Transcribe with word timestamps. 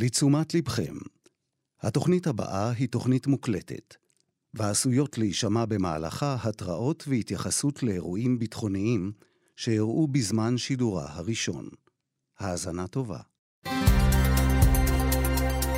לתשומת 0.00 0.54
לבכם, 0.54 0.94
התוכנית 1.82 2.26
הבאה 2.26 2.70
היא 2.70 2.88
תוכנית 2.88 3.26
מוקלטת, 3.26 3.94
ועשויות 4.54 5.18
להישמע 5.18 5.64
במהלכה 5.64 6.36
התראות 6.42 7.04
והתייחסות 7.08 7.82
לאירועים 7.82 8.38
ביטחוניים 8.38 9.12
שאירעו 9.56 10.06
בזמן 10.06 10.58
שידורה 10.58 11.06
הראשון. 11.08 11.68
האזנה 12.38 12.86
טובה. 12.86 13.18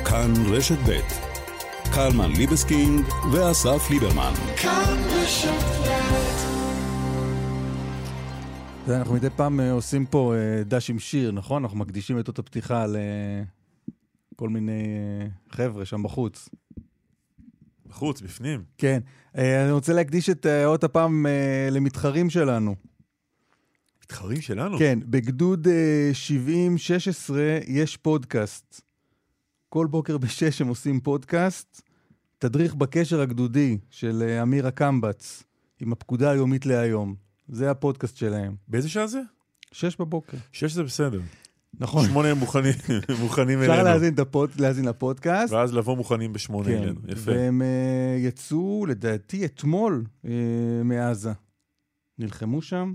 כאן 0.05 0.33
רשת 0.49 0.77
ב' 0.89 0.99
קלמן 1.95 2.31
ליבסקינג 2.31 3.05
ואסף 3.33 3.89
ליברמן. 3.89 4.33
כאן 4.61 4.97
רשת 5.09 5.81
אנחנו 8.87 9.13
מדי 9.13 9.29
פעם 9.29 9.59
אה, 9.59 9.71
עושים 9.71 10.05
פה 10.05 10.33
אה, 10.35 10.63
דש 10.63 10.89
עם 10.89 10.99
שיר, 10.99 11.31
נכון? 11.31 11.63
אנחנו 11.63 11.77
מקדישים 11.77 12.19
את 12.19 12.27
אותה 12.27 12.41
פתיחה 12.41 12.85
לכל 14.41 14.49
מיני 14.49 14.83
אה, 15.21 15.27
חבר'ה 15.49 15.85
שם 15.85 16.03
בחוץ. 16.03 16.49
בחוץ, 17.87 18.21
בפנים. 18.21 18.63
כן. 18.77 18.99
אני 19.35 19.71
רוצה 19.71 19.93
להקדיש 19.93 20.29
את 20.29 20.45
אות 20.65 20.83
הפעם 20.83 21.25
למתחרים 21.71 22.29
שלנו. 22.29 22.75
מתחרים 24.03 24.41
שלנו? 24.41 24.77
כן, 24.77 24.99
בגדוד 25.05 25.67
70-16 27.29 27.33
יש 27.67 27.97
פודקאסט. 27.97 28.81
כל 29.69 29.87
בוקר 29.87 30.17
בשש 30.17 30.61
הם 30.61 30.67
עושים 30.67 30.99
פודקאסט, 30.99 31.81
תדריך 32.39 32.75
בקשר 32.75 33.21
הגדודי 33.21 33.77
של 33.89 34.39
אמיר 34.41 34.67
הקמב"ץ, 34.67 35.43
עם 35.79 35.91
הפקודה 35.91 36.31
היומית 36.31 36.65
להיום. 36.65 37.15
זה 37.47 37.71
הפודקאסט 37.71 38.17
שלהם. 38.17 38.55
באיזה 38.67 38.89
שעה 38.89 39.07
זה? 39.07 39.21
שש 39.71 39.95
בבוקר. 39.95 40.37
שש 40.51 40.71
זה 40.71 40.83
בסדר. 40.83 41.21
נכון. 41.79 42.05
שמונה 42.05 42.27
הם 42.27 42.37
מוכנים, 42.37 42.73
מוכנים 43.21 43.59
אלינו. 43.59 43.73
אפשר 43.73 43.83
להאזין, 43.83 44.13
הפוד, 44.19 44.49
להאזין 44.59 44.85
לפודקאסט. 44.85 45.53
ואז 45.53 45.73
לבוא 45.73 45.97
מוכנים 45.97 46.33
בשמונה 46.33 46.69
כן, 46.69 46.77
אלינו, 46.77 46.99
יפה. 47.07 47.31
והם 47.31 47.61
uh, 47.61 48.19
יצאו, 48.19 48.85
לדעתי, 48.85 49.45
אתמול 49.45 50.05
uh, 50.25 50.27
מעזה. 50.83 51.31
נלחמו 52.19 52.61
שם, 52.61 52.93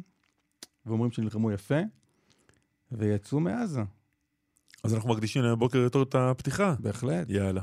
ואומרים 0.86 1.10
שנלחמו 1.12 1.52
יפה, 1.52 1.80
ויצאו 2.92 3.40
מעזה. 3.40 3.82
אז 4.84 4.94
אנחנו 4.94 5.10
מקדישים 5.10 5.42
להם 5.42 5.52
בבוקר 5.54 5.78
יותר 5.78 6.02
את 6.02 6.14
הפתיחה. 6.14 6.74
בהחלט. 6.80 7.30
יאללה. 7.30 7.62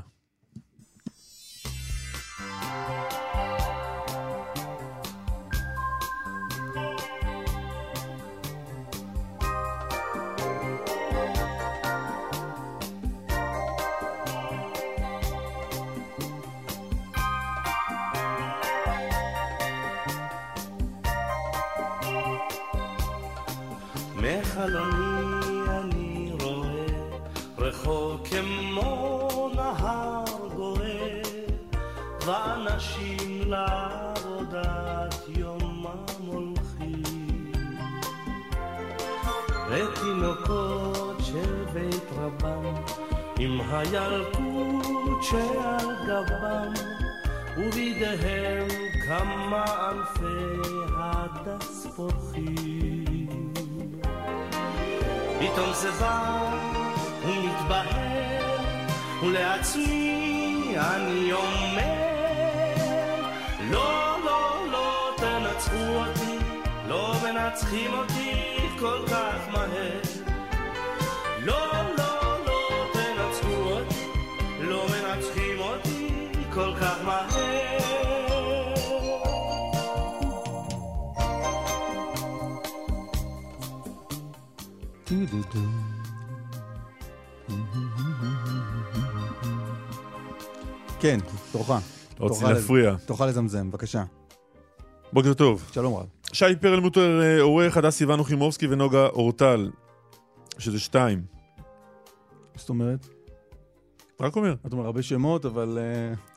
הילקוט 43.92 45.22
שעל 45.22 45.96
גבם, 46.06 46.72
ובידיהם 47.56 48.68
כמה 49.06 49.64
אלפי 49.90 50.70
הדס 50.96 51.86
פורחים. 51.96 53.52
פתאום 55.40 55.72
זה 55.72 55.90
בא 55.90 56.50
ומתבהר, 57.26 58.58
ולעצמי 59.22 60.74
אני 60.78 61.32
אומר, 61.32 62.04
לא, 63.70 64.16
לא, 64.24 64.66
לא 64.72 65.10
תנצחו 65.16 65.76
אותי, 65.76 66.38
לא 66.88 67.14
מנצחים 67.22 67.94
אותי 67.94 68.54
כל 68.78 68.98
כך 69.10 69.48
מהר. 69.52 70.00
לא, 71.42 71.66
לא 71.98 72.13
כך 76.80 77.04
מהר. 77.04 77.44
כן, 91.00 91.18
תורך. 91.52 91.70
לא 91.70 92.26
רוצה 92.26 92.52
להפריע. 92.52 92.96
תוכל 93.06 93.26
לזמזם, 93.26 93.70
בבקשה. 93.70 94.04
בוקר 95.12 95.34
טוב. 95.34 95.70
שלום 95.72 95.94
רב. 95.94 96.06
שי 96.32 96.44
פרלמוטר, 96.60 97.20
אה, 97.22 97.40
עורך, 97.40 97.76
הדס 97.76 97.96
סיוון 97.96 98.18
אוחימובסקי 98.18 98.66
ונוגה 98.66 99.06
אורטל, 99.06 99.70
שזה 100.58 100.80
שתיים. 100.80 101.22
זאת 102.56 102.68
אומרת? 102.68 103.06
רק 104.20 104.36
אומר. 104.36 104.54
אתה 104.66 104.76
אומר 104.76 104.86
הרבה 104.86 105.02
שמות, 105.02 105.44
אבל... 105.44 105.78
Uh... 105.78 106.33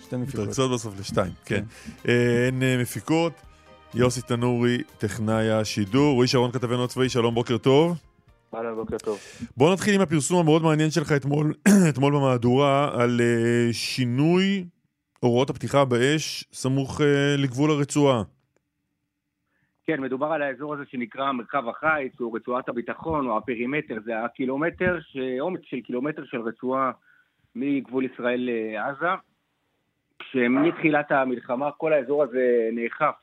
שתי 0.00 0.16
מפיקות. 0.16 0.40
מתרכזות 0.40 0.72
בסוף 0.72 1.00
לשתיים, 1.00 1.32
כן. 1.44 1.54
כן. 1.54 2.08
אה, 2.08 2.46
אין 2.46 2.62
אה, 2.62 2.76
מפיקות. 2.80 3.32
יוסי 3.94 4.22
תנורי, 4.22 4.82
טכנאי 4.98 5.50
השידור. 5.50 6.14
רועי 6.14 6.28
שרון 6.28 6.52
כתבנו 6.52 6.84
הצבאי, 6.84 7.08
שלום, 7.08 7.34
בוקר 7.34 7.58
טוב. 7.58 7.98
אהלן, 8.54 8.74
בוקר 8.74 8.98
טוב. 8.98 9.18
בוא 9.56 9.72
נתחיל 9.72 9.94
עם 9.94 10.00
הפרסום 10.00 10.40
המאוד 10.40 10.62
מעניין 10.62 10.90
שלך 10.90 11.12
אתמול, 11.12 11.54
אתמול 11.90 12.14
במהדורה 12.14 13.02
על 13.02 13.20
uh, 13.20 13.72
שינוי 13.72 14.64
הוראות 15.20 15.50
הפתיחה 15.50 15.84
באש 15.84 16.44
סמוך 16.52 17.00
uh, 17.00 17.04
לגבול 17.38 17.70
הרצועה. 17.70 18.22
כן, 19.86 20.00
מדובר 20.00 20.26
על 20.26 20.42
האזור 20.42 20.74
הזה 20.74 20.82
שנקרא 20.90 21.32
מרחב 21.32 21.68
החיץ, 21.68 22.20
או 22.20 22.32
רצועת 22.32 22.68
הביטחון, 22.68 23.26
או 23.26 23.36
הפרימטר, 23.36 23.96
זה 24.04 24.24
הקילומטר, 24.24 24.98
עומק 25.40 25.60
של 25.64 25.80
קילומטר 25.80 26.24
של 26.24 26.40
רצועה 26.40 26.90
מגבול 27.54 28.04
ישראל 28.04 28.50
לעזה. 28.50 29.14
כשמתחילת 30.18 31.12
המלחמה 31.12 31.70
כל 31.70 31.92
האזור 31.92 32.22
הזה 32.22 32.68
נאכף 32.72 33.14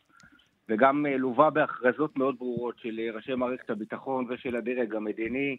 וגם 0.69 1.05
אה, 1.05 1.17
לווה 1.17 1.49
בהכרזות 1.49 2.17
מאוד 2.17 2.35
ברורות 2.39 2.79
של 2.79 2.99
אה, 2.99 3.11
ראשי 3.11 3.35
מערכת 3.35 3.69
הביטחון 3.69 4.25
ושל 4.29 4.55
הדרג 4.55 4.95
המדיני 4.95 5.57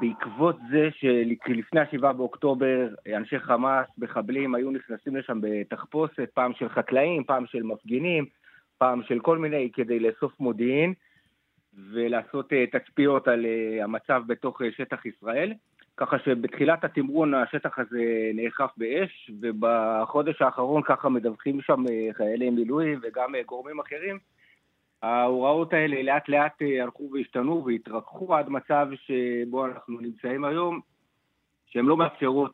בעקבות 0.00 0.56
זה 0.70 0.88
שלפני 0.92 1.80
ה-7 1.80 2.12
באוקטובר 2.12 2.88
אנשי 3.16 3.38
חמאס, 3.38 3.86
מחבלים, 3.98 4.54
היו 4.54 4.70
נכנסים 4.70 5.16
לשם 5.16 5.38
בתחפושת, 5.42 6.30
פעם 6.34 6.52
של 6.54 6.68
חקלאים, 6.68 7.24
פעם 7.24 7.46
של 7.46 7.62
מפגינים, 7.62 8.24
פעם 8.78 9.02
של 9.02 9.20
כל 9.20 9.38
מיני, 9.38 9.70
כדי 9.72 9.98
לאסוף 10.00 10.40
מודיעין 10.40 10.94
ולעשות 11.92 12.52
אה, 12.52 12.64
תצפיות 12.66 13.28
על 13.28 13.46
המצב 13.82 14.22
בתוך 14.26 14.60
שטח 14.76 15.06
ישראל. 15.06 15.52
ככה 15.96 16.18
שבתחילת 16.18 16.84
התמרון 16.84 17.34
השטח 17.34 17.78
הזה 17.78 18.30
נאכף 18.34 18.70
באש, 18.76 19.30
ובחודש 19.40 20.42
האחרון 20.42 20.82
ככה 20.82 21.08
מדווחים 21.08 21.60
שם 21.60 21.84
אה, 21.90 22.08
חיילי 22.12 22.50
מילואים 22.50 23.00
וגם 23.02 23.34
אה, 23.34 23.42
גורמים 23.42 23.80
אחרים. 23.80 24.18
ההוראות 25.02 25.72
האלה 25.72 26.02
לאט 26.02 26.28
לאט 26.28 26.62
אה, 26.62 26.82
הלכו 26.82 27.10
והשתנו 27.12 27.64
והתרככו 27.66 28.34
עד 28.34 28.48
מצב 28.48 28.88
שבו 28.94 29.66
אנחנו 29.66 30.00
נמצאים 30.00 30.44
היום, 30.44 30.80
שהן 31.66 31.84
לא 31.84 31.96
מאפשרות, 31.96 32.52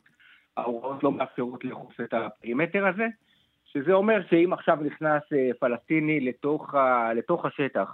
ההוראות 0.57 1.03
לא 1.03 1.13
מאפשרות 1.13 1.65
לאכוף 1.65 2.01
את 2.01 2.15
הפרימטר 2.15 2.87
הזה, 2.87 3.07
שזה 3.65 3.93
אומר 3.93 4.21
שאם 4.31 4.53
עכשיו 4.53 4.79
נכנס 4.81 5.23
פלסטיני 5.59 6.21
לתוך, 6.21 6.75
לתוך 7.15 7.45
השטח, 7.45 7.93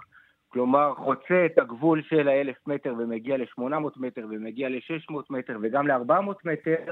כלומר 0.49 0.93
חוצה 0.95 1.45
את 1.45 1.57
הגבול 1.57 2.01
של 2.09 2.27
האלף 2.27 2.55
מטר 2.67 2.93
ומגיע 2.97 3.37
ל-800 3.37 3.63
מטר 3.97 4.25
ומגיע 4.29 4.69
ל-600 4.69 5.13
מטר 5.29 5.57
וגם 5.61 5.87
ל-400 5.87 6.33
מטר, 6.43 6.91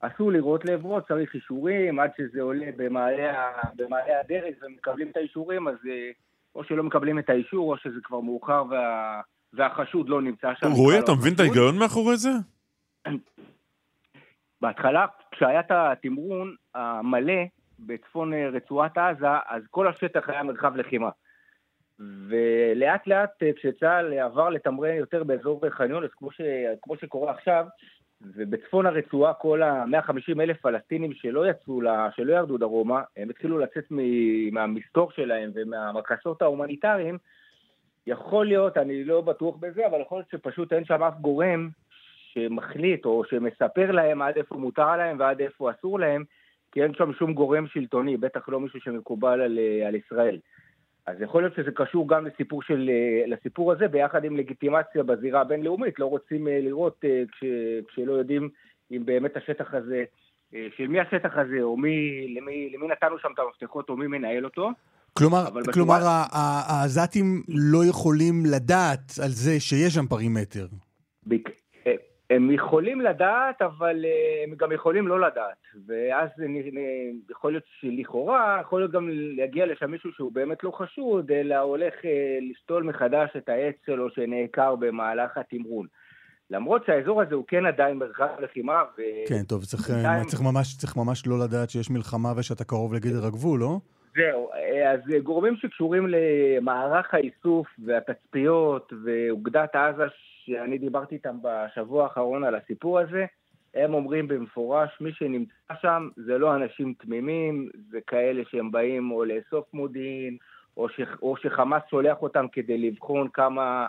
אסור 0.00 0.32
לראות 0.32 0.64
לעברו, 0.64 1.00
צריך 1.00 1.34
אישורים, 1.34 2.00
עד 2.00 2.10
שזה 2.18 2.42
עולה 2.42 2.66
במעלה, 2.76 3.50
במעלה 3.76 4.20
הדרג 4.20 4.52
ומקבלים 4.62 5.08
את 5.08 5.16
האישורים, 5.16 5.68
אז 5.68 5.74
אה, 5.88 6.10
או 6.54 6.64
שלא 6.64 6.82
מקבלים 6.82 7.18
את 7.18 7.30
האישור, 7.30 7.72
או 7.72 7.78
שזה 7.78 8.00
כבר 8.02 8.20
מאוחר 8.20 8.64
וה, 8.70 9.20
והחשוד 9.52 10.08
לא 10.08 10.22
נמצא 10.22 10.54
שם. 10.54 10.66
רועי, 10.70 10.98
אתה 10.98 11.12
מבין 11.12 11.34
את 11.34 11.40
ההיגיון 11.40 11.78
מאחורי 11.78 12.16
זה? 12.16 12.30
בהתחלה, 14.60 15.06
כשהיה 15.30 15.60
את 15.60 15.70
התמרון 15.70 16.54
המלא 16.74 17.42
בצפון 17.78 18.34
אה, 18.34 18.48
רצועת 18.48 18.98
עזה, 18.98 19.26
אז 19.48 19.62
כל 19.70 19.88
השטח 19.88 20.28
היה 20.28 20.42
מרחב 20.42 20.76
לחימה. 20.76 21.10
ולאט 22.00 23.06
לאט 23.06 23.42
אה, 23.42 23.50
כשצה"ל 23.52 24.18
עבר 24.18 24.48
לתמרן 24.48 24.94
יותר 24.94 25.24
באזור 25.24 25.60
חניון, 25.70 26.04
אז 26.04 26.10
כמו, 26.16 26.32
ש... 26.32 26.40
כמו 26.82 26.96
שקורה 26.96 27.32
עכשיו, 27.32 27.66
ובצפון 28.22 28.86
הרצועה 28.86 29.34
כל 29.34 29.62
ה-150 29.62 30.40
אלף 30.40 30.60
פלסטינים 30.60 31.12
שלא 31.14 31.50
יצאו, 31.50 31.80
לה, 31.80 32.08
שלא 32.16 32.32
ירדו 32.32 32.58
דרומה, 32.58 33.02
הם 33.16 33.30
התחילו 33.30 33.58
לצאת 33.58 33.84
מהמסתור 34.52 35.12
שלהם 35.12 35.50
ומהמקסות 35.54 36.42
ההומניטריים, 36.42 37.18
יכול 38.06 38.46
להיות, 38.46 38.76
אני 38.76 39.04
לא 39.04 39.20
בטוח 39.20 39.56
בזה, 39.56 39.86
אבל 39.86 40.00
יכול 40.00 40.18
להיות 40.18 40.30
שפשוט 40.30 40.72
אין 40.72 40.84
שם 40.84 41.02
אף 41.02 41.14
גורם 41.20 41.68
שמחליט 42.32 43.04
או 43.04 43.24
שמספר 43.24 43.90
להם 43.90 44.22
עד 44.22 44.36
איפה 44.36 44.54
מותר 44.54 44.96
להם 44.96 45.16
ועד 45.20 45.40
איפה 45.40 45.70
אסור 45.70 46.00
להם, 46.00 46.24
כי 46.72 46.82
אין 46.82 46.94
שם 46.94 47.12
שום 47.12 47.34
גורם 47.34 47.66
שלטוני, 47.66 48.16
בטח 48.16 48.48
לא 48.48 48.60
מישהו 48.60 48.80
שמקובל 48.80 49.40
על, 49.40 49.58
על 49.86 49.94
ישראל. 49.94 50.38
אז 51.08 51.20
יכול 51.20 51.42
להיות 51.42 51.54
שזה 51.54 51.70
קשור 51.74 52.08
גם 52.08 52.26
לסיפור, 52.26 52.62
של, 52.62 52.90
לסיפור 53.26 53.72
הזה, 53.72 53.88
ביחד 53.88 54.24
עם 54.24 54.36
לגיטימציה 54.36 55.02
בזירה 55.02 55.40
הבינלאומית. 55.40 55.98
לא 55.98 56.06
רוצים 56.06 56.48
אה, 56.48 56.60
לראות 56.60 56.96
אה, 57.04 57.22
כש, 57.32 57.44
כשלא 57.88 58.12
יודעים 58.12 58.48
אם 58.90 59.02
באמת 59.04 59.36
השטח 59.36 59.74
הזה, 59.74 60.04
אה, 60.54 60.66
של 60.76 60.86
מי 60.86 61.00
השטח 61.00 61.30
הזה, 61.36 61.62
או 61.62 61.76
מי, 61.76 62.26
למי, 62.34 62.70
למי 62.74 62.88
נתנו 62.88 63.18
שם 63.18 63.28
את 63.34 63.38
המפתחות, 63.38 63.88
או 63.88 63.96
מי 63.96 64.06
מנהל 64.06 64.44
אותו. 64.44 64.70
כלומר, 65.12 65.44
כלומר 65.72 65.98
העזתים 66.68 67.42
לא 67.48 67.78
יכולים 67.90 68.34
לדעת 68.54 69.12
על 69.24 69.30
זה 69.30 69.60
שיש 69.60 69.94
שם 69.94 70.06
פרימטר. 70.06 70.66
הם 72.30 72.50
יכולים 72.50 73.00
לדעת, 73.00 73.62
אבל 73.62 74.04
אה, 74.04 74.44
הם 74.44 74.54
גם 74.56 74.72
יכולים 74.72 75.08
לא 75.08 75.20
לדעת. 75.20 75.56
ואז 75.86 76.28
יכול 77.30 77.52
להיות 77.52 77.64
שלכאורה, 77.80 78.58
יכול 78.60 78.80
להיות 78.80 78.90
גם 78.92 79.08
להגיע 79.10 79.66
לשם 79.66 79.90
מישהו 79.90 80.12
שהוא 80.12 80.32
באמת 80.32 80.64
לא 80.64 80.70
חשוד, 80.70 81.30
אלא 81.30 81.58
הולך 81.58 81.94
אה, 82.04 82.38
לשתול 82.50 82.82
מחדש 82.82 83.30
את 83.36 83.48
העץ 83.48 83.74
שלו 83.86 84.10
שנעקר 84.10 84.76
במהלך 84.76 85.36
התמרון. 85.36 85.86
למרות 86.50 86.86
שהאזור 86.86 87.22
הזה 87.22 87.34
הוא 87.34 87.44
כן 87.48 87.66
עדיין 87.66 87.96
מרחב 87.96 88.28
לחימה. 88.40 88.82
ו... 88.98 89.02
כן, 89.28 89.42
טוב, 89.48 89.64
צריך, 89.64 89.90
בינתיים... 89.90 90.24
צריך, 90.24 90.42
ממש, 90.42 90.76
צריך 90.76 90.96
ממש 90.96 91.26
לא 91.26 91.38
לדעת 91.44 91.70
שיש 91.70 91.90
מלחמה 91.90 92.28
ושאתה 92.36 92.64
קרוב 92.64 92.94
לגדר 92.94 93.26
הגבול, 93.26 93.60
לא? 93.60 93.78
זהו, 94.16 94.50
אז 94.92 95.00
גורמים 95.22 95.56
שקשורים 95.56 96.06
למערך 96.08 97.14
האיסוף 97.14 97.66
והתצפיות 97.84 98.92
ואוגדת 99.04 99.76
עזה, 99.76 100.04
שאני 100.48 100.78
דיברתי 100.78 101.14
איתם 101.14 101.36
בשבוע 101.42 102.04
האחרון 102.04 102.44
על 102.44 102.54
הסיפור 102.54 102.98
הזה, 102.98 103.26
הם 103.74 103.94
אומרים 103.94 104.28
במפורש, 104.28 104.90
מי 105.00 105.12
שנמצא 105.12 105.74
שם 105.82 106.08
זה 106.16 106.38
לא 106.38 106.54
אנשים 106.54 106.94
תמימים, 106.98 107.68
זה 107.90 107.98
כאלה 108.06 108.42
שהם 108.50 108.70
באים 108.70 109.10
או 109.10 109.24
לאסוף 109.24 109.74
מודיעין, 109.74 110.36
או, 110.76 110.88
ש, 110.88 111.00
או 111.22 111.36
שחמאס 111.36 111.82
שולח 111.90 112.22
אותם 112.22 112.46
כדי 112.52 112.78
לבחון 112.78 113.28
כמה, 113.28 113.86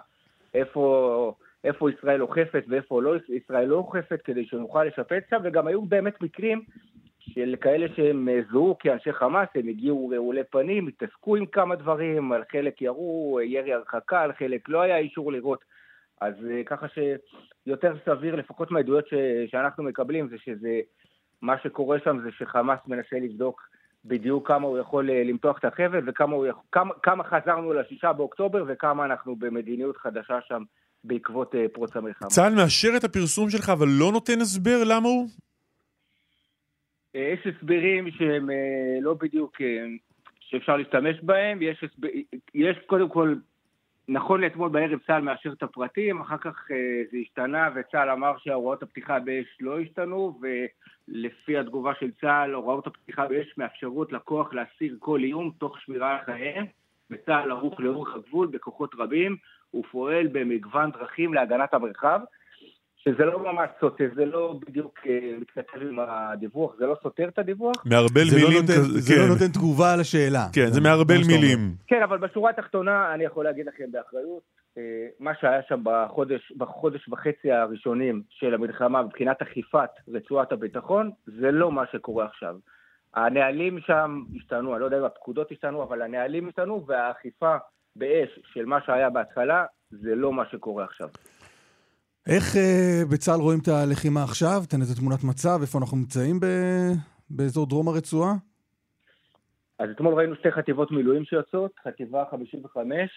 איפה, 0.54 1.34
איפה 1.64 1.92
ישראל 1.92 2.22
אוכפת 2.22 2.64
ואיפה 2.68 3.02
לא, 3.02 3.16
ישראל 3.30 3.66
לא 3.66 3.76
אוכפת, 3.76 4.22
כדי 4.22 4.46
שנוכל 4.46 4.84
לשפט 4.84 5.24
שם, 5.30 5.38
וגם 5.44 5.68
היו 5.68 5.82
באמת 5.82 6.22
מקרים 6.22 6.62
של 7.20 7.56
כאלה 7.62 7.88
שהם 7.96 8.28
זוהו 8.52 8.78
כאנשי 8.80 9.14
חמאס, 9.14 9.50
הם 9.56 9.68
הגיעו 9.68 10.10
רעולי 10.10 10.44
פנים, 10.44 10.88
התעסקו 10.88 11.36
עם 11.36 11.46
כמה 11.46 11.76
דברים, 11.76 12.32
על 12.32 12.44
חלק 12.52 12.82
ירו 12.82 13.40
ירי 13.44 13.74
הרחקה, 13.74 14.22
על 14.22 14.34
חלק 14.34 14.70
לא 14.70 14.82
היה 14.82 14.98
אישור 14.98 15.32
לראות. 15.32 15.64
אז 16.22 16.34
אה, 16.52 16.64
ככה 16.64 16.86
שיותר 16.90 17.94
סביר, 18.06 18.36
לפחות 18.36 18.72
מהעדויות 18.72 19.08
ש... 19.08 19.14
שאנחנו 19.52 19.84
מקבלים, 19.84 20.30
זה 20.30 20.36
שזה, 20.38 20.80
מה 21.42 21.56
שקורה 21.64 21.98
שם 22.04 22.20
זה 22.24 22.30
שחמאס 22.38 22.80
מנסה 22.88 23.16
לבדוק 23.20 23.70
בדיוק 24.06 24.48
כמה 24.48 24.68
הוא 24.68 24.78
יכול 24.78 25.10
אה, 25.10 25.24
למתוח 25.24 25.58
את 25.60 25.66
החבל 25.66 26.10
וכמה 26.10 26.36
הוא 26.36 26.46
יכול, 26.46 26.64
כמה, 26.72 26.94
כמה 27.04 27.24
חזרנו 27.24 27.74
לשישה 27.74 28.14
באוקטובר 28.14 28.64
וכמה 28.68 29.06
אנחנו 29.06 29.36
במדיניות 29.36 29.98
חדשה 29.98 30.40
שם 30.48 30.64
בעקבות 31.04 31.56
אה, 31.56 31.66
פרוץ 31.74 31.96
המלחמה. 31.96 32.30
צה"ל 32.30 32.54
מאשר 32.56 32.90
את 32.98 33.04
הפרסום 33.04 33.50
שלך 33.50 33.70
אבל 33.70 33.88
לא 34.00 34.12
נותן 34.12 34.42
הסבר 34.42 34.84
למה 34.86 35.08
הוא? 35.08 35.28
יש 37.14 37.40
הסברים 37.48 38.12
שהם 38.12 38.50
לא 39.02 39.14
בדיוק, 39.14 39.58
שאפשר 40.40 40.78
להשתמש 40.78 41.16
בהם, 41.24 41.62
יש, 41.62 41.84
הסבר, 41.84 42.08
יש 42.54 42.78
קודם 42.88 43.10
כל 43.10 43.36
נכון 44.12 44.42
לאתמול 44.42 44.70
בערב 44.70 45.00
צה"ל 45.08 45.22
מאשר 45.22 45.54
את 45.54 45.64
הפרטים, 45.64 46.22
אחר 46.22 46.38
כך 46.38 46.72
אה, 46.72 47.02
זה 47.12 47.18
השתנה 47.22 47.70
וצה"ל 47.76 48.10
אמר 48.10 48.38
שהוראות 48.38 48.84
הפתיחה 48.84 49.20
באש 49.20 49.58
לא 49.60 49.80
השתנו 49.80 50.40
ולפי 50.42 51.58
התגובה 51.58 51.92
של 52.00 52.12
צה"ל 52.22 52.54
הוראות 52.54 52.88
הפתיחה 52.88 53.28
באש 53.28 53.54
מאפשרות 53.58 54.12
לכוח 54.12 54.54
להסיר 54.54 54.96
כל 55.00 55.20
איום 55.24 55.52
תוך 55.58 55.82
שמירה 55.82 56.12
על 56.12 56.26
חייהם 56.26 56.66
וצה"ל 57.10 57.52
ערוך 57.52 57.80
לאורך 57.80 58.16
הגבול 58.16 58.48
בכוחות 58.48 58.96
רבים 58.98 59.38
ופועל 59.74 60.28
במגוון 60.28 60.92
דרכים 60.92 61.34
להגנת 61.34 61.74
המרחב 61.74 62.20
שזה 63.04 63.26
לא 63.26 63.40
ממש 63.40 63.70
סותר, 63.80 64.10
זה 64.16 64.26
לא 64.26 64.60
בדיוק 64.68 65.00
אה, 65.08 65.38
מתכתב 65.42 65.82
עם 65.82 66.00
הדיווח, 66.00 66.76
זה 66.80 66.86
לא 66.86 66.96
סותר 67.04 67.28
את 67.28 67.40
הדיווח. 67.40 67.76
מערבל 67.86 68.22
לא 68.32 68.38
מילים 68.38 68.68
כן. 68.68 68.82
זה 68.82 69.16
לא 69.16 69.28
נותן 69.28 69.48
תגובה 69.54 69.94
על 69.94 70.00
השאלה. 70.00 70.46
כן, 70.54 70.68
זה 70.68 70.82
מערבל 70.82 71.18
מילים. 71.28 71.60
כן, 71.88 72.02
אבל 72.04 72.18
בשורה 72.18 72.50
התחתונה 72.50 73.14
אני 73.14 73.24
יכול 73.24 73.46
להגיד 73.46 73.66
לכם 73.66 73.92
באחריות, 73.92 74.42
אה, 74.78 75.08
מה 75.20 75.32
שהיה 75.42 75.62
שם 75.68 75.80
בחודש, 75.84 76.52
בחודש 76.58 77.10
וחצי 77.10 77.52
הראשונים 77.52 78.22
של 78.30 78.54
המלחמה 78.54 79.04
מבחינת 79.04 79.42
אכיפת 79.42 79.90
רצועת 80.08 80.52
הביטחון, 80.52 81.12
זה 81.26 81.52
לא 81.52 81.72
מה 81.72 81.84
שקורה 81.92 82.26
עכשיו. 82.26 82.56
הנהלים 83.14 83.80
שם 83.80 84.24
השתנו, 84.36 84.74
אני 84.74 84.82
לא 84.82 84.86
יודע 84.86 85.00
אם 85.00 85.04
הפקודות 85.04 85.52
השתנו, 85.52 85.84
אבל 85.84 86.02
הנהלים 86.02 86.48
השתנו, 86.48 86.86
והאכיפה 86.88 87.56
באש 87.96 88.40
של 88.54 88.66
מה 88.66 88.80
שהיה 88.86 89.10
בהתחלה, 89.10 89.66
זה 89.92 90.16
לא 90.16 90.34
מה 90.34 90.44
שקורה 90.52 90.84
עכשיו. 90.84 91.10
איך 92.28 92.56
אה, 92.56 93.02
בצה"ל 93.12 93.40
רואים 93.40 93.60
את 93.60 93.68
הלחימה 93.68 94.24
עכשיו? 94.24 94.62
תן 94.70 94.82
איזה 94.82 94.96
תמונת 94.96 95.24
מצב, 95.24 95.58
איפה 95.62 95.80
אנחנו 95.80 95.98
נמצאים 95.98 96.40
ב... 96.40 96.46
באזור 97.30 97.66
דרום 97.66 97.88
הרצועה? 97.88 98.34
אז 99.80 99.90
אתמול 99.96 100.14
ראינו 100.14 100.36
שתי 100.36 100.52
חטיבות 100.52 100.92
מילואים 100.92 101.26
שיוצאות, 101.26 101.72
חטיבה 101.84 102.24
55 102.32 103.10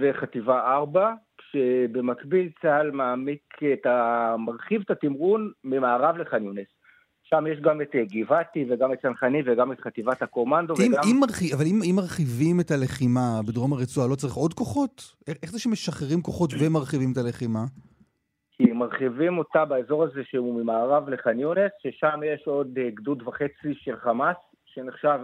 וחטיבה 0.00 0.60
4, 0.60 1.14
כשבמקביל 1.38 2.48
צה"ל 2.62 2.90
מעמיק 2.90 3.42
את 3.72 3.86
ה... 3.86 4.34
מרחיב 4.38 4.82
את 4.84 4.90
התמרון 4.90 5.50
ממערב 5.64 6.16
לח'אן 6.16 6.44
יונס. 6.44 6.68
שם 7.22 7.44
יש 7.52 7.60
גם 7.60 7.82
את 7.82 7.94
אה, 7.94 8.04
גבעתי 8.04 8.64
וגם 8.70 8.92
את 8.92 8.98
צנחני 9.02 9.38
וגם 9.46 9.72
את 9.72 9.80
חטיבת 9.80 10.22
הקומנדו 10.22 10.74
אם, 10.74 10.92
וגם... 10.92 11.02
אם 11.10 11.20
מרחיב, 11.20 11.54
אבל 11.54 11.64
אם, 11.66 11.80
אם 11.90 11.96
מרחיבים 11.96 12.60
את 12.60 12.70
הלחימה 12.70 13.40
בדרום 13.46 13.72
הרצועה, 13.72 14.08
לא 14.08 14.14
צריך 14.14 14.34
עוד 14.34 14.54
כוחות? 14.54 15.14
איך 15.42 15.52
זה 15.52 15.58
שמשחררים 15.58 16.22
כוחות 16.22 16.50
ומרחיבים 16.58 17.12
את 17.12 17.16
הלחימה? 17.16 17.64
כי 18.64 18.72
מרחיבים 18.72 19.38
אותה 19.38 19.64
באזור 19.64 20.04
הזה 20.04 20.24
שהוא 20.24 20.62
ממערב 20.62 21.08
לח'אן 21.08 21.40
יונס, 21.40 21.72
ששם 21.78 22.20
יש 22.24 22.46
עוד 22.46 22.78
אה, 22.78 22.90
גדוד 22.90 23.22
וחצי 23.26 23.74
של 23.74 23.96
חמאס, 23.96 24.36
שנחשב 24.64 25.20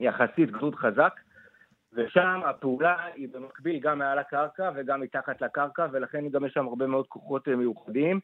יחסית 0.00 0.50
גדוד 0.50 0.74
חזק, 0.74 1.12
ושם 1.92 2.40
הפעולה 2.44 3.04
היא 3.14 3.28
במקביל 3.32 3.80
גם 3.80 3.98
מעל 3.98 4.18
הקרקע 4.18 4.70
וגם 4.74 5.00
מתחת 5.00 5.40
לקרקע, 5.40 5.86
ולכן 5.92 6.28
גם 6.28 6.44
יש 6.44 6.52
שם 6.52 6.66
הרבה 6.66 6.86
מאוד 6.86 7.06
כוחות 7.06 7.48
אה, 7.48 7.56
מיוחדים, 7.56 8.20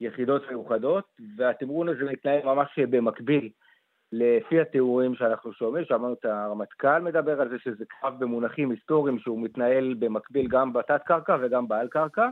יחידות 0.00 0.42
מיוחדות, 0.48 1.04
והתמרון 1.36 1.88
הזה 1.88 2.04
מתנהל 2.04 2.42
ממש 2.44 2.78
במקביל. 2.78 3.50
לפי 4.12 4.60
התיאורים 4.60 5.14
שאנחנו 5.14 5.52
שומעים, 5.52 5.84
שמענו 5.84 6.12
את 6.12 6.24
הרמטכ"ל 6.24 6.98
מדבר 6.98 7.40
על 7.40 7.48
זה 7.48 7.56
שזה 7.58 7.84
קרב 7.88 8.14
במונחים 8.18 8.70
היסטוריים 8.70 9.18
שהוא 9.18 9.42
מתנהל 9.42 9.94
במקביל 9.98 10.48
גם 10.48 10.72
בתת 10.72 11.02
קרקע 11.06 11.36
וגם 11.40 11.68
בעל 11.68 11.88
קרקע. 11.88 12.28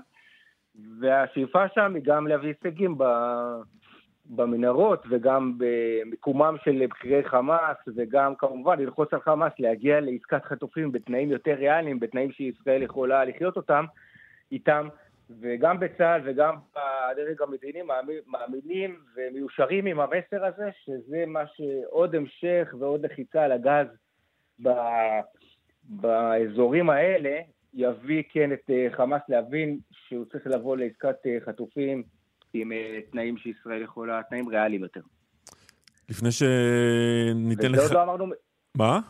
והשאיפה 1.00 1.68
שם 1.74 1.94
היא 1.94 2.02
גם 2.04 2.26
להביא 2.26 2.54
הישגים 2.64 2.98
במנהרות 4.26 5.04
וגם 5.10 5.58
במיקומם 5.58 6.56
של 6.64 6.86
בכירי 6.90 7.24
חמאס 7.24 7.76
וגם 7.96 8.34
כמובן 8.34 8.78
ללחוץ 8.78 9.12
על 9.12 9.20
חמאס 9.20 9.52
להגיע 9.58 10.00
לעסקת 10.00 10.44
חטופים 10.44 10.92
בתנאים 10.92 11.30
יותר 11.30 11.54
ריאליים, 11.54 12.00
בתנאים 12.00 12.32
שישראל 12.32 12.82
יכולה 12.82 13.24
לחיות 13.24 13.56
אותם, 13.56 13.84
איתם. 14.52 14.88
וגם 15.40 15.80
בצה"ל 15.80 16.20
וגם 16.24 16.56
בדרג 16.74 17.42
המדיני 17.42 17.80
מאמינים 18.26 19.00
ומיושרים 19.16 19.86
עם 19.86 20.00
המסר 20.00 20.44
הזה 20.44 20.70
שזה 20.84 21.24
מה 21.26 21.42
שעוד 21.46 22.14
המשך 22.14 22.74
ועוד 22.78 23.04
לחיצה 23.04 23.44
על 23.44 23.52
הגז 23.52 23.86
באזורים 25.84 26.90
האלה 26.90 27.40
יביא 27.74 28.22
כן 28.28 28.52
את 28.52 28.70
אה, 28.70 28.86
חמאס 28.96 29.22
להבין 29.28 29.78
שהוא 29.92 30.24
צריך 30.24 30.46
לבוא 30.46 30.76
לעסקת 30.76 31.16
אה, 31.26 31.38
חטופים 31.46 32.02
עם 32.54 32.72
אה, 32.72 33.00
תנאים 33.10 33.36
שישראל 33.36 33.82
יכולה, 33.82 34.20
תנאים 34.28 34.48
ריאליים 34.48 34.82
יותר. 34.82 35.00
לפני 36.08 36.32
שניתן 36.32 37.72
לך... 37.72 37.92
לא 37.92 38.02
אמרנו... 38.02 38.26
מה? 38.74 39.00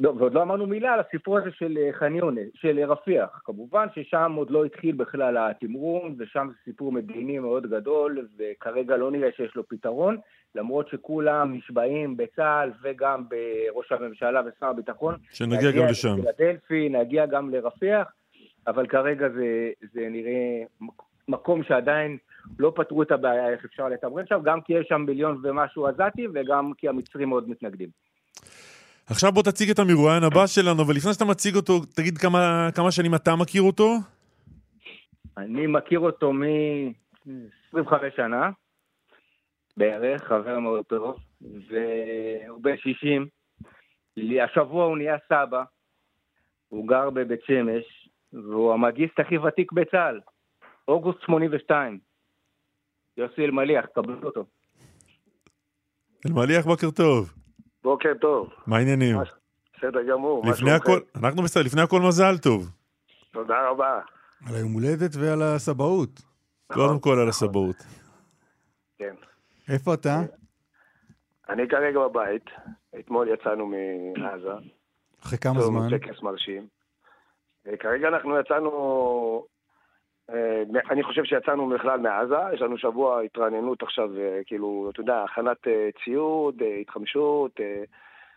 לא, 0.00 0.10
ועוד 0.10 0.34
לא 0.34 0.42
אמרנו 0.42 0.66
מילה 0.66 0.92
על 0.92 1.00
הסיפור 1.00 1.38
הזה 1.38 1.50
של 1.52 1.78
ח'אן 1.92 2.16
יונס, 2.16 2.48
של 2.54 2.78
רפיח. 2.78 3.40
כמובן 3.44 3.86
ששם 3.94 4.32
עוד 4.36 4.50
לא 4.50 4.64
התחיל 4.64 4.94
בכלל 4.94 5.36
התמרון, 5.36 6.16
ושם 6.18 6.48
זה 6.48 6.54
סיפור 6.64 6.92
מדיני 6.92 7.38
מאוד 7.38 7.70
גדול, 7.70 8.28
וכרגע 8.38 8.96
לא 8.96 9.10
נראה 9.10 9.28
שיש 9.36 9.54
לו 9.56 9.68
פתרון. 9.68 10.16
למרות 10.54 10.88
שכולם 10.88 11.54
נשבעים 11.54 12.16
בצה"ל 12.16 12.70
וגם 12.82 13.24
בראש 13.28 13.92
הממשלה 13.92 14.40
ושר 14.46 14.66
הביטחון. 14.66 15.14
שנגיע 15.32 15.70
גם 15.70 15.86
לשם. 15.86 16.08
נגיע 16.08 16.30
לפילדלפי, 16.32 16.88
נגיע 16.88 17.26
גם 17.26 17.50
לרפיח, 17.50 18.08
אבל 18.66 18.86
כרגע 18.86 19.28
זה, 19.28 19.70
זה 19.92 20.08
נראה 20.10 20.62
מקום 21.28 21.62
שעדיין 21.62 22.16
לא 22.58 22.72
פתרו 22.76 23.02
את 23.02 23.10
הבעיה 23.10 23.48
איך 23.50 23.64
אפשר 23.64 23.88
לתמרן 23.88 24.26
שם, 24.26 24.40
גם 24.44 24.60
כי 24.60 24.72
יש 24.72 24.86
שם 24.88 25.04
מיליון 25.06 25.40
ומשהו 25.42 25.86
עזתים 25.86 26.30
וגם 26.34 26.72
כי 26.78 26.88
המצרים 26.88 27.28
מאוד 27.28 27.48
מתנגדים. 27.48 27.88
עכשיו 29.06 29.32
בוא 29.32 29.42
תציג 29.42 29.70
את 29.70 29.78
המרואיין 29.78 30.22
הבא 30.22 30.46
שלנו, 30.46 30.88
ולפני 30.88 31.12
שאתה 31.12 31.24
מציג 31.24 31.56
אותו, 31.56 31.80
תגיד 31.94 32.18
כמה, 32.18 32.68
כמה 32.74 32.90
שנים 32.90 33.14
אתה 33.14 33.36
מכיר 33.36 33.62
אותו? 33.62 33.96
אני 35.36 35.66
מכיר 35.66 35.98
אותו 35.98 36.32
מ-25 36.32 37.92
שנה, 38.16 38.50
בערך, 39.80 40.22
חבר 40.22 40.58
מאוד 40.58 40.84
טוב, 40.84 41.16
והוא 41.40 42.62
בן 42.62 42.76
60. 42.76 43.26
השבוע 44.44 44.84
הוא 44.84 44.96
נהיה 44.96 45.16
סבא, 45.28 45.62
הוא 46.68 46.88
גר 46.88 47.10
בבית 47.10 47.40
שמש, 47.46 48.08
והוא 48.32 48.72
המאגיסט 48.72 49.20
הכי 49.20 49.38
ותיק 49.38 49.72
בצה"ל, 49.72 50.20
אוגוסט 50.88 51.20
82. 51.20 51.98
יוסי 53.16 53.44
אלמליח, 53.44 53.86
קבלו 53.94 54.22
אותו. 54.22 54.44
אלמליח, 56.26 56.64
בוקר 56.64 56.90
טוב. 56.90 57.32
בוקר 57.82 58.12
טוב. 58.20 58.48
מה 58.66 58.76
העניינים? 58.76 59.16
בסדר 59.76 60.02
גמור. 60.10 60.44
לפני 60.50 60.70
הכל, 60.70 61.00
אנחנו 61.16 61.42
בסדר, 61.42 61.62
לפני 61.62 61.82
הכל 61.82 62.00
מזל 62.00 62.38
טוב. 62.38 62.70
תודה 63.32 63.68
רבה. 63.68 64.00
על 64.48 64.54
היום 64.54 64.72
הולדת 64.72 65.16
ועל 65.20 65.42
הסבאות. 65.42 66.22
קודם 66.72 67.00
כל 67.00 67.18
על 67.18 67.28
הסבאות. 67.28 67.76
כן. 68.98 69.14
איפה 69.70 69.94
אתה? 69.94 70.20
אני 71.48 71.68
כרגע 71.68 72.00
בבית. 72.00 72.44
אתמול 72.98 73.28
יצאנו 73.28 73.72
מעזה. 74.16 74.52
אחרי 75.22 75.38
כמה 75.38 75.60
זמן? 75.60 75.98
טקס 75.98 76.22
מרשים. 76.22 76.66
אה, 77.66 77.76
כרגע 77.76 78.08
אנחנו 78.08 78.40
יצאנו, 78.40 79.46
אה, 80.30 80.62
אני 80.90 81.02
חושב 81.02 81.24
שיצאנו 81.24 81.68
בכלל 81.68 82.00
מעזה, 82.00 82.54
יש 82.54 82.60
לנו 82.60 82.78
שבוע 82.78 83.20
התרעננות 83.20 83.82
עכשיו, 83.82 84.10
אה, 84.18 84.40
כאילו, 84.46 84.90
אתה 84.92 85.00
יודע, 85.00 85.24
הכנת 85.24 85.66
ציוד, 86.04 86.62
התחמשות, 86.80 87.60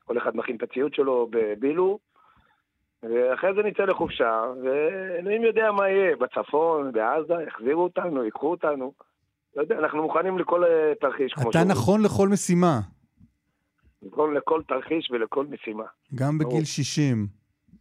כל 0.05 0.17
אחד 0.17 0.37
מכין 0.37 0.55
את 0.55 0.63
הציוד 0.63 0.93
שלו 0.93 1.27
בבילו, 1.29 1.99
ואחרי 3.03 3.53
זה 3.53 3.63
נצא 3.63 3.83
לחופשה, 3.83 4.43
ואלוהים 4.63 5.43
יודע 5.43 5.71
מה 5.71 5.89
יהיה, 5.89 6.15
בצפון, 6.15 6.91
בעזה, 6.91 7.33
יחזירו 7.47 7.83
אותנו, 7.83 8.23
ייקחו 8.23 8.51
אותנו. 8.51 8.93
לא 9.55 9.61
יודע, 9.61 9.75
אנחנו 9.79 10.01
מוכנים 10.01 10.39
לכל 10.39 10.63
תרחיש. 11.01 11.33
אתה 11.49 11.63
נכון 11.63 12.01
לכל 12.01 12.29
משימה. 12.29 12.79
לכל, 14.01 14.35
לכל 14.37 14.61
תרחיש 14.67 15.11
ולכל 15.11 15.45
משימה. 15.45 15.83
גם 16.15 16.37
בגיל 16.37 16.65
60. 16.65 17.27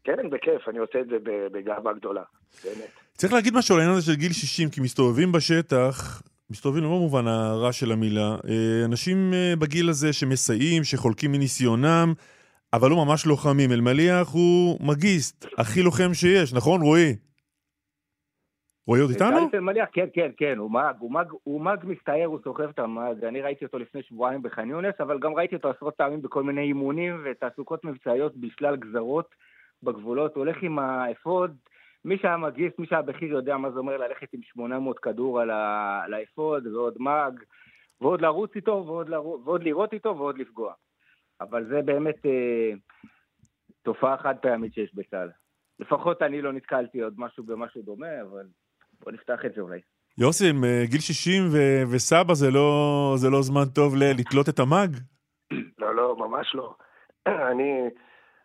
כן, 0.05 0.31
בכיף, 0.31 0.69
אני 0.69 0.79
עושה 0.79 1.01
את 1.01 1.07
זה 1.07 1.17
בגאווה 1.53 1.93
גדולה, 1.93 2.23
באמת. 2.65 2.91
צריך 3.15 3.33
להגיד 3.33 3.55
משהו 3.55 3.75
על 3.75 3.81
העניין 3.81 3.99
הזה 3.99 4.07
של 4.07 4.19
גיל 4.19 4.33
60, 4.33 4.69
כי 4.71 4.81
מסתובבים 4.81 5.33
בשטח, 5.33 6.23
מסתובבים 6.51 6.85
לא 6.85 6.89
במובן 6.89 7.27
הרע 7.27 7.73
של 7.73 7.93
המילה, 7.93 8.37
אה, 8.49 8.85
אנשים 8.85 9.35
אה, 9.35 9.55
בגיל 9.59 9.89
הזה 9.89 10.13
שמסייעים, 10.13 10.85
שחולקים 10.85 11.33
מניסיונם, 11.33 12.13
אבל 12.73 12.91
הוא 12.91 13.07
ממש 13.07 13.27
לוחמים. 13.27 13.73
אלמליח 13.73 14.29
הוא 14.29 14.79
מגיסט, 14.81 15.47
הכי 15.59 15.83
לוחם 15.83 16.15
שיש, 16.15 16.55
נכון 16.55 16.83
רועי? 16.83 17.17
רועי 18.87 19.01
עוד 19.01 19.11
איתנו? 19.11 19.51
כן, 19.93 20.07
כן, 20.13 20.31
כן, 20.37 20.59
הוא 20.59 20.71
מאגיסט, 20.71 20.97
הוא 20.99 21.13
מאגיסט, 21.13 21.33
הוא 21.43 21.61
מאגיסט 21.61 21.85
מסתער, 21.85 22.25
הוא 22.25 22.39
סוחב 22.45 22.69
את 22.69 22.79
המאג. 22.79 23.25
אני 23.25 23.43
ראיתי 23.43 23.65
אותו 23.65 23.79
לפני 23.79 24.03
שבועיים 24.03 24.43
בח'אן 24.43 24.71
יונס, 24.71 24.95
אבל 25.01 25.19
גם 25.19 25.35
ראיתי 25.35 25.55
אותו 25.57 25.71
עשרות 25.71 25.95
פעמים 25.97 26.23
בכל 26.23 26.43
מיני 26.43 26.61
אימונים 26.61 27.23
ותעסוקות 27.25 27.85
מבצעיות 27.85 28.37
בשלל 28.37 28.77
גזרות 28.77 29.35
בגבולות. 29.83 30.35
הוא 30.35 30.45
הולך 30.45 30.63
עם 30.63 30.79
האפוד, 30.79 31.57
מי 32.05 32.19
שהיה 32.19 32.37
מאגיסט, 32.37 32.73
מי 32.79 32.87
שהיה 32.87 33.03
בכיר 33.03 33.29
יודע 33.29 33.57
מה 33.57 33.71
זה 33.71 33.79
אומר 33.79 33.97
ללכת 33.97 34.33
עם 34.33 34.41
800 34.43 34.99
כדור 34.99 35.41
על 35.41 36.15
האפוד, 36.15 36.67
ועוד 36.67 36.95
מאג, 36.99 37.41
ועוד 38.01 38.21
לרוץ 38.21 38.51
איתו, 38.57 38.85
ועוד, 38.87 39.09
לרוץ, 39.09 39.41
ועוד 39.45 39.63
לירות 39.63 39.93
איתו, 39.93 40.17
ועוד 40.19 40.39
לפגוע. 40.39 40.73
אבל 41.41 41.65
זה 41.69 41.83
באמת 41.83 42.27
אה, 42.27 42.73
תופעה 43.83 44.17
חד 44.17 44.35
פעמית 44.43 44.75
שיש 44.75 44.95
בצה"ל. 44.95 45.31
לפחות 45.79 46.23
אני 46.23 46.43
לא 46.43 46.53
נתקלתי 46.53 47.01
עוד 47.01 47.15
משהו 47.17 47.45
במשהו 47.45 47.83
דומה, 47.83 48.23
אבל 48.23 48.47
בוא 49.03 49.13
נפתח 49.13 49.45
את 49.47 49.55
זה 49.55 49.61
אולי. 49.61 49.81
יוסי, 50.19 50.51
עם 50.51 50.65
אה, 50.65 50.83
גיל 50.85 51.01
60 51.01 51.43
ו- 51.53 51.83
וסבא 51.95 52.35
זה 52.35 52.51
לא, 52.51 52.69
זה 53.17 53.31
לא 53.31 53.43
זמן 53.43 53.65
טוב 53.75 53.97
ל- 53.97 54.21
לתלות 54.21 54.49
את 54.49 54.59
המאג? 54.59 54.97
לא, 55.79 55.95
לא, 55.95 56.17
ממש 56.19 56.55
לא. 56.55 56.75
אני, 57.51 57.81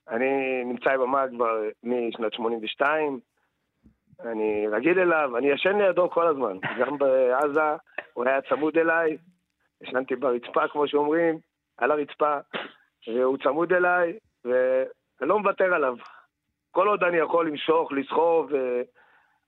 אני 0.09 0.63
נמצא 0.65 0.97
במאג 0.97 1.29
כבר 1.35 1.61
משנת 1.83 2.33
82, 2.33 3.19
אני 4.19 4.67
רגיל 4.71 4.99
אליו, 4.99 5.37
אני 5.37 5.47
ישן 5.51 5.77
לידו 5.77 6.09
כל 6.09 6.27
הזמן. 6.27 6.57
גם 6.79 6.97
בעזה 6.97 7.61
הוא 8.13 8.25
היה 8.25 8.41
צמוד 8.49 8.77
אליי, 8.77 9.17
ישנתי 9.81 10.15
ברצפה, 10.15 10.67
כמו 10.67 10.87
שאומרים, 10.87 11.39
על 11.77 11.91
הרצפה, 11.91 12.37
והוא 13.07 13.37
צמוד 13.43 13.73
אליי, 13.73 14.13
ואני 14.45 15.29
לא 15.29 15.39
מוותר 15.39 15.73
עליו. 15.73 15.95
כל 16.71 16.87
עוד 16.87 17.03
אני 17.03 17.17
יכול 17.17 17.47
למשוך, 17.47 17.91
לסחוב, 17.91 18.51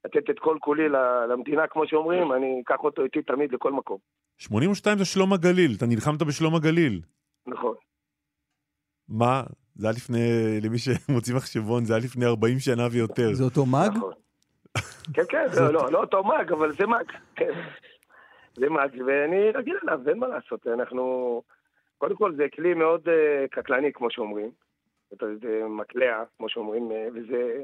לתת 0.06 0.30
את 0.30 0.40
כל 0.40 0.58
כולי 0.62 0.90
למדינה, 1.30 1.68
כמו 1.68 1.88
שאומרים, 1.88 2.32
אני 2.34 2.62
אקח 2.66 2.80
אותו 2.80 3.04
איתי 3.04 3.22
תמיד 3.22 3.54
לכל 3.54 3.72
מקום. 3.72 3.98
82 4.38 4.98
זה 4.98 5.06
שלום 5.06 5.34
הגליל, 5.34 5.72
אתה 5.78 5.86
נלחמת 5.86 6.22
בשלום 6.22 6.56
הגליל. 6.56 7.02
נכון. 7.48 7.76
מה? 9.10 9.44
זה 9.76 9.88
היה 9.88 9.96
לפני, 9.96 10.60
למי 10.64 10.78
שמוציא 10.78 11.36
מחשבון, 11.36 11.86
זה 11.86 11.94
היה 11.94 12.04
לפני 12.04 12.26
40 12.26 12.60
שנה 12.60 12.88
ויותר. 12.92 13.34
זה 13.34 13.44
אותו 13.44 13.66
מאג? 13.66 13.92
נכון. 13.98 14.14
כן, 15.14 15.24
כן, 15.30 15.46
לא, 15.62 15.74
לא, 15.74 15.92
לא 15.92 16.02
אותו 16.02 16.24
מאג, 16.24 16.52
אבל 16.52 16.72
זה 16.80 16.88
מאג, 16.88 17.12
כן. 17.36 17.52
זה 18.56 18.70
מאג, 18.70 19.02
ואני 19.08 19.52
רגיל 19.52 19.78
אליו, 19.84 20.00
אין 20.10 20.20
מה 20.20 20.28
לעשות, 20.28 20.68
אנחנו... 20.68 21.42
קודם 21.98 22.16
כל 22.16 22.36
זה 22.36 22.46
כלי 22.56 22.74
מאוד 22.74 23.08
uh, 23.08 23.48
קטלני, 23.52 23.94
כמו 23.94 24.12
שאומרים. 24.12 24.52
זה 25.20 25.62
מקלע, 25.70 26.24
כמו 26.38 26.50
שאומרים, 26.50 26.92
uh, 26.92 26.94
וזה... 27.16 27.64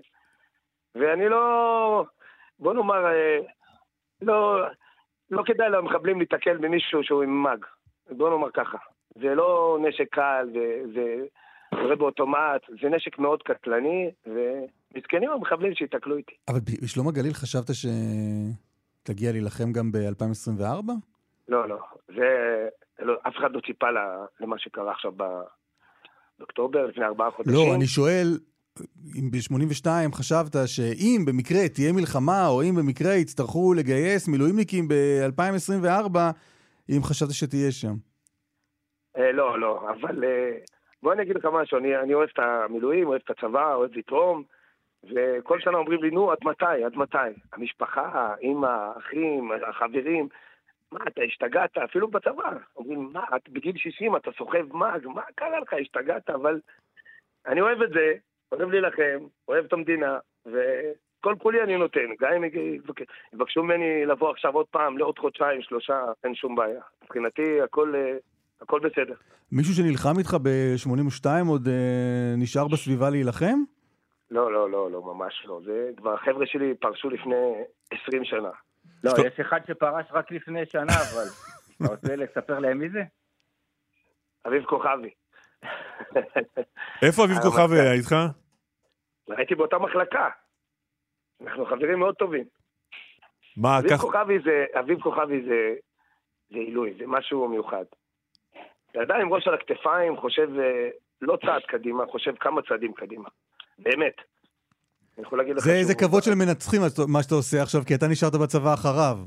ואני 0.95 1.29
לא... 1.29 2.05
בוא 2.59 2.73
נאמר, 2.73 3.05
uh, 3.05 3.45
לא, 4.21 4.65
לא 5.31 5.43
כדאי 5.45 5.69
למחבלים 5.69 6.19
להתקל 6.19 6.57
במישהו 6.57 7.03
שהוא 7.03 7.23
עם 7.23 7.43
מאג. 7.43 7.65
בוא 8.11 8.29
נאמר 8.29 8.51
ככה. 8.53 8.77
זה 9.15 9.35
לא 9.35 9.77
נשק 9.81 10.07
קל, 10.11 10.49
זה 10.93 11.25
קורה 11.69 11.95
באוטומט, 11.95 12.61
זה 12.81 12.89
נשק 12.89 13.19
מאוד 13.19 13.43
קטלני, 13.43 14.11
ומסכנים 14.25 15.29
המחבלים 15.31 15.75
שיתקלו 15.75 16.17
איתי. 16.17 16.35
אבל 16.47 16.59
בשלום 16.83 17.07
הגליל 17.07 17.33
חשבת 17.33 17.69
שתגיע 17.73 19.31
להילחם 19.31 19.71
גם 19.71 19.91
ב-2024? 19.91 20.91
לא, 21.47 21.69
לא. 21.69 21.77
זה... 22.07 22.67
לא, 22.99 23.13
אף 23.27 23.33
אחד 23.37 23.51
לא 23.51 23.59
ציפה 23.65 23.87
למה 24.39 24.59
שקרה 24.59 24.91
עכשיו 24.91 25.11
באוקטובר, 26.39 26.85
לפני 26.85 27.05
ארבעה 27.05 27.31
חודשים. 27.31 27.53
לא, 27.53 27.75
אני 27.75 27.87
שואל, 27.87 28.27
אם 29.19 29.31
ב-82 29.31 30.15
חשבת 30.15 30.55
שאם 30.65 31.21
במקרה 31.27 31.69
תהיה 31.73 31.93
מלחמה, 31.93 32.47
או 32.47 32.61
אם 32.63 32.75
במקרה 32.75 33.13
יצטרכו 33.13 33.73
לגייס 33.73 34.27
מילואימניקים 34.27 34.87
ב-2024, 34.87 36.17
אם 36.89 37.03
חשבת 37.03 37.29
שתהיה 37.31 37.71
שם. 37.71 37.95
אה, 39.17 39.31
לא, 39.31 39.59
לא, 39.59 39.89
אבל 39.89 40.23
אה, 40.23 40.57
בוא 41.03 41.13
אני 41.13 41.21
אגיד 41.21 41.35
לך 41.35 41.45
משהו, 41.53 41.77
אני, 41.77 41.97
אני 41.97 42.13
אוהב 42.13 42.29
את 42.33 42.39
המילואים, 42.39 43.07
אוהב 43.07 43.21
את 43.25 43.29
הצבא, 43.29 43.73
אוהב 43.73 43.91
לתרום, 43.97 44.43
וכל 45.03 45.59
שנה 45.59 45.77
אומרים 45.77 46.03
לי, 46.03 46.11
נו, 46.11 46.31
עד 46.31 46.37
מתי, 46.43 46.83
עד 46.85 46.95
מתי? 46.95 47.17
המשפחה, 47.53 48.35
אימא, 48.41 48.91
אחים, 48.97 49.51
החברים, 49.69 50.27
מה, 50.91 50.99
אתה 51.07 51.21
השתגעת? 51.21 51.77
אפילו 51.77 52.07
בצבא. 52.07 52.51
אומרים, 52.75 53.09
מה, 53.13 53.23
את 53.35 53.49
בגיל 53.49 53.77
60, 53.77 54.15
אתה 54.15 54.31
סוחב 54.37 54.77
מאג, 54.77 55.07
מה 55.07 55.21
קרה 55.35 55.59
לך, 55.59 55.73
השתגעת? 55.73 56.29
אבל 56.29 56.59
אני 57.47 57.61
אוהב 57.61 57.81
את 57.81 57.89
זה, 57.89 58.13
אוהב 58.59 58.69
להילחם, 58.69 59.27
אוהב 59.47 59.65
את 59.65 59.73
המדינה, 59.73 60.17
וכל 60.45 61.35
כולי 61.39 61.63
אני 61.63 61.77
נותן. 61.77 62.09
גם 62.19 62.31
אם 62.33 62.43
יבקשו 63.33 63.63
ממני 63.63 64.05
לבוא 64.05 64.31
עכשיו 64.31 64.53
עוד 64.53 64.65
פעם, 64.71 64.97
לעוד 64.97 65.19
חודשיים, 65.19 65.61
שלושה, 65.61 66.01
אין 66.23 66.35
שום 66.35 66.55
בעיה. 66.55 66.81
מבחינתי 67.03 67.61
הכל... 67.61 67.93
הכל 68.61 68.79
בסדר. 68.79 69.13
מישהו 69.51 69.73
שנלחם 69.73 70.17
איתך 70.19 70.37
ב-82 70.43 71.47
עוד 71.49 71.67
אה, 71.67 72.33
נשאר 72.37 72.67
בסביבה 72.67 73.09
להילחם? 73.09 73.59
לא, 74.31 74.53
לא, 74.53 74.69
לא, 74.69 74.91
לא, 74.91 75.01
ממש 75.01 75.43
לא. 75.45 75.61
זה 75.65 75.89
כבר 75.97 76.13
החבר'ה 76.13 76.45
שלי 76.45 76.73
פרשו 76.79 77.09
לפני 77.09 77.53
20 77.91 78.25
שנה. 78.25 78.49
לא, 79.03 79.11
יש 79.27 79.39
אחד 79.39 79.59
שפרש 79.67 80.05
רק 80.11 80.31
לפני 80.31 80.65
שנה, 80.65 80.93
אבל... 80.93 81.25
אתה 81.77 81.93
רוצה 81.93 82.15
לספר 82.15 82.59
להם 82.59 82.77
מי 82.77 82.89
זה? 82.89 83.03
אביב 84.47 84.63
כוכבי. 84.63 85.09
איפה 87.01 87.25
אביב 87.25 87.37
כוכבי 87.37 87.79
היה 87.79 87.93
איתך? 87.93 88.15
הייתי 89.29 89.55
באותה 89.55 89.77
מחלקה. 89.77 90.29
אנחנו 91.41 91.65
חברים 91.65 91.99
מאוד 91.99 92.15
טובים. 92.15 92.43
מה, 93.57 93.79
כך... 93.89 94.03
אביב 94.79 95.01
כוכבי 95.01 95.41
זה, 95.41 95.75
זה 96.49 96.57
עילוי, 96.57 96.93
זה 96.99 97.03
משהו 97.07 97.47
מיוחד. 97.47 97.85
אדם 99.03 99.19
עם 99.21 99.33
ראש 99.33 99.47
על 99.47 99.53
הכתפיים 99.53 100.17
חושב 100.17 100.49
אה, 100.59 100.89
לא 101.21 101.37
צעד 101.45 101.61
קדימה, 101.67 102.03
חושב 102.11 102.35
כמה 102.39 102.61
צעדים 102.61 102.93
קדימה. 102.93 103.29
באמת. 103.79 104.13
זה, 105.57 105.83
זה 105.83 105.95
כבוד 105.95 106.23
של 106.23 106.35
מנצחים, 106.35 106.81
מה 107.07 107.23
שאתה 107.23 107.35
עושה 107.35 107.61
עכשיו, 107.61 107.81
כי 107.87 107.95
אתה 107.95 108.07
נשארת 108.07 108.33
בצבא 108.43 108.73
אחריו. 108.73 109.17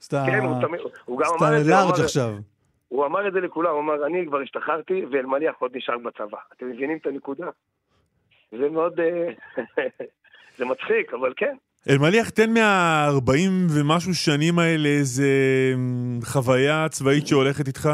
סתם... 0.00 0.22
כן, 0.26 0.44
הוא 0.44 0.60
תמיד, 0.60 0.80
הוא 1.04 1.20
גם 1.20 1.26
אמר 1.38 1.58
את 1.58 1.64
זה, 1.64 1.70
לארג' 1.70 2.00
עכשיו. 2.04 2.34
הוא 2.88 3.06
אמר 3.06 3.28
את 3.28 3.32
זה 3.32 3.40
לכולם, 3.40 3.70
הוא 3.70 3.80
אמר, 3.80 4.06
אני 4.06 4.26
כבר 4.26 4.40
השתחררתי, 4.40 5.04
ואלמליח 5.10 5.54
עוד 5.58 5.76
נשאר 5.76 5.98
בצבא. 5.98 6.38
אתם 6.52 6.70
מבינים 6.70 6.98
את 6.98 7.06
הנקודה? 7.06 7.46
זה 8.50 8.68
מאוד... 8.70 9.00
אה, 9.00 9.28
זה 10.58 10.64
מצחיק, 10.64 11.14
אבל 11.14 11.32
כן. 11.36 11.56
אלמליח, 11.90 12.30
תן 12.30 12.50
מה-40 12.54 13.32
ומשהו 13.78 14.14
שנים 14.14 14.58
האלה 14.58 14.88
איזה 14.88 15.28
אמ, 15.74 16.18
חוויה 16.24 16.88
צבאית 16.88 17.26
שהולכת 17.26 17.66
איתך? 17.66 17.88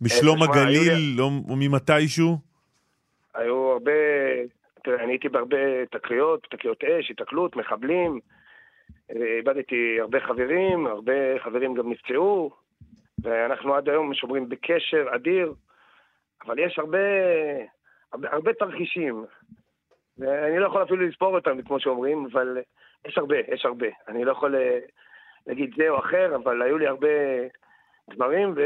משלום 0.00 0.42
היו 0.42 0.50
הגליל, 0.52 0.92
לי- 0.94 1.16
לא, 1.16 1.24
או 1.48 1.56
ממתישהו? 1.56 2.38
היו 3.34 3.56
הרבה... 3.72 3.92
תראה, 4.84 5.04
אני 5.04 5.12
הייתי 5.12 5.28
בהרבה 5.28 5.56
תקריות, 5.90 6.46
תקריות 6.50 6.84
אש, 6.84 7.10
התקלות, 7.10 7.56
מחבלים. 7.56 8.20
אה, 9.10 9.36
איבדתי 9.38 10.00
הרבה 10.00 10.20
חברים, 10.20 10.86
הרבה 10.86 11.12
חברים 11.44 11.74
גם 11.74 11.90
נפצעו, 11.92 12.50
ואנחנו 13.22 13.74
עד 13.74 13.88
היום 13.88 14.14
שומרים 14.14 14.48
בקשר 14.48 15.06
אדיר, 15.14 15.54
אבל 16.46 16.58
יש 16.58 16.78
הרבה, 16.78 16.98
הרבה, 18.22 18.52
תרחישים. 18.52 19.24
ואני 20.18 20.58
לא 20.58 20.66
יכול 20.66 20.82
אפילו 20.82 21.06
לספור 21.06 21.34
אותם, 21.34 21.62
כמו 21.62 21.80
שאומרים, 21.80 22.26
אבל 22.32 22.58
יש 23.04 23.18
הרבה, 23.18 23.36
יש 23.38 23.64
הרבה. 23.64 23.86
אני 24.08 24.24
לא 24.24 24.32
יכול 24.32 24.56
אה, 24.56 24.78
להגיד 25.46 25.74
זה 25.76 25.88
או 25.88 25.98
אחר, 25.98 26.36
אבל 26.36 26.62
היו 26.62 26.78
לי 26.78 26.86
הרבה 26.86 27.08
דברים, 28.10 28.52
ו... 28.56 28.60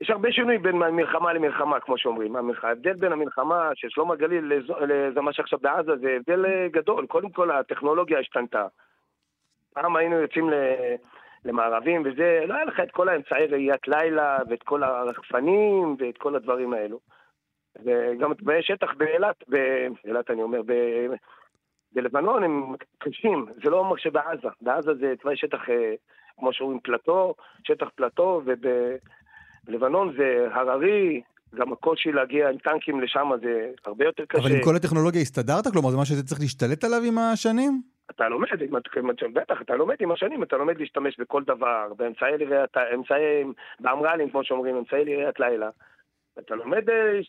יש 0.00 0.10
הרבה 0.10 0.32
שינוי 0.32 0.58
בין 0.58 0.76
מלחמה 0.76 1.32
למלחמה, 1.32 1.80
כמו 1.80 1.98
שאומרים. 1.98 2.36
ההבדל 2.62 2.92
בין 2.92 3.12
המלחמה 3.12 3.70
של 3.74 3.88
שלום 3.88 4.10
הגליל 4.10 4.52
לזה 4.80 5.20
מה 5.20 5.32
שעכשיו 5.32 5.58
בעזה 5.58 5.96
זה 5.96 6.16
הבדל 6.16 6.46
אה, 6.46 6.68
גדול. 6.68 7.06
קודם 7.06 7.30
כל 7.30 7.50
הטכנולוגיה 7.50 8.18
השתנתה. 8.18 8.66
פעם 9.74 9.96
היינו 9.96 10.16
יוצאים 10.16 10.50
למערבים 11.44 12.02
וזה, 12.04 12.44
לא 12.46 12.54
היה 12.54 12.64
לך 12.64 12.80
את 12.80 12.90
כל 12.90 13.08
האמצעי 13.08 13.46
ראיית 13.46 13.88
לילה 13.88 14.38
ואת 14.48 14.62
כל 14.62 14.82
הרחפנים 14.82 15.96
ואת 15.98 16.18
כל 16.18 16.36
הדברים 16.36 16.72
האלו. 16.72 16.98
וגם 17.84 18.34
תנאי 18.34 18.62
שטח 18.62 18.94
באילת, 18.96 19.44
באילת 19.48 20.30
אני 20.30 20.42
אומר, 20.42 20.62
ב- 20.66 21.14
בלבנון 21.92 22.44
הם 22.44 22.74
קשים, 22.98 23.46
זה 23.64 23.70
לא 23.70 23.78
אומר 23.78 23.96
שבעזה. 23.96 24.48
בעזה 24.60 24.94
זה 24.94 25.14
תוואי 25.20 25.36
שטח, 25.36 25.70
אה, 25.70 25.94
כמו 26.38 26.52
שאומרים, 26.52 26.80
פלטו, 26.80 27.34
שטח 27.64 27.88
פלטו, 27.94 28.42
וב... 28.44 28.66
לבנון 29.68 30.14
זה 30.18 30.46
הררי, 30.52 31.22
גם 31.54 31.72
הקושי 31.72 32.12
להגיע 32.12 32.48
עם 32.48 32.58
טנקים 32.58 33.00
לשם 33.00 33.30
זה 33.42 33.70
הרבה 33.86 34.04
יותר 34.04 34.24
קשה. 34.24 34.42
אבל 34.42 34.56
עם 34.56 34.62
כל 34.64 34.76
הטכנולוגיה 34.76 35.20
הסתדרת? 35.20 35.66
כלומר, 35.72 35.90
זה 35.90 35.96
משהו 35.96 36.16
שאתה 36.16 36.26
צריך 36.26 36.40
להשתלט 36.40 36.84
עליו 36.84 36.98
עם 37.08 37.18
השנים? 37.18 37.82
אתה 38.10 38.28
לומד, 38.28 38.48
בטח, 39.32 39.60
אתה 39.62 39.76
לומד 39.76 39.96
עם 40.00 40.12
השנים, 40.12 40.42
אתה 40.42 40.56
לומד 40.56 40.78
להשתמש 40.78 41.20
בכל 41.20 41.42
דבר, 41.46 41.92
באמצעי 41.96 42.38
לראיית, 42.38 42.76
אמצעי, 42.94 43.44
באמר"לים, 43.80 44.30
כמו 44.30 44.44
שאומרים, 44.44 44.76
אמצעי 44.76 45.04
לראיית 45.04 45.40
לילה. 45.40 45.70
אתה 46.38 46.54
לומד, 46.54 46.90
אה, 46.90 47.20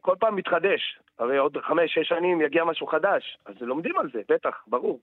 כל 0.00 0.14
פעם 0.20 0.36
מתחדש. 0.36 1.00
הרי 1.18 1.38
עוד 1.38 1.56
חמש, 1.62 1.94
שש 1.94 2.08
שנים 2.08 2.40
יגיע 2.40 2.64
משהו 2.64 2.86
חדש, 2.86 3.38
אז 3.46 3.54
לומדים 3.60 3.98
על 3.98 4.10
זה, 4.12 4.20
בטח, 4.28 4.64
ברור. 4.66 5.00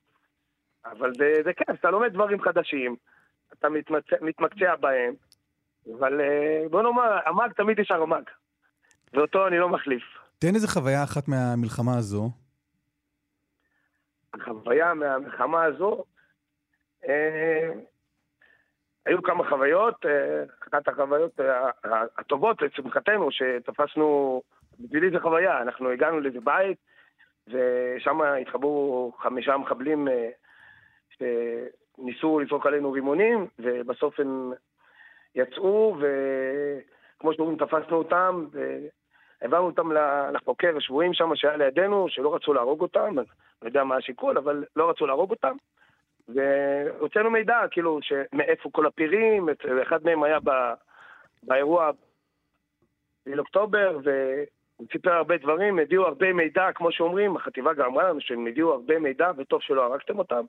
אבל 0.86 1.14
זה, 1.18 1.34
זה 1.44 1.54
כיף, 1.54 1.70
אתה 1.70 1.92
לומד 1.92 2.14
דברים 2.14 2.42
חדשים, 2.42 2.96
אתה 3.54 3.70
מתמצא, 3.70 4.16
מתמקצע 4.22 4.76
בהם, 4.76 5.14
אבל 6.00 6.22
אה, 6.22 6.64
בוא 6.72 6.82
נאמר, 6.82 7.20
המאג 7.26 7.52
תמיד 7.54 7.80
נשאר 7.80 8.02
המאג. 8.02 8.24
ואותו 9.14 9.48
אני 9.48 9.58
לא 9.58 9.70
מחליף. 9.70 10.04
תן 10.40 10.56
איזה 10.56 10.68
חוויה 10.68 11.04
אחת 11.04 11.28
מהמלחמה 11.28 11.98
הזו. 11.98 12.30
החוויה 14.34 14.94
מהמלחמה 14.94 15.64
הזו, 15.64 16.04
אה, 17.08 17.70
היו 19.06 19.24
כמה 19.24 19.50
חוויות, 19.50 20.06
אה, 20.06 20.44
אחת 20.68 20.88
החוויות 20.88 21.40
אה, 21.40 21.70
הטובות 22.18 22.62
לשמחתנו, 22.62 23.32
שתפסנו, 23.32 24.42
בשבילי 24.80 25.10
זה 25.10 25.20
חוויה, 25.20 25.62
אנחנו 25.62 25.90
הגענו 25.90 26.20
לאיזה 26.20 26.40
בית, 26.40 26.78
ושם 27.48 28.22
התחברו 28.22 29.12
חמישה 29.20 29.58
מחבלים 29.58 30.08
אה, 30.08 30.30
שניסו 31.10 32.40
לזרוק 32.40 32.66
עלינו 32.66 32.92
רימונים, 32.92 33.48
ובסוף 33.60 34.20
הם 34.20 34.52
יצאו, 35.36 35.98
וכמו 35.98 37.34
שאומרים, 37.34 37.58
תפסנו 37.58 37.98
אותם, 37.98 38.46
והעברנו 38.52 39.66
אותם 39.66 39.92
לחוקר 40.34 40.78
השבויים 40.78 41.14
שם 41.14 41.36
שהיה 41.36 41.58
לידינו, 41.58 42.06
שלא 42.10 42.36
רצו 42.36 42.54
להרוג 42.54 42.82
אותם, 42.82 43.20
אני 43.20 43.26
לא 43.62 43.68
יודע 43.68 43.84
מה 43.84 43.96
השיקול, 43.96 44.38
אבל 44.38 44.64
לא 44.76 44.90
רצו 44.90 45.06
להרוג 45.06 45.32
אותם. 45.32 45.56
והוצאנו 46.28 47.32
מידע, 47.32 47.60
כאילו, 47.72 48.00
מאיפה 48.34 48.70
כל 48.72 48.86
הפירים, 48.86 49.50
אחד 49.82 50.04
מהם 50.04 50.24
היה 50.24 50.40
ב, 50.40 50.50
באירוע 51.44 51.92
באוקטובר, 53.26 54.00
והוא 54.04 54.88
סיפר 54.92 55.12
הרבה 55.12 55.38
דברים, 55.38 55.80
הביאו 55.80 56.06
הרבה 56.06 56.34
מידע, 56.34 56.72
כמו 56.76 56.92
שאומרים, 56.92 57.36
החטיבה 57.36 57.74
גם 57.74 57.86
אמרה 57.86 58.10
לנו 58.10 58.22
שהם 58.22 58.48
הביאו 58.48 58.74
הרבה 58.74 59.00
מידע, 59.00 59.32
וטוב 59.38 59.62
שלא 59.62 59.86
הרגתם 59.86 60.20
אותם. 60.20 60.46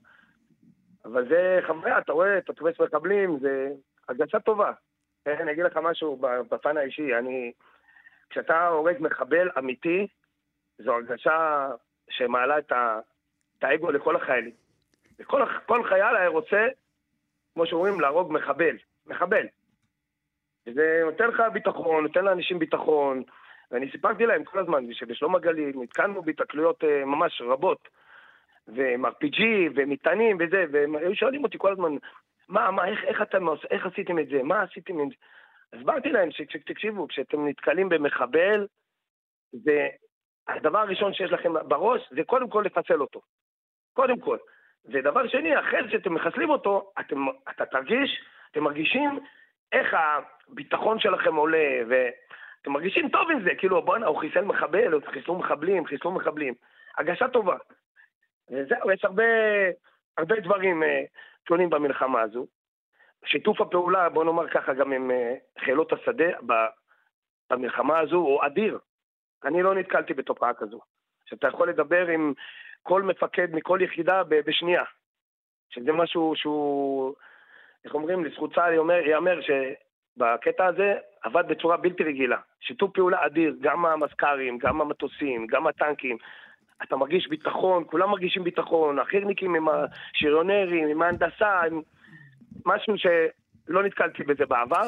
אבל 1.05 1.29
זה 1.29 1.61
חוויה, 1.67 1.99
אתה 1.99 2.13
רואה, 2.13 2.39
אתה 2.39 2.53
תופס 2.53 2.81
מחבלים, 2.81 3.39
זה 3.39 3.69
הרגשה 4.09 4.41
טובה. 4.41 4.73
כן, 5.25 5.37
אני 5.41 5.53
אגיד 5.53 5.65
לך 5.65 5.77
משהו 5.77 6.17
בפן 6.51 6.77
האישי, 6.77 7.15
אני... 7.15 7.53
כשאתה 8.31 8.69
הורג 8.69 8.97
מחבל 9.01 9.51
אמיתי, 9.59 10.07
זו 10.79 10.95
הרגשה 10.95 11.69
שמעלה 12.11 12.59
את, 12.59 12.73
ה... 12.73 13.01
את 13.59 13.65
האגו 13.65 13.91
לכל 13.91 14.17
החיילים. 14.17 14.64
הח- 15.43 15.63
כל 15.67 15.85
חייל 15.89 16.17
היה 16.17 16.29
רוצה, 16.29 16.67
כמו 17.55 17.67
שאומרים, 17.67 18.01
להרוג 18.01 18.33
מחבל. 18.33 18.77
מחבל. 19.07 19.47
וזה 20.67 21.01
נותן 21.05 21.29
לך 21.29 21.43
ביטחון, 21.53 22.03
נותן 22.03 22.25
לאנשים 22.25 22.59
ביטחון. 22.59 23.23
ואני 23.71 23.91
סיפרתי 23.91 24.27
להם 24.27 24.45
כל 24.45 24.59
הזמן 24.59 24.93
שבשלום 24.93 25.35
הגליל 25.35 25.77
נתקלנו 25.77 26.23
בהתקלויות 26.23 26.85
אה, 26.85 27.05
ממש 27.05 27.41
רבות. 27.41 27.89
ועם 28.67 29.07
RPG 29.07 29.43
ומטענים 29.75 30.37
וזה, 30.41 30.65
והם 30.73 30.97
היו 30.97 31.15
שואלים 31.15 31.45
אותי 31.45 31.59
כל 31.59 31.73
הזמן, 31.73 31.93
מה, 32.49 32.71
מה, 32.71 32.89
איך, 32.89 33.05
איך 33.05 33.23
אתם, 33.23 33.47
איך 33.71 33.87
עשיתם 33.87 34.19
את 34.19 34.29
זה? 34.29 34.43
מה 34.43 34.63
עשיתם 34.63 34.99
עם 34.99 35.09
זה? 35.09 35.15
הסברתי 35.79 36.09
להם 36.09 36.31
שתקשיבו, 36.31 37.09
כשאתם 37.09 37.47
נתקלים 37.47 37.89
במחבל, 37.89 38.67
זה 39.53 39.89
הדבר 40.49 40.79
הראשון 40.79 41.15
שיש 41.15 41.31
לכם 41.33 41.53
בראש, 41.69 42.03
זה 42.11 42.25
קודם 42.27 42.51
כל 42.51 42.63
לפצל 42.67 43.01
אותו. 43.01 43.21
קודם 43.93 44.21
כל. 44.21 44.39
ודבר 44.87 45.29
שני, 45.29 45.59
אחרי 45.59 45.91
שאתם 45.91 46.15
מחסלים 46.15 46.51
אותו, 46.51 46.93
אתם, 47.01 47.27
אתה 47.51 47.67
תרגיש, 47.67 48.23
אתם 48.51 48.65
מרגישים 48.65 49.21
איך 49.73 49.95
הביטחון 49.95 51.01
שלכם 51.01 51.35
עולה, 51.35 51.81
ואתם 51.89 52.73
מרגישים 52.73 53.09
טוב 53.09 53.31
עם 53.31 53.43
זה, 53.45 53.51
כאילו, 53.59 53.83
בואנה, 53.83 54.07
הוא 54.07 54.21
חיסל 54.21 54.45
מחבל, 54.45 54.93
הוא 54.93 55.03
חיסלו 55.13 55.39
מחבלים, 55.39 55.87
חיסלו 55.87 56.11
מחבלים. 56.11 56.55
הרגשה 56.97 57.29
טובה. 57.29 57.57
וזהו, 58.51 58.91
יש 58.93 59.05
הרבה, 59.05 59.25
הרבה 60.19 60.41
דברים 60.41 60.83
אה, 60.83 61.03
שונים 61.49 61.71
במלחמה 61.71 62.21
הזו. 62.21 62.47
שיתוף 63.25 63.61
הפעולה, 63.61 64.09
בוא 64.09 64.25
נאמר 64.25 64.49
ככה, 64.49 64.75
גם 64.75 64.93
עם 64.93 65.11
אה, 65.11 65.35
חילות 65.59 65.93
השדה 65.93 66.31
במלחמה 67.51 67.99
הזו 67.99 68.17
הוא 68.17 68.47
אדיר. 68.47 68.79
אני 69.45 69.63
לא 69.63 69.75
נתקלתי 69.75 70.15
בתופעה 70.15 70.55
כזו. 70.55 70.81
שאתה 71.25 71.49
יכול 71.49 71.69
לדבר 71.69 72.07
עם 72.07 72.33
כל 72.87 73.03
מפקד 73.03 73.49
מכל 73.53 73.79
יחידה 73.83 74.23
בשנייה. 74.29 74.85
שזה 75.71 75.93
משהו 75.93 76.33
שהוא, 76.37 77.15
איך 77.85 77.95
אומרים, 77.95 78.25
לזכות 78.25 78.55
צה"ל 78.55 78.73
ייאמר 79.07 79.39
שבקטע 79.41 80.67
הזה 80.67 80.95
עבד 81.23 81.45
בצורה 81.49 81.77
בלתי 81.77 82.03
רגילה. 82.03 82.39
שיתוף 82.61 82.91
פעולה 82.95 83.27
אדיר, 83.27 83.57
גם 83.61 83.87
המזכ"רים, 83.87 84.59
גם 84.59 84.81
המטוסים, 84.81 85.47
גם 85.47 85.67
הטנקים. 85.67 86.17
אתה 86.83 86.97
מרגיש 86.97 87.29
ביטחון, 87.29 87.85
כולם 87.87 88.11
מרגישים 88.11 88.45
ביטחון, 88.45 88.99
החי"רניקים 88.99 89.55
עם 89.55 89.67
השריונרים, 89.69 90.89
עם 90.89 91.03
ההנדסה, 91.03 91.61
עם 91.61 91.83
משהו 92.67 92.95
שלא 92.99 93.83
נתקלתי 93.83 94.23
בזה 94.23 94.47
בעבר. 94.47 94.87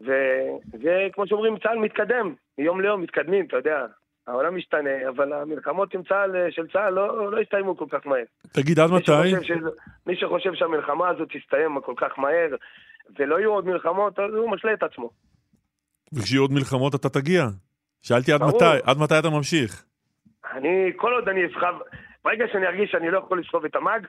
וזה, 0.00 1.08
כמו 1.12 1.26
שאומרים, 1.26 1.58
צה"ל 1.58 1.78
מתקדם, 1.78 2.34
מיום 2.58 2.80
ליום 2.80 3.02
מתקדמים, 3.02 3.46
אתה 3.46 3.56
יודע. 3.56 3.86
העולם 4.28 4.56
משתנה, 4.56 5.08
אבל 5.08 5.32
המלחמות 5.32 5.94
עם 5.94 6.02
צה"ל, 6.02 6.50
של 6.50 6.66
צה"ל 6.72 6.90
לא, 6.94 7.32
לא 7.32 7.40
הסתיימו 7.40 7.76
כל 7.76 7.84
כך 7.90 8.06
מהר. 8.06 8.24
תגיד, 8.52 8.78
עד 8.78 8.90
מי 8.90 8.96
מתי? 8.96 9.04
שחושב, 9.04 9.42
שזה, 9.42 9.68
מי 10.06 10.16
שחושב 10.16 10.50
שהמלחמה 10.54 11.08
הזאת 11.08 11.28
תסתיים 11.28 11.80
כל 11.84 11.94
כך 11.96 12.18
מהר, 12.18 12.56
ולא 13.18 13.38
יהיו 13.38 13.50
עוד 13.50 13.66
מלחמות, 13.66 14.18
אז 14.18 14.34
הוא 14.34 14.50
משלה 14.50 14.72
את 14.72 14.82
עצמו. 14.82 15.10
וכשיהיו 16.12 16.42
עוד 16.42 16.52
מלחמות 16.52 16.94
אתה 16.94 17.08
תגיע. 17.08 17.44
שאלתי 18.02 18.32
עד 18.32 18.40
ברור. 18.40 18.56
מתי, 18.56 18.78
עד 18.90 18.98
מתי 18.98 19.18
אתה 19.18 19.30
ממשיך? 19.30 19.84
אני, 20.52 20.92
כל 20.96 21.12
עוד 21.12 21.28
אני 21.28 21.40
אסחב, 21.46 21.74
ברגע 22.24 22.44
שאני 22.52 22.66
ארגיש 22.66 22.90
שאני 22.90 23.10
לא 23.10 23.18
יכול 23.18 23.40
לסחוב 23.40 23.64
את 23.64 23.76
המאג, 23.76 24.06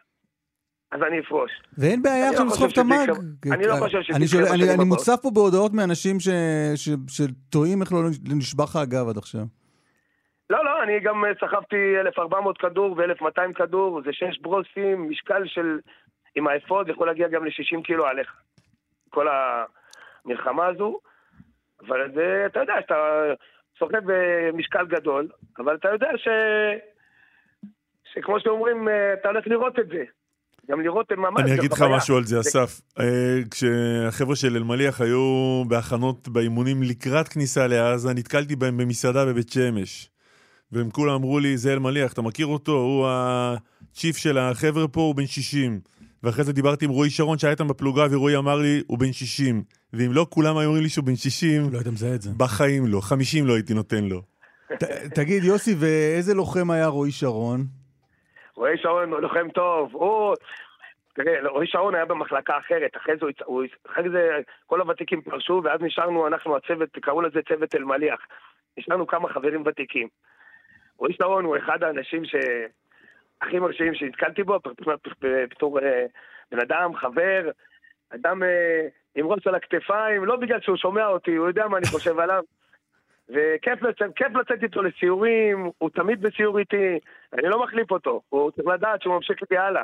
אז 0.91 0.99
אני 1.08 1.19
אפרוש. 1.19 1.51
ואין 1.77 2.01
בעיה 2.01 2.29
עכשיו 2.29 2.45
לא 2.45 2.51
לסחוב 2.51 2.67
חושב 2.67 2.82
את 2.82 2.86
המאג. 2.86 3.10
אני 3.53 3.67
לא 3.67 3.75
חושב 3.79 4.01
שזה 4.01 4.17
אני 4.17 4.25
יקרה 4.25 4.73
אני-. 4.73 4.84
מוצף 4.84 5.15
פה 5.21 5.32
בהודעות 5.34 5.73
מאנשים 5.73 6.19
ש- 6.19 6.29
ש- 6.75 6.89
שטועים 7.08 7.82
איך 7.82 7.93
לא 7.93 7.99
נשבר 8.36 8.63
לך 8.63 8.75
הגב 8.75 9.10
עד 9.10 9.17
עכשיו. 9.17 9.59
אני 10.84 11.00
גם 11.00 11.26
אה, 11.26 11.32
סחבתי 11.42 12.00
1,400 12.00 12.58
כדור 12.58 12.96
ו-1,200 12.98 13.54
כדור, 13.56 14.02
זה 14.06 14.13
6 14.13 14.39
ברוסים, 14.42 15.10
משקל 15.10 15.44
של 15.46 15.80
עם 16.36 16.48
האפוד, 16.48 16.89
יכול 16.89 17.08
להגיע 17.08 17.28
גם 17.28 17.46
ל-60 17.46 17.84
קילו 17.84 18.06
עליך. 18.06 18.34
כל 19.10 19.28
המלחמה 19.28 20.65
הזו. 20.65 21.00
אבל 21.88 22.12
זה, 22.13 22.44
אתה 22.46 22.60
יודע, 22.60 22.74
שאתה 22.82 22.96
סוחב 23.80 24.00
במשקל 24.06 24.86
גדול, 24.86 25.28
אבל 25.58 25.76
אתה 25.76 25.89
יודע 25.89 26.10
ש... 26.18 26.28
שכמו 28.13 28.39
שאומרים, 28.39 28.88
אה, 28.88 29.13
אתה 29.13 29.28
הולך 29.30 29.48
לראות 29.48 29.80
את 29.80 29.88
זה. 29.88 30.04
גם 30.70 30.82
לראות 30.82 31.12
ממש... 31.12 31.42
אני 31.44 31.60
אגיד 31.60 31.72
לך 31.72 31.86
משהו 31.98 32.18
על 32.18 32.24
זה, 32.24 32.39
אסף. 32.39 32.82
אה, 33.00 33.39
כשהחבר'ה 33.52 34.36
של 34.36 34.56
אלמליח 34.56 35.02
היו 35.02 35.63
בהכנות 35.68 36.28
באימונים 36.28 36.84
לקראת 36.84 37.28
כניסה 37.28 37.68
לעזה, 37.68 38.13
נתקלתי 38.13 38.56
בהם 38.56 38.78
במסעדה 38.78 39.26
בבית 39.26 39.50
שמש. 39.50 40.10
והם 40.71 40.89
כולם 40.89 41.13
אמרו 41.13 41.39
לי, 41.39 41.58
זה 41.58 41.73
אלמליח, 41.73 42.13
אתה 42.13 42.21
מכיר 42.21 42.45
אותו? 42.45 42.71
הוא 42.71 43.08
הצ'יף 43.10 44.17
של 44.17 44.38
החבר'ה 44.38 44.88
פה, 44.88 45.01
הוא 45.01 45.15
בן 45.15 45.25
60. 45.25 45.79
ואחרי 46.23 46.43
זה 46.43 46.53
דיברתי 46.53 46.86
עם 46.86 46.91
רועי 46.91 47.10
שרון 47.10 47.38
שהיה 47.38 47.51
איתם 47.51 47.67
בפלוגה, 47.67 48.05
ורועי 48.12 48.38
אמר 48.38 48.55
לי, 48.55 48.82
הוא 48.88 48.99
בן 48.99 49.13
60. 49.13 49.63
ואם 49.93 50.10
לא 50.12 50.25
כולם 50.29 50.58
היו 50.58 50.67
אומרים 50.67 50.84
לי 50.84 50.89
שהוא 50.89 51.05
בן 51.05 51.15
60, 51.15 51.62
לא 51.71 51.77
היית 51.77 51.88
מזהה 51.88 52.15
את 52.15 52.21
זה. 52.21 52.32
בחיים 52.38 52.84
לא, 52.88 52.99
50 53.01 53.47
לא 53.47 53.53
הייתי 53.53 53.73
נותן 53.73 54.03
לו. 54.03 54.21
תגיד, 55.15 55.43
יוסי, 55.43 55.75
ואיזה 55.79 56.34
לוחם 56.34 56.71
היה 56.71 56.88
רועי 56.88 57.12
שרון? 57.12 57.60
רועי 58.55 58.77
שרון 58.77 59.12
הוא 59.12 59.19
לוחם 59.19 59.49
טוב, 59.53 59.89
הוא... 59.93 60.36
תראה, 61.13 61.49
רועי 61.49 61.67
שרון 61.67 61.95
היה 61.95 62.05
במחלקה 62.05 62.58
אחרת, 62.58 62.97
אחרי 62.97 63.13
זה, 63.19 63.25
הוא, 63.45 63.63
אחרי 63.91 64.10
זה 64.10 64.29
כל 64.67 64.82
הוותיקים 64.82 65.21
פרשו, 65.21 65.62
ואז 65.63 65.82
נשארנו 65.82 66.27
אנחנו, 66.27 66.58
הצוות, 66.58 66.89
קראו 67.01 67.21
לזה 67.21 67.39
צוות 67.47 67.75
אלמליח. 67.75 68.19
נשארנו 68.77 69.08
כמה 69.08 69.29
חברים 69.29 69.63
ותיקים. 69.65 70.08
רועי 71.00 71.14
שרון 71.14 71.46
הוא 71.46 71.58
אחד 71.58 71.84
האנשים 71.84 72.26
ש... 72.26 72.36
הכי 73.42 73.60
מרשימים 73.60 73.96
שנתקלתי 73.96 74.44
בו, 74.44 74.60
בתור 75.22 75.80
אה, 75.80 76.06
בן 76.52 76.60
אדם, 76.60 76.96
חבר, 76.96 77.50
אדם 78.10 78.44
אה, 78.44 78.88
עם 79.16 79.26
ראש 79.26 79.48
על 79.48 79.56
הכתפיים, 79.56 80.26
לא 80.26 80.36
בגלל 80.36 80.62
שהוא 80.62 80.78
שומע 80.78 81.08
אותי, 81.08 81.36
הוא 81.36 81.48
יודע 81.48 81.68
מה 81.68 81.78
אני 81.78 81.88
חושב 81.88 82.20
עליו. 82.20 82.44
וכיף 83.30 83.82
לצאת, 83.82 84.10
כיף 84.16 84.28
לצאת 84.36 84.64
איתו 84.64 84.82
לסיורים, 84.82 85.70
הוא 85.78 85.90
תמיד 85.90 86.22
בסיור 86.22 86.60
איתי, 86.60 87.00
אני 87.34 87.50
לא 87.50 87.64
מחליף 87.64 87.92
אותו, 87.92 88.22
הוא 88.30 88.52
צריך 88.52 88.68
לדעת 88.68 89.02
שהוא 89.02 89.16
ממשיך 89.16 89.42
איתי 89.42 89.58
הלאה. 89.58 89.84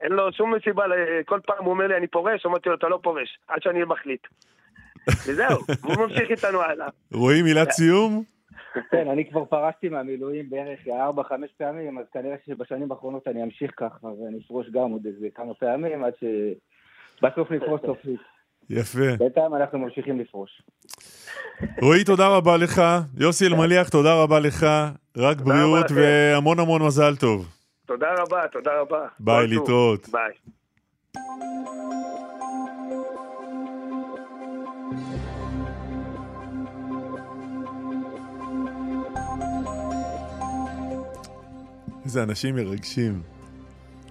אין 0.00 0.12
לו 0.12 0.32
שום 0.32 0.54
מסיבה, 0.54 0.84
כל 1.26 1.40
פעם 1.46 1.64
הוא 1.64 1.70
אומר 1.70 1.86
לי, 1.86 1.96
אני 1.96 2.06
פורש, 2.06 2.46
אמרתי 2.46 2.68
לו, 2.68 2.74
אתה 2.74 2.88
לא 2.88 2.98
פורש, 3.02 3.38
עד 3.48 3.62
שאני 3.62 3.84
מחליט. 3.84 4.26
וזהו, 5.08 5.58
הוא 5.82 5.96
ממשיך 6.06 6.30
איתנו 6.30 6.60
הלאה. 6.60 6.88
רואים 7.12 7.44
מילת 7.44 7.70
סיום? 7.70 8.24
כן, 8.90 9.08
אני 9.08 9.30
כבר 9.30 9.44
פרשתי 9.44 9.88
מהמילואים 9.88 10.50
בערך 10.50 10.80
4-5 10.86 10.88
פעמים, 11.58 11.98
אז 11.98 12.04
כנראה 12.12 12.36
שבשנים 12.46 12.92
האחרונות 12.92 13.28
אני 13.28 13.42
אמשיך 13.42 13.70
ככה, 13.76 14.06
ואני 14.06 14.38
אפרוש 14.46 14.66
גם 14.70 14.90
עוד 14.90 15.06
איזה 15.06 15.26
כמה 15.34 15.54
פעמים, 15.54 16.04
עד 16.04 16.12
שבסוף 16.20 17.50
נפרוש 17.50 17.80
סופית. 17.86 18.20
יפה. 18.70 19.16
בינתיים 19.18 19.54
אנחנו 19.54 19.78
ממשיכים 19.78 20.20
לפרוש. 20.20 20.62
רועי, 21.82 22.04
תודה 22.04 22.28
רבה 22.28 22.56
לך. 22.56 22.82
יוסי 23.18 23.46
אלמליח, 23.46 23.88
תודה 23.88 24.22
רבה 24.22 24.40
לך. 24.40 24.66
רק 25.16 25.40
בריאות 25.40 25.86
והמון 25.94 26.60
המון 26.60 26.82
מזל 26.82 27.16
טוב. 27.16 27.48
תודה 27.86 28.14
רבה, 28.18 28.48
תודה 28.52 28.80
רבה. 28.80 29.06
ביי, 29.20 29.46
להתראות. 29.46 30.08
ביי. 30.08 30.32
איזה 42.10 42.22
אנשים 42.22 42.54
מרגשים. 42.54 43.22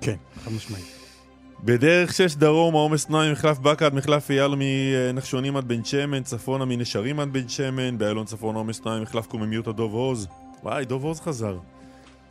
כן, 0.02 0.16
חד 0.44 0.52
משמעית. 0.54 0.86
בדרך 1.64 2.14
6 2.14 2.36
דרום, 2.36 2.76
העומס 2.76 3.06
תנועה 3.06 3.30
ממחלף 3.30 3.58
באקה 3.60 3.86
עד 3.86 3.94
מחלף 3.94 4.32
אייל 4.32 4.52
מנחשונים 4.58 5.58
עד 5.58 5.68
בן 5.68 5.84
שמן, 5.84 6.24
צפונה 6.24 6.66
מנשרים 6.66 7.20
עד 7.20 7.34
בן 7.34 7.50
שמן, 7.50 7.98
באיילון 7.98 8.26
צפון 8.26 8.56
העומס 8.56 8.82
תנועה 8.82 9.00
ממחלף 9.00 9.28
קוממיות 9.28 9.68
עד 9.68 9.76
דוב 9.76 9.94
עוז. 9.94 10.28
וואי, 10.64 10.86
דוב 10.86 11.04
עוז 11.04 11.20
חזר. 11.20 11.58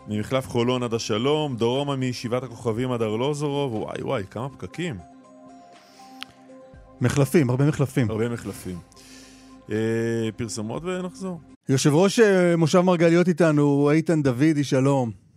ממחלף 0.08 0.48
חולון 0.48 0.82
עד 0.82 0.94
השלום, 0.94 1.56
דרומה 1.56 1.96
מישיבת 1.96 2.42
הכוכבים 2.42 2.92
עד 2.92 3.02
ארלוזורוב, 3.02 3.74
וואי 3.74 4.02
וואי, 4.02 4.22
כמה 4.30 4.48
פקקים. 4.48 4.98
מחלפים, 7.00 7.50
הרבה 7.50 7.64
מחלפים. 7.68 8.10
הרבה 8.10 8.28
מחלפים. 8.28 8.78
אה, 9.72 9.76
פרסומות 10.36 10.82
ונחזור. 10.84 11.40
יושב 11.68 11.94
ראש 11.94 12.20
אה, 12.20 12.56
מושב 12.56 12.80
מרגליות 12.80 13.28
איתנו, 13.28 13.90
איתן 13.90 14.22
דוידי, 14.22 14.64
שלום. 14.64 15.27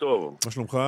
טוב. 0.00 0.36
מה 0.44 0.50
שלומך? 0.50 0.78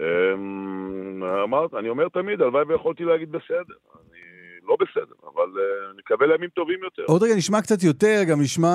אמ, 0.00 1.22
אמרת, 1.44 1.74
אני 1.74 1.88
אומר 1.88 2.08
תמיד, 2.08 2.40
הלוואי 2.40 2.64
ויכולתי 2.68 3.04
להגיד 3.04 3.32
בסדר. 3.32 3.74
אני 3.94 4.20
לא 4.68 4.76
בסדר, 4.80 5.14
אבל 5.34 5.48
uh, 5.48 5.98
נקווה 5.98 6.26
לימים 6.26 6.48
טובים 6.54 6.78
יותר. 6.84 7.02
עוד 7.06 7.22
רגע 7.22 7.34
נשמע 7.36 7.60
קצת 7.60 7.82
יותר, 7.82 8.22
גם 8.28 8.40
נשמע 8.40 8.70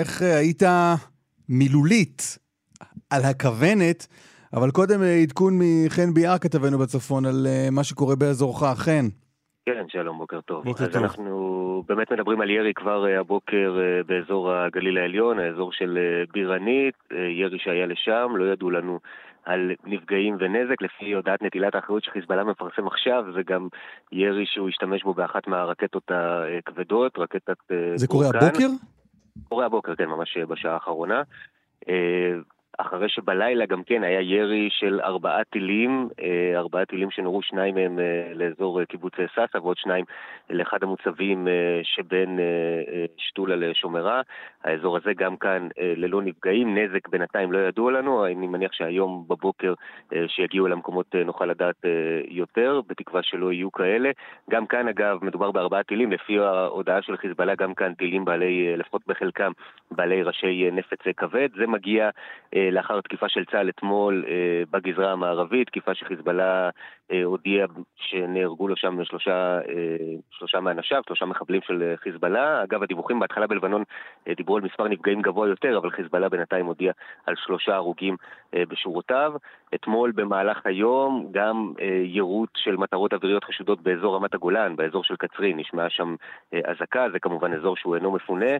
איך 0.00 0.22
אה, 0.22 0.36
היית 0.36 0.62
מילולית 1.48 2.38
על 3.10 3.22
הכוונת, 3.24 4.06
אבל 4.52 4.70
קודם 4.70 5.02
אה, 5.02 5.14
עדכון 5.22 5.58
מחן 5.58 6.14
ביאר 6.14 6.38
כתבנו 6.38 6.78
בצפון 6.78 7.26
על 7.26 7.46
מה 7.72 7.84
שקורה 7.84 8.16
באזורך, 8.16 8.62
חן. 8.74 9.08
כן, 9.74 9.88
שלום, 9.88 10.18
בוקר 10.18 10.40
טוב. 10.40 10.64
בוקר 10.64 10.84
אז 10.84 10.92
טוב. 10.92 11.02
אנחנו 11.02 11.82
באמת 11.88 12.12
מדברים 12.12 12.40
על 12.40 12.50
ירי 12.50 12.74
כבר 12.74 13.06
הבוקר 13.20 13.78
באזור 14.06 14.52
הגליל 14.52 14.98
העליון, 14.98 15.38
האזור 15.38 15.72
של 15.72 15.98
בירנית, 16.32 16.94
ירי 17.10 17.58
שהיה 17.58 17.86
לשם, 17.86 18.32
לא 18.36 18.52
ידעו 18.52 18.70
לנו 18.70 18.98
על 19.44 19.72
נפגעים 19.84 20.36
ונזק, 20.40 20.82
לפי 20.82 21.12
הודעת 21.12 21.42
נטילת 21.42 21.74
האחריות 21.74 22.04
שחיזבאללה 22.04 22.44
מפרסם 22.44 22.86
עכשיו, 22.86 23.24
זה 23.34 23.40
גם 23.46 23.68
ירי 24.12 24.46
שהוא 24.46 24.68
השתמש 24.68 25.02
בו 25.02 25.14
באחת 25.14 25.46
מהרקטות 25.48 26.10
הכבדות, 26.10 27.18
רקטת... 27.18 27.56
זה 27.94 28.06
קורה 28.06 28.26
הבוקר? 28.26 28.66
קורה 29.48 29.66
הבוקר, 29.66 29.94
כן, 29.94 30.04
ממש 30.04 30.38
בשעה 30.38 30.74
האחרונה. 30.74 31.22
אחרי 32.80 33.08
שבלילה 33.08 33.66
גם 33.66 33.82
כן 33.82 34.02
היה 34.02 34.20
ירי 34.20 34.68
של 34.70 35.00
ארבעה 35.00 35.44
טילים, 35.44 36.08
אה, 36.22 36.58
ארבעה 36.58 36.84
טילים 36.84 37.10
שנורו 37.10 37.42
שניים 37.42 37.74
מהם 37.74 37.98
אה, 37.98 38.34
לאזור 38.34 38.80
אה, 38.80 38.86
קיבוץ 38.86 39.12
סאסא 39.34 39.58
ועוד 39.58 39.76
שניים 39.76 40.04
לאחד 40.50 40.82
המוצבים 40.82 41.48
שבין 41.82 42.38
שתולה 43.16 43.56
לשומרה. 43.56 44.20
האזור 44.64 44.96
הזה 44.96 45.14
גם 45.14 45.36
כאן 45.36 45.68
ללא 45.78 46.22
נפגעים, 46.22 46.78
נזק 46.78 47.08
בינתיים 47.08 47.52
לא 47.52 47.58
ידוע 47.58 47.92
לנו, 47.92 48.26
אני 48.26 48.46
מניח 48.46 48.72
שהיום 48.72 49.24
בבוקר 49.28 49.74
שיגיעו 50.26 50.66
אל 50.66 50.72
המקומות 50.72 51.14
נוכל 51.14 51.46
לדעת 51.46 51.84
יותר, 52.28 52.80
בתקווה 52.86 53.22
שלא 53.22 53.52
יהיו 53.52 53.72
כאלה. 53.72 54.10
גם 54.50 54.66
כאן 54.66 54.88
אגב 54.88 55.24
מדובר 55.24 55.50
בארבעה 55.50 55.82
טילים, 55.82 56.12
לפי 56.12 56.38
ההודעה 56.38 57.02
של 57.02 57.16
חיזבאללה 57.16 57.54
גם 57.54 57.74
כאן 57.74 57.94
טילים 57.94 58.24
בעלי, 58.24 58.76
לפחות 58.76 59.02
בחלקם, 59.06 59.52
בעלי 59.90 60.22
ראשי 60.22 60.70
נפץ 60.72 61.02
כבד. 61.16 61.48
זה 61.56 61.66
מגיע 61.66 62.10
לאחר 62.72 63.00
תקיפה 63.00 63.28
של 63.28 63.44
צה"ל 63.44 63.68
אתמול 63.68 64.24
אה, 64.28 64.62
בגזרה 64.70 65.12
המערבית, 65.12 65.66
תקיפה 65.68 65.94
שחיזבאללה 65.94 66.70
אה, 67.12 67.24
הודיע 67.24 67.66
שנהרגו 67.96 68.68
לו 68.68 68.76
שם 68.76 69.04
שלושה, 69.04 69.58
אה, 69.58 70.14
שלושה 70.30 70.60
מאנשיו, 70.60 71.02
שלושה 71.06 71.26
מחבלים 71.26 71.60
של 71.62 71.94
חיזבאללה. 71.96 72.62
אגב, 72.62 72.82
הדיווחים 72.82 73.20
בהתחלה 73.20 73.46
בלבנון 73.46 73.82
דיברו 74.36 74.56
על 74.56 74.62
מספר 74.62 74.88
נפגעים 74.88 75.22
גבוה 75.22 75.48
יותר, 75.48 75.78
אבל 75.78 75.90
חיזבאללה 75.90 76.28
בינתיים 76.28 76.66
הודיע 76.66 76.92
על 77.26 77.34
שלושה 77.36 77.74
הרוגים 77.74 78.16
בשורותיו. 78.52 79.32
אתמול 79.74 80.12
במהלך 80.12 80.58
היום 80.64 81.28
גם 81.30 81.72
יירוט 82.04 82.50
של 82.56 82.76
מטרות 82.76 83.14
אוויריות 83.14 83.44
חשודות 83.44 83.80
באזור 83.80 84.16
רמת 84.16 84.34
הגולן, 84.34 84.76
באזור 84.76 85.04
של 85.04 85.16
קצרין, 85.16 85.58
נשמעה 85.58 85.90
שם 85.90 86.14
אזעקה, 86.64 87.06
זה 87.12 87.18
כמובן 87.18 87.52
אזור 87.52 87.76
שהוא 87.76 87.96
אינו 87.96 88.12
מפונה, 88.12 88.50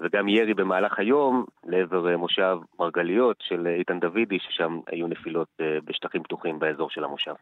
וגם 0.00 0.28
ירי 0.28 0.54
במהלך 0.54 0.98
היום 0.98 1.44
לעבר 1.66 2.16
מושב 2.16 2.58
מרגליות 2.80 3.36
של 3.40 3.66
איתן 3.66 4.00
דוידי, 4.00 4.38
ששם 4.38 4.80
היו 4.86 5.06
נפילות 5.06 5.48
בשטחים 5.84 6.22
פתוחים 6.22 6.58
באזור 6.58 6.90
של 6.90 7.04
המושב. 7.04 7.34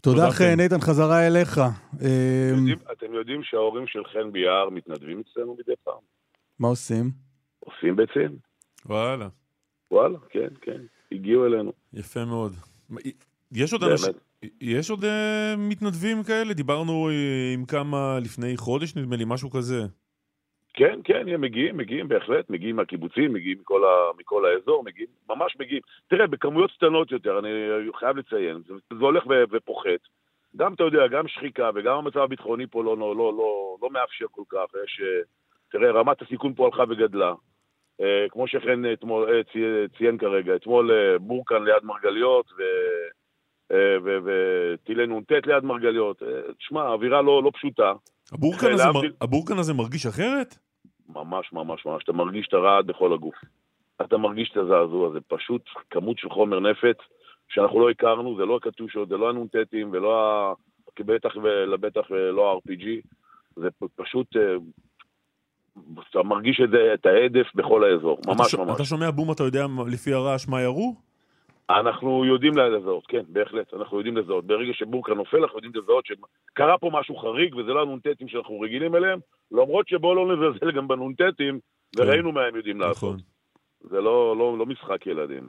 תודה 0.00 0.30
חן, 0.30 0.60
איתן, 0.60 0.78
חזרה 0.80 1.26
אליך. 1.26 1.60
אתם 2.92 3.14
יודעים 3.14 3.42
שההורים 3.42 3.86
של 3.86 4.04
חן 4.04 4.32
ביער 4.32 4.70
מתנדבים 4.70 5.20
אצלנו 5.20 5.56
מדי 5.58 5.72
פעם? 5.84 6.00
מה 6.60 6.68
עושים? 6.68 7.10
עושים 7.60 7.96
ביצים. 7.96 8.36
וואלה. 8.86 9.28
וואלה, 9.90 10.18
כן, 10.30 10.48
כן. 10.60 10.80
הגיעו 11.12 11.46
אלינו. 11.46 11.72
יפה 11.92 12.24
מאוד. 12.24 12.52
יש 13.52 13.72
עוד 13.72 13.82
אנשים... 13.84 14.12
יש 14.60 14.90
עוד 14.90 15.04
uh, 15.04 15.08
מתנדבים 15.58 16.22
כאלה? 16.22 16.54
דיברנו 16.54 17.08
עם 17.54 17.64
כמה 17.64 18.18
לפני 18.22 18.56
חודש, 18.56 18.96
נדמה 18.96 19.16
לי, 19.16 19.24
משהו 19.26 19.50
כזה. 19.50 19.86
כן, 20.74 21.00
כן, 21.04 21.28
הם 21.28 21.40
מגיעים, 21.40 21.76
מגיעים 21.76 22.08
בהחלט, 22.08 22.50
מגיעים 22.50 22.76
מהקיבוצים, 22.76 23.32
מגיעים 23.32 23.58
מכל, 23.60 23.84
ה, 23.84 24.18
מכל 24.18 24.46
האזור, 24.46 24.84
מגיעים, 24.84 25.08
ממש 25.28 25.56
מגיעים. 25.60 25.82
תראה, 26.08 26.26
בכמויות 26.26 26.70
קטנות 26.72 27.12
יותר, 27.12 27.38
אני 27.38 27.48
חייב 27.94 28.16
לציין, 28.16 28.62
זה, 28.66 28.74
זה 28.98 29.04
הולך 29.04 29.26
ו, 29.26 29.32
ופוחת. 29.50 30.00
גם, 30.56 30.74
אתה 30.74 30.84
יודע, 30.84 31.06
גם 31.06 31.28
שחיקה 31.28 31.70
וגם 31.74 31.96
המצב 31.96 32.18
הביטחוני 32.18 32.66
פה 32.66 32.84
לא, 32.84 32.98
לא, 32.98 33.16
לא, 33.16 33.32
לא, 33.38 33.76
לא 33.82 33.90
מאפשר 33.90 34.26
כל 34.30 34.42
כך. 34.48 34.64
יש, 34.84 35.00
תראה, 35.70 35.90
רמת 35.90 36.22
הסיכון 36.22 36.54
פה 36.54 36.66
הלכה 36.66 36.82
וגדלה. 36.82 37.34
אה, 38.00 38.26
כמו 38.30 38.48
שכן 38.48 38.92
אתמול, 38.92 39.28
אה, 39.30 39.42
צי, 39.52 39.58
ציין 39.98 40.18
כרגע, 40.18 40.56
אתמול 40.56 40.92
אה, 40.92 41.18
בורקן 41.18 41.62
ליד 41.62 41.84
מרגליות, 41.84 42.46
וטילי 44.14 45.06
נ"ט 45.06 45.32
ליד 45.46 45.64
מרגליות. 45.64 46.22
תשמע, 46.58 46.82
האווירה 46.82 47.22
לא, 47.22 47.42
לא 47.42 47.50
פשוטה. 47.54 47.92
הבורקן 48.32 48.72
הזה, 48.72 48.84
מר... 48.94 49.00
הבורקן 49.20 49.58
הזה 49.58 49.74
מרגיש 49.74 50.06
אחרת? 50.06 50.54
ממש 51.08 51.52
ממש 51.52 51.86
ממש, 51.86 52.02
אתה 52.04 52.12
מרגיש 52.12 52.46
את 52.48 52.54
הרעד 52.54 52.86
בכל 52.86 53.12
הגוף. 53.12 53.34
אתה 54.02 54.16
מרגיש 54.16 54.50
את 54.52 54.56
הזעזוע, 54.56 55.10
זה 55.12 55.18
פשוט 55.28 55.62
כמות 55.90 56.18
של 56.18 56.30
חומר 56.30 56.60
נפץ 56.60 56.96
שאנחנו 57.48 57.80
לא 57.80 57.90
הכרנו, 57.90 58.36
זה 58.36 58.44
לא 58.44 58.56
הקטושות, 58.56 59.08
זה 59.08 59.16
לא 59.16 59.30
הנ"טים 59.30 59.88
ולא 59.92 60.20
ה... 60.20 60.52
בטח 61.00 61.36
ולבטח 61.42 62.10
ולא 62.10 62.52
ה-RPG, 62.52 62.86
זה 63.56 63.68
פשוט, 63.96 64.36
אתה 66.10 66.22
מרגיש 66.22 66.60
את, 66.64 66.70
זה, 66.70 66.94
את 66.94 67.06
ההדף 67.06 67.46
בכל 67.54 67.84
האזור, 67.84 68.18
ממש 68.26 68.54
אתה 68.54 68.64
ממש. 68.64 68.76
אתה 68.76 68.84
שומע 68.84 69.10
בום, 69.10 69.32
אתה 69.32 69.42
יודע 69.42 69.66
לפי 69.86 70.12
הרעש 70.12 70.48
מה 70.48 70.62
ירו? 70.62 70.94
אנחנו 71.70 72.24
יודעים 72.24 72.56
לזהות, 72.56 73.06
כן, 73.06 73.22
בהחלט, 73.28 73.74
אנחנו 73.74 73.96
יודעים 73.96 74.16
לזהות. 74.16 74.46
ברגע 74.46 74.72
שבורקה 74.72 75.14
נופל, 75.14 75.36
אנחנו 75.36 75.56
יודעים 75.58 75.72
לזהות 75.82 76.06
שקרה 76.06 76.78
פה 76.78 76.90
משהו 76.92 77.16
חריג, 77.16 77.56
וזה 77.56 77.72
לא 77.72 77.82
הנ"טים 77.82 78.28
שאנחנו 78.28 78.60
רגילים 78.60 78.94
אליהם, 78.94 79.18
למרות 79.52 79.88
שבואו 79.88 80.14
לא 80.14 80.34
נזלזל 80.34 80.70
גם 80.72 80.88
בנ"טים, 80.88 81.58
וראינו 81.96 82.32
מה 82.32 82.44
הם 82.44 82.56
יודעים 82.56 82.80
לעשות. 82.80 83.14
נכון. 83.14 83.16
זה 83.90 84.00
לא, 84.00 84.36
לא, 84.36 84.58
לא 84.58 84.66
משחק 84.66 85.06
ילדים. 85.06 85.48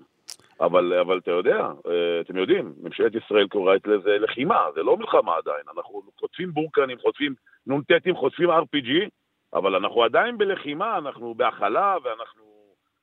אבל, 0.62 0.94
אבל 0.94 1.18
אתה 1.18 1.32
יודע, 1.32 1.58
אה, 1.88 2.22
אתם 2.22 2.38
יודעים, 2.38 2.74
ממשלת 2.82 3.16
ישראל 3.16 3.48
קוראת 3.48 3.88
לזה 3.88 4.18
לחימה, 4.20 4.60
זה 4.76 4.84
לא 4.84 4.98
מלחמה 4.98 5.36
עדיין. 5.38 5.64
אנחנו 5.78 6.02
חוטפים 6.20 6.54
בורקנים, 6.54 6.98
חוטפים 7.02 7.34
נ"טים, 7.68 8.16
חוטפים 8.16 8.50
RPG, 8.50 9.10
אבל 9.54 9.76
אנחנו 9.76 10.04
עדיין 10.04 10.38
בלחימה, 10.38 10.98
אנחנו 10.98 11.34
בהכלה 11.34 11.96
ואנחנו 12.04 12.44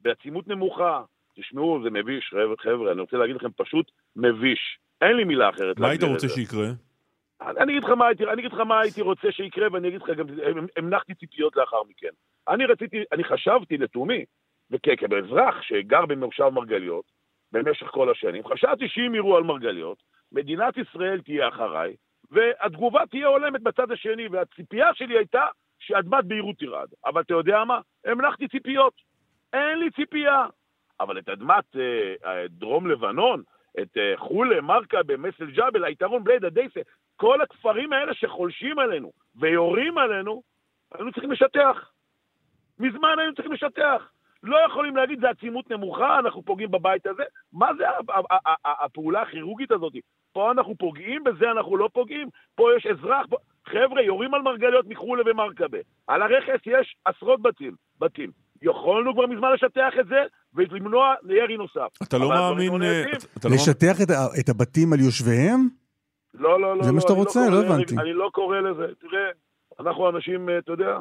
בעצימות 0.00 0.48
נמוכה. 0.48 1.02
תשמעו, 1.36 1.80
זה 1.82 1.90
מביש, 1.90 2.34
חבר'ה, 2.58 2.92
אני 2.92 3.00
רוצה 3.00 3.16
להגיד 3.16 3.36
לכם, 3.36 3.48
פשוט 3.56 3.90
מביש. 4.16 4.78
אין 5.00 5.16
לי 5.16 5.24
מילה 5.24 5.48
אחרת 5.48 5.78
מה 5.78 5.88
היית 5.88 6.02
רוצה. 6.02 6.28
שיקרה? 6.28 6.66
אני 7.40 7.72
אגיד 7.72 7.84
לך 7.84 7.90
מה 7.90 8.06
הייתי, 8.06 8.24
אני 8.24 8.40
אגיד 8.40 8.52
לך 8.52 8.60
מה 8.60 8.80
הייתי 8.80 9.02
רוצה 9.02 9.32
שיקרה, 9.32 9.68
ואני 9.72 9.88
אגיד 9.88 10.02
לך 10.02 10.10
גם, 10.10 10.26
המלכתי 10.76 11.14
ציפיות 11.14 11.56
לאחר 11.56 11.82
מכן. 11.88 12.08
אני 12.48 12.64
רציתי, 12.66 13.04
אני 13.12 13.24
חשבתי 13.24 13.78
לתומי, 13.78 14.24
וכאזרח 14.70 15.62
שגר 15.62 16.06
במושב 16.06 16.48
מרגליות, 16.48 17.04
במשך 17.52 17.86
כל 17.86 18.10
השנים, 18.10 18.48
חשבתי 18.48 18.88
שאם 18.88 19.14
יראו 19.14 19.36
על 19.36 19.42
מרגליות, 19.42 20.02
מדינת 20.32 20.74
ישראל 20.76 21.20
תהיה 21.20 21.48
אחריי, 21.48 21.96
והתגובה 22.30 23.00
תהיה 23.10 23.26
הולמת 23.26 23.62
בצד 23.62 23.90
השני, 23.90 24.28
והציפייה 24.28 24.94
שלי 24.94 25.18
הייתה 25.18 25.46
שאדמת 25.78 26.24
בהירות 26.24 26.56
תרעד. 26.58 26.88
אבל 27.04 27.20
אתה 27.20 27.34
יודע 27.34 27.64
מה? 27.64 27.80
המלכתי 28.04 28.48
ציפיות. 28.48 28.94
אין 29.52 29.78
לי 29.78 29.90
ציפייה. 29.90 30.46
אבל 31.00 31.18
את 31.18 31.28
אדמת 31.28 31.76
אה, 31.76 32.14
אה, 32.24 32.48
דרום 32.48 32.86
לבנון, 32.86 33.42
את 33.82 33.96
אה, 33.96 34.12
חולה, 34.16 34.60
מרקה, 34.60 35.02
במסל 35.06 35.50
ג'בל, 35.50 35.84
היתרון 35.84 36.24
בלייד, 36.24 36.44
הדייסה, 36.44 36.80
כל 37.16 37.40
הכפרים 37.40 37.92
האלה 37.92 38.14
שחולשים 38.14 38.78
עלינו 38.78 39.12
ויורים 39.36 39.98
עלינו, 39.98 40.42
היינו 40.94 41.12
צריכים 41.12 41.32
לשטח. 41.32 41.90
מזמן 42.78 43.18
היינו 43.18 43.34
צריכים 43.34 43.52
לשטח. 43.52 44.10
לא 44.42 44.56
יכולים 44.66 44.96
להגיד, 44.96 45.20
זה 45.20 45.30
עצימות 45.30 45.70
נמוכה, 45.70 46.18
אנחנו 46.18 46.42
פוגעים 46.42 46.70
בבית 46.70 47.06
הזה. 47.06 47.22
מה 47.52 47.70
זה 47.78 47.84
הפעולה 48.64 49.22
הכירורגית 49.22 49.70
הזאת? 49.70 49.92
פה 50.32 50.50
אנחנו 50.50 50.74
פוגעים, 50.78 51.24
בזה 51.24 51.50
אנחנו 51.50 51.76
לא 51.76 51.88
פוגעים. 51.92 52.28
פה 52.54 52.68
יש 52.76 52.86
אזרח, 52.86 53.26
פה... 53.30 53.36
חבר'ה, 53.68 54.02
יורים 54.02 54.34
על 54.34 54.42
מרגליות 54.42 54.86
מחולה 54.88 55.22
ומרקבה. 55.26 55.78
על 56.06 56.22
הרכס 56.22 56.66
יש 56.66 56.96
עשרות 57.04 57.42
בתים. 57.42 57.74
בתים. 58.00 58.30
יכולנו 58.62 59.14
כבר 59.14 59.26
מזמן 59.26 59.52
לשטח 59.52 59.92
את 60.00 60.06
זה 60.06 60.22
ולמנוע 60.54 61.14
ירי 61.28 61.56
נוסף. 61.56 61.88
אתה 62.02 62.18
לא 62.18 62.28
מאמין... 62.28 62.80
לא 62.80 62.84
אה. 62.84 63.04
אתה 63.38 63.48
לא 63.48 63.54
לשטח 63.54 63.96
את 64.40 64.48
הבתים 64.48 64.92
על 64.92 65.00
יושביהם? 65.00 65.68
לא, 66.34 66.60
לא, 66.60 66.76
לא. 66.76 66.82
זה 66.82 66.92
מה 66.92 66.96
לא, 66.96 67.00
שאתה 67.00 67.12
אני 67.12 67.20
רוצה? 67.20 67.40
לא 67.50 67.64
הבנתי. 67.64 67.94
אני 67.98 68.12
לא 68.12 68.30
קורא 68.32 68.60
לזה. 68.60 68.86
תראה, 68.98 69.30
אנחנו 69.80 70.08
אנשים, 70.10 70.48
אה, 70.48 70.58
אתה 70.58 70.72
יודע, 70.72 70.98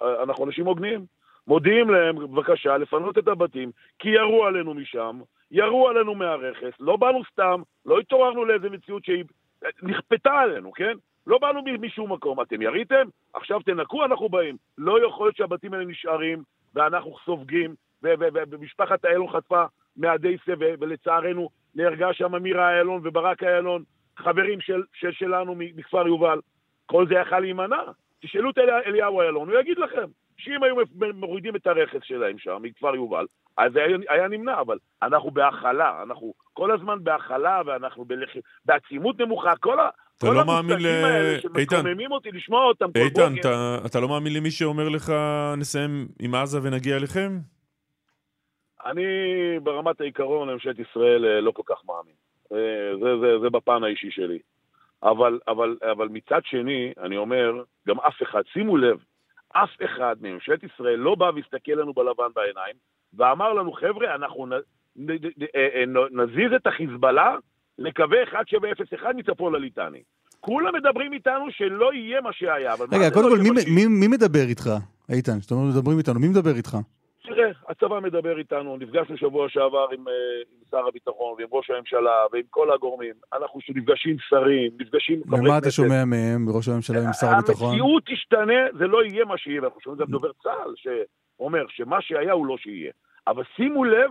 אנחנו 0.00 0.44
אנשים 0.44 0.66
הוגנים. 0.66 1.06
מודיעים 1.46 1.90
להם, 1.90 2.16
בבקשה, 2.16 2.76
לפנות 2.76 3.18
את 3.18 3.28
הבתים, 3.28 3.70
כי 3.98 4.08
ירו 4.08 4.44
עלינו 4.44 4.74
משם, 4.74 5.20
ירו 5.50 5.88
עלינו 5.88 6.14
מהרכס, 6.14 6.80
לא 6.80 6.96
באנו 6.96 7.22
סתם, 7.32 7.62
לא 7.86 7.98
התעוררנו 7.98 8.44
לאיזה 8.44 8.70
מציאות 8.70 9.04
שהיא 9.04 9.24
אה, 9.64 9.68
נכפתה 9.82 10.30
עלינו, 10.30 10.72
כן? 10.72 10.92
לא 11.28 11.38
באנו 11.38 11.60
משום 11.80 12.12
מקום. 12.12 12.40
אתם 12.40 12.62
יריתם? 12.62 13.06
עכשיו 13.34 13.60
תנקו, 13.60 14.04
אנחנו 14.04 14.28
באים. 14.28 14.56
לא 14.78 15.06
יכול 15.06 15.26
להיות 15.26 15.36
שהבתים 15.36 15.74
האלה 15.74 15.84
נשארים, 15.84 16.42
ואנחנו 16.74 17.16
סופגים, 17.24 17.74
ומשפחת 18.02 19.04
איילון 19.04 19.28
חטפה 19.28 19.64
מהדייסה, 19.96 20.52
ולצערנו 20.58 21.48
נהרגה 21.74 22.12
שם 22.12 22.42
מירה 22.42 22.70
איילון 22.70 23.00
וברק 23.04 23.42
איילון, 23.42 23.82
חברים 24.16 24.60
של, 24.60 24.82
של, 24.92 25.12
שלנו 25.12 25.54
מכפר 25.58 26.06
יובל. 26.06 26.40
כל 26.86 27.08
זה 27.08 27.14
יכל 27.14 27.40
להימנע. 27.40 27.82
תשאלו 28.22 28.50
את 28.50 28.58
אלי- 28.58 28.84
אליהו 28.86 29.20
איילון, 29.20 29.50
הוא 29.50 29.58
יגיד 29.58 29.78
לכם 29.78 30.04
שאם 30.36 30.62
היו 30.62 30.76
מורידים 31.14 31.56
את 31.56 31.66
הרכס 31.66 32.02
שלהם 32.02 32.38
שם, 32.38 32.58
מכפר 32.62 32.94
יובל, 32.94 33.26
אז 33.56 33.76
היה, 33.76 33.96
היה 34.08 34.28
נמנע, 34.28 34.60
אבל 34.60 34.78
אנחנו 35.02 35.30
בהכלה, 35.30 36.02
אנחנו 36.02 36.34
כל 36.52 36.70
הזמן 36.70 37.04
בהכלה, 37.04 37.62
ואנחנו 37.66 38.04
בלח... 38.04 38.30
בעצימות 38.64 39.20
נמוכה, 39.20 39.56
כל, 39.56 39.80
ה... 39.80 39.88
אתה 40.18 40.30
לא 40.30 40.44
מאמין 40.46 40.78
ל- 40.80 41.58
איתן. 41.58 41.84
אותי 42.10 42.30
לשמוע 42.32 42.64
אותם 42.64 42.86
איתן. 42.96 43.34
אתה, 43.40 43.78
אתה 43.86 44.00
לא 44.00 44.08
מאמין 44.08 44.34
למי 44.34 44.50
שאומר 44.50 44.88
לך 44.88 45.12
נסיים 45.56 46.08
עם 46.22 46.34
עזה 46.34 46.58
ונגיע 46.62 46.96
אליכם? 46.96 47.38
אני 48.86 49.04
ברמת 49.62 50.00
העיקרון 50.00 50.48
לממשלת 50.48 50.76
ישראל 50.78 51.24
אה, 51.24 51.40
לא 51.40 51.50
כל 51.50 51.62
כך 51.66 51.82
מאמין. 51.86 52.14
אה, 52.52 52.96
זה, 53.00 53.18
זה, 53.20 53.38
זה 53.42 53.50
בפן 53.50 53.84
האישי 53.84 54.10
שלי. 54.10 54.38
אבל, 55.02 55.38
אבל, 55.48 55.76
אבל 55.92 56.08
מצד 56.08 56.40
שני, 56.44 56.92
אני 57.02 57.16
אומר, 57.16 57.62
גם 57.88 58.00
אף 58.00 58.22
אחד, 58.22 58.42
שימו 58.52 58.76
לב, 58.76 58.98
אף 59.52 59.70
אחד 59.84 60.16
מממשלת 60.20 60.62
ישראל 60.62 60.96
לא 60.96 61.14
בא 61.14 61.30
והסתכל 61.34 61.72
לנו 61.72 61.92
בלבן 61.92 62.32
בעיניים 62.34 62.74
ואמר 63.14 63.52
לנו, 63.52 63.72
חבר'ה, 63.72 64.14
אנחנו 64.14 64.46
נ, 64.46 64.52
נ, 64.96 65.12
נ, 65.12 65.44
אה, 65.56 65.84
נ, 65.86 66.20
נזיז 66.20 66.52
את 66.56 66.66
החיזבאללה 66.66 67.36
לקווי 67.78 68.18
1701 68.18 69.14
מצפון 69.14 69.52
לליטני. 69.54 70.02
כולם 70.40 70.74
מדברים 70.74 71.12
איתנו 71.12 71.44
שלא 71.50 71.92
יהיה 71.94 72.20
מה 72.20 72.32
שהיה. 72.32 72.74
אבל 72.74 72.86
רגע, 72.92 73.10
קודם 73.14 73.28
לא 73.28 73.34
כל, 73.34 73.70
מי- 74.00 74.08
מדבר 74.08 74.44
איתך, 74.48 74.70
איתן? 75.12 75.40
זאת 75.40 75.50
אומרת, 75.50 75.74
מדברים 75.76 75.98
איתנו, 75.98 76.20
מי 76.20 76.28
מדבר 76.28 76.56
איתך? 76.56 76.76
תראה, 77.22 77.50
הצבא 77.68 78.00
מדבר 78.00 78.38
איתנו, 78.38 78.76
נפגשנו 78.76 79.16
שבוע 79.16 79.48
שעבר 79.48 79.86
עם, 79.92 80.08
אה, 80.08 80.12
עם 80.52 80.58
שר 80.70 80.86
הביטחון 80.88 81.34
ועם 81.38 81.46
ראש 81.52 81.70
הממשלה 81.70 82.16
ועם 82.32 82.42
כל 82.50 82.72
הגורמים. 82.72 83.14
אנחנו 83.32 83.60
נפגשים 83.74 84.16
שרים, 84.28 84.70
נפגשים 84.80 85.20
ומה 85.26 85.58
אתה. 85.58 85.70
שומע 85.70 86.04
מהם, 86.04 86.44
מראש 86.46 86.68
הממשלה 86.68 86.98
ועם 87.02 87.12
שר 87.12 87.26
הביטחון? 87.26 87.70
המציאות 87.70 88.02
תשתנה, 88.06 88.60
זה 88.78 88.86
לא 88.86 89.04
יהיה 89.04 89.24
מה 89.24 89.38
שיהיה, 89.38 89.62
ואנחנו 89.62 89.80
שומעים 89.80 90.00
גם 90.00 90.10
דובר 90.10 90.30
צה"ל 90.42 90.74
שאומר 90.76 91.64
שמה 91.68 91.96
שהיה 92.00 92.32
הוא 92.32 92.46
לא 92.46 92.56
שיהיה. 92.58 92.92
אבל 93.26 93.42
שימו 93.56 93.84
לב 93.84 94.10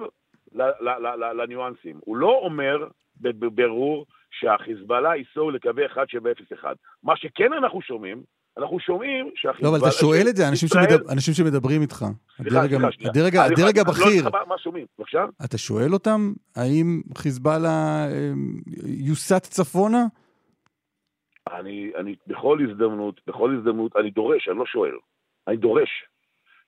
לניואנסים. 1.37 1.99
הוא 2.05 2.17
לא 2.17 2.39
אומר 2.43 2.87
בבירור 3.21 4.05
שהחיזבאללה 4.31 5.15
ייסעו 5.15 5.51
לקווי 5.51 5.83
1701. 5.83 6.75
מה 7.03 7.17
שכן 7.17 7.53
אנחנו 7.53 7.81
שומעים, 7.81 8.23
אנחנו 8.57 8.79
שומעים 8.79 9.31
שהחיזבאללה... 9.35 9.71
לא, 9.77 9.81
אבל 9.81 9.87
אתה 9.89 9.95
שואל 9.97 10.25
את 10.29 10.35
זה, 10.35 10.47
אנשים 10.49 10.65
ישראל- 10.67 10.89
שמדבר- 10.89 11.11
אנשים 11.13 11.33
שמדברים 11.33 11.81
איתך. 11.81 12.05
סליחה, 12.37 12.61
סליחה, 12.67 12.87
ה- 12.87 12.91
שנייה. 12.91 13.11
הדרג- 13.11 13.35
הדרג 13.37 13.77
לא 13.77 13.81
הבכיר, 13.81 14.05
יודע 14.25 14.29
מה- 14.47 14.57
שומעים, 14.57 14.85
בבקשה? 14.99 15.25
אתה 15.45 15.57
שואל 15.57 15.93
אותם, 15.93 16.33
האם 16.55 17.01
חיזבאללה 17.17 17.69
אה, 18.11 18.31
יוסט 18.85 19.33
צפונה? 19.43 20.05
אני, 21.59 21.91
אני 21.97 22.15
בכל 22.27 22.59
הזדמנות, 22.69 23.21
בכל 23.27 23.55
הזדמנות, 23.57 23.95
אני 23.95 24.09
דורש, 24.11 24.47
אני 24.49 24.57
לא 24.57 24.65
שואל, 24.65 24.91
אני 25.47 25.57
דורש 25.57 25.89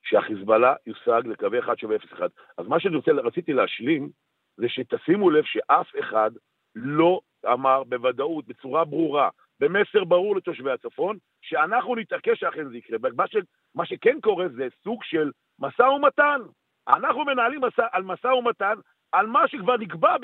שהחיזבאללה 0.03 0.73
יושג 0.88 1.27
לקווי 1.27 1.57
1701. 1.57 2.31
אז 2.57 2.67
מה 2.67 2.79
שאני 2.79 2.95
רוצה, 2.95 3.12
רציתי 3.12 3.53
להשלים, 3.53 4.09
זה 4.57 4.69
שתשימו 4.69 5.29
לב 5.29 5.43
שאף 5.43 5.88
אחד 5.99 6.31
לא 6.75 7.19
אמר 7.53 7.83
בוודאות, 7.83 8.47
בצורה 8.47 8.85
ברורה, 8.85 9.29
במסר 9.59 10.03
ברור 10.03 10.35
לתושבי 10.35 10.71
הצפון, 10.71 11.17
שאנחנו 11.41 11.95
נתעקש 11.95 12.39
שאכן 12.39 12.69
זה 12.69 12.77
יקרה. 12.77 12.97
מה, 13.15 13.27
ש, 13.27 13.35
מה 13.75 13.85
שכן 13.85 14.17
קורה 14.21 14.47
זה 14.47 14.67
סוג 14.83 15.03
של 15.03 15.31
משא 15.59 15.81
ומתן. 15.81 16.41
אנחנו 16.88 17.25
מנהלים 17.25 17.62
מסע, 17.62 17.88
על 17.91 18.03
משא 18.03 18.27
ומתן 18.27 18.75
על 19.12 19.27
מה 19.27 19.47
שכבר 19.47 19.77
נקבע 19.77 20.15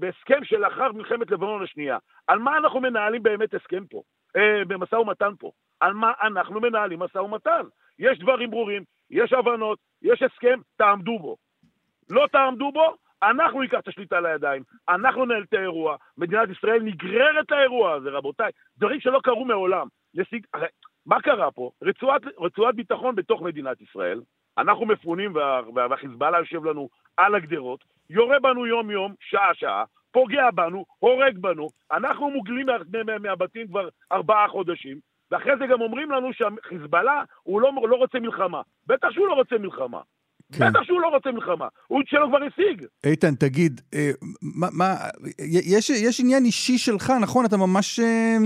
בהסכם 0.00 0.44
שלאחר 0.44 0.92
מלחמת 0.92 1.30
לבנון 1.30 1.62
השנייה. 1.62 1.98
על 2.26 2.38
מה 2.38 2.56
אנחנו 2.56 2.80
מנהלים 2.80 3.22
באמת 3.22 3.54
הסכם 3.54 3.86
פה, 3.86 4.02
אה, 4.36 4.64
במשא 4.68 4.94
ומתן 4.94 5.32
פה? 5.38 5.50
על 5.84 5.92
מה 5.92 6.12
אנחנו 6.22 6.60
מנהלים 6.60 6.98
משא 6.98 7.18
ומתן? 7.18 7.62
יש 7.98 8.18
דברים 8.18 8.50
ברורים, 8.50 8.82
יש 9.10 9.32
הבנות, 9.32 9.78
יש 10.02 10.22
הסכם, 10.22 10.60
תעמדו 10.76 11.18
בו. 11.18 11.36
לא 12.10 12.26
תעמדו 12.32 12.72
בו, 12.72 12.94
אנחנו 13.22 13.60
ניקח 13.62 13.78
את 13.80 13.88
השליטה 13.88 14.20
לידיים, 14.20 14.62
אנחנו 14.88 15.24
ננהל 15.24 15.42
את 15.42 15.54
האירוע, 15.54 15.96
מדינת 16.18 16.48
ישראל 16.50 16.82
נגררת 16.82 17.50
לאירוע 17.50 17.92
הזה, 17.92 18.10
רבותיי. 18.10 18.52
דברים 18.78 19.00
שלא 19.00 19.20
קרו 19.24 19.44
מעולם. 19.44 19.86
לסיג... 20.14 20.46
מה 21.06 21.20
קרה 21.20 21.50
פה? 21.50 21.70
רצועת, 21.82 22.22
רצועת 22.38 22.74
ביטחון 22.74 23.14
בתוך 23.14 23.42
מדינת 23.42 23.80
ישראל, 23.80 24.20
אנחנו 24.58 24.86
מפונים 24.86 25.34
וה, 25.34 25.60
והחיזבאללה 25.74 26.38
יושב 26.38 26.64
לנו 26.64 26.88
על 27.16 27.34
הגדרות, 27.34 27.84
יורה 28.10 28.40
בנו 28.40 28.66
יום-יום, 28.66 29.14
שעה-שעה, 29.20 29.84
פוגע 30.12 30.50
בנו, 30.50 30.84
הורג 30.98 31.38
בנו, 31.38 31.68
אנחנו 31.92 32.30
מוגלים 32.30 32.66
מה, 32.66 32.76
מה, 33.04 33.18
מהבתים 33.18 33.68
כבר 33.68 33.88
ארבעה 34.12 34.48
חודשים, 34.48 34.98
ואחרי 35.30 35.52
זה 35.58 35.64
גם 35.66 35.80
אומרים 35.80 36.10
לנו 36.10 36.28
שהחיזבאללה 36.32 37.22
הוא 37.42 37.60
לא, 37.60 37.70
לא 37.88 37.96
רוצה 37.96 38.18
מלחמה. 38.18 38.60
בטח 38.86 39.10
שהוא 39.10 39.26
לא 39.26 39.34
רוצה 39.34 39.58
מלחמה. 39.58 40.00
כן. 40.52 40.70
בטח 40.70 40.82
שהוא 40.82 41.00
לא 41.00 41.08
רוצה 41.08 41.30
מלחמה, 41.30 41.68
הוא 41.86 42.00
את 42.00 42.06
שלו 42.08 42.28
כבר 42.28 42.38
השיג. 42.42 42.86
איתן, 43.04 43.34
תגיד, 43.34 43.80
אה, 43.94 44.10
מה, 44.42 44.66
מה, 44.72 44.94
יש, 45.48 45.90
יש 45.90 46.20
עניין 46.20 46.44
אישי 46.44 46.78
שלך, 46.78 47.12
נכון? 47.20 47.44
אתה 47.44 47.56
ממש 47.56 48.00
אה, 48.00 48.36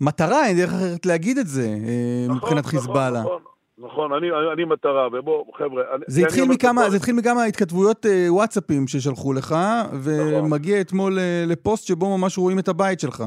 מטרה, 0.00 0.46
אין 0.46 0.56
דרך 0.56 0.72
אחרת 0.72 1.06
להגיד 1.06 1.38
את 1.38 1.46
זה, 1.46 1.62
אה, 1.62 2.24
נכון, 2.28 2.36
מבחינת 2.36 2.64
נכון, 2.64 2.70
חיזבאללה. 2.70 3.20
נכון, 3.20 3.42
נכון, 3.78 4.12
אני, 4.12 4.26
אני 4.52 4.64
מטרה, 4.64 5.08
ובוא, 5.12 5.44
חבר'ה... 5.58 5.82
זה, 6.06 6.20
אני, 6.20 6.26
התחיל 6.26 6.44
מכמה, 6.44 6.90
זה 6.90 6.96
התחיל 6.96 7.14
מכמה 7.14 7.44
התכתבויות 7.44 8.06
אה, 8.06 8.26
וואטסאפים 8.28 8.88
ששלחו 8.88 9.32
לך, 9.32 9.54
ומגיע 10.02 10.74
נכון. 10.74 10.80
אתמול 10.80 11.18
אה, 11.18 11.44
לפוסט 11.46 11.86
שבו 11.86 12.18
ממש 12.18 12.38
רואים 12.38 12.58
את 12.58 12.68
הבית 12.68 13.00
שלך. 13.00 13.24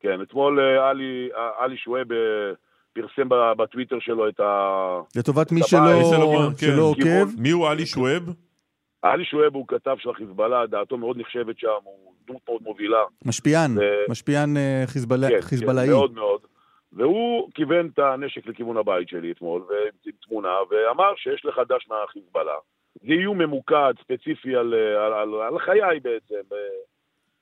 כן, 0.00 0.22
אתמול 0.22 0.60
אה, 0.60 0.90
עלי, 0.90 1.28
אה, 1.36 1.64
עלי 1.64 1.76
שואב... 1.76 2.12
אה, 2.12 2.52
פרסם 2.92 3.28
בטוויטר 3.58 3.96
שלו 4.00 4.28
את 4.28 4.40
ה... 4.40 5.00
לטובת 5.16 5.52
מי 5.52 5.60
שלא, 5.62 5.80
כן. 6.60 6.66
שלא 6.66 6.82
עוקב. 6.82 7.40
מי 7.40 7.50
הוא 7.50 7.68
עלי 7.68 7.86
שואב? 7.86 8.22
עלי 9.02 9.24
שואב 9.24 9.54
הוא 9.54 9.64
כתב 9.68 9.96
של 9.98 10.10
החיזבאללה, 10.10 10.66
דעתו 10.66 10.96
מאוד 10.96 11.16
נחשבת 11.18 11.58
שם, 11.58 11.68
הוא 11.84 12.12
דמות 12.26 12.42
מאוד 12.48 12.62
מובילה. 12.62 13.04
משפיען, 13.24 13.78
ו... 13.78 13.82
משפיען 14.10 14.56
אה, 14.56 14.82
חיזבאללה, 14.86 15.28
כן, 15.28 15.40
חיזבאללאי. 15.40 15.86
כן, 15.86 15.92
מאוד 15.92 16.14
מאוד. 16.14 16.40
והוא 16.92 17.50
כיוון 17.54 17.90
את 17.94 17.98
הנשק 17.98 18.46
לכיוון 18.46 18.76
הבית 18.76 19.08
שלי 19.08 19.32
אתמול, 19.32 19.62
עם 20.06 20.12
תמונה, 20.28 20.54
ואמר 20.70 21.12
שיש 21.16 21.44
לך 21.44 21.60
דש 21.68 21.88
מהחיזבאללה. 21.88 22.56
זה 22.94 23.12
איום 23.12 23.38
ממוקד, 23.38 23.94
ספציפי 24.02 24.56
על, 24.56 24.74
על, 24.74 25.12
על, 25.12 25.34
על 25.48 25.58
חיי 25.58 26.00
בעצם. 26.02 26.54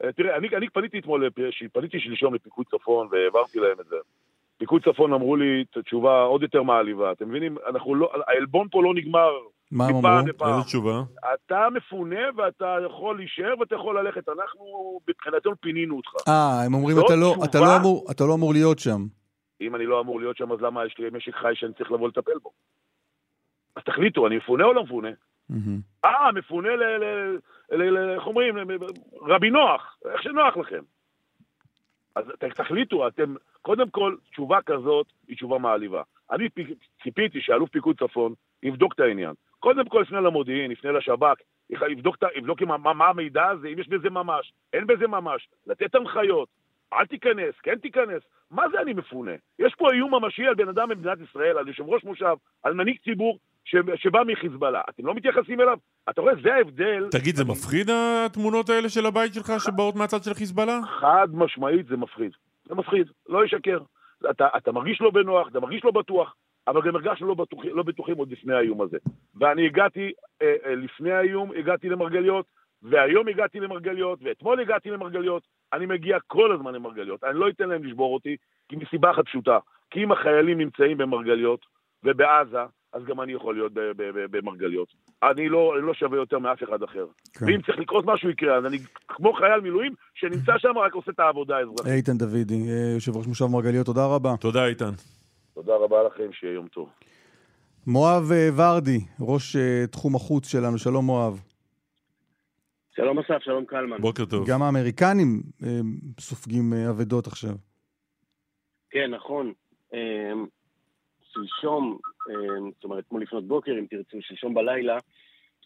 אה, 0.05 0.13
תראה, 0.13 0.37
אני, 0.37 0.49
אני 0.57 0.69
פניתי 0.69 0.99
אתמול, 0.99 1.31
פניתי 1.73 2.01
שלשום 2.01 2.35
לפיקוד 2.35 2.67
צפון 2.67 3.09
והעברתי 3.11 3.59
להם 3.59 3.81
את 3.81 3.87
זה. 3.87 3.97
פיקוד 4.59 4.85
צפון 4.85 5.13
אמרו 5.13 5.37
לי 5.37 5.65
את 5.71 5.77
התשובה 5.77 6.23
עוד 6.23 6.43
יותר 6.43 6.63
מעליבה. 6.63 7.13
אתם 7.13 7.29
מבינים? 7.29 7.57
אנחנו 7.69 7.95
לא, 7.95 8.13
העלבון 8.27 8.69
פה 8.71 8.83
לא 8.83 8.95
נגמר 8.95 9.31
מה 9.71 9.87
הם 9.87 9.97
אמרו? 9.97 10.19
איזה 10.19 10.63
תשובה? 10.67 11.03
אתה 11.35 11.69
מפונה 11.75 12.21
ואתה 12.37 12.77
יכול 12.87 13.17
להישאר 13.17 13.55
ואתה 13.61 13.75
יכול 13.75 13.99
ללכת. 13.99 14.29
אנחנו, 14.29 14.99
מבחינתנו 15.09 15.53
פינינו 15.61 15.97
אותך. 15.97 16.11
אה, 16.29 16.65
הם 16.67 16.75
אומרים 16.75 16.97
אתה 17.07 17.17
לא, 17.17 17.35
אתה, 17.45 17.61
לא 17.61 17.77
אמור, 17.77 18.07
אתה 18.11 18.25
לא 18.25 18.35
אמור 18.35 18.53
להיות 18.53 18.79
שם. 18.79 19.01
אם 19.61 19.77
אני 19.77 19.87
לא 19.87 20.01
אמור 20.01 20.21
להיות 20.21 20.37
שם, 20.37 20.53
אז 20.53 20.61
למה 20.61 20.87
יש 20.87 20.99
לי 20.99 21.09
משק 21.13 21.35
חי 21.35 21.53
שאני 21.55 21.73
צריך 21.73 21.93
לבוא 21.93 22.09
לטפל 22.09 22.39
בו? 22.43 22.51
אז 23.77 23.83
תחליטו, 23.83 24.27
אני 24.27 24.37
מפונה 24.37 24.65
או 24.65 24.73
לא 24.73 24.85
מפונה? 24.85 25.09
אה, 26.05 26.33
מפונה 26.33 26.77
ל... 26.77 26.83
איך 28.15 28.27
אומרים? 28.27 28.55
רבי 29.23 29.51
נוח, 29.51 29.99
איך 30.13 30.23
שנוח 30.23 30.57
לכם. 30.57 30.83
אז 32.15 32.25
תחליטו, 32.55 33.09
אתם, 33.09 33.35
קודם 33.63 33.91
כל, 33.91 34.17
תשובה 34.31 34.63
כזאת 34.63 35.07
היא 35.29 35.37
תשובה 35.37 35.59
מעליבה. 35.59 36.03
אני 36.31 36.49
ציפיתי 37.03 37.41
שאלוף 37.41 37.71
פיקוד 37.71 37.99
צפון 37.99 38.35
יבדוק 38.63 38.95
את 38.95 39.01
העניין. 39.01 39.35
קודם 39.59 39.89
כל 39.89 40.03
יפנה 40.03 40.21
למודיעין, 40.21 40.71
יפנה 40.71 40.93
לשב"כ, 40.93 41.37
יבדוק, 41.71 42.17
יבדוק 42.37 42.63
מה, 42.63 42.77
מה 42.95 43.09
המידע 43.09 43.47
הזה, 43.47 43.69
אם 43.69 43.79
יש 43.79 43.89
בזה 43.89 44.11
ממש, 44.11 44.53
אין 44.73 44.87
בזה 44.87 45.07
ממש, 45.07 45.49
לתת 45.67 45.95
הנחיות, 45.95 46.49
אל 46.93 47.07
תיכנס, 47.07 47.55
כן 47.63 47.79
תיכנס. 47.79 48.23
מה 48.51 48.63
זה 48.73 48.81
אני 48.81 48.93
מפונה? 48.93 49.33
יש 49.59 49.75
פה 49.75 49.93
איום 49.93 50.15
ממשי 50.15 50.47
על 50.47 50.55
בן 50.55 50.69
אדם 50.69 50.89
במדינת 50.89 51.19
ישראל, 51.31 51.59
על 51.59 51.69
יושב 51.69 51.85
ראש 51.87 52.05
מושב, 52.05 52.35
על 52.63 52.75
מנהיג 52.75 52.97
ציבור 53.05 53.39
שבא 53.97 54.23
מחיזבאללה. 54.27 54.81
אתם 54.91 55.07
לא 55.07 55.15
מתייחסים 55.15 55.61
אליו? 55.61 55.79
אתה 56.11 56.21
רואה, 56.21 56.33
זה 56.43 56.55
ההבדל. 56.55 57.09
תגיד, 57.11 57.37
זה 57.37 57.45
מפחיד 57.45 57.91
התמונות 57.91 58.71
האלה 58.71 58.89
של 58.89 59.07
הבית 59.07 59.35
שלך 59.35 59.53
שבאות 59.59 59.97
מהצד 59.97 60.23
של 60.23 60.35
חיזבאללה? 60.35 60.81
חד 61.01 61.29
משמעית 61.33 61.87
זה 61.87 61.97
מפחיד. 61.97 62.31
זה 62.69 62.75
מפחיד, 62.75 63.07
לא 63.29 63.45
ישקר. 63.45 63.79
אתה, 64.31 64.49
אתה 64.57 64.73
מרגיש 64.73 65.01
לא 65.01 65.11
בנוח, 65.11 65.49
אתה 65.49 65.61
מרגיש 65.61 65.85
לא 65.85 65.91
בטוח, 65.91 66.35
אבל 66.69 66.81
גם 66.87 66.97
הרגשנו 66.97 67.29
לא, 67.29 67.35
בטוח, 67.35 67.65
לא 67.65 67.83
בטוחים 67.83 68.17
עוד 68.17 68.33
לפני 68.33 68.55
האיום 68.55 68.83
הזה. 68.83 68.99
ואני 69.41 69.67
הגעתי, 69.67 70.13
אה, 70.43 70.55
אה, 70.67 70.75
לפני 70.75 71.13
האיום 71.13 71.51
הגעתי 71.59 71.89
למרגליות, 71.89 72.47
והיום 72.83 73.29
הגעתי 73.29 73.61
למרגליות, 73.61 74.19
ואתמול 74.23 74.61
הגעתי 74.61 74.91
למרגליות, 74.91 75.43
אני 75.73 75.87
מגיע 75.87 76.19
כל 76.27 76.53
הזמן 76.53 76.75
למרגליות. 76.75 77.25
אני 77.25 77.39
לא 77.39 77.49
אתן 77.49 77.69
להם 77.69 77.85
לשבור 77.85 78.15
אותי, 78.15 78.37
כי 78.69 78.77
מסיבה 78.77 79.11
אחת 79.11 79.25
פשוטה. 79.25 79.59
כי 79.91 80.05
אם 80.05 80.13
החיילים 80.13 80.59
נמצאים 80.59 80.99
במרגליות 80.99 81.67
ובעזה, 82.05 82.59
אז 82.93 83.05
גם 83.05 83.21
אני 83.21 83.33
יכול 83.33 83.55
להיות 83.55 83.73
במרגליות. 84.31 84.89
אני 85.23 85.49
לא, 85.49 85.73
אני 85.79 85.87
לא 85.87 85.95
שווה 85.95 86.19
יותר 86.19 86.39
מאף 86.39 86.63
אחד 86.63 86.83
אחר. 86.83 87.07
כן. 87.33 87.47
ואם 87.47 87.63
צריך 87.63 87.79
לקרות 87.79 88.05
משהו 88.07 88.31
יקרה, 88.31 88.57
אז 88.57 88.67
אני 88.67 88.79
כמו 89.09 89.33
חייל 89.33 89.61
מילואים 89.61 89.93
שנמצא 90.15 90.53
שם 90.59 90.79
רק 90.79 90.95
עושה 90.95 91.11
את 91.11 91.21
העבודה 91.21 91.57
האזרחית. 91.57 91.87
איתן 91.87 92.19
דודי, 92.19 92.55
אה, 92.69 92.93
יושב 92.95 93.17
ראש 93.17 93.27
מושב 93.27 93.47
מרגליות, 93.47 93.87
תודה 93.87 94.07
רבה. 94.07 94.35
תודה 94.41 94.67
איתן. 94.67 94.91
תודה 95.55 95.73
רבה 95.77 95.97
לכם, 96.03 96.33
שיהיה 96.33 96.55
יום 96.55 96.69
טוב. 96.69 96.89
מואב 97.87 98.33
אה, 98.33 98.49
ורדי, 98.57 99.01
ראש 99.21 99.57
אה, 99.57 99.87
תחום 99.87 100.15
החוץ 100.15 100.49
שלנו, 100.49 100.79
שלום 100.79 101.05
מואב. 101.05 101.41
שלום 102.97 103.19
אסף, 103.19 103.43
שלום 103.43 103.65
קלמן. 103.65 104.01
בוקר 104.01 104.25
טוב. 104.25 104.49
גם 104.49 104.63
האמריקנים 104.63 105.43
סופגים 106.21 106.73
אבדות 106.91 107.27
עכשיו. 107.27 107.55
כן, 108.91 109.11
נכון. 109.11 109.53
שלשום, 111.33 111.99
זאת 112.75 112.85
אומרת, 112.85 113.05
כמו 113.09 113.19
לפנות 113.19 113.49
בוקר, 113.49 113.73
אם 113.73 113.87
תרצו, 113.91 114.19
שלשום 114.21 114.55
בלילה, 114.55 114.99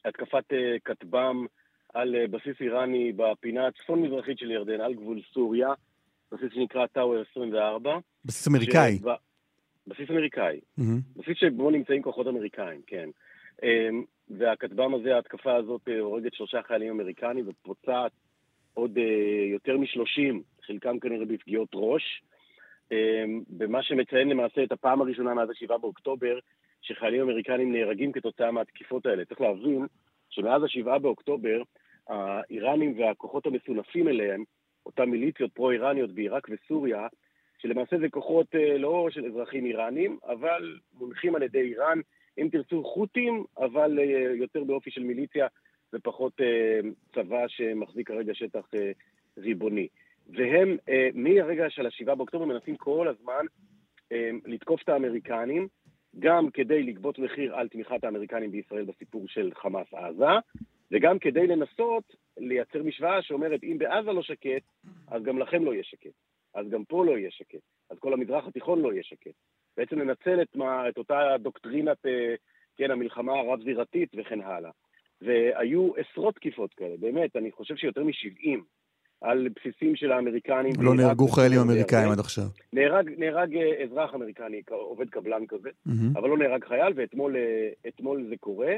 התקפת 0.05 0.45
כטב"ם 0.85 1.47
על 1.95 2.27
בסיס 2.31 2.57
איראני 2.61 3.12
בפינה 3.16 3.66
הצפון-מזרחית 3.66 4.38
של 4.38 4.51
ירדן, 4.51 4.81
על 4.81 4.95
גבול 4.95 5.21
סוריה, 5.35 5.69
בסיס 6.33 6.53
שנקרא 6.55 6.87
טאוור 6.87 7.23
24. 7.31 7.99
בסיס 8.25 8.49
אמריקאי. 8.49 8.97
שבא... 8.99 9.14
בסיס 9.87 10.11
אמריקאי. 10.11 10.61
Mm-hmm. 10.79 10.83
בסיס 11.16 11.37
שבו 11.37 11.71
נמצאים 11.71 12.03
כוחות 12.03 12.27
אמריקאים, 12.27 12.81
כן. 12.87 13.09
והכטב"ם 14.38 14.95
הזה, 14.95 15.14
ההתקפה 15.16 15.55
הזאת, 15.57 15.81
אה, 15.88 16.01
הורגת 16.01 16.35
שלושה 16.35 16.62
חיילים 16.62 16.90
אמריקנים 16.90 17.45
ופוצעת 17.49 18.12
עוד 18.75 18.99
uh, 18.99 19.01
יותר 19.53 19.79
משלושים, 19.79 20.43
חלקם 20.66 20.99
כנראה 20.99 21.25
בפגיעות 21.25 21.69
ראש. 21.75 22.23
Um, 22.93 22.95
במה 23.49 23.83
שמציין 23.83 24.29
למעשה 24.29 24.64
את 24.64 24.73
הפעם 24.73 25.01
הראשונה 25.01 25.35
מאז 25.35 25.49
ה-7 25.51 25.79
באוקטובר, 25.79 26.38
שחיילים 26.83 27.21
אמריקנים 27.21 27.73
נהרגים 27.73 28.12
כתוצאה 28.12 28.51
מהתקיפות 28.51 29.07
האלה. 29.07 29.25
צריך 29.25 29.40
להבין 29.40 29.87
שמאז 30.31 30.62
ה-7 30.62 30.99
באוקטובר, 30.99 31.62
האיראנים 32.09 32.99
והכוחות 32.99 33.47
המסונפים 33.47 34.09
אליהם, 34.09 34.45
אותן 34.87 35.05
מיליציות 35.05 35.53
פרו-איראניות 35.53 36.11
בעיראק 36.11 36.49
וסוריה, 36.51 37.07
שלמעשה 37.59 37.99
זה 37.99 38.09
כוחות 38.09 38.55
אה, 38.55 38.79
לא 38.79 39.09
של 39.11 39.27
אזרחים 39.27 39.64
איראנים, 39.64 40.19
אבל 40.25 40.79
מונחים 40.93 41.35
על 41.35 41.43
ידי 41.43 41.61
איראן, 41.61 42.01
אם 42.40 42.48
תרצו 42.53 42.85
חות'ים, 42.85 43.44
אבל 43.59 43.98
אה, 43.98 44.35
יותר 44.35 44.64
באופי 44.64 44.90
של 44.90 45.03
מיליציה 45.03 45.46
ופחות 45.92 46.40
אה, 46.40 46.81
צבא 47.14 47.48
שמחזיק 47.48 48.09
כרגע 48.09 48.35
שטח 48.35 48.68
ריבוני. 49.38 49.88
והם 50.29 50.76
מהרגע 51.14 51.70
של 51.70 51.87
השבעה 51.87 52.14
באוקטובר 52.14 52.44
מנסים 52.44 52.76
כל 52.76 53.09
הזמן 53.09 53.46
לתקוף 54.46 54.83
את 54.83 54.88
האמריקנים, 54.88 55.68
גם 56.18 56.50
כדי 56.50 56.83
לגבות 56.83 57.18
מחיר 57.18 57.57
על 57.57 57.68
תמיכת 57.68 58.05
האמריקנים 58.05 58.50
בישראל 58.50 58.85
בסיפור 58.85 59.29
של 59.29 59.50
חמאס 59.55 59.87
עזה, 59.94 60.24
וגם 60.90 61.18
כדי 61.18 61.46
לנסות 61.46 62.16
לייצר 62.38 62.83
משוואה 62.83 63.22
שאומרת 63.22 63.64
אם 63.64 63.79
בעזה 63.79 64.12
לא 64.12 64.22
שקט, 64.22 64.62
אז 65.09 65.22
גם 65.22 65.38
לכם 65.38 65.64
לא 65.64 65.72
יהיה 65.72 65.85
שקט. 65.85 66.11
אז 66.55 66.66
גם 66.70 66.85
פה 66.85 67.05
לא 67.05 67.18
יהיה 67.18 67.31
שקט. 67.31 67.61
אז 67.90 67.98
כל 67.98 68.12
המזרח 68.12 68.46
התיכון 68.46 68.81
לא 68.81 68.92
יהיה 68.92 69.03
שקט. 69.03 69.35
בעצם 69.76 69.98
לנצל 69.98 70.42
את, 70.42 70.56
מה, 70.56 70.88
את 70.88 70.98
אותה 70.98 71.37
דוקטרינת, 71.38 72.06
אה, 72.06 72.35
כן, 72.76 72.90
המלחמה 72.90 73.33
הרב-זירתית 73.33 74.12
וכן 74.16 74.40
הלאה. 74.40 74.70
והיו 75.22 75.90
עשרות 75.96 76.35
תקיפות 76.35 76.74
כאלה, 76.74 76.97
באמת, 77.01 77.36
אני 77.36 77.53
חושב 77.53 77.76
שיותר 77.76 78.05
מ-70 78.05 78.59
על 79.20 79.49
בסיסים 79.49 79.97
של 79.97 80.12
האמריקנים. 80.12 80.72
לא 80.80 80.95
נהרגו 80.95 81.28
חיילים 81.28 81.61
אמריקאים 81.61 82.11
עד 82.11 82.18
עכשיו. 82.18 82.45
נהרג, 82.72 83.11
נהרג 83.18 83.57
אה, 83.57 83.84
אזרח 83.84 84.14
אמריקני, 84.14 84.62
עובד 84.70 85.11
קבלן 85.11 85.47
כזה, 85.47 85.68
mm-hmm. 85.68 86.18
אבל 86.18 86.28
לא 86.28 86.38
נהרג 86.38 86.64
חייל, 86.64 86.92
ואתמול 86.97 87.36
אה, 88.16 88.28
זה 88.28 88.36
קורה. 88.40 88.74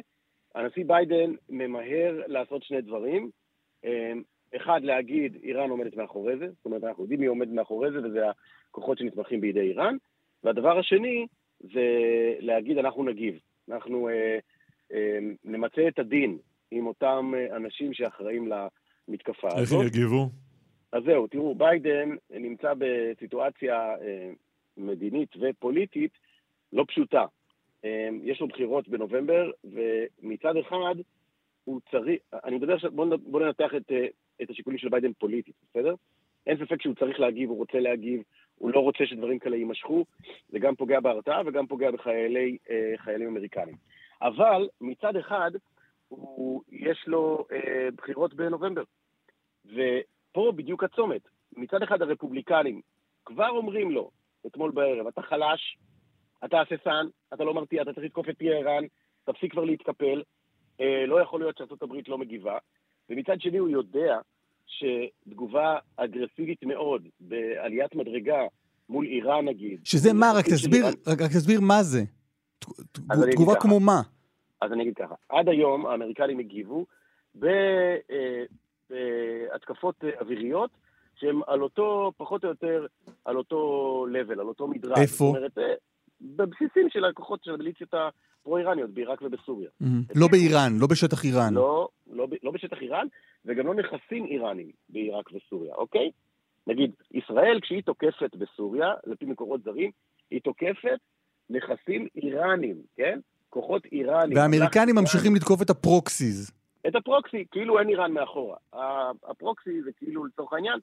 הנשיא 0.54 0.84
ביידן 0.86 1.32
ממהר 1.48 2.22
לעשות 2.26 2.62
שני 2.62 2.80
דברים. 2.80 3.30
אחד, 4.56 4.80
להגיד, 4.82 5.36
איראן 5.42 5.70
עומדת 5.70 5.96
מאחורי 5.96 6.38
זה, 6.38 6.48
זאת 6.48 6.64
אומרת, 6.64 6.84
אנחנו 6.84 7.02
יודעים 7.02 7.20
מי 7.20 7.26
עומד 7.26 7.48
מאחורי 7.48 7.90
זה, 7.92 7.98
וזה 7.98 8.20
הכוחות 8.70 8.98
שנתמכים 8.98 9.40
בידי 9.40 9.60
איראן. 9.60 9.96
והדבר 10.45 10.78
השני, 10.78 11.26
זה 11.61 11.86
להגיד, 12.38 12.78
אנחנו 12.78 13.05
נגיב. 13.05 13.38
אנחנו 13.70 14.09
אה, 14.09 14.38
אה, 14.93 15.18
נמצה 15.45 15.88
את 15.88 15.99
הדין 15.99 16.38
עם 16.70 16.86
אותם 16.86 17.32
אה, 17.36 17.57
אנשים 17.57 17.95
שאחראים 17.95 18.49
למתקפה 18.49 19.49
איך 19.49 19.57
הזאת. 19.57 19.72
איך 19.72 19.80
הם 19.80 19.86
יגיבו? 19.86 20.30
אז 20.93 21.03
זהו, 21.05 21.26
תראו, 21.26 21.55
ביידן 21.55 22.11
נמצא 22.30 22.72
בסיטואציה 22.78 23.74
אה, 23.74 24.30
מדינית 24.76 25.30
ופוליטית 25.40 26.12
לא 26.72 26.84
פשוטה. 26.88 27.24
אה, 27.84 28.09
יש 28.22 28.40
לו 28.40 28.49
בחירות 28.49 28.88
בנובמבר, 28.88 29.51
ומצד 29.64 30.57
אחד, 30.57 30.95
הוא 31.64 31.80
צריך, 31.90 32.20
אני 32.45 32.59
בדרך 32.59 32.80
כלל, 32.80 32.90
בואו 32.90 33.18
בוא 33.18 33.40
ננתח 33.40 33.70
את, 33.76 33.93
את 34.43 34.51
השיקולים 34.51 34.78
של 34.78 34.88
ביידן 34.88 35.12
פוליטית, 35.12 35.55
בסדר? 35.70 35.95
אין 36.47 36.57
ספק 36.57 36.82
שהוא 36.82 36.95
צריך 36.95 37.20
להגיב, 37.20 37.51
הוא 37.51 37.59
רוצה 37.59 37.80
להגיב, 37.80 38.22
הוא 38.59 38.70
לא 38.70 38.80
רוצה 38.80 39.07
שדברים 39.07 39.38
כאלה 39.38 39.57
יימשכו, 39.57 40.05
זה 40.48 40.59
גם 40.59 40.74
פוגע 40.76 41.00
בהרתעה 41.00 41.42
וגם 41.46 41.66
פוגע 41.66 41.90
בחיילים 41.90 42.57
אה, 42.70 43.28
אמריקנים. 43.28 43.76
אבל 44.22 44.68
מצד 44.80 45.16
אחד, 45.16 45.50
הוא, 46.09 46.62
יש 46.70 47.05
לו 47.07 47.46
אה, 47.53 47.88
בחירות 47.96 48.34
בנובמבר. 48.34 48.82
ופה 49.64 50.53
בדיוק 50.57 50.84
הצומת. 50.84 51.22
מצד 51.57 51.82
אחד 51.82 52.03
הרפובליקנים 52.03 52.80
כבר 53.24 53.48
אומרים 53.48 53.90
לו, 53.90 54.11
אתמול 54.46 54.70
בערב, 54.70 55.07
אתה 55.07 55.22
חלש, 55.22 55.78
אתה 56.44 56.61
הססן, 56.61 57.07
אתה 57.34 57.44
לא 57.44 57.55
מרתיע, 57.55 57.82
אתה 57.82 57.92
צריך 57.92 58.07
לתקוף 58.07 58.28
את 58.28 58.38
טהרן, 58.38 58.84
תפסיק 59.24 59.53
כבר 59.53 59.64
להתקפל, 59.64 60.22
אה, 60.80 61.07
לא 61.07 61.20
יכול 61.20 61.40
להיות 61.40 61.82
הברית 61.82 62.09
לא 62.09 62.18
מגיבה. 62.18 62.59
ומצד 63.11 63.40
שני 63.40 63.59
הוא 63.59 63.68
יודע 63.68 64.18
שתגובה 64.66 65.78
אגרסיבית 65.96 66.64
מאוד, 66.64 67.08
בעליית 67.20 67.94
מדרגה, 67.94 68.40
מול 68.88 69.06
איראן 69.06 69.48
נגיד. 69.48 69.80
שזה 69.84 70.12
מה? 70.12 70.32
רק 70.36 70.44
תסביר, 70.44 70.86
רק, 70.86 71.22
רק 71.22 71.30
תסביר 71.30 71.60
מה 71.60 71.82
זה. 71.82 72.02
תגובה 73.32 73.54
כמו 73.60 73.80
מה? 73.80 74.00
אז 74.60 74.72
אני 74.72 74.82
אגיד 74.82 74.94
ככה, 74.96 75.14
עד 75.28 75.48
היום 75.48 75.86
האמריקנים 75.86 76.38
הגיבו 76.38 76.86
אה, 77.44 77.96
בהתקפות 78.90 80.04
אוויריות 80.20 80.70
שהן 81.14 81.40
על 81.46 81.62
אותו, 81.62 82.12
פחות 82.16 82.44
או 82.44 82.48
יותר, 82.48 82.86
על 83.24 83.36
אותו 83.36 84.06
level, 84.12 84.32
על 84.32 84.48
אותו 84.48 84.68
מדרג. 84.68 84.98
איפה? 84.98 85.24
זאת 85.24 85.36
אומרת, 85.36 85.58
אה, 85.58 85.74
בבסיסים 86.20 86.88
של 86.90 87.04
הכוחות 87.04 87.44
של 87.44 87.54
המיליציות 87.54 87.94
הפרו-איראניות, 88.43 88.90
בעיראק 88.90 89.22
ובסוריה. 89.22 89.68
Mm-hmm. 89.82 90.12
לא 90.14 90.28
באיראן, 90.28 90.78
לא 90.78 90.86
בשטח 90.86 91.24
איראן. 91.24 91.55
לא, 91.55 91.88
לא, 92.12 92.26
לא 92.43 92.51
בשטח 92.51 92.76
איראן, 92.80 93.07
וגם 93.45 93.66
לא 93.66 93.74
נכסים 93.74 94.26
איראנים 94.26 94.70
בעיראק 94.88 95.30
וסוריה, 95.32 95.74
אוקיי? 95.74 96.11
נגיד, 96.66 96.90
ישראל, 97.14 97.59
כשהיא 97.62 97.82
תוקפת 97.82 98.36
בסוריה, 98.36 98.86
לפי 99.07 99.24
מקורות 99.24 99.62
זרים, 99.62 99.90
היא 100.30 100.40
תוקפת 100.40 100.99
נכסים 101.51 102.07
איראנים, 102.16 102.76
כן? 102.97 103.18
כוחות 103.51 103.84
איראנים. 103.93 104.36
והאמריקנים 104.36 104.95
ממשיכים 104.95 105.34
לתקוף 105.34 105.62
את 105.62 105.70
ה 105.70 105.80
proxies. 105.80 106.52
את 106.88 106.94
ה 106.94 107.02
proxy, 107.02 107.44
כאילו 107.50 107.78
אין 107.78 107.88
איראן 107.88 108.12
מאחורה. 108.12 108.56
ה 109.28 109.38
proxy 109.38 109.82
זה 109.82 109.90
כאילו 109.96 110.26
לצורך 110.26 110.52
העניין, 110.52 110.78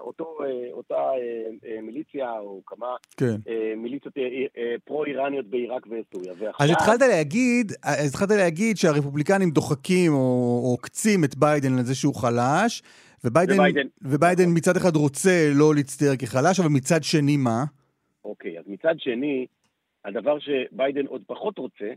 אותו, 0.00 0.38
אה, 0.44 0.72
אותה 0.72 0.94
אה, 0.94 1.70
אה, 1.70 1.80
מיליציה 1.82 2.38
או 2.38 2.62
כמה 2.66 2.86
כן. 3.16 3.36
מיליציות 3.76 4.14
פרו-איראניות 4.84 5.46
בעיראק 5.46 5.86
וסוריה. 5.86 6.32
ועכשיו... 6.38 6.66
אז 6.66 6.70
התחלת 6.70 7.00
להגיד, 7.00 7.72
אז 7.84 8.08
התחלת 8.08 8.30
להגיד 8.30 8.76
שהרפובליקנים 8.76 9.50
דוחקים 9.50 10.12
או 10.12 10.60
עוקצים 10.70 11.24
את 11.24 11.36
ביידן 11.36 11.78
על 11.78 11.84
זה 11.84 11.94
שהוא 11.94 12.14
חלש, 12.14 12.82
וביידן, 13.24 13.54
וביידן, 13.54 13.86
וביידן 14.02 14.44
מצד 14.54 14.76
אחד 14.76 14.96
רוצה 14.96 15.50
לא 15.54 15.74
להצטייר 15.74 16.16
כחלש, 16.18 16.60
אבל 16.60 16.68
מצד 16.68 17.02
שני 17.02 17.36
מה? 17.36 17.64
אוקיי, 18.24 18.58
אז 18.58 18.64
מצד 18.66 18.94
שני, 18.98 19.46
הדבר 20.04 20.38
שביידן 20.38 21.06
עוד 21.06 21.22
פחות 21.26 21.58
רוצה, 21.58 21.90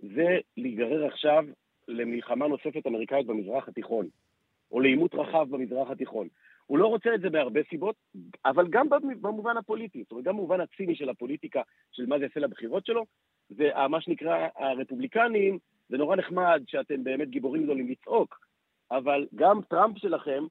זה 0.00 0.38
להיגרר 0.56 1.06
עכשיו 1.06 1.44
למלחמה 1.88 2.48
נוספת 2.48 2.86
אמריקאית 2.86 3.26
במזרח 3.26 3.68
התיכון, 3.68 4.06
או 4.72 4.80
לעימות 4.80 5.14
רחב 5.14 5.46
במזרח 5.50 5.90
התיכון. 5.90 6.28
הוא 6.66 6.78
לא 6.78 6.86
רוצה 6.86 7.14
את 7.14 7.20
זה 7.20 7.30
בהרבה 7.30 7.60
סיבות, 7.70 7.96
אבל 8.44 8.66
גם 8.70 8.88
במובן 9.20 9.56
הפוליטי, 9.56 10.02
זאת 10.02 10.12
אומרת, 10.12 10.24
גם 10.24 10.36
במובן 10.36 10.60
הציני 10.60 10.94
של 10.94 11.08
הפוליטיקה, 11.08 11.62
של 11.92 12.06
מה 12.06 12.18
זה 12.18 12.24
יעשה 12.24 12.40
לבחירות 12.40 12.86
שלו, 12.86 13.06
זה 13.48 13.70
מה 13.88 14.00
שנקרא 14.00 14.48
הרפובליקנים, 14.56 15.58
זה 15.88 15.96
נורא 15.96 16.16
נחמד 16.16 16.62
שאתם 16.66 17.04
באמת 17.04 17.30
גיבורים 17.30 17.64
גדולים 17.64 17.88
לצעוק, 17.88 18.38
אבל 18.90 19.26
גם 19.34 19.60
טראמפ 19.68 19.98
שלכם 19.98 20.44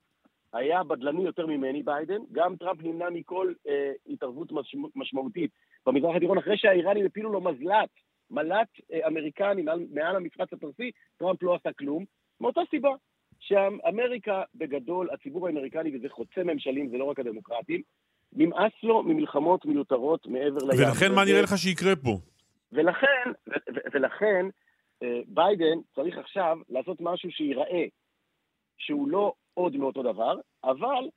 היה 0.53 0.83
בדלני 0.83 1.23
יותר 1.23 1.45
ממני, 1.45 1.83
ביידן, 1.83 2.21
גם 2.31 2.55
טראמפ 2.55 2.83
נמנע 2.83 3.09
מכל 3.09 3.53
אה, 3.67 3.91
התערבות 4.09 4.51
משמע, 4.51 4.87
משמעותית 4.95 5.51
במזרח 5.85 6.15
התיכון, 6.15 6.37
אחרי 6.37 6.57
שהאיראנים 6.57 7.05
הפילו 7.05 7.31
לו 7.31 7.41
מזל"ט 7.41 7.89
מל"ט 8.31 8.69
אה, 8.93 9.07
אמריקני 9.07 9.61
מעל, 9.61 9.85
מעל 9.93 10.15
המפרץ 10.15 10.53
הפרסי, 10.53 10.91
טראמפ 11.17 11.43
לא 11.43 11.55
עשה 11.55 11.73
כלום, 11.73 12.05
מאותה 12.41 12.61
סיבה 12.69 12.89
שאמריקה 13.39 14.43
בגדול, 14.55 15.09
הציבור 15.13 15.47
האמריקני, 15.47 15.97
וזה 15.97 16.09
חוצה 16.09 16.43
ממשלים, 16.43 16.89
זה 16.89 16.97
לא 16.97 17.03
רק 17.03 17.19
הדמוקרטים, 17.19 17.81
נמאס 18.33 18.71
לו 18.83 19.03
ממלחמות 19.03 19.65
מיותרות 19.65 20.27
מעבר 20.27 20.63
לים. 20.65 20.87
ולכן 20.87 21.15
מה 21.15 21.25
נראה 21.25 21.41
לך 21.41 21.57
שיקרה 21.57 21.95
פה? 21.95 22.17
ולכן, 22.71 23.31
ולכן 23.93 24.45
אה, 25.03 25.19
ביידן 25.27 25.77
צריך 25.95 26.17
עכשיו 26.17 26.57
לעשות 26.69 26.97
משהו 27.01 27.31
שייראה 27.31 27.85
שהוא 28.77 29.07
לא 29.07 29.33
עוד 29.53 29.77
מאותו 29.77 30.03
דבר, 30.03 30.35
אבל 30.63 31.09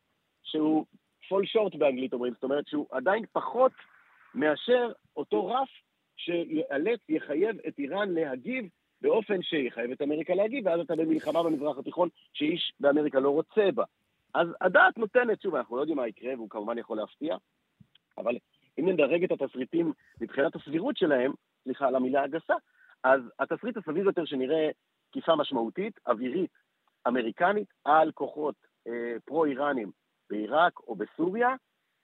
שהוא 0.42 0.86
fall 1.24 1.44
short 1.56 1.78
באנגלית 1.78 2.12
אומרים, 2.12 2.32
זאת 2.34 2.44
אומרת 2.44 2.66
שהוא 2.66 2.86
עדיין 2.90 3.24
פחות 3.32 3.72
מאשר 4.34 4.92
אותו 5.16 5.46
רף 5.46 5.68
שיאלץ, 6.24 7.00
יחייב 7.08 7.56
את 7.68 7.78
איראן 7.78 8.10
להגיב 8.10 8.68
באופן 9.02 9.42
שיחייב 9.42 9.90
את 9.90 10.02
אמריקה 10.02 10.34
להגיב, 10.34 10.66
ואז 10.66 10.80
אתה 10.80 10.96
במלחמה 10.96 11.42
במזרח 11.42 11.78
התיכון 11.78 12.08
שאיש 12.32 12.72
באמריקה 12.80 13.20
לא 13.20 13.30
רוצה 13.30 13.70
בה. 13.74 13.84
אז 14.34 14.48
הדעת 14.60 14.98
נותנת, 14.98 15.42
שוב, 15.42 15.54
אנחנו 15.54 15.76
לא 15.76 15.80
יודעים 15.80 15.96
מה 15.96 16.08
יקרה, 16.08 16.34
והוא 16.34 16.50
כמובן 16.50 16.78
יכול 16.78 16.96
להפתיע, 16.96 17.36
אבל 18.18 18.36
אם 18.78 18.88
נדרג 18.88 19.24
את 19.24 19.32
התסריטים 19.32 19.92
מבחינת 20.20 20.56
הסבירות 20.56 20.96
שלהם, 20.96 21.32
סליחה 21.64 21.88
על 21.88 21.94
המילה 21.94 22.22
הגסה, 22.22 22.54
אז 23.04 23.20
התסריט 23.38 23.76
הסביר 23.76 24.04
יותר 24.04 24.24
שנראה 24.24 24.68
תקיפה 25.10 25.36
משמעותית, 25.36 26.00
אווירית, 26.06 26.50
אמריקנית, 27.08 27.68
על 27.84 28.12
כוחות 28.12 28.54
אה, 28.86 29.16
פרו-איראנים 29.24 29.90
בעיראק 30.30 30.80
או 30.80 30.94
בסוריה, 30.94 31.48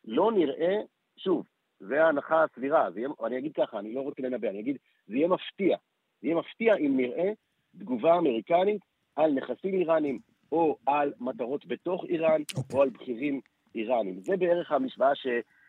לא 0.05 0.33
נראה, 0.33 0.77
שוב, 1.17 1.47
זה 1.81 2.05
ההנחה 2.05 2.45
הסבירה. 2.45 2.89
יהיה, 2.97 3.09
אני 3.27 3.39
אגיד 3.39 3.53
ככה, 3.57 3.79
אני 3.79 3.95
לא 3.95 4.01
רוצה 4.01 4.23
לנבא, 4.23 4.49
אני 4.49 4.61
אגיד, 4.61 4.77
זה 5.07 5.17
יהיה 5.17 5.29
מפתיע. 5.29 5.77
זה 6.21 6.27
יהיה 6.27 6.37
מפתיע 6.37 6.77
אם 6.77 6.97
נראה 6.97 7.33
תגובה 7.79 8.17
אמריקנית 8.19 8.81
על 9.17 9.33
נכסים 9.33 9.75
איראנים, 9.75 10.19
או 10.53 10.77
על 10.87 11.13
מטרות 11.21 11.67
בתוך 11.67 12.05
איראן, 12.09 12.41
okay. 12.41 12.59
אוקיי. 12.59 12.77
או 12.77 12.83
על 12.83 12.91
בכירים 12.91 13.41
איראנים. 13.75 14.21
זה 14.25 14.37
בערך 14.37 14.73
המשוואה 14.73 15.15
ש, 15.15 15.27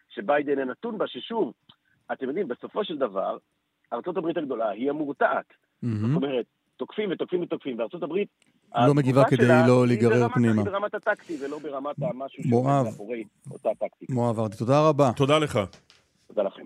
שביידן 0.09 0.59
נתון 0.59 0.97
בה, 0.97 1.07
ששוב, 1.07 1.53
אתם 2.11 2.27
יודעים, 2.27 2.47
בסופו 2.47 2.83
של 2.85 2.97
דבר, 2.97 3.37
ארה"ב 3.93 4.37
הגדולה 4.37 4.69
היא 4.69 4.89
המורתעת. 4.89 5.45
Mm-hmm. 5.49 5.87
זאת 5.87 6.15
אומרת, 6.15 6.45
תוקפים 6.77 7.11
ותוקפים 7.11 7.43
ותוקפים, 7.43 7.79
וארה"ב... 7.79 8.13
לא 8.87 8.93
מגיבה 8.93 9.23
כדי 9.25 9.47
לא 9.67 9.87
להיגרר 9.87 10.29
פנימה. 10.29 10.61
היא 10.61 10.71
ברמת 10.71 10.93
הטקטי 10.95 11.37
ולא 11.45 11.59
ברמת 11.59 11.95
המשהו 12.01 12.43
שמאחורי 12.43 13.23
אותה 13.51 13.69
טקטיקה. 13.79 14.13
מואב 14.13 14.39
ארדי, 14.39 14.57
תודה 14.57 14.89
רבה. 14.89 15.11
תודה 15.15 15.39
לך. 15.39 15.59
תודה 16.37 16.49
לכם. 16.49 16.63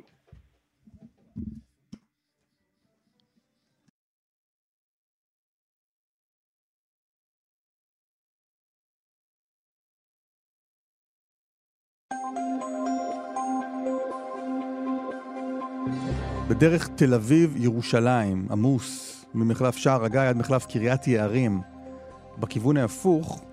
בדרך 16.49 16.87
תל 16.87 17.13
אביב-ירושלים, 17.13 18.47
עמוס, 18.51 19.25
ממחלף 19.33 19.75
שער 19.75 20.05
הגיא 20.05 20.19
עד 20.19 20.37
מחלף 20.37 20.65
קריית 20.65 21.07
יערים, 21.07 21.61
בכיוון 22.39 22.77
ההפוך, 22.77 23.43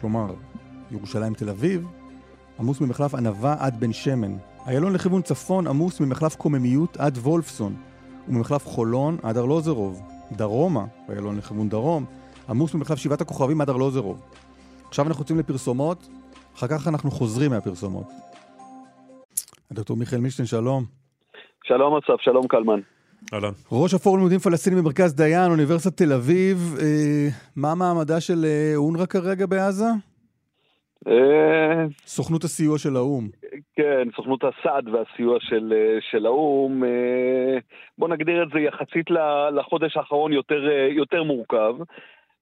כלומר, 0.00 0.34
ירושלים-תל 0.90 1.48
אביב, 1.48 1.86
עמוס 2.58 2.80
ממחלף 2.80 3.14
ענווה 3.14 3.56
עד 3.58 3.80
בן 3.80 3.92
שמן. 3.92 4.53
איילון 4.66 4.92
לכיוון 4.92 5.22
צפון 5.22 5.66
עמוס 5.66 6.00
ממחלף 6.00 6.36
קוממיות 6.36 6.96
עד 6.96 7.18
וולפסון, 7.18 7.74
וממחלף 8.28 8.66
חולון 8.66 9.16
עד 9.22 9.36
ארלוזרוב. 9.36 10.02
דרומה, 10.32 10.84
איילון 11.08 11.36
לכיוון 11.36 11.68
דרום, 11.68 12.04
עמוס 12.48 12.74
ממחלף 12.74 12.98
שבעת 12.98 13.20
הכוכבים 13.20 13.60
עד 13.60 13.68
ארלוזרוב. 13.70 14.22
עכשיו 14.88 15.06
אנחנו 15.06 15.22
יוצאים 15.22 15.38
לפרסומות, 15.38 16.08
אחר 16.56 16.66
כך 16.66 16.88
אנחנו 16.88 17.10
חוזרים 17.10 17.50
מהפרסומות. 17.50 18.06
הדוקטור 19.70 19.96
מיכאל 19.96 20.20
מישטיין, 20.20 20.46
שלום. 20.46 20.84
שלום 21.64 21.96
אסף, 21.96 22.20
שלום 22.20 22.46
קלמן. 22.48 22.80
אהלן. 23.32 23.52
ראש 23.72 23.94
הפורום 23.94 24.18
לימודים 24.18 24.38
פלסטינים 24.38 24.78
במרכז 24.78 25.14
דיין, 25.14 25.50
אוניברסיטת 25.50 25.96
תל 25.96 26.12
אביב, 26.12 26.76
אה, 26.80 27.28
מה 27.56 27.74
מעמדה 27.74 28.20
של 28.20 28.44
אה, 28.44 28.72
אונר"א 28.76 29.06
כרגע 29.06 29.46
בעזה? 29.46 29.86
אה, 31.08 31.84
סוכנות 32.06 32.44
הסיוע 32.44 32.78
של 32.78 32.96
האו"ם. 32.96 33.28
כן, 33.76 34.08
סוכנות 34.16 34.44
הסעד 34.44 34.88
והסיוע 34.88 35.38
של, 35.40 35.72
אה, 35.76 35.98
של 36.10 36.26
האו"ם. 36.26 36.84
אה, 36.84 37.58
בוא 37.98 38.08
נגדיר 38.08 38.42
את 38.42 38.48
זה 38.54 38.60
יחסית 38.60 39.10
לחודש 39.56 39.96
האחרון 39.96 40.32
יותר, 40.32 40.62
יותר 40.90 41.22
מורכב. 41.22 41.74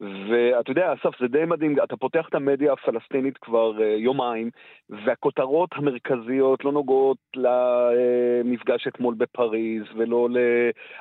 ואתה 0.00 0.70
יודע, 0.70 0.92
אסף, 0.92 1.20
זה 1.20 1.26
די 1.28 1.44
מדהים, 1.46 1.76
אתה 1.84 1.96
פותח 1.96 2.26
את 2.28 2.34
המדיה 2.34 2.72
הפלסטינית 2.72 3.38
כבר 3.38 3.72
uh, 3.78 3.82
יומיים, 3.82 4.50
והכותרות 5.06 5.70
המרכזיות 5.72 6.64
לא 6.64 6.72
נוגעות 6.72 7.16
למפגש 7.36 8.86
אתמול 8.88 9.14
בפריז, 9.18 9.82
ולא 9.96 10.28
ל... 10.30 10.36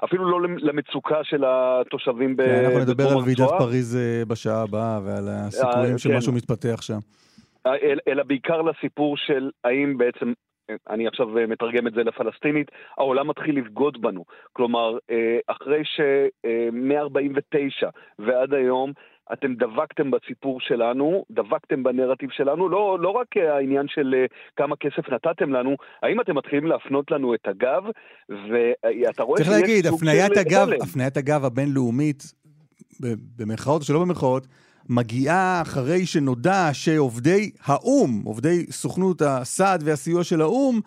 אפילו 0.06 0.32
לא 0.32 0.48
למצוקה 0.58 1.24
של 1.24 1.44
התושבים. 1.48 2.36
כן, 2.38 2.66
אנחנו 2.66 2.80
נדבר 2.80 3.08
על 3.08 3.18
ועידת 3.26 3.50
פריז 3.58 3.98
בשעה 4.28 4.62
הבאה, 4.62 5.00
ועל 5.06 5.28
הסיפורים 5.30 5.98
שמשהו 5.98 6.32
כן. 6.32 6.38
מתפתח 6.38 6.82
שם. 6.82 7.00
אלא 8.08 8.24
בעיקר 8.24 8.62
לסיפור 8.62 9.18
של 9.18 9.52
האם 9.64 9.98
בעצם 9.98 10.34
אני 10.90 11.08
עכשיו 11.08 11.38
אה, 11.38 11.48
מתרגם 11.48 11.88
את 11.88 11.94
זה 11.94 12.04
לפלסטינית, 12.04 12.72
העולם 12.98 13.28
מתחיל 13.28 13.58
לבגוד 13.58 14.02
בנו. 14.02 14.26
כלומר, 14.54 14.98
אה, 15.12 15.40
אחרי 15.48 15.82
ש-149 15.86 17.88
ועד 18.20 18.54
היום 18.54 18.92
אתם 19.34 19.56
דבקתם 19.56 20.12
בסיפור 20.12 20.60
שלנו, 20.60 21.26
דבקתם 21.32 21.84
בנרטיב 21.84 22.30
שלנו, 22.32 22.70
לא, 22.70 22.98
לא 23.00 23.10
רק 23.10 23.38
העניין 23.38 23.88
של 23.88 24.16
אה, 24.18 24.26
כמה 24.56 24.76
כסף 24.76 25.10
נתתם 25.10 25.54
לנו, 25.54 25.76
האם 26.04 26.22
אתם 26.22 26.38
מתחילים 26.38 26.68
להפנות 26.68 27.12
לנו 27.12 27.36
את 27.36 27.48
הגב, 27.48 27.84
ואתה 28.30 29.24
רואה 29.24 29.38
שיש 29.38 29.48
צריך 29.48 29.62
להגיד, 29.62 29.86
הפניית 29.86 30.38
הגב, 30.38 30.68
הפניית 30.84 31.18
הגב 31.18 31.46
הבינלאומית, 31.46 32.24
במרכאות 33.38 33.82
או 33.82 33.86
שלא 33.86 34.00
במרכאות, 34.00 34.48
מגיעה 34.90 35.62
אחרי 35.62 36.06
שנודע 36.06 36.70
שעובדי 36.74 37.52
האו"ם, 37.64 38.22
עובדי 38.26 38.66
סוכנות 38.72 39.22
הסעד 39.22 39.84
והסיוע 39.86 40.24
של 40.24 40.42
האו"ם, 40.42 40.80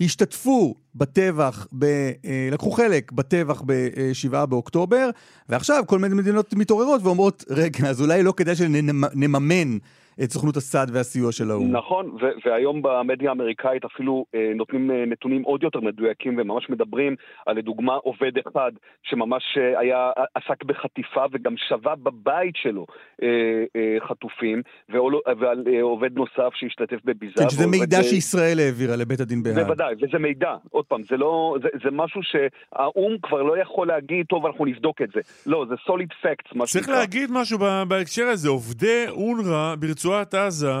השתתפו 0.00 0.74
בטבח, 0.94 1.66
ב, 1.78 1.84
אה, 1.84 2.48
לקחו 2.52 2.70
חלק 2.70 3.12
בטבח 3.12 3.62
ב-7 3.66 4.46
באוקטובר, 4.46 5.10
ועכשיו 5.48 5.84
כל 5.86 5.98
מיני 5.98 6.14
מדינות 6.14 6.54
מתעוררות 6.54 7.00
ואומרות, 7.04 7.44
רגע, 7.50 7.88
אז 7.88 8.00
אולי 8.00 8.22
לא 8.22 8.34
כדאי 8.36 8.56
שנממן 8.56 9.78
את 10.24 10.30
סוכנות 10.30 10.56
הסעד 10.56 10.90
והסיוע 10.92 11.32
של 11.32 11.50
האו"ם. 11.50 11.72
נכון, 11.72 12.16
והיום 12.44 12.82
במדיה 12.82 13.28
האמריקאית 13.28 13.84
אפילו 13.84 14.24
אה, 14.34 14.52
נותנים 14.54 14.90
אה, 14.90 15.04
נתונים 15.06 15.42
עוד 15.42 15.62
יותר 15.62 15.80
מדויקים 15.80 16.38
וממש 16.38 16.70
מדברים 16.70 17.16
על 17.46 17.56
לדוגמה 17.56 17.94
עובד 17.94 18.32
אחד 18.48 18.72
שממש 19.02 19.42
אה, 19.58 19.80
היה, 19.80 20.10
עסק 20.34 20.64
בחטיפה 20.64 21.24
וגם 21.32 21.54
שבה 21.56 21.94
בבית 21.94 22.56
שלו 22.56 22.86
אה, 23.22 23.28
אה, 23.76 24.08
חטופים, 24.08 24.62
ועול, 24.88 25.14
ועל 25.40 25.64
אה, 25.72 25.82
עובד 25.82 26.10
נוסף 26.14 26.54
שהשתתף 26.54 26.98
בביזה. 27.04 27.34
כן, 27.36 27.50
שזה 27.50 27.66
מידע 27.66 28.00
ב... 28.00 28.02
שישראל 28.02 28.58
העבירה 28.58 28.96
לבית 28.96 29.20
הדין 29.20 29.42
בהאג. 29.42 29.54
בוודאי, 29.54 29.94
וזה 29.94 30.18
מידע, 30.18 30.54
עוד 30.70 30.84
פעם, 30.84 31.02
זה 31.02 31.16
לא, 31.16 31.56
זה, 31.62 31.68
זה 31.84 31.90
משהו 31.92 32.20
שהאו"ם 32.22 33.16
כבר 33.22 33.42
לא 33.42 33.58
יכול 33.58 33.86
להגיד, 33.86 34.26
טוב, 34.26 34.46
אנחנו 34.46 34.64
נבדוק 34.64 35.02
את 35.02 35.08
זה. 35.14 35.20
לא, 35.46 35.66
זה 35.68 35.74
solid 35.74 36.12
facts, 36.24 36.54
מה 36.54 36.66
שנקרא. 36.66 36.86
צריך 36.86 36.88
להגיד 36.88 37.30
משהו 37.32 37.58
בהקשר 37.88 38.26
הזה, 38.26 38.48
עובדי 38.48 39.04
אונר"א 39.08 39.74
ברצועת... 39.78 40.09
ברצועת 40.10 40.34
עזה 40.34 40.72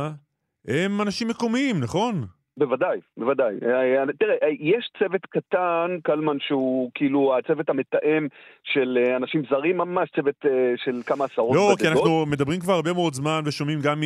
הם 0.68 1.00
אנשים 1.00 1.28
מקומיים, 1.28 1.80
נכון? 1.80 2.24
בוודאי, 2.56 2.98
בוודאי. 3.16 3.54
אה, 3.62 4.00
אה, 4.00 4.04
תראה, 4.18 4.34
אה, 4.42 4.48
יש 4.60 4.90
צוות 4.98 5.20
קטן, 5.26 5.98
קלמן, 6.02 6.36
שהוא 6.40 6.90
כאילו 6.94 7.38
הצוות 7.38 7.68
המתאם 7.68 8.26
של 8.64 8.98
אנשים 9.16 9.42
זרים, 9.50 9.76
ממש 9.78 10.10
צוות 10.16 10.34
של 10.76 11.00
כמה 11.06 11.24
עשרות 11.24 11.56
לא, 11.56 11.74
כי 11.78 11.88
אנחנו 11.88 12.26
מדברים 12.26 12.60
כבר 12.60 12.72
הרבה 12.72 12.92
מאוד 12.92 13.14
זמן 13.14 13.42
ושומעים 13.46 13.80
גם 13.80 14.02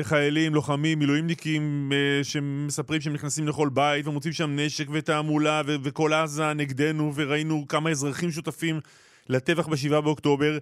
מחיילים, 0.00 0.54
לוחמים, 0.54 0.98
מילואימניקים 0.98 1.92
שמספרים 2.22 3.00
שהם 3.00 3.12
נכנסים 3.12 3.48
לכל 3.48 3.68
בית 3.72 4.06
ומוצאים 4.06 4.32
שם 4.32 4.50
נשק 4.56 4.86
ותעמולה 4.92 5.62
וכל 5.84 6.12
עזה 6.12 6.54
נגדנו 6.54 7.12
וראינו 7.14 7.64
כמה 7.68 7.90
אזרחים 7.90 8.30
שותפים 8.30 8.80
לטבח 9.28 9.68
ב-7 9.68 10.00
באוקטובר. 10.00 10.58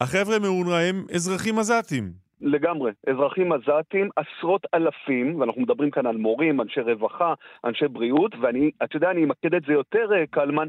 החבר'ה 0.00 0.38
מאונר"א 0.38 0.80
הם 0.80 1.06
אזרחים 1.14 1.58
עזתים. 1.58 2.25
לגמרי. 2.40 2.92
אזרחים 3.06 3.52
עזתים, 3.52 4.08
עשרות 4.16 4.66
אלפים, 4.74 5.40
ואנחנו 5.40 5.62
מדברים 5.62 5.90
כאן 5.90 6.06
על 6.06 6.16
מורים, 6.16 6.60
אנשי 6.60 6.80
רווחה, 6.80 7.34
אנשי 7.64 7.88
בריאות, 7.88 8.32
ואני, 8.40 8.70
אתה 8.84 8.96
יודע, 8.96 9.10
אני 9.10 9.24
אמקד 9.24 9.54
את 9.54 9.62
זה 9.66 9.72
יותר, 9.72 10.12
אה, 10.14 10.26
קלמן, 10.30 10.68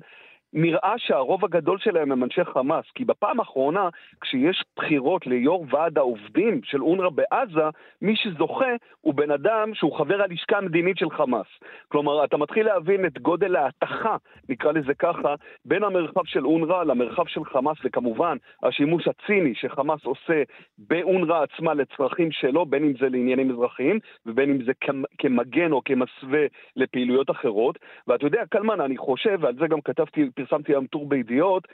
נראה 0.53 0.93
שהרוב 0.97 1.45
הגדול 1.45 1.77
שלהם 1.79 2.11
הם 2.11 2.23
אנשי 2.23 2.43
חמאס, 2.43 2.85
כי 2.95 3.05
בפעם 3.05 3.39
האחרונה, 3.39 3.89
כשיש 4.21 4.63
בחירות 4.77 5.27
ליו"ר 5.27 5.65
ועד 5.69 5.97
העובדים 5.97 6.61
של 6.63 6.81
אונר"א 6.81 7.09
בעזה, 7.09 7.69
מי 8.01 8.15
שזוכה 8.15 8.75
הוא 9.01 9.13
בן 9.13 9.31
אדם 9.31 9.73
שהוא 9.73 9.97
חבר 9.97 10.21
הלשכה 10.21 10.57
המדינית 10.57 10.97
של 10.97 11.09
חמאס. 11.09 11.47
כלומר, 11.87 12.23
אתה 12.23 12.37
מתחיל 12.37 12.65
להבין 12.65 13.05
את 13.05 13.19
גודל 13.19 13.55
ההתכה, 13.55 14.15
נקרא 14.49 14.71
לזה 14.71 14.93
ככה, 14.93 15.35
בין 15.65 15.83
המרחב 15.83 16.25
של 16.25 16.45
אונר"א 16.45 16.83
למרחב 16.83 17.27
של 17.27 17.45
חמאס, 17.45 17.77
וכמובן, 17.83 18.37
השימוש 18.63 19.07
הציני 19.07 19.55
שחמאס 19.55 20.05
עושה 20.05 20.43
באונר"א 20.77 21.43
עצמה 21.43 21.73
לצרכים 21.73 22.31
שלו, 22.31 22.65
בין 22.65 22.83
אם 22.83 22.93
זה 22.99 23.09
לעניינים 23.09 23.51
אזרחיים, 23.51 23.99
ובין 24.25 24.49
אם 24.49 24.63
זה 24.63 24.71
כמגן 25.17 25.71
או 25.71 25.81
כמסווה 25.85 26.45
לפעילויות 26.75 27.31
אחרות. 27.31 27.79
ואתה 28.07 28.25
יודע, 28.25 28.43
קלמן, 28.49 28.81
אני 28.81 28.97
חושב, 28.97 29.37
ועל 29.41 29.55
זה 29.55 29.67
גם 29.67 29.81
כתבתי, 29.81 30.29
פרסמתי 30.37 30.71
היום 30.71 30.85
טור 30.85 31.09
בידיעות, 31.09 31.67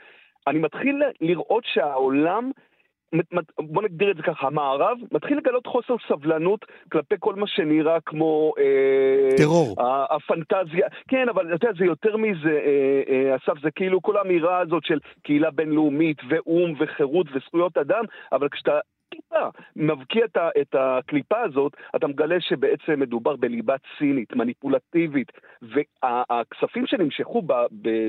אני 0.46 0.58
מתחיל 0.58 1.02
לראות 1.20 1.64
שהעולם 1.66 2.50
בוא 3.58 3.82
נגדיר 3.82 4.10
את 4.10 4.16
זה 4.16 4.22
ככה, 4.22 4.46
המערב 4.46 4.98
מתחיל 5.12 5.38
לגלות 5.38 5.66
חוסר 5.66 5.94
סבלנות 6.08 6.64
כלפי 6.92 7.14
כל 7.18 7.34
מה 7.34 7.46
שנראה 7.46 8.00
כמו... 8.06 8.52
אה, 8.58 9.36
טרור. 9.36 9.76
הפנטזיה, 10.10 10.86
כן, 11.08 11.28
אבל 11.28 11.54
אתה 11.54 11.66
יודע, 11.66 11.78
זה 11.78 11.84
יותר 11.84 12.16
מזה, 12.16 12.60
אה, 12.64 13.02
אה, 13.08 13.36
אסף, 13.36 13.60
זה 13.62 13.70
כאילו 13.70 14.02
כל 14.02 14.16
האמירה 14.16 14.58
הזאת 14.58 14.84
של 14.84 14.98
קהילה 15.22 15.50
בינלאומית 15.50 16.18
ואו"ם 16.28 16.74
וחירות 16.78 17.26
וזכויות 17.34 17.78
אדם, 17.78 18.04
אבל 18.32 18.48
כשאתה 18.48 18.78
טיפה 19.08 19.48
מבקיע 19.76 20.24
את, 20.24 20.36
את 20.60 20.74
הקליפה 20.78 21.40
הזאת, 21.40 21.76
אתה 21.96 22.06
מגלה 22.06 22.40
שבעצם 22.40 23.00
מדובר 23.00 23.36
בליבה 23.36 23.74
צינית, 23.98 24.32
מניפולטיבית, 24.36 25.32
והכספים 25.62 26.86
שנמשכו 26.86 27.42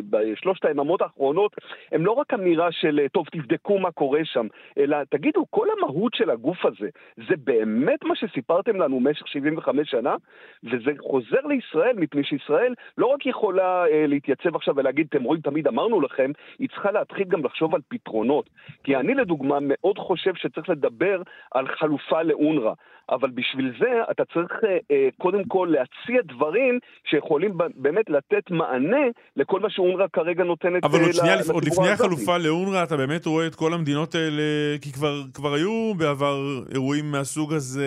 בשלושת 0.09 0.65
היממות 0.65 1.01
האחרונות 1.01 1.55
הם 1.91 2.05
לא 2.05 2.11
רק 2.11 2.33
אמירה 2.33 2.71
של 2.71 2.99
טוב, 3.11 3.25
תבדקו 3.31 3.79
מה 3.79 3.91
קורה 3.91 4.19
שם, 4.23 4.47
אלא 4.77 4.97
תגידו, 5.09 5.45
כל 5.49 5.67
המהות 5.77 6.13
של 6.13 6.29
הגוף 6.29 6.65
הזה, 6.65 6.89
זה 7.29 7.35
באמת 7.43 8.03
מה 8.03 8.15
שסיפרתם 8.15 8.75
לנו 8.75 8.99
במשך 8.99 9.27
75 9.27 9.91
שנה? 9.91 10.15
וזה 10.63 10.91
חוזר 10.99 11.45
לישראל, 11.45 11.95
מפני 11.97 12.23
שישראל 12.23 12.73
לא 12.97 13.05
רק 13.05 13.25
יכולה 13.25 13.85
אה, 13.87 14.07
להתייצב 14.07 14.55
עכשיו 14.55 14.75
ולהגיד, 14.75 15.07
אתם 15.09 15.23
רואים, 15.23 15.41
תמיד 15.41 15.67
אמרנו 15.67 16.01
לכם, 16.01 16.31
היא 16.59 16.69
צריכה 16.69 16.91
להתחיל 16.91 17.27
גם 17.27 17.45
לחשוב 17.45 17.75
על 17.75 17.81
פתרונות. 17.87 18.49
כי 18.83 18.95
אני 18.95 19.13
לדוגמה 19.13 19.57
מאוד 19.61 19.97
חושב 19.97 20.35
שצריך 20.35 20.69
לדבר 20.69 20.84
לדבר 20.85 21.21
על 21.51 21.67
חלופה 21.79 22.23
לאונר"א. 22.23 22.73
אבל 23.09 23.29
בשביל 23.29 23.73
זה 23.79 23.91
אתה 24.11 24.23
צריך 24.33 24.51
אה, 24.63 24.77
אה, 24.91 25.09
קודם 25.17 25.43
כל 25.43 25.67
להציע 25.71 26.21
דברים 26.35 26.79
שיכולים 27.09 27.57
באמת 27.75 28.09
לתת 28.09 28.51
מענה 28.51 29.05
לכל 29.35 29.59
מה 29.59 29.69
שאונר"א 29.69 30.05
כרגע 30.13 30.43
נותנת 30.43 30.83
אבל 30.83 31.01
עוד, 31.01 31.11
שנייה, 31.11 31.35
עוד 31.53 31.65
לפני 31.65 31.89
החלופה 31.89 32.37
לאונר"א 32.37 32.83
אתה 32.83 32.97
באמת 32.97 33.25
רואה 33.25 33.47
את 33.47 33.55
כל 33.55 33.73
המדינות 33.73 34.15
האלה, 34.15 34.77
כי 34.81 34.91
כבר, 34.91 35.21
כבר 35.33 35.53
היו 35.53 35.93
בעבר 35.97 36.39
אירועים 36.73 37.11
מהסוג 37.11 37.53
הזה... 37.53 37.85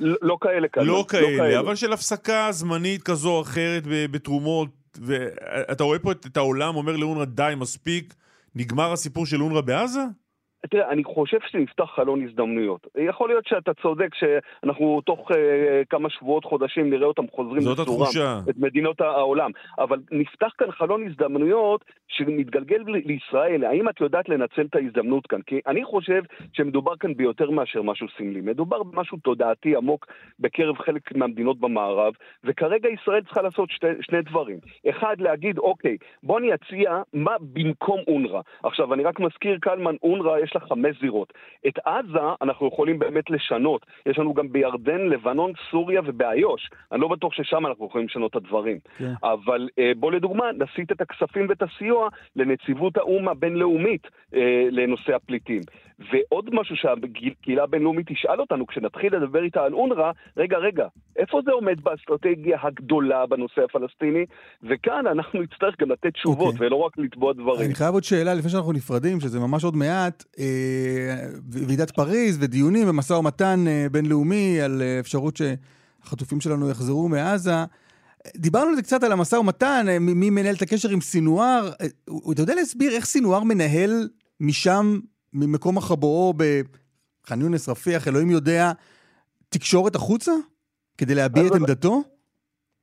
לא, 0.00 0.16
לא 0.22 0.36
כאלה 0.40 0.68
כאלה. 0.68 0.86
לא, 0.86 0.92
לא 0.92 1.04
כאלה, 1.08 1.30
לא 1.30 1.36
כאלה, 1.36 1.60
אבל 1.60 1.74
של 1.74 1.92
הפסקה 1.92 2.48
זמנית 2.50 3.02
כזו 3.02 3.30
או 3.30 3.42
אחרת 3.42 3.82
בתרומות, 3.86 4.68
ואתה 5.06 5.84
רואה 5.84 5.98
פה 5.98 6.12
את, 6.12 6.26
את 6.26 6.36
העולם 6.36 6.76
אומר 6.76 6.96
לאונר"א 6.96 7.24
די, 7.24 7.54
מספיק, 7.56 8.14
נגמר 8.54 8.92
הסיפור 8.92 9.26
של 9.26 9.42
אונר"א 9.42 9.60
בעזה? 9.60 10.02
תראה, 10.66 10.90
אני 10.90 11.04
חושב 11.04 11.38
שנפתח 11.46 11.84
חלון 11.84 12.24
הזדמנויות. 12.24 12.86
יכול 12.98 13.28
להיות 13.28 13.46
שאתה 13.46 13.74
צודק 13.74 14.08
שאנחנו 14.14 15.00
תוך 15.06 15.30
uh, 15.30 15.34
כמה 15.90 16.10
שבועות, 16.10 16.44
חודשים, 16.44 16.90
נראה 16.90 17.06
אותם 17.06 17.24
חוזרים 17.32 17.62
לצורם. 17.72 17.76
את 18.50 18.56
מדינות 18.58 19.00
העולם. 19.00 19.50
אבל 19.78 19.98
נפתח 20.10 20.52
כאן 20.58 20.70
חלון 20.70 21.06
הזדמנויות 21.06 21.84
שמתגלגל 22.08 22.82
לישראל. 22.86 23.64
האם 23.64 23.88
את 23.88 24.00
יודעת 24.00 24.28
לנצל 24.28 24.62
את 24.70 24.74
ההזדמנות 24.74 25.26
כאן? 25.26 25.42
כי 25.42 25.60
אני 25.66 25.84
חושב 25.84 26.22
שמדובר 26.52 26.96
כאן 26.96 27.14
ביותר 27.14 27.50
מאשר 27.50 27.82
משהו 27.82 28.06
סמלי. 28.18 28.40
מדובר 28.40 28.82
במשהו 28.82 29.18
תודעתי 29.18 29.76
עמוק 29.76 30.06
בקרב 30.40 30.78
חלק 30.78 31.16
מהמדינות 31.16 31.60
במערב, 31.60 32.14
וכרגע 32.44 32.88
ישראל 32.88 33.22
צריכה 33.22 33.42
לעשות 33.42 33.70
שתי, 33.70 33.86
שני 34.00 34.22
דברים. 34.22 34.58
אחד, 34.90 35.16
להגיד, 35.18 35.58
אוקיי, 35.58 35.96
בוא 36.22 36.38
אני 36.38 36.54
אציע 36.54 37.02
מה 37.12 37.32
במקום 37.40 38.00
אונר"א. 38.08 38.40
עכשיו, 38.62 38.94
אני 38.94 39.04
רק 39.04 39.20
מזכיר, 39.20 39.58
קלמן, 39.60 39.94
אונר"א 40.02 40.47
יש 40.48 40.54
לה 40.54 40.60
חמש 40.60 41.00
זירות. 41.00 41.32
את 41.68 41.78
עזה 41.84 42.28
אנחנו 42.42 42.68
יכולים 42.68 42.98
באמת 42.98 43.30
לשנות. 43.30 43.86
יש 44.06 44.18
לנו 44.18 44.34
גם 44.34 44.52
בירדן, 44.52 45.00
לבנון, 45.00 45.52
סוריה 45.70 46.00
ובאיו"ש. 46.06 46.70
אני 46.92 47.00
לא 47.00 47.08
בטוח 47.08 47.32
ששם 47.32 47.66
אנחנו 47.66 47.86
יכולים 47.86 48.06
לשנות 48.06 48.30
את 48.30 48.36
הדברים. 48.36 48.78
כן. 48.98 49.12
אבל 49.22 49.68
אה, 49.78 49.92
בוא 49.96 50.12
לדוגמה, 50.12 50.44
נסיט 50.58 50.92
את 50.92 51.00
הכספים 51.00 51.46
ואת 51.48 51.62
הסיוע 51.62 52.08
לנציבות 52.36 52.96
האו"ם 52.96 53.28
הבינלאומית 53.28 54.06
אה, 54.34 54.68
לנושא 54.70 55.14
הפליטים. 55.14 55.62
ועוד 56.12 56.50
משהו 56.52 56.76
שהקהילה 56.76 57.62
הבינלאומית 57.62 58.06
תשאל 58.12 58.40
אותנו 58.40 58.66
כשנתחיל 58.66 59.16
לדבר 59.16 59.42
איתה 59.42 59.64
על 59.64 59.72
אונר"א, 59.72 60.10
רגע, 60.36 60.58
רגע, 60.58 60.86
איפה 61.16 61.40
זה 61.44 61.52
עומד 61.52 61.80
באסטרטגיה 61.82 62.58
הגדולה 62.62 63.26
בנושא 63.26 63.62
הפלסטיני? 63.64 64.24
וכאן 64.62 65.06
אנחנו 65.06 65.42
נצטרך 65.42 65.80
גם 65.80 65.90
לתת 65.90 66.12
תשובות 66.12 66.46
okay. 66.46 66.54
אוקיי. 66.54 66.66
ולא 66.66 66.76
רק 66.76 66.98
לתבוע 66.98 67.32
דברים. 67.32 67.66
אני 67.66 67.74
חייב 67.74 67.94
עוד 67.94 68.04
שאלה 68.04 68.34
לפני 68.34 68.50
שאנחנו 68.50 68.72
נפרדים, 68.72 69.20
שזה 69.20 69.40
ממש 69.40 69.64
עוד 69.64 69.76
מעט. 69.76 70.24
ועידת 71.50 71.90
פריז 71.90 72.36
ודיונים 72.40 72.88
ומשא 72.88 73.12
ומתן 73.12 73.64
בינלאומי 73.92 74.60
על 74.60 74.82
אפשרות 75.00 75.36
שהחטופים 75.36 76.40
שלנו 76.40 76.70
יחזרו 76.70 77.08
מעזה. 77.08 77.64
דיברנו 78.36 78.68
על 78.68 78.76
זה 78.76 78.82
קצת 78.82 79.02
על 79.02 79.12
המשא 79.12 79.36
ומתן, 79.36 79.86
מי 80.00 80.30
מנהל 80.30 80.54
את 80.54 80.62
הקשר 80.62 80.90
עם 80.90 81.00
סינואר. 81.00 81.72
אתה 82.32 82.42
יודע 82.42 82.54
להסביר 82.54 82.92
איך 82.92 83.04
סינואר 83.04 83.42
מנהל 83.42 84.08
משם, 84.40 84.98
ממקום 85.32 85.78
החבואו 85.78 86.34
בח'אן 86.36 87.40
יונס, 87.40 87.68
רפיח, 87.68 88.08
אלוהים 88.08 88.30
יודע, 88.30 88.72
תקשורת 89.48 89.94
החוצה? 89.94 90.32
כדי 90.98 91.14
להביע 91.14 91.46
את 91.46 91.54
עמדתו? 91.54 92.02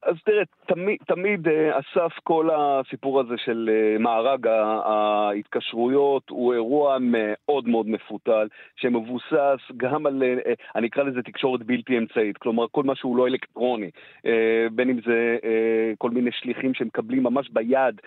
אז 0.05 0.15
תראה, 0.25 0.43
תמיד, 0.67 0.97
תמיד 1.07 1.47
אה, 1.47 1.79
אסף 1.79 2.19
כל 2.23 2.49
הסיפור 2.55 3.19
הזה 3.19 3.35
של 3.37 3.69
אה, 3.73 3.97
מארג 3.99 4.47
ההתקשרויות 4.47 6.29
הוא 6.29 6.53
אירוע 6.53 6.97
מאוד 7.01 7.67
מאוד 7.67 7.89
מפותל, 7.89 8.47
שמבוסס 8.75 9.59
גם 9.77 10.05
על, 10.05 10.23
אה, 10.23 10.53
אני 10.75 10.87
אקרא 10.87 11.03
לזה 11.03 11.21
תקשורת 11.21 11.63
בלתי 11.63 11.97
אמצעית, 11.97 12.37
כלומר 12.37 12.65
כל 12.71 12.83
מה 12.83 12.95
שהוא 12.95 13.17
לא 13.17 13.27
אלקטרוני, 13.27 13.89
בין 14.71 14.89
אם 14.89 14.99
זה 15.05 15.37
כל 15.97 16.09
מיני 16.09 16.31
שליחים 16.31 16.73
שמקבלים 16.73 17.23
ממש 17.23 17.49
ביד 17.49 18.01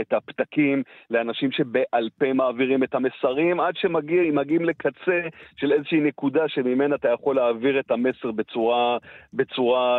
את 0.00 0.12
הפתקים 0.12 0.82
לאנשים 1.10 1.52
שבעל 1.52 2.08
פה 2.18 2.32
מעבירים 2.32 2.82
את 2.82 2.94
המסרים, 2.94 3.60
עד 3.60 3.76
שמגיעים 3.76 4.64
לקצה 4.64 5.20
של 5.56 5.72
איזושהי 5.72 6.00
נקודה 6.00 6.48
שממנה 6.48 6.94
אתה 6.94 7.08
יכול 7.08 7.36
להעביר 7.36 7.80
את 7.80 7.90
המסר 7.90 8.30
בצורה, 8.30 8.98
בצורה 9.34 9.98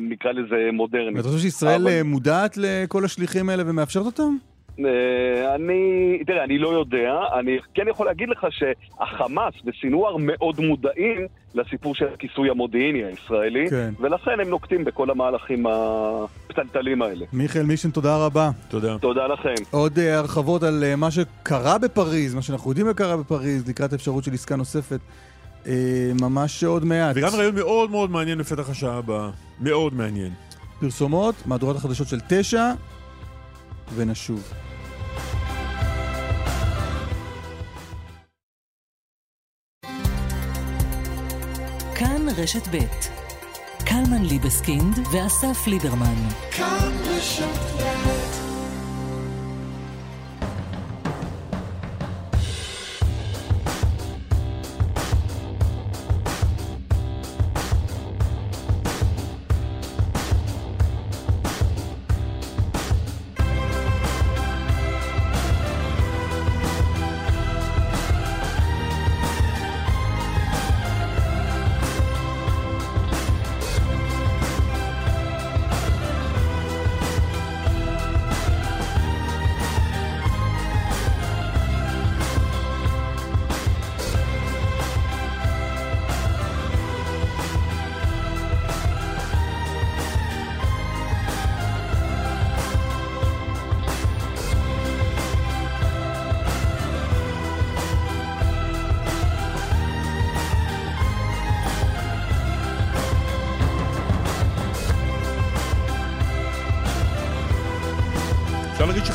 נקרא 0.00 0.32
לזה 0.32 0.71
מודרנית. 0.72 1.16
ואתה 1.16 1.28
חושב 1.28 1.40
שישראל 1.40 1.80
אבל... 1.82 1.90
אה, 1.90 2.02
מודעת 2.02 2.56
לכל 2.56 3.04
השליחים 3.04 3.48
האלה 3.48 3.62
ומאפשרת 3.66 4.06
אותם? 4.06 4.36
אה, 4.80 5.54
אני, 5.54 6.18
תראה, 6.26 6.44
אני 6.44 6.58
לא 6.58 6.68
יודע, 6.68 7.12
אני 7.38 7.58
כן 7.74 7.88
יכול 7.88 8.06
להגיד 8.06 8.28
לך 8.28 8.46
שהחמאס 8.50 9.54
וסינואר 9.66 10.16
מאוד 10.16 10.60
מודעים 10.60 11.26
לסיפור 11.54 11.94
של 11.94 12.04
הכיסוי 12.14 12.50
המודיעיני 12.50 13.04
הישראלי, 13.04 13.70
כן. 13.70 13.92
ולכן 14.00 14.40
הם 14.40 14.48
נוקטים 14.48 14.84
בכל 14.84 15.10
המהלכים 15.10 15.66
הפתלתלים 15.66 17.02
האלה. 17.02 17.26
מיכאל 17.32 17.62
מישן, 17.62 17.90
תודה 17.90 18.16
רבה. 18.16 18.50
תודה. 18.68 18.98
תודה 18.98 19.26
לכם. 19.26 19.54
עוד 19.70 19.98
uh, 19.98 20.00
הרחבות 20.00 20.62
על 20.62 20.84
uh, 20.92 20.96
מה 20.96 21.10
שקרה 21.10 21.78
בפריז, 21.78 22.34
מה 22.34 22.42
שאנחנו 22.42 22.70
יודעים 22.70 22.86
שקרה 22.90 23.16
בפריז, 23.16 23.68
לקראת 23.68 23.92
אפשרות 23.92 24.24
של 24.24 24.32
עסקה 24.32 24.56
נוספת. 24.56 25.00
uh, 25.64 25.68
ממש 26.20 26.64
עוד 26.64 26.84
מעט. 26.84 27.16
וגם 27.16 27.28
רעיון 27.34 27.54
מאוד 27.54 27.90
מאוד 27.90 28.10
מעניין 28.10 28.38
לפתח 28.38 28.70
השעה 28.70 28.98
הבאה. 28.98 29.30
מאוד 29.60 29.94
מעניין. 29.94 30.32
פרסומות, 30.82 31.34
מהדורת 31.46 31.76
החדשות 31.76 32.08
של 32.08 32.20
תשע, 32.28 32.72
ונשוב. 33.94 34.52
כאן 41.94 42.26
רשת 42.36 42.68
ב' 42.68 42.78
קלמן 43.84 44.24
ליבסקינד 44.24 44.98
ואסף 45.12 45.66
ליברמן. 45.66 46.28
כאן 46.50 46.92
רשת 47.04 47.44
ב' 47.78 48.31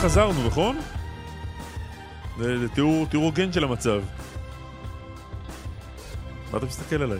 חזרנו, 0.07 0.47
נכון? 0.47 0.77
זה 2.37 2.69
תיאור, 2.75 3.07
הוגן 3.13 3.51
של 3.53 3.63
המצב. 3.63 4.01
מה 6.51 6.57
אתה 6.57 6.65
מסתכל 6.65 7.01
עליי? 7.01 7.19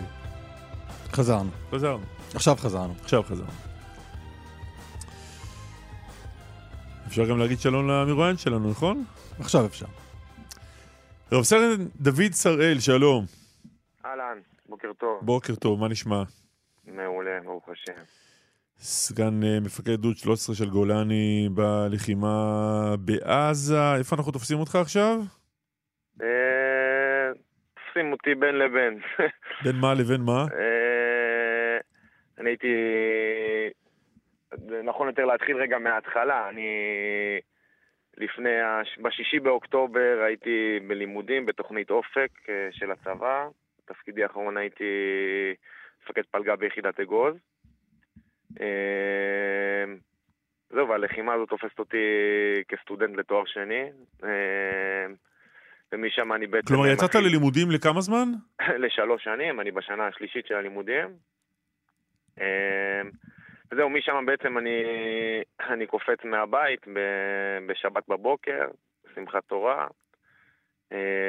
חזרנו. 1.12 1.50
חזרנו. 1.70 2.04
עכשיו 2.34 2.56
חזרנו. 2.56 2.94
עכשיו 3.00 3.22
חזרנו. 3.22 3.50
אפשר 7.06 7.24
גם 7.24 7.38
להגיד 7.38 7.60
שלום 7.60 7.88
למרואיין 7.88 8.36
שלנו, 8.36 8.70
נכון? 8.70 9.04
עכשיו 9.40 9.66
אפשר. 9.66 9.86
רב 11.32 11.42
סרן 11.42 11.88
דוד 12.00 12.32
שראל, 12.32 12.80
שלום. 12.80 13.24
אהלן, 14.04 14.38
בוקר 14.68 14.88
טוב. 14.98 15.18
בוקר 15.22 15.54
טוב, 15.54 15.80
מה 15.80 15.88
נשמע? 15.88 16.22
מעולה, 16.86 17.40
ברוך 17.44 17.68
השם. 17.68 18.02
סגן 18.80 19.42
אה, 19.44 19.60
מפקד 19.60 19.92
גדוד 19.92 20.16
13 20.16 20.54
של 20.54 20.70
גולני 20.70 21.48
בלחימה 21.54 22.36
בעזה. 22.98 23.94
איפה 23.98 24.16
אנחנו 24.16 24.32
תופסים 24.32 24.58
אותך 24.58 24.74
עכשיו? 24.74 25.18
אה, 26.22 27.32
תופסים 27.74 28.12
אותי 28.12 28.34
בין 28.34 28.58
לבין. 28.58 28.98
בין 29.64 29.76
מה 29.76 29.94
לבין 29.94 30.20
מה? 30.20 30.46
אה, 30.52 31.78
אני 32.38 32.50
הייתי... 32.50 32.74
נכון 34.84 35.06
יותר 35.06 35.24
להתחיל 35.24 35.56
רגע 35.56 35.78
מההתחלה. 35.78 36.48
אני... 36.48 36.68
לפני, 38.16 38.50
בשישי 39.02 39.40
באוקטובר 39.40 40.22
הייתי 40.26 40.80
בלימודים 40.86 41.46
בתוכנית 41.46 41.90
אופק 41.90 42.30
של 42.70 42.90
הצבא. 42.90 43.48
בתפקידי 43.78 44.22
האחרון 44.22 44.56
הייתי 44.56 44.84
מפקד 46.02 46.22
פלגה 46.30 46.56
ביחידת 46.56 47.00
אגוז. 47.00 47.34
אמ, 48.60 49.96
זהו, 50.70 50.88
והלחימה 50.88 51.34
הזאת 51.34 51.48
תופסת 51.48 51.78
אותי 51.78 51.96
כסטודנט 52.68 53.16
לתואר 53.16 53.42
שני. 53.46 53.82
אמ, 54.22 54.28
ומשם 55.92 56.32
אני 56.32 56.46
בעצם... 56.46 56.68
כלומר, 56.68 56.86
יצאת 56.86 57.08
מתחיל... 57.08 57.20
ללימודים 57.20 57.70
לכמה 57.70 58.00
זמן? 58.00 58.28
לשלוש 58.84 59.24
שנים, 59.24 59.60
אני 59.60 59.70
בשנה 59.70 60.06
השלישית 60.06 60.46
של 60.46 60.54
הלימודים. 60.54 61.06
אמ, 62.40 63.10
וזהו, 63.72 63.90
משם 63.90 64.26
בעצם 64.26 64.58
אני, 64.58 64.82
אני 65.60 65.86
קופץ 65.86 66.24
מהבית 66.24 66.80
בשבת 67.68 68.08
בבוקר, 68.08 68.66
בשמחת 69.04 69.42
תורה, 69.46 69.86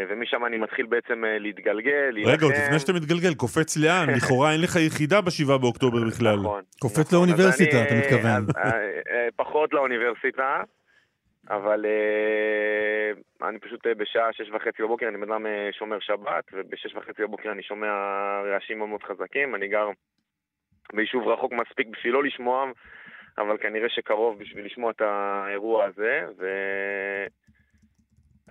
ומשם 0.09 0.45
אני 0.45 0.57
מתחיל 0.57 0.85
בעצם 0.85 1.25
אה, 1.25 1.39
להתגלגל, 1.39 2.09
להילחם. 2.11 2.31
רגע, 2.31 2.45
עוד 2.45 2.53
לפני 2.65 2.79
שאתה 2.79 2.93
מתגלגל, 2.93 3.33
קופץ 3.33 3.77
לאן? 3.77 4.09
לכאורה 4.17 4.51
אין 4.51 4.61
לך 4.61 4.75
יחידה 4.75 5.21
בשבעה 5.21 5.57
באוקטובר 5.57 5.99
בכלל. 6.07 6.35
נכון. 6.35 6.63
קופץ 6.79 6.99
נכון, 6.99 7.17
לאוניברסיטה, 7.17 7.83
אתה 7.83 7.95
מתכוון. 7.95 8.45
אה, 8.57 9.27
פחות 9.35 9.73
לאוניברסיטה, 9.73 10.61
אבל 11.49 11.85
אני 13.43 13.59
פשוט 13.59 13.87
בשעה 13.87 14.33
שש 14.33 14.49
וחצי 14.49 14.83
בבוקר, 14.83 15.07
אני 15.07 15.17
בן 15.17 15.31
אדם 15.31 15.45
שומר 15.71 15.99
שבת, 15.99 16.43
ובשש 16.53 16.95
וחצי 16.95 17.21
בבוקר 17.21 17.51
אני 17.51 17.63
שומע 17.63 17.87
רעשים 18.53 18.77
מאוד 18.77 18.89
מאוד 18.89 19.03
חזקים. 19.03 19.55
אני 19.55 19.67
גר 19.67 19.89
ביישוב 20.93 21.27
רחוק 21.27 21.51
מספיק 21.51 21.87
בשביל 21.87 22.13
לא 22.13 22.23
לשמוע, 22.23 22.65
אבל 23.37 23.57
כנראה 23.57 23.89
שקרוב 23.89 24.39
בשביל 24.39 24.65
לשמוע 24.65 24.91
את 24.91 25.01
האירוע 25.01 25.85
הזה, 25.85 26.21
ו... 26.39 26.45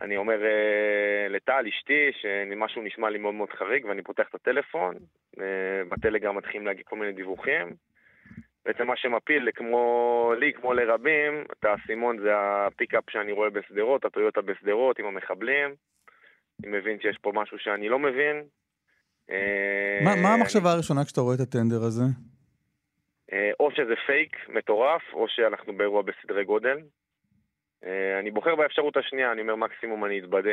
אני 0.00 0.16
אומר 0.16 0.38
אה, 0.40 1.32
לטל, 1.32 1.64
אשתי, 1.68 2.10
שמשהו 2.20 2.82
נשמע 2.82 3.10
לי 3.10 3.18
מאוד 3.18 3.34
מאוד 3.34 3.50
חריג, 3.50 3.84
ואני 3.84 4.02
פותח 4.02 4.24
את 4.30 4.34
הטלפון, 4.34 4.94
אה, 5.36 5.40
בטלגרם 5.88 6.36
מתחילים 6.36 6.66
להגיד 6.66 6.86
כל 6.86 6.96
מיני 6.96 7.12
דיווחים. 7.12 7.72
בעצם 8.64 8.86
מה 8.86 8.96
שמפיל, 8.96 9.48
כמו 9.54 10.32
לי, 10.38 10.52
כמו 10.52 10.72
לרבים, 10.72 11.44
את 11.52 11.64
האסימון 11.64 12.18
זה 12.18 12.30
הפיקאפ 12.36 13.04
שאני 13.10 13.32
רואה 13.32 13.50
בשדרות, 13.50 14.04
הטויוטה 14.04 14.40
בשדרות 14.40 14.98
עם 14.98 15.06
המחבלים. 15.06 15.74
אני 16.62 16.78
מבין 16.78 17.00
שיש 17.00 17.18
פה 17.22 17.32
משהו 17.34 17.58
שאני 17.58 17.88
לא 17.88 17.98
מבין. 17.98 18.42
אה, 19.30 19.98
מה, 20.04 20.10
מה 20.22 20.34
המחשבה 20.34 20.72
הראשונה 20.72 21.04
כשאתה 21.04 21.20
רואה 21.20 21.34
את 21.34 21.40
הטנדר 21.40 21.82
הזה? 21.82 22.04
או 23.60 23.70
שזה 23.70 23.94
פייק 24.06 24.36
מטורף, 24.48 25.02
או 25.12 25.26
שאנחנו 25.28 25.76
באירוע 25.76 26.02
בסדרי 26.02 26.44
גודל. 26.44 26.78
אה, 27.84 28.18
אני 28.20 28.30
בוחר 28.30 28.56
באפשרות 28.56 28.96
השנייה, 28.96 29.32
אני 29.32 29.40
אומר 29.40 29.56
מקסימום 29.56 30.04
אני 30.04 30.18
אתבדה. 30.20 30.50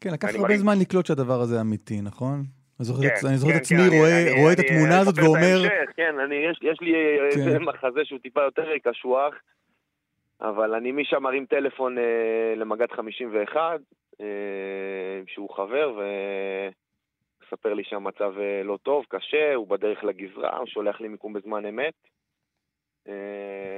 כן, 0.00 0.10
לקח 0.12 0.28
הרבה 0.34 0.56
זמן 0.56 0.72
לקלוט 0.80 1.06
שהדבר 1.06 1.40
הזה 1.40 1.60
אמיתי, 1.60 2.00
נכון? 2.02 2.42
אני 2.80 2.84
זוכר 2.84 3.00
כן, 3.02 3.06
את 3.08 3.12
כן, 3.12 3.56
עצמי 3.56 3.78
כן, 3.90 3.96
רואה 3.98 4.22
אני- 4.22 4.40
רואה 4.42 4.52
את 4.52 4.58
אני- 4.58 4.66
התמונה 4.66 4.92
אני 4.94 5.00
הזאת 5.00 5.14
את 5.18 5.22
ואומר, 5.24 5.58
ההמשך, 5.62 5.90
כן, 5.96 6.18
אני, 6.24 6.34
יש, 6.34 6.58
יש 6.62 6.80
לי 6.80 6.94
אה, 6.94 7.30
כן. 7.58 7.62
מחזה 7.62 8.00
שהוא 8.04 8.18
טיפה 8.18 8.42
יותר 8.42 8.78
קשוח, 8.84 9.34
אבל 10.40 10.74
אני 10.74 10.92
משם 10.92 11.22
מרים 11.22 11.46
טלפון 11.46 11.98
אה, 11.98 12.04
למג"ד 12.56 12.92
51, 12.92 13.80
אה, 14.20 14.26
שהוא 15.26 15.50
חבר, 15.50 16.00
ומספר 17.42 17.74
לי 17.74 17.84
שהמצב 17.84 18.32
אה, 18.38 18.62
לא 18.64 18.78
טוב, 18.82 19.04
קשה, 19.08 19.54
הוא 19.54 19.68
בדרך 19.68 20.04
לגזרה, 20.04 20.56
הוא 20.56 20.66
שולח 20.66 21.00
לי 21.00 21.08
מיקום 21.08 21.32
בזמן 21.32 21.66
אמת. 21.66 21.94
אה, 23.08 23.14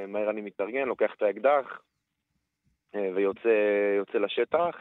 מהר 0.08 0.30
אני 0.30 0.40
מתארגן, 0.40 0.88
לוקח 0.88 1.10
את 1.16 1.22
האקדח, 1.22 1.80
אה, 2.94 3.10
ויוצא 3.14 3.48
יוצא 3.98 4.18
לשטח. 4.18 4.74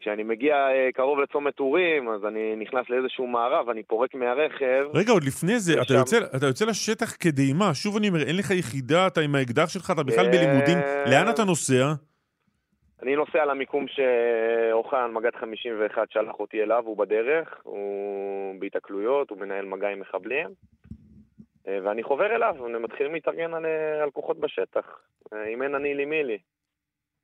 כשאני 0.00 0.22
מגיע 0.22 0.54
אה, 0.54 0.88
קרוב 0.94 1.18
לצומת 1.18 1.54
טורים, 1.54 2.08
אז 2.08 2.24
אני 2.24 2.56
נכנס 2.56 2.90
לאיזשהו 2.90 3.26
מערב, 3.26 3.68
אני 3.68 3.82
פורק 3.82 4.14
מהרכב. 4.14 4.84
רגע, 4.94 5.12
עוד 5.12 5.24
לפני 5.24 5.58
זה, 5.58 5.72
אתה 5.72 5.80
עכשיו- 5.82 5.96
יוצא, 5.96 6.36
אתה 6.36 6.46
יוצא 6.46 6.64
לשטח 6.64 7.16
כדי 7.20 7.52
מה? 7.52 7.74
שוב 7.74 7.96
אני 7.96 8.08
אומר, 8.08 8.22
אין 8.22 8.36
לך 8.36 8.50
יחידה, 8.50 9.06
אתה 9.06 9.20
עם 9.20 9.34
האקדח 9.34 9.68
שלך, 9.68 9.90
אתה 9.90 10.02
בכלל 10.02 10.26
בלימודים. 10.26 10.78
לאן 11.10 11.30
אתה 11.30 11.44
נוסע? 11.44 11.92
אני 13.02 13.16
נוסע 13.16 13.44
למיקום 13.44 13.86
שאוחן, 13.88 15.10
מג"ד 15.12 15.36
51, 15.40 16.10
שלח 16.10 16.34
אותי 16.40 16.62
אליו, 16.62 16.82
הוא 16.86 16.96
בדרך, 16.96 17.60
הוא 17.62 18.60
בהיתקלויות, 18.60 19.30
הוא 19.30 19.38
מנהל 19.38 19.64
מגע 19.64 19.88
עם 19.88 20.00
מחבלים. 20.00 20.48
אה, 21.68 21.78
ואני 21.82 22.02
חובר 22.02 22.36
אליו, 22.36 22.56
ומתחילים 22.58 23.14
להתארגן 23.14 23.54
על, 23.54 23.66
אה, 23.66 24.02
על 24.02 24.10
כוחות 24.10 24.38
בשטח. 24.40 25.00
אה, 25.32 25.46
אם 25.46 25.62
אין 25.62 25.74
אני 25.74 25.94
לי 25.94 26.04
מי 26.04 26.24
לי. 26.24 26.38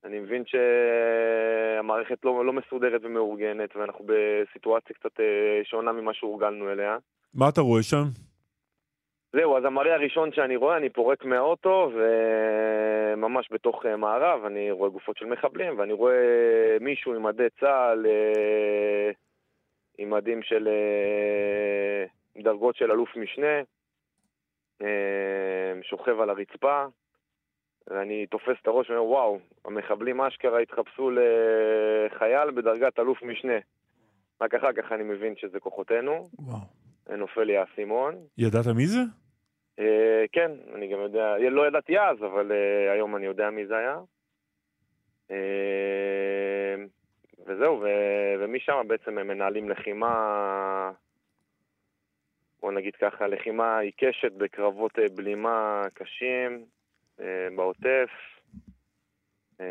אני 0.04 0.20
מבין 0.20 0.42
שהמערכת 0.46 2.24
לא, 2.24 2.44
לא 2.44 2.52
מסודרת 2.52 3.00
ומאורגנת, 3.04 3.76
ואנחנו 3.76 4.04
בסיטואציה 4.06 4.96
קצת 4.96 5.20
אה, 5.20 5.60
שונה 5.64 5.92
ממה 5.92 6.14
שהורגלנו 6.14 6.72
אליה. 6.72 6.96
מה 7.34 7.48
אתה 7.48 7.60
רואה 7.60 7.82
שם? 7.82 8.04
זהו, 9.32 9.56
אז 9.56 9.64
המראה 9.64 9.94
הראשון 9.94 10.32
שאני 10.32 10.56
רואה, 10.56 10.76
אני 10.76 10.90
פורק 10.90 11.24
מהאוטו, 11.24 11.90
וממש 11.94 13.48
בתוך 13.52 13.86
אה, 13.86 13.96
מערב, 13.96 14.44
אני 14.44 14.70
רואה 14.70 14.90
גופות 14.90 15.16
של 15.16 15.26
מחבלים, 15.26 15.78
ואני 15.78 15.92
רואה 15.92 16.76
מישהו 16.80 17.14
עם 17.14 17.22
מדי 17.22 17.46
צה"ל, 17.60 18.06
אה, 18.06 19.10
עם 19.98 20.10
מדים 20.10 20.42
של 20.42 20.68
אה, 20.68 22.42
דרגות 22.42 22.76
של 22.76 22.90
אלוף 22.90 23.16
משנה, 23.16 23.46
אה, 23.46 23.62
שוכב 25.82 26.20
על 26.20 26.30
הרצפה, 26.30 26.84
ואני 27.86 28.26
תופס 28.26 28.56
את 28.62 28.66
הראש 28.66 28.90
ואומר, 28.90 29.04
וואו, 29.04 29.38
המחבלים 29.64 30.20
אשכרה 30.20 30.60
התחפשו 30.60 31.10
לחייל 31.10 32.50
בדרגת 32.50 32.98
אלוף 32.98 33.22
משנה. 33.22 33.58
רק 34.40 34.54
אחר 34.54 34.72
כך 34.72 34.92
אני 34.92 35.02
מבין 35.02 35.36
שזה 35.36 35.60
כוחותינו. 35.60 36.28
וואו. 36.38 36.58
נופל 37.16 37.42
לי 37.42 37.56
האסימון. 37.56 38.14
ידעת 38.38 38.66
מי 38.66 38.86
זה? 38.86 39.00
אה, 39.78 40.24
כן, 40.32 40.50
אני 40.74 40.92
גם 40.92 41.00
יודע, 41.00 41.38
לא 41.38 41.66
ידעתי 41.66 41.98
אז, 41.98 42.18
אבל 42.18 42.52
אה, 42.52 42.92
היום 42.92 43.16
אני 43.16 43.26
יודע 43.26 43.50
מי 43.50 43.66
זה 43.66 43.76
היה. 43.76 43.98
אה, 45.30 46.84
וזהו, 47.46 47.80
ו- 47.80 48.34
ומשם 48.40 48.84
בעצם 48.88 49.18
הם 49.18 49.28
מנהלים 49.28 49.68
לחימה, 49.68 50.92
בוא 52.62 52.72
נגיד 52.72 52.96
ככה, 52.96 53.26
לחימה 53.26 53.78
עיקשת 53.78 54.32
בקרבות 54.32 54.98
אה, 54.98 55.04
בלימה 55.14 55.82
קשים 55.94 56.64
אה, 57.20 57.48
בעוטף. 57.56 58.10
אה, 59.60 59.66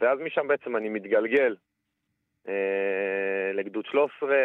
ואז 0.00 0.18
משם 0.18 0.48
בעצם 0.48 0.76
אני 0.76 0.88
מתגלגל 0.88 1.54
לגדוד 3.54 3.86
13, 3.86 4.36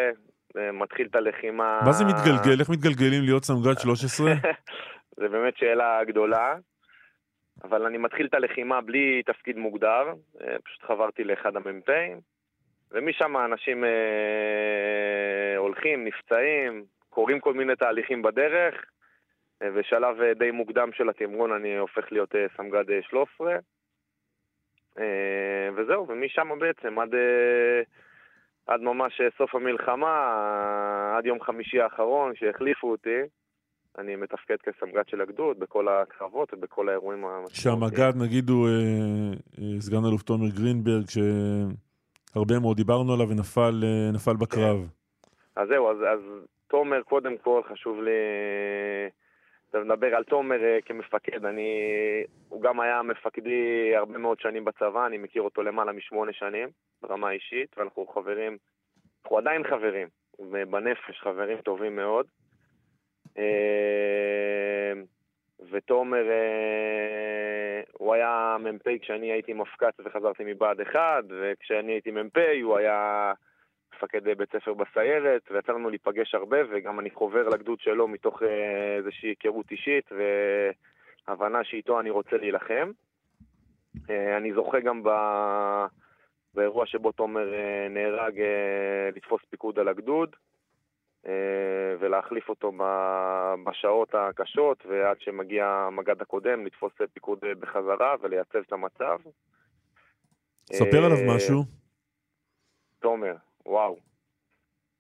אה, 0.58 0.72
מתחיל 0.72 1.08
את 1.08 1.16
הלחימה... 1.16 1.80
מה 1.86 1.92
זה 1.92 2.06
מתגלגל? 2.06 2.60
איך 2.60 2.70
מתגלגלים 2.70 3.24
להיות 3.24 3.44
סמג"ד 3.44 3.80
13? 3.80 4.32
זה 5.20 5.28
באמת 5.28 5.58
שאלה 5.58 6.04
גדולה, 6.04 6.56
אבל 7.64 7.86
אני 7.86 7.98
מתחיל 7.98 8.26
את 8.26 8.34
הלחימה 8.34 8.82
בלי 8.82 9.24
תפקיד 9.26 9.58
מוגדר, 9.58 10.14
פשוט 10.64 10.84
חברתי 10.84 11.24
לאחד 11.24 11.56
המ"פים, 11.56 12.20
ומשם 12.92 13.36
האנשים 13.36 13.84
אה, 13.84 15.58
הולכים, 15.58 16.06
נפצעים, 16.06 16.86
קורים 17.10 17.40
כל 17.40 17.54
מיני 17.54 17.76
תהליכים 17.76 18.22
בדרך, 18.22 18.86
אה, 19.62 19.72
בשלב 19.72 20.22
אה, 20.22 20.34
די 20.34 20.52
מוקדם 20.52 20.90
של 20.94 21.10
התמרון 21.10 21.52
אני 21.52 21.78
הופך 21.78 22.12
להיות 22.12 22.36
אה, 22.36 22.46
סמג"ד 22.58 22.90
אה, 22.92 23.02
13, 23.02 23.56
אה, 25.00 25.70
וזהו, 25.76 26.08
ומשם 26.08 26.60
בעצם 26.60 27.00
עד... 27.00 27.10
עד 28.68 28.82
ממש 28.82 29.22
סוף 29.38 29.56
המלחמה, 29.56 30.14
עד 31.18 31.26
יום 31.26 31.42
חמישי 31.42 31.82
האחרון 31.82 32.36
שהחליפו 32.36 32.92
אותי, 32.92 33.20
אני 33.98 34.16
מתפקד 34.16 34.56
כסמג"ד 34.64 35.08
של 35.08 35.22
הגדוד 35.22 35.60
בכל 35.60 35.88
הקרבות 35.88 36.54
ובכל 36.54 36.90
האירועים 36.90 37.26
המשמעותיים. 37.26 37.56
שהמג"ד, 37.56 38.14
נגיד, 38.24 38.50
הוא 38.50 38.68
אה, 38.68 39.80
סגן 39.80 40.06
אלוף 40.10 40.22
תומר 40.24 40.50
גרינברג, 40.50 41.06
שהרבה 41.10 42.60
מאוד 42.60 42.78
דיברנו 42.78 43.14
עליו 43.14 43.30
ונפל 43.30 43.84
אה, 43.84 44.12
נפל 44.14 44.36
בקרב. 44.36 44.90
אז 45.56 45.68
זהו, 45.68 45.92
אז, 45.92 45.98
אז 45.98 46.20
תומר, 46.70 47.02
קודם 47.04 47.38
כל 47.38 47.62
חשוב 47.64 48.02
לי 48.02 48.12
לדבר 49.74 50.16
על 50.16 50.24
תומר 50.24 50.64
אה, 50.64 50.78
כמפקד. 50.86 51.46
אני, 51.46 51.72
הוא 52.50 52.62
גם 52.62 52.80
היה 52.80 53.02
מפקדי 53.02 53.96
הרבה 53.96 54.18
מאוד 54.18 54.40
שנים 54.40 54.66
בצבא, 54.66 55.06
אני 55.06 55.18
מכיר 55.18 55.42
אותו 55.42 55.64
למעלה 55.64 55.92
משמונה 55.92 56.34
שנים 56.34 56.70
ברמה 57.02 57.32
אישית, 57.32 57.78
ואנחנו 57.78 58.08
חברים, 58.08 58.58
אנחנו 59.24 59.38
עדיין 59.38 59.64
חברים, 59.64 60.08
בנפש 60.70 61.20
חברים 61.20 61.62
טובים 61.62 61.96
מאוד. 61.96 62.26
אה, 63.38 64.94
ותומר, 65.72 66.30
אה, 66.30 67.82
הוא 67.94 68.14
היה 68.14 68.58
מ"פ 68.60 69.02
כשאני 69.02 69.32
הייתי 69.32 69.54
מפק"ץ 69.54 69.94
וחזרתי 70.06 70.44
מבה"ד 70.46 70.82
1, 70.82 71.24
וכשאני 71.30 71.92
הייתי 71.92 72.12
מ"פ 72.12 72.38
הוא 72.64 72.78
היה 72.78 73.34
מפקד 74.04 74.24
בית 74.38 74.52
ספר 74.52 74.74
בסיירת, 74.74 75.42
ויצא 75.52 75.72
לנו 75.72 75.90
להיפגש 75.90 76.36
הרבה, 76.36 76.58
וגם 76.70 77.00
אני 77.00 77.10
חובר 77.10 77.50
לגדוד 77.50 77.80
שלו 77.80 78.08
מתוך 78.08 78.44
אה, 78.44 78.96
איזושהי 78.98 79.30
היכרות 79.30 79.72
אישית 79.72 80.10
והבנה 81.28 81.64
שאיתו 81.64 82.00
אני 82.00 82.10
רוצה 82.10 82.38
להילחם. 82.38 82.92
אה, 84.10 84.38
אני 84.38 84.54
זוכה 84.54 84.80
גם 84.80 85.04
ב... 85.04 85.10
באירוע 86.54 86.86
שבו 86.86 87.12
תומר 87.12 87.54
אה, 87.54 87.88
נהרג 87.90 88.42
לתפוס 89.16 89.42
פיקוד 89.50 89.80
על 89.80 89.88
הגדוד. 89.88 90.36
ולהחליף 92.00 92.50
אותו 92.50 92.72
בשעות 93.64 94.16
הקשות, 94.16 94.86
ועד 94.86 95.22
שמגיע 95.22 95.66
המג"ד 95.66 96.22
הקודם 96.22 96.66
לתפוס 96.66 96.92
פיקוד 97.14 97.40
בחזרה 97.60 98.16
ולייצב 98.22 98.58
את 98.58 98.74
המצב. 98.74 99.18
ספר 100.74 101.06
עליו 101.06 101.36
משהו. 101.36 101.64
תומר, 103.00 103.36
וואו. 103.66 104.00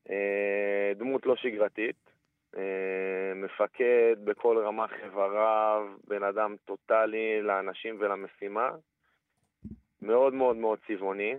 אה, 0.09 0.91
דמות 0.95 1.25
לא 1.25 1.35
שגרתית, 1.35 2.09
אה, 2.57 3.33
מפקד 3.35 4.15
בכל 4.23 4.57
רמ"ח 4.65 4.91
איבריו, 5.03 5.87
בן 6.07 6.23
אדם 6.23 6.55
טוטאלי 6.65 7.41
לאנשים 7.41 7.97
ולמשימה, 7.99 8.69
מאוד 10.01 10.33
מאוד 10.33 10.55
מאוד 10.55 10.79
צבעוני, 10.87 11.35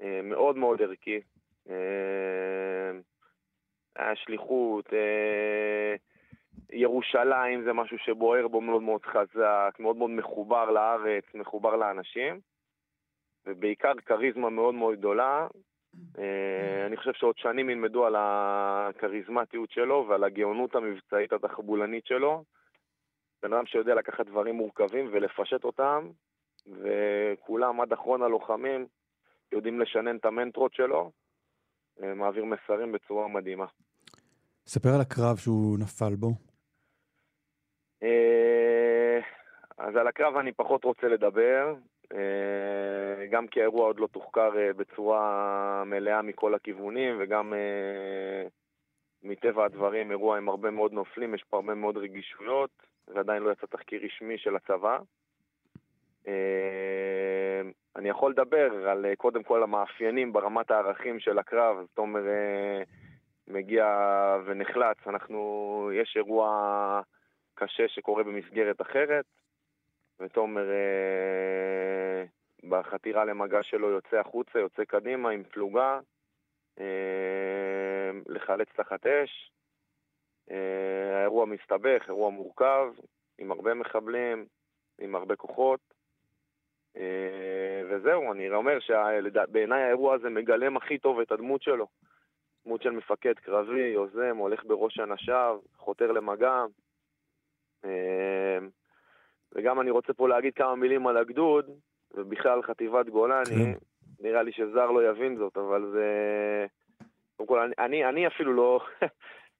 אה, 0.00 0.20
מאוד 0.22 0.56
מאוד 0.56 0.82
ערכי. 0.82 1.20
היה 3.96 4.16
שליחות, 4.16 4.92
ירושלים 6.72 7.64
זה 7.64 7.72
משהו 7.72 7.98
שבוער 7.98 8.48
בו 8.48 8.60
מאוד 8.60 8.82
מאוד 8.82 9.04
חזק, 9.04 9.76
מאוד 9.78 9.96
מאוד 9.96 10.10
מחובר 10.10 10.70
לארץ, 10.70 11.24
מחובר 11.34 11.76
לאנשים, 11.76 12.40
ובעיקר 13.46 13.92
כריזמה 14.06 14.50
מאוד 14.50 14.74
מאוד 14.74 14.98
גדולה. 14.98 15.46
אה, 16.18 16.86
אני 16.86 16.96
חושב 16.96 17.12
שעוד 17.12 17.38
שנים 17.38 17.70
ילמדו 17.70 18.06
על 18.06 18.14
הכריזמטיות 18.18 19.70
שלו 19.70 20.06
ועל 20.08 20.24
הגאונות 20.24 20.74
המבצעית 20.74 21.32
התחבולנית 21.32 22.06
שלו. 22.06 22.44
בן 23.42 23.52
אדם 23.52 23.66
שיודע 23.66 23.94
לקחת 23.94 24.26
דברים 24.26 24.54
מורכבים 24.54 25.08
ולפשט 25.12 25.64
אותם, 25.64 26.08
וכולם 26.66 27.80
עד 27.80 27.92
אחרון 27.92 28.22
הלוחמים 28.22 28.86
יודעים 29.52 29.80
לשנן 29.80 30.16
את 30.16 30.24
המנטרות 30.24 30.74
שלו, 30.74 31.10
אה, 32.02 32.14
מעביר 32.14 32.44
מסרים 32.44 32.92
בצורה 32.92 33.28
מדהימה. 33.28 33.66
ספר 34.66 34.88
על 34.94 35.00
הקרב 35.00 35.36
שהוא 35.36 35.78
נפל 35.78 36.14
בו. 36.14 36.30
אה, 38.02 39.20
אז 39.78 39.96
על 39.96 40.06
הקרב 40.06 40.36
אני 40.36 40.52
פחות 40.52 40.84
רוצה 40.84 41.06
לדבר, 41.08 41.74
גם 43.30 43.46
כי 43.46 43.60
האירוע 43.60 43.86
עוד 43.86 44.00
לא 44.00 44.06
תוחקר 44.06 44.50
אה, 44.58 44.72
בצורה 44.72 45.82
מלאה 45.86 46.22
מכל 46.22 46.54
הכיוונים, 46.54 47.16
וגם 47.18 47.54
אה, 47.54 48.48
מטבע 49.22 49.64
הדברים 49.64 50.10
אירוע 50.10 50.36
עם 50.38 50.48
הרבה 50.48 50.70
מאוד 50.70 50.92
נופלים, 50.92 51.34
יש 51.34 51.44
פה 51.50 51.56
הרבה 51.56 51.74
מאוד 51.74 51.96
רגישויות, 51.96 52.70
ועדיין 53.08 53.42
לא 53.42 53.52
יצא 53.52 53.66
תחקיר 53.66 54.00
רשמי 54.04 54.38
של 54.38 54.56
הצבא. 54.56 54.98
אה, 56.28 57.62
אני 57.96 58.08
יכול 58.08 58.30
לדבר 58.30 58.88
על 58.88 59.06
קודם 59.16 59.42
כל 59.42 59.62
המאפיינים 59.62 60.32
ברמת 60.32 60.70
הערכים 60.70 61.20
של 61.20 61.38
הקרב, 61.38 61.76
אז 61.78 61.86
תומר 61.94 62.22
מגיע 63.48 63.86
ונחלץ, 64.44 64.96
אנחנו, 65.06 65.90
יש 65.94 66.16
אירוע 66.16 67.00
קשה 67.54 67.88
שקורה 67.88 68.24
במסגרת 68.24 68.80
אחרת, 68.80 69.24
ותומר 70.20 70.70
אה, 70.70 72.24
בחתירה 72.68 73.24
למגע 73.24 73.62
שלו 73.62 73.90
יוצא 73.90 74.16
החוצה, 74.16 74.58
יוצא 74.58 74.84
קדימה 74.84 75.30
עם 75.30 75.42
פלוגה, 75.44 76.00
אה, 76.80 78.10
לחלץ 78.26 78.68
תחת 78.76 79.06
אש. 79.06 79.52
אה, 80.50 81.18
האירוע 81.18 81.46
מסתבך, 81.46 82.04
אירוע 82.08 82.30
מורכב, 82.30 82.92
עם 83.38 83.50
הרבה 83.50 83.74
מחבלים, 83.74 84.46
עם 85.00 85.14
הרבה 85.14 85.36
כוחות. 85.36 85.80
אה, 86.96 87.82
וזהו, 87.90 88.32
אני 88.32 88.50
אומר 88.50 88.78
שבעיניי 88.80 89.82
האירוע 89.82 90.14
הזה 90.14 90.30
מגלם 90.30 90.76
הכי 90.76 90.98
טוב 90.98 91.20
את 91.20 91.32
הדמות 91.32 91.62
שלו. 91.62 91.86
דמות 92.64 92.82
של 92.82 92.90
מפקד 92.90 93.34
קרבי, 93.34 93.80
יוזם, 93.80 94.36
הולך 94.36 94.64
בראש 94.64 94.98
אנשיו, 94.98 95.60
חותר 95.76 96.12
למגע. 96.12 96.64
אה, 97.84 98.58
וגם 99.54 99.80
אני 99.80 99.90
רוצה 99.90 100.12
פה 100.12 100.28
להגיד 100.28 100.54
כמה 100.54 100.74
מילים 100.74 101.06
על 101.06 101.16
הגדוד, 101.16 101.70
ובכלל 102.14 102.62
חטיבת 102.62 103.08
גולני. 103.08 103.44
כן. 103.44 103.72
נראה 104.20 104.42
לי 104.42 104.52
שזר 104.52 104.90
לא 104.90 105.08
יבין 105.08 105.36
זאת, 105.36 105.56
אבל 105.56 105.90
זה... 105.92 106.06
קודם 107.36 107.48
כל, 107.48 107.70
אני, 107.78 108.04
אני 108.04 108.26
אפילו 108.26 108.52
לא... 108.52 108.80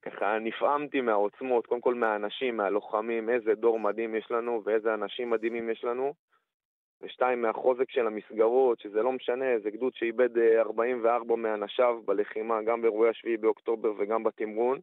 ככה 0.03 0.39
נפעמתי 0.39 1.01
מהעוצמות, 1.01 1.67
קודם 1.67 1.81
כל 1.81 1.95
מהאנשים, 1.95 2.57
מהלוחמים, 2.57 3.31
איזה 3.31 3.55
דור 3.55 3.81
מדהים 3.81 4.15
יש 4.15 4.31
לנו 4.31 4.63
ואיזה 4.65 4.95
אנשים 4.95 5.31
מדהימים 5.31 5.71
יש 5.71 5.85
לנו. 5.85 6.15
ושתיים, 7.03 7.43
מהחוזק 7.43 7.91
של 7.91 8.07
המסגרות, 8.07 8.81
שזה 8.81 9.03
לא 9.03 9.13
משנה, 9.13 9.59
זה 9.63 9.71
גדוד 9.71 9.95
שאיבד 9.95 10.39
44 10.59 11.35
אה, 11.35 11.37
מאנשיו 11.37 12.01
בלחימה, 12.05 12.63
גם 12.63 12.83
באירועי 12.83 13.11
השביעי 13.11 13.37
באוקטובר 13.37 13.93
וגם 13.99 14.25
בתמרון. 14.25 14.79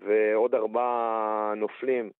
ועוד 0.00 0.54
ארבעה 0.54 1.52
נופלים, 1.56 2.10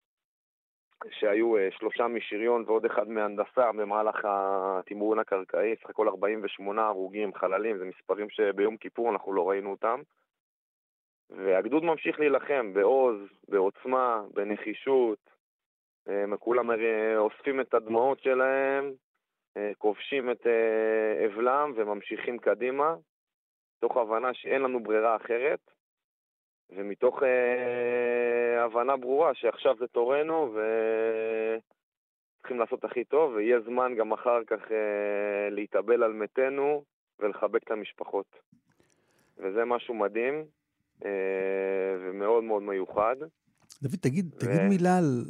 שהיו 1.10 1.56
אה, 1.56 1.68
שלושה 1.70 2.08
משריון 2.08 2.64
ועוד 2.66 2.84
אחד 2.84 3.08
מהנדסה 3.08 3.72
במהלך 3.72 4.16
התמרון 4.24 5.18
הקרקעי, 5.18 5.76
סך 5.76 5.90
הכל 5.90 6.08
48 6.08 6.86
הרוגים, 6.86 7.34
חללים, 7.34 7.78
זה 7.78 7.84
מספרים 7.84 8.30
שביום 8.30 8.76
כיפור 8.76 9.10
אנחנו 9.10 9.32
לא 9.32 9.48
ראינו 9.50 9.70
אותם. 9.70 10.00
והגדוד 11.30 11.84
ממשיך 11.84 12.20
להילחם 12.20 12.72
בעוז, 12.74 13.16
בעוצמה, 13.48 14.22
בנחישות, 14.34 15.18
הם 16.06 16.36
כולם 16.36 16.70
אוספים 17.16 17.60
את 17.60 17.74
הדמעות 17.74 18.20
שלהם, 18.20 18.92
אה, 19.56 19.72
כובשים 19.78 20.30
את 20.30 20.46
אה, 20.46 21.26
אבלם 21.26 21.72
וממשיכים 21.76 22.38
קדימה, 22.38 22.94
תוך 23.80 23.96
הבנה 23.96 24.34
שאין 24.34 24.62
לנו 24.62 24.82
ברירה 24.82 25.16
אחרת, 25.16 25.60
ומתוך 26.76 27.22
אה, 27.22 28.64
הבנה 28.64 28.96
ברורה 28.96 29.34
שעכשיו 29.34 29.76
זה 29.78 29.86
תורנו 29.86 30.54
וצריכים 32.38 32.60
לעשות 32.60 32.84
הכי 32.84 33.04
טוב, 33.04 33.32
ויהיה 33.32 33.60
זמן 33.60 33.94
גם 33.98 34.12
אחר 34.12 34.44
כך 34.46 34.60
להתאבל 35.50 36.02
על 36.02 36.12
מתינו 36.12 36.84
ולחבק 37.20 37.62
את 37.62 37.70
המשפחות. 37.70 38.26
וזה 39.38 39.64
משהו 39.64 39.94
מדהים 39.94 40.44
ומאוד 42.00 42.44
מאוד 42.44 42.62
מיוחד. 42.62 43.16
דוד, 43.82 43.98
תגיד, 44.00 44.34
ו... 44.34 44.38
תגיד 44.38 44.62
מילה 44.68 44.98
על 44.98 45.24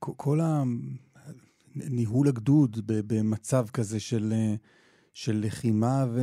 כל 0.00 0.38
הניהול 0.40 2.28
הגדוד 2.28 2.76
במצב 2.86 3.64
כזה 3.72 4.00
של, 4.00 4.32
של 5.22 5.32
לחימה 5.44 5.98
ו, 6.14 6.18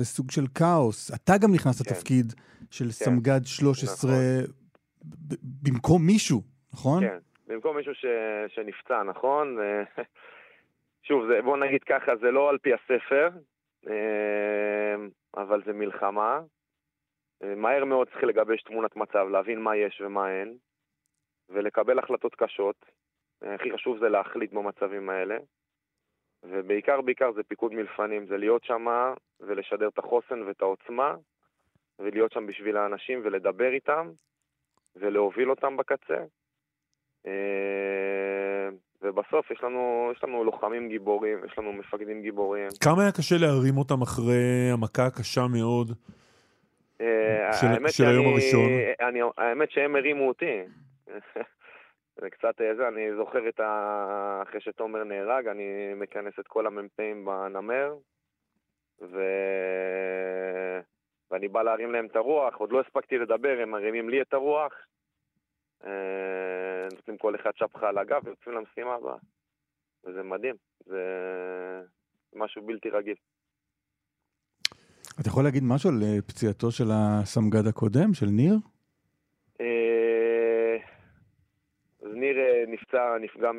וסוג 0.00 0.30
של 0.30 0.46
כאוס. 0.58 1.14
אתה 1.14 1.32
גם 1.42 1.50
נכנס 1.54 1.82
כן. 1.82 1.84
לתפקיד 1.90 2.26
של 2.70 2.84
כן. 2.84 2.90
סמג"ד 2.90 3.44
13 3.44 4.10
נכון. 4.10 4.54
במקום 5.62 6.06
מישהו, 6.06 6.40
נכון? 6.72 7.00
כן, 7.04 7.18
במקום 7.46 7.76
מישהו 7.76 7.94
ש, 7.94 8.04
שנפצע, 8.54 9.02
נכון? 9.02 9.58
שוב, 11.06 11.26
זה, 11.28 11.42
בוא 11.42 11.56
נגיד 11.56 11.82
ככה, 11.84 12.16
זה 12.16 12.30
לא 12.30 12.50
על 12.50 12.58
פי 12.58 12.70
הספר, 12.74 13.28
אה, 13.88 14.94
אבל 15.36 15.62
זה 15.66 15.72
מלחמה. 15.72 16.40
אה, 17.42 17.54
מהר 17.54 17.84
מאוד 17.84 18.08
צריך 18.08 18.24
לגבש 18.24 18.62
תמונת 18.62 18.96
מצב, 18.96 19.26
להבין 19.32 19.60
מה 19.60 19.76
יש 19.76 20.00
ומה 20.04 20.30
אין, 20.30 20.56
ולקבל 21.48 21.98
החלטות 21.98 22.34
קשות. 22.34 22.76
הכי 23.42 23.72
חשוב 23.72 23.98
זה 23.98 24.08
להחליט 24.08 24.52
במצבים 24.52 25.10
האלה. 25.10 25.36
ובעיקר, 26.42 27.00
בעיקר 27.00 27.32
זה 27.32 27.42
פיקוד 27.42 27.72
מלפנים, 27.72 28.26
זה 28.26 28.36
להיות 28.36 28.64
שם 28.64 28.86
ולשדר 29.40 29.88
את 29.88 29.98
החוסן 29.98 30.42
ואת 30.42 30.62
העוצמה, 30.62 31.14
ולהיות 31.98 32.32
שם 32.32 32.46
בשביל 32.46 32.76
האנשים 32.76 33.20
ולדבר 33.24 33.72
איתם, 33.72 34.10
ולהוביל 34.96 35.50
אותם 35.50 35.76
בקצה. 35.76 36.18
אה, 37.26 38.68
ובסוף 39.02 39.50
יש 39.50 39.62
לנו, 39.62 40.10
יש 40.16 40.24
לנו 40.24 40.44
לוחמים 40.44 40.88
גיבורים, 40.88 41.38
יש 41.44 41.58
לנו 41.58 41.72
מפקדים 41.72 42.22
גיבורים. 42.22 42.68
כמה 42.80 43.02
היה 43.02 43.12
קשה 43.12 43.36
להרים 43.38 43.76
אותם 43.78 44.02
אחרי 44.02 44.70
המכה 44.72 45.06
הקשה 45.06 45.46
מאוד 45.46 45.92
אה, 47.00 47.52
של, 47.52 47.88
של 47.88 48.06
היום 48.06 48.26
הראשון? 48.26 48.70
אני, 49.00 49.20
האמת 49.38 49.70
שהם 49.70 49.96
הרימו 49.96 50.28
אותי. 50.28 50.62
זה 52.20 52.30
קצת 52.30 52.60
אה, 52.60 52.74
זה, 52.76 52.88
אני 52.88 53.16
זוכר 53.16 53.48
את 53.48 53.60
ה... 53.60 54.42
אחרי 54.42 54.60
שתומר 54.60 55.04
נהרג, 55.04 55.46
אני 55.48 55.94
מכנס 55.96 56.32
את 56.40 56.48
כל 56.48 56.66
המ"פים 56.66 57.24
בנמר, 57.24 57.96
ו... 59.00 59.22
ואני 61.30 61.48
בא 61.48 61.62
להרים 61.62 61.92
להם 61.92 62.06
את 62.06 62.16
הרוח, 62.16 62.54
עוד 62.54 62.72
לא 62.72 62.80
הספקתי 62.80 63.18
לדבר, 63.18 63.58
הם 63.62 63.70
מרימים 63.70 64.08
לי 64.08 64.22
את 64.22 64.34
הרוח, 64.34 64.72
אה, 65.84 66.88
נותנים 66.94 67.18
כל 67.18 67.34
אחד 67.34 67.50
שפחה 67.54 67.88
על 67.88 67.98
הגב 67.98 68.20
ויוצאים 68.24 68.54
למשימה 68.54 68.94
הבאה. 68.94 69.16
וזה 70.04 70.22
מדהים, 70.22 70.54
זה 70.86 71.02
משהו 72.34 72.62
בלתי 72.62 72.90
רגיל. 72.90 73.16
אתה 75.20 75.28
יכול 75.28 75.44
להגיד 75.44 75.62
משהו 75.66 75.90
על 75.90 76.02
אה, 76.02 76.22
פציעתו 76.26 76.70
של 76.70 76.84
הסמג"ד 76.92 77.66
הקודם, 77.66 78.14
של 78.14 78.26
ניר? 78.26 78.54
ניר 82.16 82.38
אה, 82.38 82.55
נפצע, 82.66 83.18
נפגע 83.20 83.50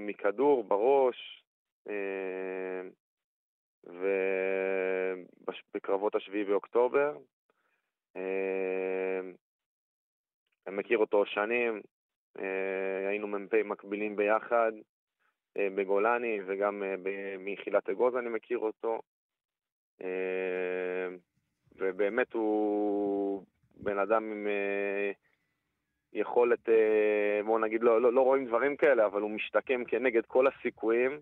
מכדור 0.00 0.64
בראש, 0.64 1.44
אה, 1.88 2.82
ובקרבות 5.44 6.14
השביעי 6.14 6.44
באוקטובר. 6.44 7.16
אה, 8.16 9.20
אני 10.66 10.76
מכיר 10.76 10.98
אותו 10.98 11.26
שנים, 11.26 11.80
היינו 13.08 13.26
מ"פ 13.26 13.54
מקבילים 13.54 14.16
ביחד 14.16 14.72
בגולני, 15.58 16.40
וגם 16.46 16.82
מיחילת 17.38 17.88
אגוז 17.88 18.16
אני 18.16 18.28
מכיר 18.28 18.58
אותו. 18.58 19.00
ובאמת 21.76 22.32
הוא 22.32 23.44
בן 23.74 23.98
אדם 23.98 24.30
עם 24.32 24.46
יכולת, 26.12 26.68
אה, 26.68 27.40
בואו 27.44 27.58
נגיד, 27.58 27.82
לא, 27.82 28.00
לא, 28.00 28.12
לא 28.12 28.20
רואים 28.20 28.46
דברים 28.46 28.76
כאלה, 28.76 29.06
אבל 29.06 29.20
הוא 29.20 29.30
משתקם 29.30 29.84
כנגד 29.84 30.26
כל 30.26 30.46
הסיכויים, 30.46 31.20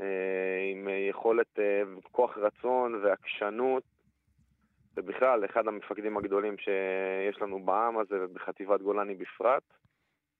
אה, 0.00 0.70
עם 0.72 0.88
יכולת, 1.10 1.58
אה, 1.58 1.82
כוח 2.12 2.38
רצון 2.38 2.94
ועקשנות, 2.94 3.82
ובכלל, 4.96 5.44
אחד 5.44 5.68
המפקדים 5.68 6.16
הגדולים 6.16 6.58
שיש 6.58 7.42
לנו 7.42 7.64
בעם 7.64 7.98
הזה, 7.98 8.14
ובחטיבת 8.20 8.82
גולני 8.82 9.14
בפרט. 9.14 9.62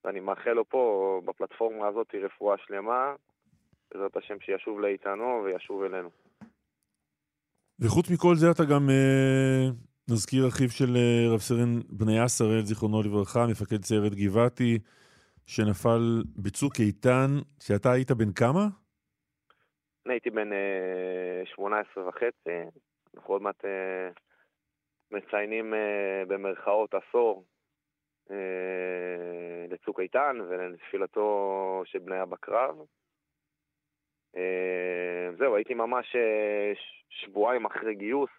ואני 0.04 0.20
מאחל 0.20 0.52
לו 0.52 0.64
פה, 0.68 1.20
בפלטפורמה 1.24 1.86
הזאת, 1.86 2.14
רפואה 2.24 2.56
שלמה, 2.58 3.14
בעזרת 3.92 4.16
השם 4.16 4.40
שישוב 4.40 4.80
לאיתנו 4.80 5.42
וישוב 5.44 5.82
אלינו. 5.82 6.10
וחוץ 7.80 8.10
מכל 8.10 8.34
זה 8.34 8.50
אתה 8.50 8.64
גם 8.64 8.90
אה, 8.90 9.70
נזכיר 10.10 10.48
אחיו 10.48 10.68
של 10.68 10.96
אה, 10.96 11.34
רב 11.34 11.40
סרן 11.40 11.80
בניה 11.88 12.28
שראל, 12.28 12.60
זיכרונו 12.60 13.02
לברכה, 13.02 13.46
מפקד 13.50 13.82
סיירת 13.82 14.14
גבעתי, 14.14 14.78
שנפל 15.46 16.22
בצוק 16.36 16.72
איתן, 16.80 17.30
שאתה 17.60 17.92
היית 17.92 18.10
בן 18.10 18.32
כמה? 18.32 18.64
אני 20.06 20.14
הייתי 20.14 20.30
בן 20.30 20.50
18 21.44 22.02
אה, 22.02 22.08
וחצי, 22.08 22.58
אנחנו 23.14 23.34
עוד 23.34 23.42
מעט 23.42 23.64
אה, 23.64 24.08
מציינים 25.10 25.74
במרכאות 26.28 26.94
עשור 26.94 27.44
לצוק 29.68 30.00
איתן 30.00 30.36
ולנפילתו 30.48 31.82
של 31.84 31.98
בניה 31.98 32.26
בקרב. 32.26 32.76
זהו, 35.38 35.56
הייתי 35.56 35.74
ממש 35.74 36.16
שבועיים 37.08 37.66
אחרי 37.66 37.94
גיוס. 37.94 38.30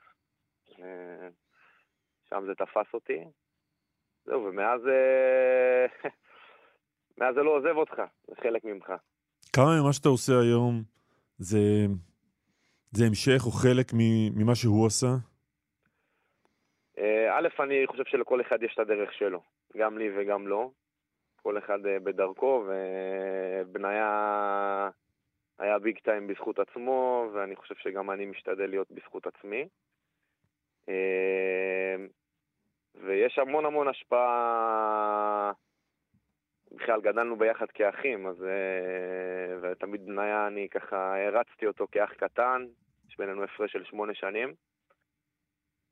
שם 2.30 2.43
זה 2.45 2.55
תפס 2.55 2.93
אותי. 2.93 3.23
זהו, 4.26 4.43
ומאז 4.43 4.88
אה, 4.88 5.86
מאז 7.17 7.36
זה 7.36 7.43
לא 7.43 7.57
עוזב 7.57 7.78
אותך, 7.78 8.01
זה 8.28 8.36
חלק 8.43 8.63
ממך. 8.63 8.93
כמה 9.53 9.82
ממה 9.82 9.93
שאתה 9.93 10.09
עושה 10.09 10.34
היום 10.41 10.84
זה, 11.38 11.86
זה 12.91 13.05
המשך 13.05 13.41
או 13.45 13.51
חלק 13.51 13.88
ממה 14.36 14.55
שהוא 14.55 14.88
עשה? 14.88 15.07
אה, 16.97 17.38
א', 17.38 17.47
אני 17.59 17.88
חושב 17.88 18.03
שלכל 18.05 18.41
אחד 18.41 18.63
יש 18.63 18.73
את 18.73 18.80
הדרך 18.80 19.13
שלו, 19.13 19.41
גם 19.78 19.97
לי 19.97 20.09
וגם 20.17 20.47
לו. 20.47 20.71
כל 21.43 21.57
אחד 21.57 21.86
אה, 21.86 21.99
בדרכו, 21.99 22.65
ובניה 22.67 24.89
היה 25.59 25.80
ביג 25.80 25.99
טיים 26.03 26.28
בזכות 26.28 26.59
עצמו, 26.59 27.30
ואני 27.34 27.55
חושב 27.55 27.76
שגם 27.76 28.11
אני 28.11 28.26
משתדל 28.26 28.69
להיות 28.69 28.91
בזכות 28.91 29.28
עצמי. 29.28 29.67
אה, 30.90 31.96
ויש 32.96 33.40
המון 33.40 33.66
המון 33.66 33.88
השפעה, 33.88 35.52
בכלל 36.72 37.02
גדלנו 37.02 37.36
ביחד 37.36 37.72
כאחים, 37.72 38.28
אז 38.28 38.46
ותמיד 39.62 40.06
בניה 40.06 40.48
אני 40.48 40.70
ככה 40.70 41.26
הרצתי 41.26 41.68
אותו 41.68 41.88
כאח 41.92 42.14
קטן, 42.14 42.66
יש 43.10 43.18
בינינו 43.18 43.44
הפרש 43.44 43.72
של 43.72 43.84
שמונה 43.84 44.14
שנים. 44.14 44.54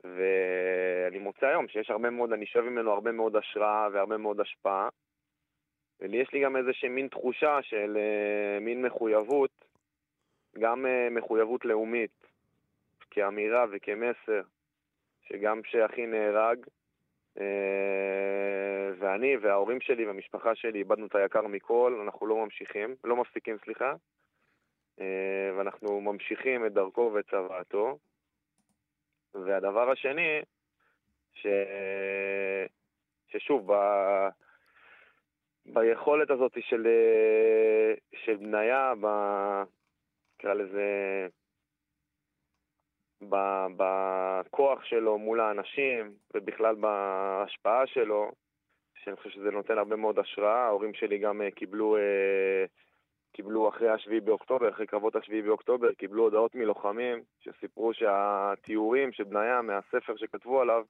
ואני 0.04 1.18
מוצא 1.18 1.46
היום 1.46 1.68
שיש 1.68 1.90
הרבה 1.90 2.10
מאוד, 2.10 2.32
אני 2.32 2.46
שואב 2.46 2.64
ממנו 2.64 2.92
הרבה 2.92 3.12
מאוד 3.12 3.36
השראה 3.36 3.88
והרבה 3.92 4.16
מאוד 4.16 4.40
השפעה. 4.40 4.88
ויש 6.00 6.32
לי 6.32 6.40
גם 6.44 6.56
איזושהי 6.56 6.88
מין 6.88 7.08
תחושה 7.08 7.62
של 7.62 7.96
uh, 7.96 8.60
מין 8.60 8.82
מחויבות, 8.82 9.64
גם 10.58 10.86
uh, 10.86 11.10
מחויבות 11.10 11.64
לאומית, 11.64 12.26
כאמירה 13.10 13.64
וכמסר, 13.72 14.42
שגם 15.28 15.62
כשאחי 15.62 16.06
נהרג, 16.06 16.58
uh, 17.38 17.40
ואני 18.98 19.36
וההורים 19.36 19.80
שלי 19.80 20.06
והמשפחה 20.06 20.54
שלי 20.54 20.78
איבדנו 20.78 21.06
את 21.06 21.14
היקר 21.14 21.46
מכל, 21.46 22.00
אנחנו 22.04 22.26
לא 22.26 22.36
ממשיכים, 22.36 22.94
לא 23.04 23.16
מפסיקים, 23.16 23.56
סליחה, 23.64 23.94
uh, 24.98 25.02
ואנחנו 25.58 26.00
ממשיכים 26.00 26.66
את 26.66 26.72
דרכו 26.72 27.10
ואת 27.14 27.30
צוואתו. 27.30 27.98
והדבר 29.34 29.90
השני, 29.90 30.40
ש... 31.32 31.46
ששוב, 33.28 33.72
ב... 33.72 33.76
ביכולת 35.66 36.30
הזאת 36.30 36.52
של, 36.60 36.86
של 38.14 38.36
בניה, 38.36 38.92
ב... 39.00 39.06
נקרא 40.38 40.54
לזה. 40.54 41.28
בכוח 43.76 44.84
שלו 44.84 45.18
מול 45.18 45.40
האנשים, 45.40 46.12
ובכלל 46.34 46.74
בהשפעה 46.74 47.86
שלו, 47.86 48.30
שאני 49.04 49.16
חושב 49.16 49.30
שזה 49.30 49.50
נותן 49.50 49.78
הרבה 49.78 49.96
מאוד 49.96 50.18
השראה. 50.18 50.66
ההורים 50.66 50.94
שלי 50.94 51.18
גם 51.18 51.40
קיבלו 51.54 51.96
אה, 51.96 52.64
קיבלו 53.36 53.68
אחרי 53.68 53.90
השביעי 53.90 54.20
באוקטובר, 54.20 54.70
אחרי 54.70 54.86
קרבות 54.86 55.16
השביעי 55.16 55.42
באוקטובר, 55.42 55.92
קיבלו 55.92 56.22
הודעות 56.22 56.54
מלוחמים 56.54 57.22
שסיפרו 57.40 57.94
שהתיאורים 57.94 59.12
של 59.12 59.24
בניה 59.24 59.62
מהספר 59.62 60.12
שכתבו 60.16 60.60
עליו 60.60 60.82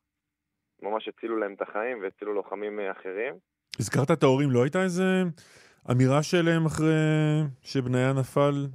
ממש 0.83 1.09
הצילו 1.09 1.37
להם 1.37 1.55
את 1.55 1.62
החיים 1.62 2.03
והצילו 2.03 2.35
לוחמים 2.35 2.81
אחרים. 2.81 3.35
הזכרת 3.79 4.11
את 4.11 4.22
ההורים, 4.22 4.51
לא 4.51 4.62
הייתה 4.62 4.83
איזה 4.83 5.22
אמירה 5.91 6.22
שלהם 6.22 6.66
אחרי 6.66 6.95
שבניה 7.62 8.12
נפל, 8.12 8.66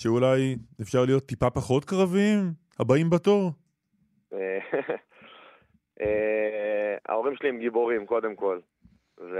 שאולי 0.00 0.56
אפשר 0.82 1.04
להיות 1.04 1.26
טיפה 1.26 1.50
פחות 1.50 1.84
קרבים, 1.84 2.52
הבאים 2.80 3.10
בתור? 3.10 3.50
אה, 6.00 6.96
ההורים 7.08 7.36
שלי 7.36 7.48
הם 7.48 7.58
גיבורים, 7.58 8.06
קודם 8.06 8.36
כל. 8.36 8.60
ו... 9.20 9.38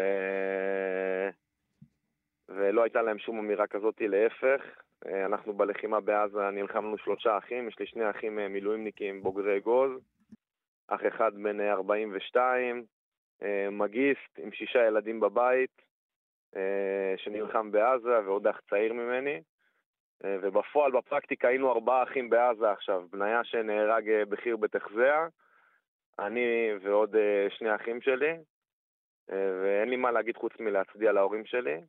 ולא 2.49 2.83
הייתה 2.83 3.03
להם 3.03 3.19
שום 3.19 3.39
אמירה 3.39 3.67
כזאת, 3.67 3.95
להפך. 4.01 4.61
אה, 5.07 5.27
אנחנו 5.27 5.53
בלחימה 5.53 6.01
בעזה 6.01 6.51
נלחמנו 6.51 6.99
שלושה 6.99 7.39
אחים, 7.39 7.69
יש 7.69 7.79
לי 7.79 7.87
שני 7.87 8.11
אחים 8.11 8.39
אה, 8.39 8.49
מילואימניקים 8.49 9.23
בוגרי 9.23 9.57
אגוז, 9.57 9.91
אח 10.89 11.01
אחד 11.09 11.35
בן 11.35 11.61
42, 11.61 12.85
אה, 13.43 13.69
מגיסט 13.71 14.39
עם 14.39 14.53
שישה 14.53 14.87
ילדים 14.87 15.21
בבית, 15.21 15.85
שנלחם 17.17 17.71
בעזה, 17.73 18.21
ועוד 18.27 18.47
אח 18.47 18.61
צעיר 18.71 18.93
ממני. 18.93 19.41
ובפועל, 20.23 20.93
בפרקטיקה, 20.93 21.49
היינו 21.49 21.73
ארבעה 21.73 22.03
אחים 22.03 22.31
בעזה 22.31 22.71
עכשיו. 22.71 23.05
בניה 23.11 23.45
שנהרג 23.45 24.11
בחי"ר 24.29 24.57
בתחזיה, 24.57 25.27
אני 26.19 26.71
ועוד 26.83 27.17
שני 27.49 27.75
אחים 27.75 28.01
שלי, 28.01 28.37
ואין 29.29 29.89
לי 29.89 29.97
מה 29.97 30.11
להגיד 30.11 30.37
חוץ 30.37 30.53
מלהצדיע 30.61 31.13
להורים 31.13 31.45
שלי. 31.45 31.81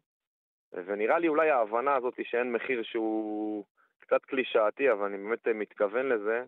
ונראה 0.73 1.19
לי 1.19 1.27
אולי 1.27 1.49
ההבנה 1.49 1.95
הזאת 1.95 2.13
שאין 2.23 2.51
מחיר 2.51 2.83
שהוא 2.83 3.65
קצת 3.99 4.25
קלישאתי, 4.25 4.91
אבל 4.91 5.05
אני 5.05 5.17
באמת 5.17 5.47
מתכוון 5.47 6.09
לזה, 6.09 6.43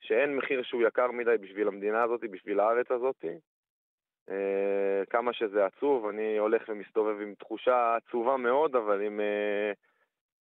שאין 0.00 0.36
מחיר 0.36 0.62
שהוא 0.62 0.82
יקר 0.82 1.10
מדי 1.10 1.36
בשביל 1.40 1.68
המדינה 1.68 2.02
הזאת, 2.02 2.20
בשביל 2.20 2.60
הארץ 2.60 2.90
הזאת. 2.90 3.24
אה, 4.30 5.02
כמה 5.10 5.32
שזה 5.32 5.66
עצוב, 5.66 6.06
אני 6.06 6.38
הולך 6.38 6.62
ומסתובב 6.68 7.20
עם 7.20 7.34
תחושה 7.34 7.96
עצובה 7.96 8.36
מאוד, 8.36 8.76
אבל 8.76 9.00
עם, 9.00 9.20
אה, 9.20 9.72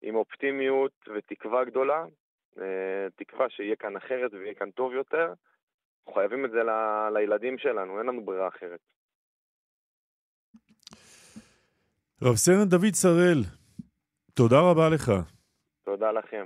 עם 0.06 0.16
אופטימיות 0.16 0.92
ותקווה 1.16 1.66
גדולה. 1.66 2.06
אה, 2.60 3.08
תקווה 3.16 3.50
שיהיה 3.50 3.76
כאן 3.76 3.96
אחרת 3.96 4.34
ויהיה 4.34 4.54
כאן 4.54 4.72
טוב 4.72 4.94
יותר. 4.94 5.28
אנחנו 5.28 6.14
חייבים 6.14 6.46
את 6.46 6.52
זה 6.52 6.64
ל, 6.64 6.70
לילדים 7.14 7.58
שלנו, 7.58 8.00
אין 8.00 8.08
לנו 8.08 8.26
ברירה 8.26 8.48
אחרת. 8.48 8.80
רב 12.22 12.36
סרן 12.36 12.70
דוד 12.70 12.94
שראל, 12.94 13.42
תודה 14.34 14.60
רבה 14.60 14.90
לך. 14.90 15.12
תודה 15.86 16.12
לכם. 16.12 16.46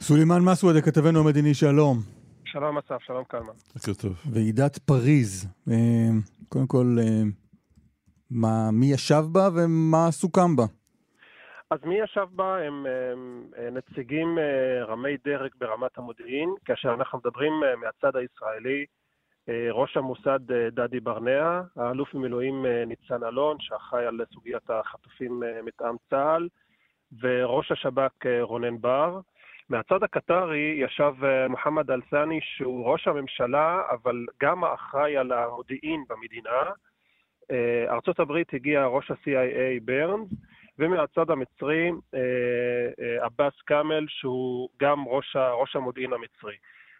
סולימאן 0.00 0.40
מסווד, 0.52 0.76
כתבנו 0.84 1.20
המדיני, 1.20 1.54
שלום. 1.54 1.96
שלום 2.44 2.78
אסף, 2.78 3.02
שלום 3.02 3.24
קלמן. 3.24 3.52
בוקר 3.74 3.94
טוב. 4.02 4.12
ועידת 4.32 4.78
פריז, 4.78 5.46
אה, 5.70 6.10
קודם 6.48 6.66
כל, 6.66 6.86
אה, 7.00 7.22
מה, 8.30 8.70
מי 8.72 8.86
ישב 8.86 9.22
בה 9.32 9.48
ומה 9.54 10.10
סוכם 10.10 10.56
בה? 10.56 10.64
אז 11.70 11.84
מי 11.84 12.00
ישב 12.00 12.26
בה 12.30 12.58
הם, 12.58 12.86
הם 12.86 13.44
אה, 13.58 13.70
נציגים 13.70 14.38
רמי 14.88 15.16
דרג 15.24 15.50
ברמת 15.58 15.98
המודיעין, 15.98 16.54
כאשר 16.64 16.94
אנחנו 16.94 17.18
מדברים 17.18 17.52
מהצד 17.80 18.16
הישראלי, 18.16 18.86
אה, 19.48 19.68
ראש 19.70 19.96
המוסד 19.96 20.52
אה, 20.52 20.70
דדי 20.70 21.00
ברנע, 21.00 21.60
האלוף 21.76 22.14
במילואים 22.14 22.66
אה, 22.66 22.84
ניצן 22.86 23.24
אלון, 23.24 23.56
שאחראי 23.60 24.06
על 24.06 24.20
סוגיית 24.34 24.70
החטופים 24.70 25.42
מטעם 25.64 25.96
צה"ל, 26.10 26.48
וראש 27.20 27.72
השב"כ 27.72 28.26
רונן 28.40 28.80
בר. 28.80 29.20
מהצד 29.68 30.02
הקטרי 30.02 30.76
ישב 30.84 31.14
מוחמד 31.48 31.90
אלסאני, 31.90 32.40
שהוא 32.42 32.92
ראש 32.92 33.08
הממשלה, 33.08 33.82
אבל 33.90 34.26
גם 34.42 34.64
האחראי 34.64 35.16
על 35.16 35.32
המודיעין 35.32 36.04
במדינה. 36.08 36.62
ארצות 37.88 38.20
הברית 38.20 38.54
הגיע 38.54 38.86
ראש 38.86 39.10
ה-CIA 39.10 39.84
ברנס, 39.84 40.28
ומהצד 40.78 41.30
המצרי 41.30 41.90
עבאס 43.20 43.60
כאמל, 43.66 44.04
שהוא 44.08 44.68
גם 44.80 45.04
ראש, 45.08 45.36
ראש 45.36 45.76
המודיעין 45.76 46.12
המצרי. 46.12 46.56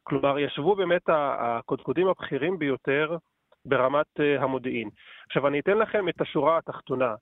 כלומר, 0.08 0.38
ישבו 0.38 0.76
באמת 0.76 1.02
הקודקודים 1.08 2.08
הבכירים 2.08 2.58
ביותר 2.58 3.16
ברמת 3.64 4.20
אה, 4.20 4.42
המודיעין. 4.42 4.88
עכשיו, 5.26 5.46
אני 5.46 5.60
אתן 5.60 5.78
לכם 5.78 6.08
את 6.08 6.20
השורה 6.20 6.58
התחתונה. 6.58 7.14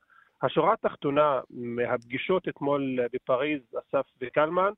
השורה 0.43 0.73
התחתונה 0.73 1.41
מהפגישות 1.51 2.49
אתמול 2.49 2.99
בפריז, 3.13 3.61
אסף 3.75 4.07
וקלמן, 4.21 4.73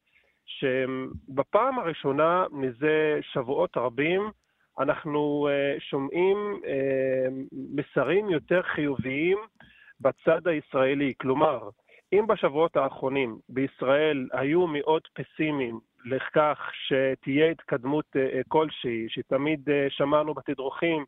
שבפעם 0.46 1.78
הראשונה 1.78 2.44
מזה 2.52 3.18
שבועות 3.22 3.76
רבים 3.76 4.30
אנחנו 4.78 5.48
אה, 5.50 5.80
שומעים 5.80 6.60
אה, 6.66 7.28
מסרים 7.74 8.30
יותר 8.30 8.62
חיוביים 8.62 9.38
בצד 10.00 10.48
הישראלי. 10.48 11.12
כלומר, 11.20 11.68
אם 12.12 12.26
בשבועות 12.26 12.76
האחרונים 12.76 13.38
בישראל 13.48 14.28
היו 14.32 14.66
מאוד 14.66 15.02
פסימיים 15.14 15.80
לכך 16.04 16.70
שתהיה 16.72 17.50
התקדמות 17.50 18.04
אה, 18.16 18.22
אה, 18.22 18.40
כלשהי, 18.48 19.06
שתמיד 19.08 19.70
אה, 19.70 19.86
שמענו 19.90 20.34
בתדרוכים, 20.34 21.04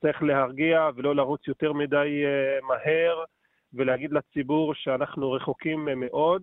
צריך 0.00 0.22
להרגיע 0.22 0.88
ולא 0.96 1.16
לרוץ 1.16 1.48
יותר 1.48 1.72
מדי 1.72 2.22
מהר 2.68 3.24
ולהגיד 3.74 4.12
לציבור 4.12 4.74
שאנחנו 4.74 5.32
רחוקים 5.32 5.88
מאוד. 5.96 6.42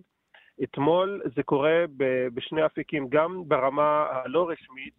אתמול 0.62 1.22
זה 1.36 1.42
קורה 1.42 1.84
בשני 2.34 2.66
אפיקים, 2.66 3.08
גם 3.08 3.42
ברמה 3.46 4.06
הלא 4.10 4.48
רשמית, 4.48 4.94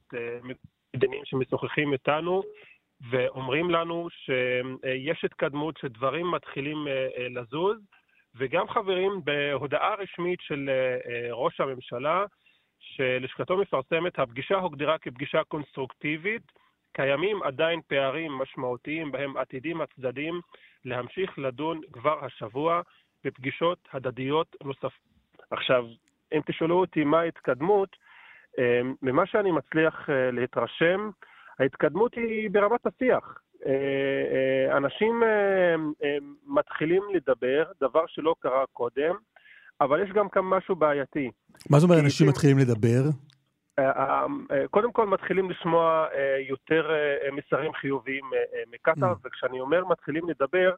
מדענים 0.95 1.21
שמשוחחים 1.25 1.93
איתנו 1.93 2.41
ואומרים 3.09 3.69
לנו 3.69 4.07
שיש 4.09 5.25
התקדמות, 5.25 5.77
שדברים 5.77 6.31
מתחילים 6.31 6.87
לזוז, 7.29 7.77
וגם 8.35 8.69
חברים 8.69 9.11
בהודעה 9.23 9.95
רשמית 9.95 10.39
של 10.41 10.69
ראש 11.31 11.61
הממשלה, 11.61 12.25
שלשכתו 12.79 13.57
מפרסמת, 13.57 14.19
הפגישה 14.19 14.55
הוגדרה 14.55 14.97
כפגישה 14.97 15.43
קונסטרוקטיבית, 15.43 16.51
קיימים 16.93 17.43
עדיין 17.43 17.81
פערים 17.87 18.31
משמעותיים 18.31 19.11
בהם 19.11 19.37
עתידים 19.37 19.81
הצדדים 19.81 20.41
להמשיך 20.85 21.39
לדון 21.39 21.81
כבר 21.91 22.25
השבוע. 22.25 22.81
בפגישות 23.23 23.87
הדדיות 23.93 24.55
נוספות. 24.63 24.91
עכשיו, 25.51 25.85
אם 26.33 26.41
תשאלו 26.45 26.79
אותי 26.79 27.03
מה 27.03 27.19
ההתקדמות, 27.19 27.95
אה, 28.59 28.81
ממה 29.01 29.25
שאני 29.25 29.51
מצליח 29.51 30.09
אה, 30.09 30.31
להתרשם, 30.31 31.09
ההתקדמות 31.59 32.15
היא 32.15 32.49
ברמת 32.49 32.85
השיח. 32.85 33.41
אנשים 34.77 35.23
מתחילים 36.47 37.03
לדבר, 37.13 37.63
דבר 37.81 38.03
שלא 38.07 38.35
קרה 38.39 38.65
קודם, 38.73 39.15
אבל 39.81 40.03
יש 40.03 40.09
גם 40.09 40.29
כאן 40.29 40.41
משהו 40.41 40.75
בעייתי. 40.75 41.31
מה 41.69 41.79
זאת 41.79 41.89
אומרת 41.89 42.03
אנשים 42.03 42.27
מתחילים 42.27 42.57
לדבר? 42.57 43.01
קודם 44.69 44.91
כל 44.91 45.07
מתחילים 45.07 45.49
לשמוע 45.49 46.07
יותר 46.49 46.91
מסרים 47.31 47.73
חיוביים 47.73 48.25
מקטאר, 48.71 49.11
mm. 49.11 49.27
וכשאני 49.27 49.59
אומר 49.59 49.85
מתחילים 49.85 50.29
לדבר, 50.29 50.73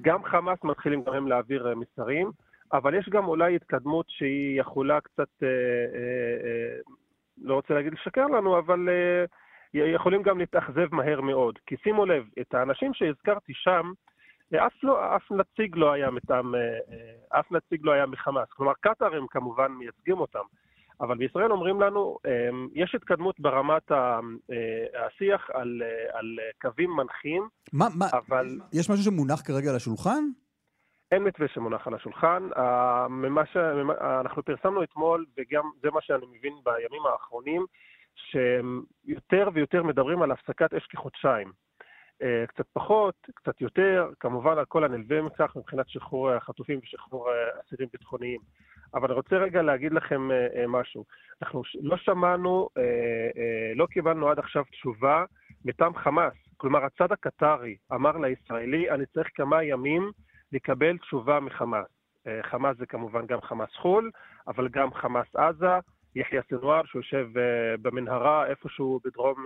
גם 0.00 0.24
חמאס 0.24 0.58
מתחילים 0.64 1.02
גם 1.04 1.12
הם 1.14 1.28
להעביר 1.28 1.74
מסרים, 1.74 2.30
אבל 2.72 2.94
יש 2.94 3.08
גם 3.08 3.28
אולי 3.28 3.56
התקדמות 3.56 4.06
שהיא 4.08 4.60
יכולה 4.60 5.00
קצת, 5.00 5.28
לא 7.42 7.54
רוצה 7.54 7.74
להגיד 7.74 7.92
לשקר 7.92 8.26
לנו, 8.26 8.58
אבל 8.58 8.88
יכולים 9.74 10.22
גם 10.22 10.38
להתאכזב 10.38 10.94
מהר 10.94 11.20
מאוד. 11.20 11.58
כי 11.66 11.76
שימו 11.82 12.06
לב, 12.06 12.24
את 12.40 12.54
האנשים 12.54 12.94
שהזכרתי 12.94 13.52
שם, 13.54 13.92
אף, 14.56 14.72
לא, 14.82 15.16
אף 15.16 15.30
נציג 15.30 15.76
לא 15.76 15.92
היה 15.92 16.10
מטעם, 16.10 16.54
אף 17.28 17.52
נציג 17.52 17.80
לא 17.84 17.92
היה 17.92 18.06
מחמאס. 18.06 18.48
כלומר, 18.50 18.72
קטאר 18.80 19.16
הם 19.16 19.26
כמובן 19.30 19.72
מייצגים 19.72 20.20
אותם. 20.20 20.44
אבל 21.00 21.16
בישראל 21.16 21.52
אומרים 21.52 21.80
לנו, 21.80 22.18
אמ, 22.26 22.68
יש 22.74 22.94
התקדמות 22.94 23.40
ברמת 23.40 23.92
אה, 23.92 24.18
השיח 25.06 25.50
על, 25.54 25.82
אה, 25.82 26.18
על 26.18 26.38
קווים 26.60 26.90
מנחים, 26.96 27.48
מה, 27.72 27.86
מה, 27.98 28.06
אבל... 28.12 28.58
יש 28.72 28.90
משהו 28.90 29.04
שמונח 29.04 29.40
כרגע 29.46 29.70
על 29.70 29.76
השולחן? 29.76 30.24
אין 31.12 31.24
מתווה 31.24 31.48
שמונח 31.48 31.86
על 31.86 31.94
השולחן. 31.94 32.42
ממה 33.08 33.46
ש... 33.46 33.56
אנחנו 34.20 34.42
פרסמנו 34.42 34.82
אתמול, 34.82 35.26
וגם 35.36 35.70
זה 35.82 35.90
מה 35.90 36.00
שאני 36.02 36.26
מבין 36.26 36.52
בימים 36.64 37.06
האחרונים, 37.12 37.66
שיותר 38.30 39.48
ויותר 39.54 39.82
מדברים 39.82 40.22
על 40.22 40.30
הפסקת 40.30 40.74
אש 40.74 40.86
כחודשיים. 40.86 41.52
אה, 42.22 42.46
קצת 42.46 42.64
פחות, 42.72 43.14
קצת 43.34 43.60
יותר, 43.60 44.10
כמובן 44.20 44.58
על 44.58 44.64
כל 44.64 44.84
הנלווה 44.84 45.22
מכך 45.22 45.56
מבחינת 45.56 45.88
שחרור 45.88 46.30
החטופים 46.30 46.80
ושחרור 46.82 47.28
אסירים 47.60 47.88
ביטחוניים. 47.92 48.40
אבל 48.94 49.04
אני 49.04 49.14
רוצה 49.14 49.36
רגע 49.36 49.62
להגיד 49.62 49.92
לכם 49.92 50.30
אה, 50.30 50.46
אה, 50.56 50.66
משהו. 50.66 51.04
אנחנו 51.42 51.62
לא 51.80 51.96
שמענו, 51.96 52.68
לא 53.76 53.86
קיבלנו 53.86 54.28
עד 54.28 54.38
עכשיו 54.38 54.64
תשובה 54.64 55.24
מטעם 55.64 55.94
חמאס. 55.94 56.34
כלומר, 56.56 56.84
הצד 56.84 57.12
הקטרי 57.12 57.76
אמר 57.92 58.16
לישראלי, 58.16 58.90
אני 58.90 59.06
צריך 59.06 59.28
כמה 59.34 59.62
ימים 59.62 60.10
לקבל 60.52 60.98
תשובה 60.98 61.40
מחמאס. 61.40 61.86
חמאס 62.42 62.76
זה 62.76 62.86
כמובן 62.86 63.26
גם 63.26 63.40
חמאס 63.40 63.70
חו"ל, 63.76 64.10
אבל 64.48 64.68
גם 64.68 64.94
חמאס 64.94 65.36
עזה, 65.36 65.78
יחיא 66.14 66.40
סנואר 66.50 66.84
שיושב 66.84 67.26
במנהרה 67.82 68.46
איפשהו 68.46 69.00
בדרום 69.04 69.44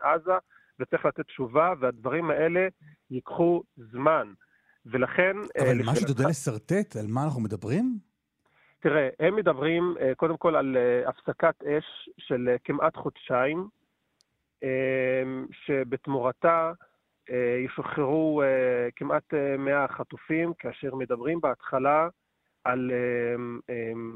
עזה. 0.00 0.32
וצריך 0.80 1.04
לתת 1.04 1.26
תשובה, 1.26 1.72
והדברים 1.80 2.30
האלה 2.30 2.68
ייקחו 3.10 3.62
זמן. 3.76 4.32
ולכן... 4.86 5.36
אה, 5.56 5.62
אבל 5.62 5.84
מה 5.86 5.96
שאתה 5.96 6.10
יודע 6.10 6.28
לשרטט, 6.28 6.96
על 6.96 7.06
מה 7.08 7.24
אנחנו 7.24 7.40
מדברים? 7.40 7.98
תראה, 8.80 9.08
הם 9.20 9.36
מדברים 9.36 9.94
אה, 10.00 10.14
קודם 10.14 10.36
כל 10.36 10.56
על 10.56 10.76
אה, 10.76 11.08
הפסקת 11.08 11.62
אש 11.62 12.08
של 12.18 12.56
כמעט 12.64 12.96
חודשיים, 12.96 13.68
שבתמורתה 15.52 16.72
ישוחררו 17.64 18.42
כמעט 18.96 19.34
100 19.58 19.88
חטופים, 19.88 20.52
כאשר 20.58 20.94
מדברים 20.94 21.40
בהתחלה 21.40 22.08
על 22.64 22.90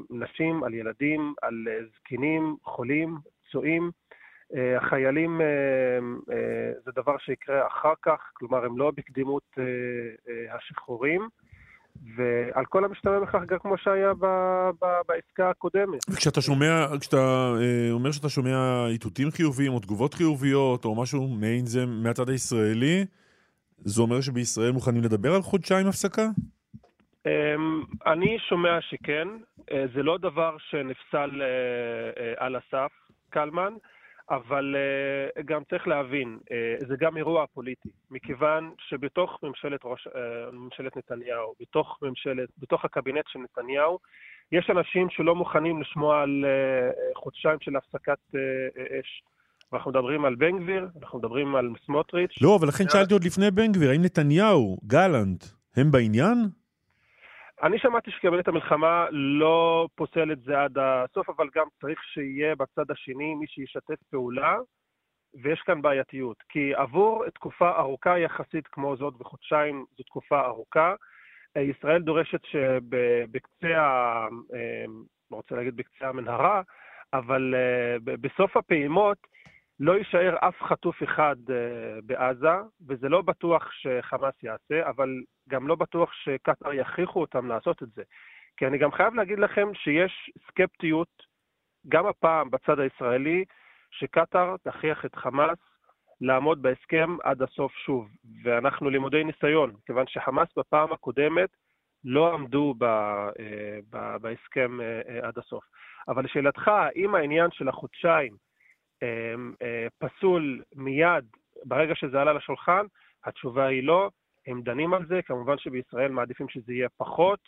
נשים, 0.09 0.63
על 0.63 0.73
ילדים, 0.73 1.33
על 1.41 1.67
זקנים, 1.95 2.55
חולים, 2.63 3.17
פצועים, 3.47 3.91
אה, 4.55 4.77
החיילים 4.77 5.41
אה, 5.41 5.45
אה, 6.35 6.71
זה 6.85 6.91
דבר 6.95 7.17
שיקרה 7.17 7.67
אחר 7.67 7.93
כך, 8.01 8.31
כלומר 8.33 8.65
הם 8.65 8.77
לא 8.77 8.91
בקדימות 8.95 9.57
השחרורים. 10.51 11.27
ועל 12.15 12.65
כל 12.65 12.85
המשתמע 12.85 13.19
מכך 13.19 13.39
גם 13.47 13.57
כמו 13.59 13.77
שהיה 13.77 14.13
ב, 14.13 14.25
ב, 14.81 14.85
בעסקה 15.07 15.49
הקודמת. 15.49 15.99
וכשאתה 16.09 16.41
שומע, 16.41 16.85
כשאתה 16.99 17.53
אה, 17.61 17.91
אומר 17.91 18.11
שאתה 18.11 18.29
שומע 18.29 18.87
איתותים 18.87 19.31
חיוביים 19.31 19.73
או 19.73 19.79
תגובות 19.79 20.13
חיוביות 20.13 20.85
או 20.85 21.01
משהו 21.01 21.27
מעין 21.27 21.65
זה 21.65 21.85
מהצד 21.85 22.29
הישראלי, 22.29 23.05
זה 23.77 24.01
אומר 24.01 24.21
שבישראל 24.21 24.71
מוכנים 24.71 25.03
לדבר 25.03 25.35
על 25.35 25.41
חודשיים 25.41 25.87
הפסקה? 25.87 26.27
אה, 27.27 27.55
אני 28.13 28.37
שומע 28.39 28.81
שכן, 28.81 29.27
אה, 29.71 29.85
זה 29.95 30.03
לא 30.03 30.17
דבר 30.17 30.55
שנפסל 30.57 31.41
אה, 31.41 31.47
אה, 32.23 32.33
על 32.37 32.55
הסף, 32.55 32.91
קלמן. 33.29 33.73
אבל 34.29 34.75
גם 35.45 35.61
צריך 35.69 35.87
להבין, 35.87 36.39
זה 36.87 36.95
גם 36.99 37.17
אירוע 37.17 37.45
פוליטי, 37.53 37.89
מכיוון 38.11 38.71
שבתוך 38.79 39.39
ממשלת, 39.43 39.79
ראש, 39.83 40.07
ממשלת 40.53 40.97
נתניהו, 40.97 41.53
בתוך, 41.59 41.99
ממשלת, 42.01 42.49
בתוך 42.57 42.85
הקבינט 42.85 43.25
של 43.27 43.39
נתניהו, 43.39 43.99
יש 44.51 44.69
אנשים 44.69 45.09
שלא 45.09 45.35
מוכנים 45.35 45.81
לשמוע 45.81 46.21
על 46.21 46.45
חודשיים 47.15 47.57
של 47.61 47.75
הפסקת 47.75 48.19
אש. 48.99 49.23
אנחנו 49.73 49.91
מדברים 49.91 50.25
על 50.25 50.35
בן 50.35 50.59
גביר, 50.59 50.87
אנחנו 51.01 51.19
מדברים 51.19 51.55
על 51.55 51.69
סמוטריץ'. 51.85 52.41
לא, 52.41 52.55
אבל 52.59 52.67
לכן 52.67 52.83
שאלתי 52.89 53.13
עוד 53.13 53.23
לפני 53.23 53.51
בן 53.51 53.71
גביר, 53.71 53.89
האם 53.89 54.01
נתניהו, 54.01 54.77
גלנט, 54.87 55.43
הם 55.75 55.91
בעניין? 55.91 56.37
אני 57.63 57.79
שמעתי 57.79 58.11
שקבינט 58.11 58.47
המלחמה 58.47 59.05
לא 59.11 59.87
פוסל 59.95 60.31
את 60.31 60.41
זה 60.41 60.61
עד 60.61 60.77
הסוף, 60.81 61.29
אבל 61.29 61.49
גם 61.55 61.67
צריך 61.81 62.03
שיהיה 62.03 62.55
בצד 62.55 62.91
השני 62.91 63.35
מי 63.35 63.47
שישתף 63.47 64.03
פעולה, 64.11 64.57
ויש 65.43 65.61
כאן 65.61 65.81
בעייתיות. 65.81 66.37
כי 66.49 66.73
עבור 66.75 67.29
תקופה 67.29 67.79
ארוכה 67.79 68.19
יחסית 68.19 68.67
כמו 68.67 68.95
זאת, 68.97 69.13
וחודשיים 69.21 69.85
זו 69.97 70.03
תקופה 70.03 70.45
ארוכה, 70.45 70.95
ישראל 71.57 72.01
דורשת 72.01 72.45
שבקצה. 72.45 73.67
אה, 74.53 74.85
לא 75.31 75.37
רוצה 75.37 75.55
להגיד 75.55 75.75
בקצה 75.75 76.09
המנהרה, 76.09 76.61
אבל 77.13 77.55
אה, 77.55 77.97
בסוף 78.17 78.57
הפעימות 78.57 79.17
לא 79.83 79.97
יישאר 79.97 80.35
אף 80.39 80.61
חטוף 80.61 81.03
אחד 81.03 81.35
uh, 81.47 81.51
בעזה, 82.03 82.57
וזה 82.87 83.09
לא 83.09 83.21
בטוח 83.21 83.71
שחמאס 83.71 84.33
יעשה, 84.43 84.89
אבל 84.89 85.09
גם 85.49 85.67
לא 85.67 85.75
בטוח 85.75 86.13
שקטאר 86.13 86.73
יכריחו 86.73 87.21
אותם 87.21 87.47
לעשות 87.47 87.83
את 87.83 87.87
זה. 87.95 88.03
כי 88.57 88.67
אני 88.67 88.77
גם 88.77 88.91
חייב 88.91 89.13
להגיד 89.13 89.39
לכם 89.39 89.73
שיש 89.73 90.31
סקפטיות, 90.47 91.23
גם 91.87 92.05
הפעם 92.05 92.49
בצד 92.49 92.79
הישראלי, 92.79 93.45
שקטאר 93.91 94.55
תכריח 94.63 95.05
את 95.05 95.15
חמאס 95.15 95.57
לעמוד 96.21 96.61
בהסכם 96.61 97.17
עד 97.23 97.41
הסוף 97.41 97.71
שוב. 97.71 98.09
ואנחנו 98.43 98.89
לימודי 98.89 99.23
ניסיון, 99.23 99.73
כיוון 99.85 100.07
שחמאס 100.07 100.47
בפעם 100.57 100.93
הקודמת 100.93 101.49
לא 102.05 102.33
עמדו 102.33 102.73
ב, 102.77 102.83
uh, 102.83 103.33
ב, 103.89 104.17
בהסכם 104.21 104.77
uh, 104.79 105.25
עד 105.25 105.37
הסוף. 105.37 105.63
אבל 106.07 106.23
לשאלתך, 106.23 106.67
האם 106.67 107.15
העניין 107.15 107.51
של 107.51 107.67
החודשיים 107.67 108.33
אה, 108.33 108.37
פסול 109.97 110.61
מיד 110.75 111.25
ברגע 111.65 111.93
שזה 111.95 112.21
עלה 112.21 112.33
לשולחן? 112.33 112.85
התשובה 113.25 113.65
היא 113.65 113.83
לא. 113.83 114.09
הם 114.47 114.61
דנים 114.61 114.93
על 114.93 115.05
זה, 115.09 115.19
כמובן 115.25 115.55
שבישראל 115.57 116.11
מעדיפים 116.11 116.49
שזה 116.49 116.73
יהיה 116.73 116.87
פחות, 116.97 117.39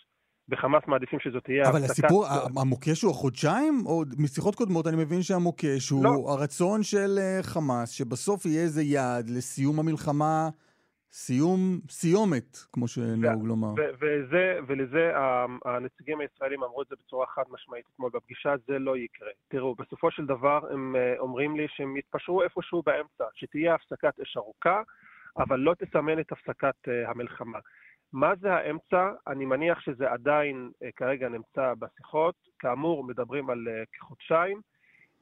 בחמאס 0.48 0.84
מעדיפים 0.88 1.19
שזאת 1.19 1.44
תהיה 1.44 1.61
הפסקת... 1.61 1.76
אבל 1.76 1.86
הסיפור, 1.86 2.26
המוקש 2.61 3.02
הוא 3.02 3.11
החודשיים? 3.11 3.84
או 3.86 4.03
משיחות 4.18 4.56
קודמות 4.56 4.88
אני 4.88 4.95
מבין 4.95 5.22
שהמוקש 5.22 5.90
הוא 5.90 6.03
לא. 6.03 6.10
הרצון 6.27 6.84
של 6.84 7.19
אה, 7.22 7.44
חמאס, 7.44 7.90
שבסוף 7.90 8.45
יהיה 8.45 8.61
איזה 8.61 8.84
יעד 8.84 9.30
לסיום 9.30 9.80
המלחמה 9.80 10.49
סיום, 11.18 11.80
סיומת, 11.90 12.58
כמו 12.74 12.88
שנהוג 12.88 13.46
לומר. 13.48 13.74
וזה, 14.00 14.60
ולזה 14.68 15.12
הנציגים 15.66 16.20
הישראלים 16.20 16.64
אמרו 16.64 16.82
את 16.82 16.88
זה 16.88 16.96
בצורה 17.06 17.28
חד 17.28 17.44
משמעית 17.50 17.86
אתמול 17.94 18.12
בפגישה, 18.14 18.54
זה 18.68 18.80
לא 18.80 18.98
יקרה. 18.98 19.30
תראו, 19.48 19.76
בסופו 19.76 20.12
של 20.12 20.26
דבר 20.26 20.60
הם 20.72 20.96
אה, 20.96 21.20
אומרים 21.20 21.56
לי 21.56 21.66
שהם 21.70 21.98
יתפשרו 21.98 22.44
איפשהו 22.44 22.84
באמצע, 22.86 23.24
שתהיה 23.36 23.76
הפסקת 23.76 24.20
אש 24.20 24.38
ארוכה, 24.38 24.82
אבל 25.38 25.60
לא 25.60 25.74
תסמן 25.74 26.20
את 26.20 26.32
הפסקת 26.32 26.76
אה, 26.88 27.10
המלחמה. 27.10 27.60
מה 28.14 28.34
זה 28.42 28.54
האמצע? 28.54 29.10
אני 29.28 29.46
מניח 29.46 29.80
שזה 29.80 30.12
עדיין 30.12 30.72
אה, 30.84 30.90
כרגע 30.96 31.30
נמצא 31.30 31.74
בשיחות. 31.80 32.36
כאמור, 32.60 33.04
מדברים 33.04 33.50
על 33.50 33.68
כחודשיים. 33.94 34.62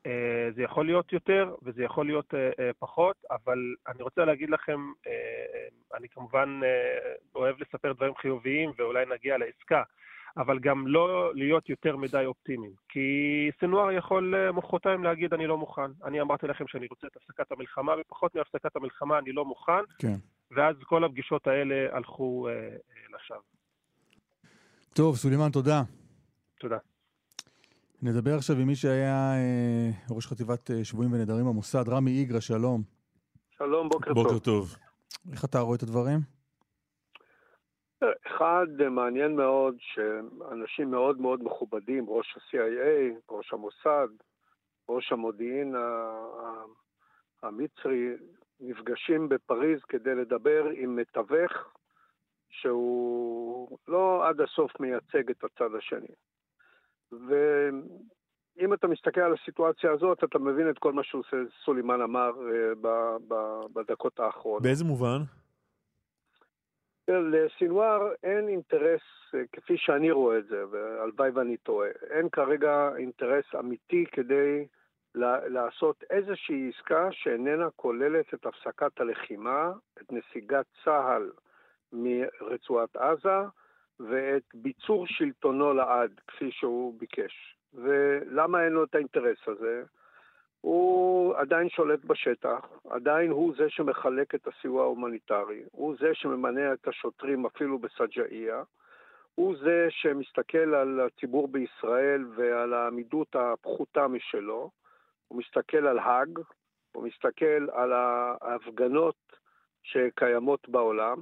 אה, 0.06 0.50
זה 0.56 0.64
יכול 0.64 0.86
להיות 0.86 1.14
יותר 1.14 1.56
וזה 1.64 1.84
יכול 1.84 2.06
להיות 2.06 2.34
אה, 2.34 2.50
אה, 2.60 2.72
פחות, 2.80 3.16
אבל 3.32 3.76
אני 3.88 4.04
רוצה 4.04 4.26
להגיד 4.26 4.50
לכם, 4.50 4.92
אני 5.94 6.10
כמובן 6.10 6.60
אוהב 7.36 7.56
לספר 7.62 7.94
דברים 7.94 8.16
חיוביים 8.16 8.72
ואולי 8.78 9.06
נגיע 9.14 9.38
לעסקה, 9.38 9.84
אבל 10.38 10.60
גם 10.60 10.88
לא 10.88 11.32
להיות 11.36 11.70
יותר 11.70 11.98
מדי 11.98 12.26
אופטימיים. 12.26 12.74
כי 12.90 13.10
סנואר 13.60 13.92
יכול 13.92 14.52
מחרתיים 14.54 15.04
להגיד, 15.04 15.34
אני 15.34 15.48
לא 15.48 15.58
מוכן. 15.58 15.92
אני 16.04 16.22
אמרתי 16.22 16.48
לכם 16.48 16.68
שאני 16.68 16.88
רוצה 16.90 17.08
את 17.08 17.16
הפסקת 17.16 17.52
המלחמה, 17.52 17.94
ופחות 18.02 18.36
מהפסקת 18.36 18.76
המלחמה 18.76 19.20
אני 19.20 19.32
לא 19.32 19.46
מוכן, 19.46 19.84
כן. 20.00 20.16
ואז 20.52 20.76
כל 20.84 21.04
הפגישות 21.04 21.48
האלה 21.48 21.98
הלכו 21.98 22.48
לשווא. 23.16 23.40
טוב, 24.94 25.16
סולימאן, 25.16 25.50
תודה. 25.50 25.82
תודה. 26.60 26.78
נדבר 28.06 28.36
עכשיו 28.36 28.56
עם 28.56 28.68
מי 28.68 28.76
שהיה 28.76 29.34
אה, 29.34 30.16
ראש 30.16 30.28
חטיבת 30.28 30.72
אה, 30.72 30.84
שבויים 30.84 31.14
ונעדרים 31.14 31.46
במוסד, 31.46 31.90
רמי 31.90 32.12
איגרא, 32.12 32.40
שלום. 32.40 32.82
שלום, 33.58 33.90
בוקר, 33.90 34.14
בוקר 34.14 34.30
טוב. 34.30 34.40
טוב. 34.40 34.76
איך 35.32 35.46
אתה 35.46 35.60
רואה 35.60 35.76
את 35.76 35.84
הדברים? 35.84 36.20
אחד, 38.28 38.68
מעניין 38.90 39.36
מאוד 39.36 39.76
שאנשים 39.80 40.92
מאוד 40.92 41.22
מאוד 41.22 41.44
מכובדים, 41.44 42.06
ראש 42.10 42.38
ה-CIA, 42.38 43.20
ראש 43.32 43.54
המוסד, 43.54 44.08
ראש 44.90 45.12
המודיעין 45.12 45.76
המצרי, 47.44 48.10
נפגשים 48.60 49.30
בפריז 49.30 49.80
כדי 49.90 50.16
לדבר 50.16 50.66
עם 50.74 50.96
מתווך 50.96 51.52
שהוא 52.50 53.78
לא 53.88 54.28
עד 54.30 54.42
הסוף 54.42 54.80
מייצג 54.80 55.30
את 55.30 55.44
הצד 55.44 55.76
השני. 55.78 56.16
ואם 57.28 58.74
אתה 58.74 58.88
מסתכל 58.88 59.22
על 59.22 59.34
הסיטואציה 59.34 59.92
הזאת, 59.92 60.24
אתה 60.24 60.40
מבין 60.40 60.70
את 60.70 60.80
כל 60.80 60.94
מה 60.94 61.02
שסולימן 61.04 62.02
אמר 62.02 62.32
אה, 62.52 62.76
ב- 62.82 63.18
ב- 63.28 63.66
בדקות 63.74 64.20
האחרונות. 64.20 64.64
באיזה 64.64 64.86
מובן? 64.86 65.22
לסינואר 67.08 68.14
אין 68.24 68.48
אינטרס, 68.48 69.02
אה, 69.36 69.40
כפי 69.52 69.78
שאני 69.78 70.12
רואה 70.12 70.38
את 70.38 70.46
זה, 70.46 70.64
והלוואי 70.72 71.30
ואני 71.30 71.58
טועה, 71.58 71.90
אין 72.10 72.30
כרגע 72.30 72.90
אינטרס 72.98 73.46
אמיתי 73.60 74.06
כדי 74.12 74.66
לעשות 75.16 76.04
איזושהי 76.10 76.72
עסקה 76.76 77.08
שאיננה 77.12 77.70
כוללת 77.76 78.34
את 78.34 78.46
הפסקת 78.46 79.00
הלחימה, 79.00 79.72
את 80.02 80.12
נסיגת 80.12 80.66
צה"ל 80.84 81.32
מרצועת 81.94 82.96
עזה 82.96 83.48
ואת 84.10 84.44
ביצור 84.54 85.08
שלטונו 85.08 85.74
לעד, 85.74 86.22
כפי 86.28 86.52
שהוא 86.52 86.94
ביקש. 87.00 87.58
ולמה 87.74 88.66
אין 88.66 88.74
לו 88.74 88.84
את 88.84 88.96
האינטרס 88.96 89.38
הזה? 89.48 89.84
הוא 90.62 91.36
עדיין 91.36 91.70
שולט 91.70 92.06
בשטח, 92.06 92.70
עדיין 92.90 93.32
הוא 93.32 93.54
זה 93.58 93.70
שמחלק 93.70 94.36
את 94.36 94.48
הסיוע 94.48 94.84
ההומניטרי, 94.84 95.64
הוא 95.72 95.96
זה 96.00 96.10
שממנה 96.14 96.74
את 96.74 96.88
השוטרים 96.88 97.46
אפילו 97.46 97.80
בסג'אעיה, 97.80 98.64
הוא 99.36 99.56
זה 99.64 99.88
שמסתכל 99.90 100.74
על 100.76 101.00
הציבור 101.00 101.48
בישראל 101.48 102.26
ועל 102.36 102.74
העמידות 102.74 103.36
הפחותה 103.36 104.08
משלו, 104.08 104.72
הוא 105.28 105.40
מסתכל 105.40 105.88
על 105.88 106.00
האג, 106.00 106.40
הוא 106.92 107.08
מסתכל 107.08 107.70
על 107.72 107.94
ההפגנות 107.94 109.16
שקיימות 109.84 110.70
בעולם, 110.70 111.22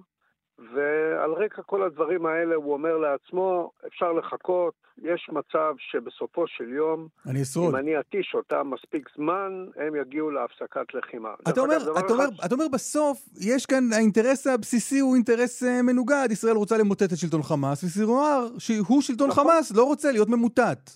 ועל 0.75 1.31
רקע 1.31 1.61
כל 1.61 1.83
הדברים 1.83 2.25
האלה 2.25 2.55
הוא 2.55 2.73
אומר 2.73 2.97
לעצמו, 2.97 3.71
אפשר 3.87 4.11
לחכות, 4.11 4.73
יש 4.97 5.29
מצב 5.31 5.73
שבסופו 5.77 6.47
של 6.47 6.69
יום, 6.69 7.07
אני 7.27 7.41
אשרוד. 7.41 7.69
אם 7.69 7.75
אני 7.75 7.99
אתיש 7.99 8.31
אותם 8.35 8.71
מספיק 8.73 9.09
זמן, 9.15 9.65
הם 9.75 9.95
יגיעו 9.95 10.31
להפסקת 10.31 10.93
לחימה. 10.93 11.29
אתה 11.49 11.61
אומר, 11.61 11.77
אתה, 11.99 12.13
אומר, 12.13 12.25
אתה 12.45 12.55
אומר 12.55 12.67
בסוף, 12.73 13.29
יש 13.41 13.65
כאן, 13.65 13.93
האינטרס 13.93 14.47
הבסיסי 14.47 14.99
הוא 14.99 15.15
אינטרס 15.15 15.63
uh, 15.63 15.81
מנוגד, 15.83 16.27
ישראל 16.31 16.55
רוצה 16.55 16.77
למוטט 16.77 17.13
את 17.13 17.17
שלטון 17.17 17.43
חמאס, 17.43 17.83
וסינואר, 17.83 18.47
שהוא 18.57 19.01
שלטון 19.01 19.29
נכון. 19.29 19.43
חמאס, 19.43 19.71
לא 19.75 19.83
רוצה 19.83 20.11
להיות 20.11 20.29
ממוטט. 20.29 20.89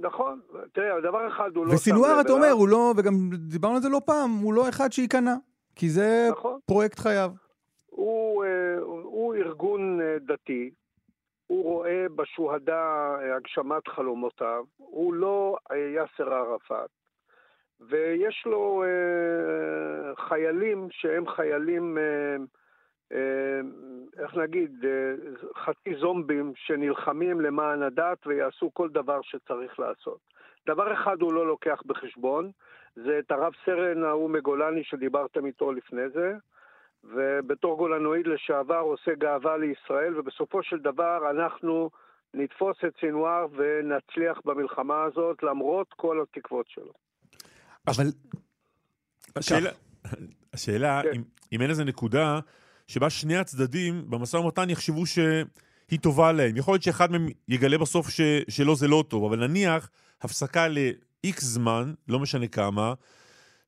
נכון, 0.00 0.40
תראה, 0.72 1.00
דבר 1.00 1.28
אחד 1.28 1.50
הוא 1.56 1.66
לא... 1.66 1.72
וסינואר, 1.72 2.20
אתה 2.20 2.32
אומר, 2.32 2.50
הוא 2.50 2.68
לא, 2.68 2.94
וגם 2.96 3.30
דיברנו 3.32 3.76
על 3.76 3.82
זה 3.82 3.88
לא 3.88 4.00
פעם, 4.04 4.30
הוא 4.30 4.54
לא 4.54 4.68
אחד 4.68 4.92
שייכנע, 4.92 5.34
כי 5.76 5.90
זה 5.90 6.28
נכון. 6.32 6.58
פרויקט 6.66 6.98
חייו. 6.98 7.30
הוא, 7.86 8.44
הוא 9.14 9.34
ארגון 9.34 10.00
דתי, 10.20 10.70
הוא 11.46 11.64
רואה 11.64 12.06
בשוהדה 12.16 13.16
הגשמת 13.36 13.88
חלומותיו, 13.88 14.64
הוא 14.76 15.14
לא 15.14 15.56
יאסר 15.94 16.34
ערפאת, 16.34 16.90
ויש 17.80 18.42
לו 18.46 18.84
חיילים 20.16 20.88
שהם 20.90 21.28
חיילים, 21.28 21.98
איך 24.18 24.36
נגיד, 24.36 24.84
חצי 25.56 25.94
זומבים 25.94 26.52
שנלחמים 26.56 27.40
למען 27.40 27.82
הדת 27.82 28.26
ויעשו 28.26 28.70
כל 28.74 28.88
דבר 28.88 29.20
שצריך 29.22 29.80
לעשות. 29.80 30.18
דבר 30.66 30.92
אחד 30.92 31.20
הוא 31.20 31.32
לא 31.32 31.46
לוקח 31.46 31.82
בחשבון, 31.86 32.50
זה 32.96 33.18
את 33.18 33.30
הרב 33.30 33.52
סרן 33.64 34.04
ההוא 34.04 34.30
מגולני 34.30 34.84
שדיברתם 34.84 35.46
איתו 35.46 35.72
לפני 35.72 36.08
זה, 36.08 36.34
ובתור 37.12 37.76
גולנואיד 37.76 38.26
לשעבר 38.26 38.78
עושה 38.78 39.10
גאווה 39.18 39.56
לישראל, 39.56 40.18
ובסופו 40.18 40.62
של 40.62 40.78
דבר 40.78 41.30
אנחנו 41.30 41.90
נתפוס 42.34 42.76
את 42.86 42.92
סינואר 43.00 43.46
ונצליח 43.56 44.40
במלחמה 44.44 45.02
הזאת 45.02 45.42
למרות 45.42 45.86
כל 45.96 46.22
התקוות 46.22 46.66
שלו. 46.68 46.92
אבל... 47.86 48.04
השאלה, 49.36 49.70
השאלה 50.52 51.00
כן. 51.02 51.08
אם, 51.14 51.22
אם 51.52 51.62
אין 51.62 51.70
איזה 51.70 51.84
נקודה 51.84 52.40
שבה 52.86 53.10
שני 53.10 53.36
הצדדים 53.36 54.10
במשא 54.10 54.36
ומתן 54.36 54.70
יחשבו 54.70 55.06
שהיא 55.06 56.00
טובה 56.02 56.32
להם. 56.32 56.56
יכול 56.56 56.74
להיות 56.74 56.82
שאחד 56.82 57.10
מהם 57.10 57.26
יגלה 57.48 57.78
בסוף 57.78 58.08
ש, 58.08 58.20
שלא 58.48 58.74
זה 58.74 58.88
לא 58.88 59.04
טוב, 59.08 59.24
אבל 59.24 59.46
נניח 59.46 59.90
הפסקה 60.22 60.68
ל-X 60.68 61.36
זמן, 61.40 61.94
לא 62.08 62.20
משנה 62.20 62.46
כמה, 62.46 62.94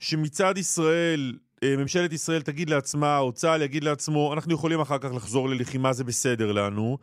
שמצד 0.01 0.59
ישראל 0.59 1.33
ממשלת 1.65 2.13
ישראל 2.13 2.43
תגיד 2.43 2.71
לעצמה, 2.71 3.19
או 3.19 3.33
צה"ל 3.33 3.63
יגיד 3.63 3.85
לעצמו, 3.85 4.33
אנחנו 4.33 4.55
יכולים 4.55 4.81
אחר 4.81 4.99
כך 4.99 5.15
לחזור 5.15 5.49
ללחימה, 5.49 5.93
זה 5.93 6.05
בסדר 6.05 6.53
לנו. 6.53 6.99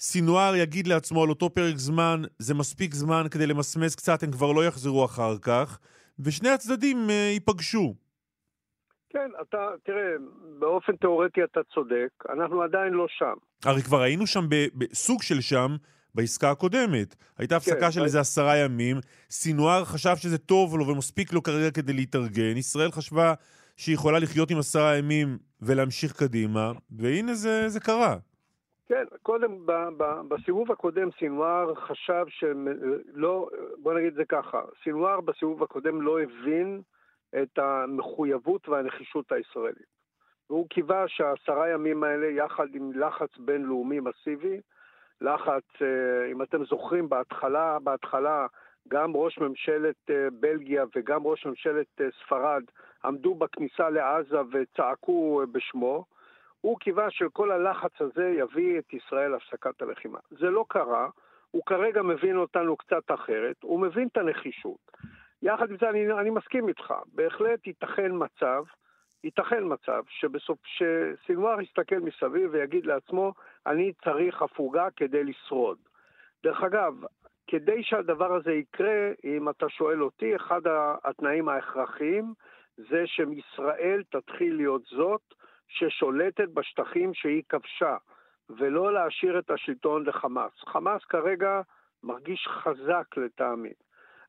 סינואר 0.00 0.54
יגיד 0.56 0.86
לעצמו 0.86 1.22
על 1.22 1.28
אותו 1.28 1.50
פרק 1.50 1.76
זמן, 1.76 2.22
זה 2.38 2.54
מספיק 2.54 2.94
זמן 2.94 3.26
כדי 3.30 3.46
למסמס 3.46 3.94
קצת, 3.94 4.22
הם 4.22 4.30
כבר 4.30 4.52
לא 4.52 4.66
יחזרו 4.66 5.04
אחר 5.04 5.38
כך, 5.38 5.78
ושני 6.18 6.48
הצדדים 6.48 7.06
uh, 7.08 7.12
ייפגשו. 7.12 7.94
כן, 9.10 9.30
אתה, 9.42 9.68
תראה, 9.84 10.12
באופן 10.58 10.96
תיאורטי 10.96 11.44
אתה 11.44 11.60
צודק, 11.74 12.08
אנחנו 12.32 12.62
עדיין 12.62 12.92
לא 12.92 13.06
שם. 13.08 13.34
הרי 13.64 13.82
כבר 13.82 14.00
היינו 14.00 14.26
שם 14.26 14.44
בסוג 14.74 15.22
של 15.22 15.40
שם, 15.40 15.76
בעסקה 16.14 16.50
הקודמת. 16.50 17.14
הייתה 17.38 17.56
הפסקה 17.56 17.80
כן, 17.80 17.90
של 17.90 18.04
איזה 18.04 18.20
עשרה 18.20 18.56
ימים, 18.56 18.96
סינואר 19.30 19.84
חשב 19.84 20.16
שזה 20.16 20.38
טוב 20.38 20.78
לו 20.78 20.86
ומספיק 20.86 21.32
לו 21.32 21.42
כרגע 21.42 21.70
כדי 21.70 21.92
להתארגן, 21.92 22.56
ישראל 22.56 22.90
חשבה 22.90 23.34
שהיא 23.76 23.94
יכולה 23.94 24.18
לחיות 24.18 24.50
עם 24.50 24.58
עשרה 24.58 24.96
ימים 24.96 25.38
ולהמשיך 25.62 26.12
קדימה, 26.12 26.72
והנה 26.90 27.34
זה, 27.34 27.68
זה 27.68 27.80
קרה. 27.80 28.16
כן, 28.88 29.04
קודם, 29.22 29.66
ב, 29.66 29.72
ב, 29.96 30.04
בסיבוב 30.28 30.72
הקודם 30.72 31.08
סינואר 31.18 31.74
חשב 31.74 32.24
שלא, 32.28 33.48
בוא 33.78 33.94
נגיד 33.94 34.14
זה 34.14 34.24
ככה, 34.24 34.60
סינואר 34.84 35.20
בסיבוב 35.20 35.62
הקודם 35.62 36.02
לא 36.02 36.20
הבין 36.20 36.80
את 37.42 37.58
המחויבות 37.58 38.68
והנחישות 38.68 39.32
הישראלית. 39.32 39.92
והוא 40.50 40.68
קיווה 40.68 41.04
שהעשרה 41.08 41.68
ימים 41.68 42.04
האלה, 42.04 42.26
יחד 42.26 42.66
עם 42.74 42.92
לחץ 42.94 43.38
בינלאומי 43.38 44.00
מסיבי, 44.00 44.60
לחץ, 45.20 45.64
אם 46.32 46.42
אתם 46.42 46.64
זוכרים, 46.64 47.08
בהתחלה, 47.08 47.78
בהתחלה, 47.78 48.46
גם 48.88 49.16
ראש 49.16 49.38
ממשלת 49.38 50.10
בלגיה 50.40 50.84
וגם 50.96 51.26
ראש 51.26 51.46
ממשלת 51.46 52.00
ספרד 52.24 52.62
עמדו 53.04 53.34
בכניסה 53.34 53.90
לעזה 53.90 54.38
וצעקו 54.52 55.42
בשמו, 55.52 56.04
הוא 56.60 56.78
קיווה 56.78 57.10
שכל 57.10 57.50
הלחץ 57.50 58.00
הזה 58.00 58.28
יביא 58.38 58.78
את 58.78 58.94
ישראל 58.94 59.30
להפסקת 59.30 59.82
הלחימה. 59.82 60.18
זה 60.30 60.50
לא 60.50 60.64
קרה, 60.68 61.08
הוא 61.50 61.62
כרגע 61.66 62.02
מבין 62.02 62.36
אותנו 62.36 62.76
קצת 62.76 63.10
אחרת, 63.14 63.56
הוא 63.62 63.80
מבין 63.80 64.08
את 64.08 64.16
הנחישות. 64.16 64.92
יחד 65.42 65.70
עם 65.70 65.76
זה 65.80 65.88
אני, 65.90 66.12
אני 66.12 66.30
מסכים 66.30 66.68
איתך, 66.68 66.94
בהחלט 67.14 67.66
ייתכן 67.66 68.10
מצב, 68.14 68.64
ייתכן 69.24 69.62
מצב 69.64 70.02
שבסוף, 70.08 70.58
שסינואר 70.64 71.60
יסתכל 71.60 71.98
מסביב 71.98 72.50
ויגיד 72.52 72.86
לעצמו, 72.86 73.32
אני 73.66 73.92
צריך 74.04 74.42
הפוגה 74.42 74.88
כדי 74.96 75.24
לשרוד. 75.24 75.78
דרך 76.42 76.62
אגב, 76.62 76.94
כדי 77.52 77.82
שהדבר 77.82 78.34
הזה 78.34 78.52
יקרה, 78.52 79.10
אם 79.24 79.48
אתה 79.48 79.68
שואל 79.68 80.02
אותי, 80.02 80.36
אחד 80.36 80.60
התנאים 81.04 81.48
ההכרחיים 81.48 82.34
זה 82.76 83.02
שישראל 83.06 84.02
תתחיל 84.10 84.56
להיות 84.56 84.82
זאת 84.82 85.20
ששולטת 85.68 86.48
בשטחים 86.48 87.14
שהיא 87.14 87.42
כבשה, 87.48 87.96
ולא 88.50 88.92
להשאיר 88.92 89.38
את 89.38 89.50
השלטון 89.50 90.06
לחמאס. 90.06 90.52
חמאס 90.66 91.04
כרגע 91.04 91.60
מרגיש 92.02 92.48
חזק 92.48 93.16
לטעמי, 93.16 93.72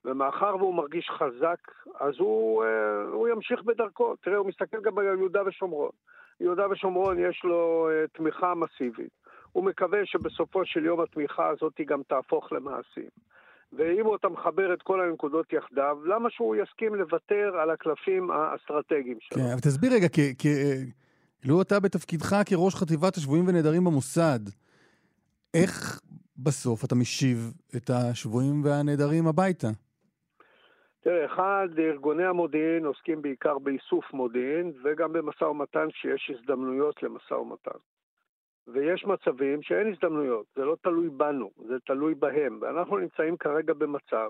ומאחר 0.05 0.55
והוא 0.55 0.75
מרגיש 0.75 1.09
חזק, 1.09 1.71
אז 1.99 2.13
הוא, 2.19 2.63
אה, 2.63 3.03
הוא 3.03 3.27
ימשיך 3.27 3.63
בדרכו. 3.63 4.15
תראה, 4.15 4.37
הוא 4.37 4.47
מסתכל 4.47 4.81
גם 4.81 4.97
על 4.97 5.05
יהודה 5.05 5.41
ושומרון. 5.45 5.91
יהודה 6.39 6.69
ושומרון 6.69 7.19
יש 7.19 7.43
לו 7.43 7.89
אה, 7.91 8.07
תמיכה 8.07 8.53
מסיבית. 8.55 9.22
הוא 9.53 9.63
מקווה 9.63 9.99
שבסופו 10.05 10.65
של 10.65 10.85
יום 10.85 11.01
התמיכה 11.01 11.49
הזאת 11.49 11.73
גם 11.87 12.01
תהפוך 12.07 12.51
למעשים. 12.51 13.09
ואם 13.73 14.15
אתה 14.15 14.29
מחבר 14.29 14.73
את 14.73 14.81
כל 14.81 15.01
הנקודות 15.01 15.53
יחדיו, 15.53 15.97
למה 16.05 16.29
שהוא 16.29 16.55
יסכים 16.55 16.95
לוותר 16.95 17.57
על 17.61 17.69
הקלפים 17.69 18.31
האסטרטגיים 18.31 19.17
שלו? 19.19 19.37
כן, 19.37 19.51
אבל 19.51 19.59
תסביר 19.59 19.93
רגע, 19.93 20.07
כי 20.37 20.47
לו 21.45 21.61
אתה 21.61 21.79
בתפקידך 21.79 22.35
כראש 22.45 22.75
חטיבת 22.75 23.15
השבויים 23.15 23.47
ונעדרים 23.47 23.83
במוסד, 23.83 24.39
איך 25.53 25.99
בסוף 26.37 26.85
אתה 26.85 26.95
משיב 26.95 27.53
את 27.75 27.89
השבויים 27.89 28.63
והנעדרים 28.63 29.27
הביתה? 29.27 29.67
תראה, 31.01 31.25
אחד, 31.25 31.67
ארגוני 31.77 32.25
המודיעין 32.25 32.85
עוסקים 32.85 33.21
בעיקר 33.21 33.59
באיסוף 33.59 34.13
מודיעין 34.13 34.73
וגם 34.83 35.13
במשא 35.13 35.43
ומתן 35.43 35.87
כשיש 35.91 36.31
הזדמנויות 36.35 37.03
למשא 37.03 37.33
ומתן. 37.33 37.79
ויש 38.67 39.05
מצבים 39.05 39.61
שאין 39.61 39.93
הזדמנויות, 39.93 40.45
זה 40.55 40.65
לא 40.65 40.75
תלוי 40.83 41.09
בנו, 41.09 41.49
זה 41.67 41.75
תלוי 41.85 42.15
בהם. 42.15 42.59
ואנחנו 42.61 42.97
נמצאים 42.97 43.37
כרגע 43.37 43.73
במצב 43.73 44.27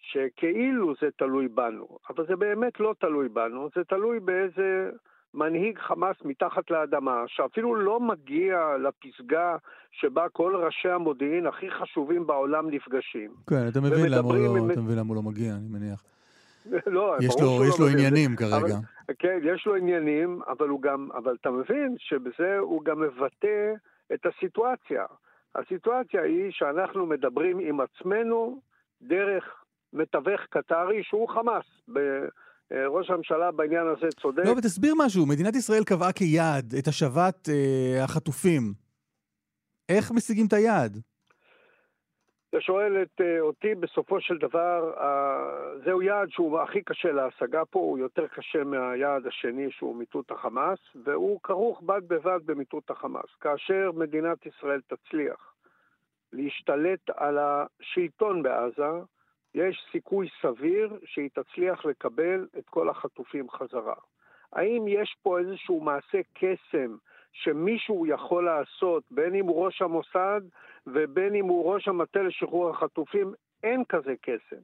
שכאילו 0.00 0.94
זה 1.00 1.08
תלוי 1.16 1.48
בנו, 1.48 1.98
אבל 2.10 2.26
זה 2.26 2.36
באמת 2.36 2.80
לא 2.80 2.94
תלוי 3.00 3.28
בנו, 3.28 3.68
זה 3.76 3.84
תלוי 3.84 4.20
באיזה 4.20 4.90
מנהיג 5.34 5.78
חמאס 5.78 6.16
מתחת 6.24 6.70
לאדמה, 6.70 7.24
שאפילו 7.26 7.74
לא 7.74 8.00
מגיע 8.00 8.76
לפסגה 8.78 9.56
שבה 9.90 10.28
כל 10.28 10.56
ראשי 10.56 10.88
המודיעין 10.88 11.46
הכי 11.46 11.70
חשובים 11.70 12.26
בעולם 12.26 12.70
נפגשים. 12.70 13.30
כן, 13.48 13.68
אתה 13.68 13.80
מבין 13.80 14.10
למה 14.10 14.28
הוא 14.28 14.34
לא, 14.34 14.72
אתה 14.72 14.80
מבין 14.80 14.98
למה 14.98 15.08
הוא 15.08 15.16
לא 15.16 15.22
מגיע, 15.22 15.54
אני 15.54 15.68
מניח. 15.68 16.04
לא, 16.96 17.16
יש 17.20 17.34
לו, 17.40 17.64
יש 17.64 17.80
לא 17.80 17.86
לו 17.86 17.92
עניינים 17.92 18.36
כרגע. 18.36 18.56
אבל, 18.56 19.14
כן, 19.18 19.38
יש 19.42 19.66
לו 19.66 19.74
עניינים, 19.74 20.40
אבל 20.48 20.68
הוא 20.68 20.82
גם, 20.82 21.08
אבל 21.14 21.36
אתה 21.40 21.50
מבין 21.50 21.96
שבזה 21.98 22.58
הוא 22.58 22.84
גם 22.84 23.00
מבטא 23.00 23.72
את 24.14 24.26
הסיטואציה. 24.26 25.04
הסיטואציה 25.54 26.22
היא 26.22 26.50
שאנחנו 26.50 27.06
מדברים 27.06 27.58
עם 27.58 27.80
עצמנו 27.80 28.60
דרך 29.02 29.44
מתווך 29.92 30.40
קטרי 30.50 31.02
שהוא 31.02 31.28
חמאס. 31.28 31.64
ראש 32.70 33.10
הממשלה 33.10 33.50
בעניין 33.50 33.86
הזה 33.86 34.08
צודק. 34.20 34.42
לא, 34.44 34.50
ותסביר 34.50 34.94
משהו. 34.98 35.26
מדינת 35.26 35.56
ישראל 35.56 35.84
קבעה 35.84 36.12
כיעד 36.12 36.74
את 36.78 36.88
השבת 36.88 37.48
אה, 37.48 38.04
החטופים. 38.04 38.72
איך 39.88 40.12
משיגים 40.12 40.46
את 40.46 40.52
היעד? 40.52 41.00
אתה 42.50 42.60
שואל 42.60 43.02
את 43.02 43.20
אה, 43.20 43.40
אותי, 43.40 43.74
בסופו 43.74 44.20
של 44.20 44.38
דבר, 44.38 44.92
זהו 45.84 46.02
יעד 46.02 46.30
שהוא 46.30 46.60
הכי 46.60 46.82
קשה 46.82 47.12
להשגה 47.12 47.64
פה, 47.64 47.78
הוא 47.78 47.98
יותר 47.98 48.26
קשה 48.26 48.64
מהיעד 48.64 49.26
השני 49.26 49.70
שהוא 49.70 49.96
מיטוט 49.96 50.30
החמאס, 50.30 50.78
והוא 51.04 51.40
כרוך 51.42 51.82
בד 51.82 52.08
בבד 52.08 52.40
במיטוט 52.46 52.90
החמאס. 52.90 53.34
כאשר 53.40 53.90
מדינת 53.94 54.46
ישראל 54.46 54.80
תצליח 54.80 55.54
להשתלט 56.32 57.10
על 57.16 57.38
השלטון 57.38 58.42
בעזה, 58.42 58.90
יש 59.54 59.86
סיכוי 59.92 60.28
סביר 60.42 60.98
שהיא 61.04 61.30
תצליח 61.34 61.84
לקבל 61.84 62.46
את 62.58 62.68
כל 62.68 62.88
החטופים 62.88 63.50
חזרה. 63.50 63.94
האם 64.52 64.84
יש 64.88 65.16
פה 65.22 65.38
איזשהו 65.38 65.80
מעשה 65.80 66.20
קסם 66.34 66.96
שמישהו 67.32 68.06
יכול 68.06 68.44
לעשות, 68.44 69.02
בין 69.10 69.34
אם 69.34 69.46
הוא 69.46 69.64
ראש 69.64 69.82
המוסד 69.82 70.40
ובין 70.92 71.34
אם 71.34 71.44
הוא 71.44 71.72
ראש 71.72 71.88
המטה 71.88 72.22
לשחרור 72.22 72.70
החטופים, 72.70 73.32
אין 73.62 73.84
כזה 73.84 74.14
קסם. 74.22 74.62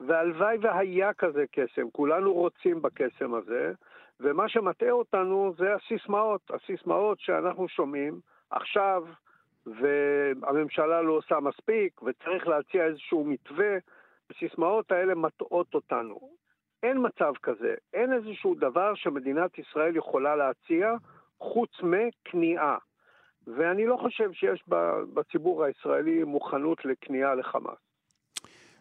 והלוואי 0.00 0.56
והיה 0.60 1.12
כזה 1.12 1.44
קסם, 1.52 1.90
כולנו 1.92 2.32
רוצים 2.32 2.82
בקסם 2.82 3.34
הזה, 3.34 3.72
ומה 4.20 4.48
שמטעה 4.48 4.90
אותנו 4.90 5.54
זה 5.58 5.74
הסיסמאות, 5.74 6.50
הסיסמאות 6.50 7.20
שאנחנו 7.20 7.68
שומעים 7.68 8.20
עכשיו, 8.50 9.04
והממשלה 9.66 11.02
לא 11.02 11.12
עושה 11.12 11.40
מספיק, 11.40 12.02
וצריך 12.02 12.48
להציע 12.48 12.84
איזשהו 12.84 13.24
מתווה, 13.24 13.76
הסיסמאות 14.30 14.92
האלה 14.92 15.14
מטעות 15.14 15.74
אותנו. 15.74 16.30
אין 16.82 17.06
מצב 17.06 17.32
כזה, 17.42 17.74
אין 17.94 18.12
איזשהו 18.12 18.54
דבר 18.54 18.94
שמדינת 18.94 19.58
ישראל 19.58 19.96
יכולה 19.96 20.36
להציע 20.36 20.94
חוץ 21.38 21.70
מכניעה. 21.82 22.78
ואני 23.46 23.86
לא 23.86 23.96
חושב 24.00 24.32
שיש 24.32 24.64
בציבור 25.14 25.64
הישראלי 25.64 26.24
מוכנות 26.24 26.78
לכניעה 26.84 27.34
לחמאס. 27.34 27.78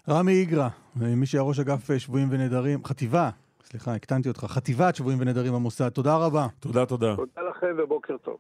רמי 0.10 0.32
איגרא, 0.32 0.68
מי 0.96 1.26
שהיה 1.26 1.44
ראש 1.44 1.60
אגף 1.60 1.98
שבויים 1.98 2.28
ונעדרים, 2.32 2.84
חטיבה, 2.86 3.30
סליחה, 3.64 3.96
הקטנתי 3.96 4.30
אותך, 4.30 4.40
חטיבת 4.40 4.96
שבויים 4.96 5.20
ונעדרים 5.22 5.54
במוסד, 5.54 5.90
תודה 5.90 6.18
רבה. 6.18 6.48
תודה, 6.60 6.86
תודה. 6.86 7.16
תודה 7.16 7.42
לכם 7.50 7.76
ובוקר 7.78 8.18
טוב. 8.18 8.38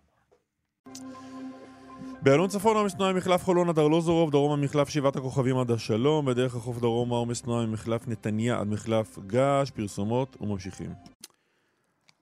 באלון 2.22 2.48
צפון 2.48 2.78
עומס 2.78 2.96
תנועה 2.96 3.14
ממחלף 3.14 3.44
חולון 3.44 3.70
עד 3.70 3.80
ארלוזורוב, 3.80 4.32
דרום 4.32 4.52
המחלף 4.52 4.90
שבעת 4.90 5.16
הכוכבים 5.16 5.58
עד 5.58 5.72
השלום, 5.72 6.26
בדרך 6.26 6.56
החוף 6.56 6.80
דרום 6.80 7.10
עומס 7.10 7.42
תנועה 7.42 7.66
ממחלף 7.66 8.08
נתניה 8.08 8.60
עד 8.60 8.68
מחלף 8.68 9.20
געש, 9.20 9.72
פרסומות 9.72 10.38
וממשיכים. 10.42 10.90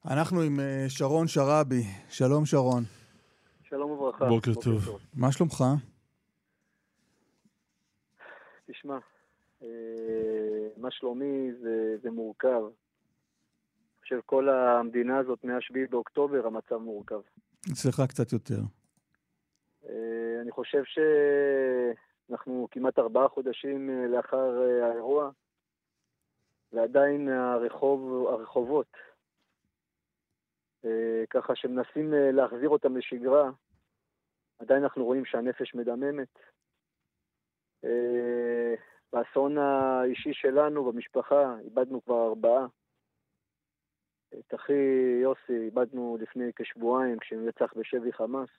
אנחנו 0.05 0.41
עם 0.41 0.59
אה, 0.59 0.85
שרון 0.88 1.27
שראבי. 1.27 1.84
שלום 2.09 2.45
שרון. 2.45 2.98
שלום 3.70 3.91
וברכה. 3.91 4.26
בוקר, 4.26 4.52
בוקר 4.52 4.62
טוב. 4.62 4.86
טוב. 4.86 5.00
מה 5.14 5.32
שלומך? 5.32 5.64
תשמע, 8.66 8.98
אה, 9.62 9.68
מה 10.78 10.91
שלומי 10.91 11.52
זה, 11.62 11.98
זה 12.02 12.12
מורכב. 12.12 12.62
של 14.04 14.22
כל 14.26 14.50
המדינה 14.50 15.18
הזאת 15.18 15.44
מ-7 15.44 15.90
באוקטובר 15.90 16.48
המצב 16.48 16.76
מורכב. 16.76 17.20
אצלך 17.72 18.02
קצת 18.10 18.32
יותר. 18.32 18.60
אה, 19.90 20.41
אני 20.41 20.52
חושב 20.52 20.84
שאנחנו 22.30 22.68
כמעט 22.72 23.00
ארבעה 23.00 23.28
חודשים 23.28 23.90
אה, 23.90 24.08
לאחר 24.08 24.62
האירוע, 24.84 25.30
ועדיין 26.74 27.30
הרחוב, 27.30 28.28
הרחובות, 28.28 28.88
ככה 31.30 31.56
שמנסים 31.56 32.14
להחזיר 32.14 32.69
אותם 32.69 32.97
לשגרה, 32.97 33.49
עדיין 34.60 34.84
אנחנו 34.84 35.06
רואים 35.06 35.26
שהנפש 35.26 35.76
מדממת. 35.76 36.39
באסון 39.14 39.57
האישי 39.57 40.34
שלנו 40.34 40.91
במשפחה 40.91 41.56
איבדנו 41.60 42.01
כבר 42.03 42.27
ארבעה. 42.27 42.68
את 44.34 44.53
אחי 44.56 44.73
יוסי 45.22 45.65
איבדנו 45.65 46.18
לפני 46.22 46.51
כשבועיים 46.56 47.19
כשנרצח 47.19 47.73
בשבי 47.73 48.14
חמאס. 48.14 48.49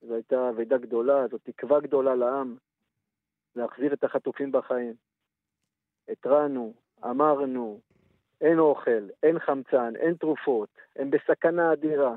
זו 0.00 0.14
הייתה 0.14 0.50
אבדה 0.50 0.78
גדולה, 0.78 1.28
זו 1.28 1.38
תקווה 1.38 1.80
גדולה 1.80 2.14
לעם 2.14 2.56
להחזיר 3.56 3.92
את 3.92 4.04
החטופים 4.04 4.52
בחיים. 4.52 4.94
התרענו, 6.08 6.74
אמרנו, 7.04 7.80
אין 8.40 8.58
אוכל, 8.58 9.08
אין 9.22 9.38
חמצן, 9.38 9.96
אין 9.96 10.14
תרופות, 10.14 10.68
הם 10.96 11.10
בסכנה 11.10 11.72
אדירה. 11.72 12.14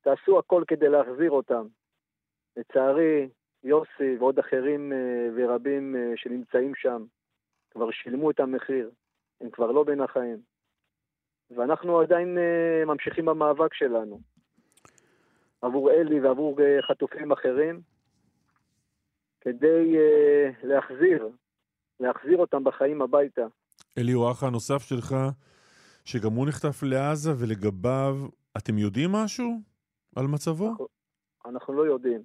תעשו 0.00 0.38
הכל 0.38 0.64
כדי 0.66 0.88
להחזיר 0.88 1.30
אותם. 1.30 1.66
לצערי, 2.56 3.28
יוסי 3.64 4.16
ועוד 4.18 4.38
אחרים 4.38 4.92
אה, 4.92 5.28
ורבים 5.36 5.96
אה, 5.96 6.12
שנמצאים 6.16 6.74
שם 6.74 7.04
כבר 7.70 7.90
שילמו 7.90 8.30
את 8.30 8.40
המחיר, 8.40 8.90
הם 9.40 9.50
כבר 9.50 9.70
לא 9.70 9.84
בין 9.84 10.00
החיים. 10.00 10.38
ואנחנו 11.50 12.00
עדיין 12.00 12.38
אה, 12.38 12.84
ממשיכים 12.86 13.24
במאבק 13.24 13.74
שלנו. 13.74 14.20
עבור 15.62 15.90
אלי 15.90 16.20
ועבור 16.20 16.56
חטופים 16.80 17.32
אחרים, 17.32 17.80
כדי 19.40 19.96
להחזיר, 20.62 21.28
להחזיר 22.00 22.36
אותם 22.36 22.64
בחיים 22.64 23.02
הביתה. 23.02 23.46
אלי 23.98 24.12
האח 24.12 24.44
הנוסף 24.44 24.82
שלך, 24.82 25.16
שגם 26.04 26.32
הוא 26.32 26.46
נחטף 26.46 26.82
לעזה, 26.82 27.30
ולגביו, 27.40 28.16
אתם 28.56 28.78
יודעים 28.78 29.12
משהו 29.12 29.60
על 30.16 30.26
מצבו? 30.26 30.68
אנחנו, 30.68 30.86
אנחנו 31.46 31.74
לא 31.74 31.82
יודעים. 31.86 32.22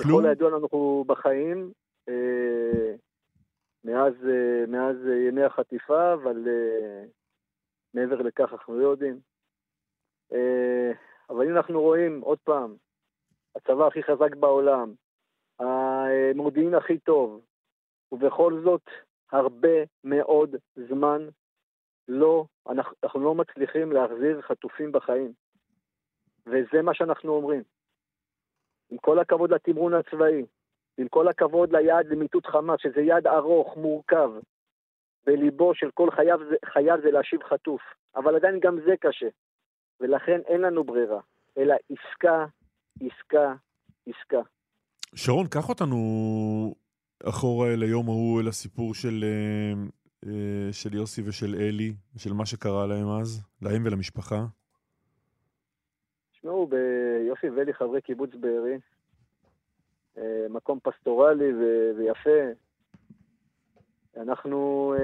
כלום? 0.00 0.20
ככל 0.20 0.28
הידוע 0.28 0.50
לנו 0.50 0.68
הוא 0.70 1.06
בחיים, 1.06 1.72
אה, 2.08 2.94
מאז, 3.84 4.14
אה, 4.28 4.66
מאז 4.68 4.96
ימי 5.28 5.42
החטיפה, 5.42 6.14
אבל 6.14 6.48
אה, 6.48 7.04
מעבר 7.94 8.22
לכך 8.22 8.52
אנחנו 8.52 8.78
לא 8.78 8.88
יודעים. 8.88 9.20
אה, 10.32 10.92
אבל 11.30 11.48
אם 11.48 11.56
אנחנו 11.56 11.80
רואים, 11.80 12.20
עוד 12.20 12.38
פעם, 12.44 12.74
הצבא 13.56 13.86
הכי 13.86 14.02
חזק 14.02 14.34
בעולם, 14.36 14.94
המודיעין 15.58 16.74
הכי 16.74 16.98
טוב, 16.98 17.40
ובכל 18.12 18.60
זאת 18.64 18.82
הרבה 19.32 19.84
מאוד 20.04 20.56
זמן 20.88 21.28
לא, 22.08 22.44
אנחנו, 22.68 22.94
אנחנו 23.04 23.20
לא 23.20 23.34
מצליחים 23.34 23.92
להחזיר 23.92 24.40
חטופים 24.42 24.92
בחיים. 24.92 25.32
וזה 26.46 26.82
מה 26.82 26.94
שאנחנו 26.94 27.32
אומרים. 27.32 27.62
עם 28.90 28.98
כל 28.98 29.18
הכבוד 29.18 29.50
לתמרון 29.50 29.94
הצבאי, 29.94 30.44
עם 30.98 31.08
כל 31.08 31.28
הכבוד 31.28 31.72
ליעד 31.72 32.06
למיטוט 32.06 32.46
חמאס, 32.46 32.80
שזה 32.80 33.00
יעד 33.00 33.26
ארוך, 33.26 33.76
מורכב, 33.76 34.30
בליבו 35.26 35.74
של 35.74 35.90
כל 35.94 36.10
חייל, 36.10 36.56
חייל 36.64 37.00
זה 37.02 37.10
להשיב 37.10 37.42
חטוף. 37.42 37.80
אבל 38.16 38.36
עדיין 38.36 38.60
גם 38.60 38.80
זה 38.86 38.96
קשה. 39.00 39.28
ולכן 40.00 40.40
אין 40.46 40.60
לנו 40.60 40.84
ברירה, 40.84 41.20
אלא 41.58 41.74
עסקה, 41.90 42.46
עסקה, 43.00 43.54
עסקה. 44.06 44.40
שרון, 45.14 45.46
קח 45.46 45.68
אותנו 45.68 45.96
אחורה 47.28 47.76
ליום 47.76 48.08
ההוא, 48.08 48.40
אל 48.40 48.48
הסיפור 48.48 48.94
של, 48.94 49.24
אה, 49.24 49.72
אה, 50.26 50.72
של 50.72 50.94
יוסי 50.94 51.22
ושל 51.28 51.54
אלי, 51.54 51.92
של 52.16 52.32
מה 52.32 52.46
שקרה 52.46 52.86
להם 52.86 53.08
אז, 53.20 53.42
להם 53.62 53.82
ולמשפחה. 53.86 54.44
תשמעו, 56.32 56.66
ביוסי 56.66 57.50
ואלי 57.50 57.74
חברי 57.74 58.02
קיבוץ 58.02 58.30
בארי, 58.34 58.78
אה, 60.18 60.46
מקום 60.50 60.78
פסטורלי 60.82 61.52
ו- 61.52 61.90
ויפה. 61.98 62.40
אנחנו 64.16 64.94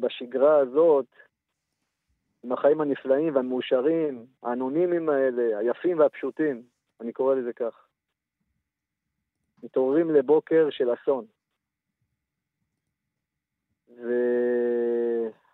בשגרה 0.00 0.56
הזאת, 0.56 1.06
עם 2.44 2.52
החיים 2.52 2.80
הנפלאים 2.80 3.34
והמאושרים, 3.34 4.26
האנונימיים 4.42 5.08
האלה, 5.08 5.58
היפים 5.58 5.98
והפשוטים, 5.98 6.62
אני 7.00 7.12
קורא 7.12 7.34
לזה 7.34 7.52
כך. 7.52 7.87
מתעוררים 9.62 10.10
לבוקר 10.10 10.70
של 10.70 10.94
אסון. 10.94 11.26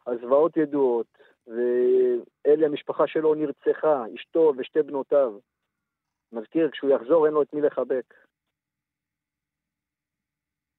והזוועות 0.06 0.56
ידועות, 0.56 1.18
ואלי 1.46 2.66
המשפחה 2.66 3.06
שלו 3.06 3.34
נרצחה, 3.34 4.04
אשתו 4.14 4.52
ושתי 4.56 4.82
בנותיו. 4.82 5.38
מזכיר, 6.32 6.70
כשהוא 6.70 6.90
יחזור 6.90 7.26
אין 7.26 7.34
לו 7.34 7.42
את 7.42 7.54
מי 7.54 7.60
לחבק. 7.60 8.14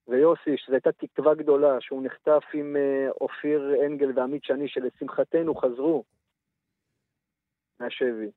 ויוסי, 0.08 0.58
שזו 0.58 0.74
הייתה 0.74 0.92
תקווה 0.92 1.36
גדולה, 1.36 1.82
שהוא 1.82 2.04
נחטף 2.04 2.44
עם 2.54 2.76
אה, 2.76 3.12
אופיר 3.22 3.86
אנגל 3.86 4.12
ועמית 4.16 4.44
שני, 4.44 4.68
שלשמחתנו 4.68 5.56
חזרו 5.56 6.04
מהשבי. 7.80 8.32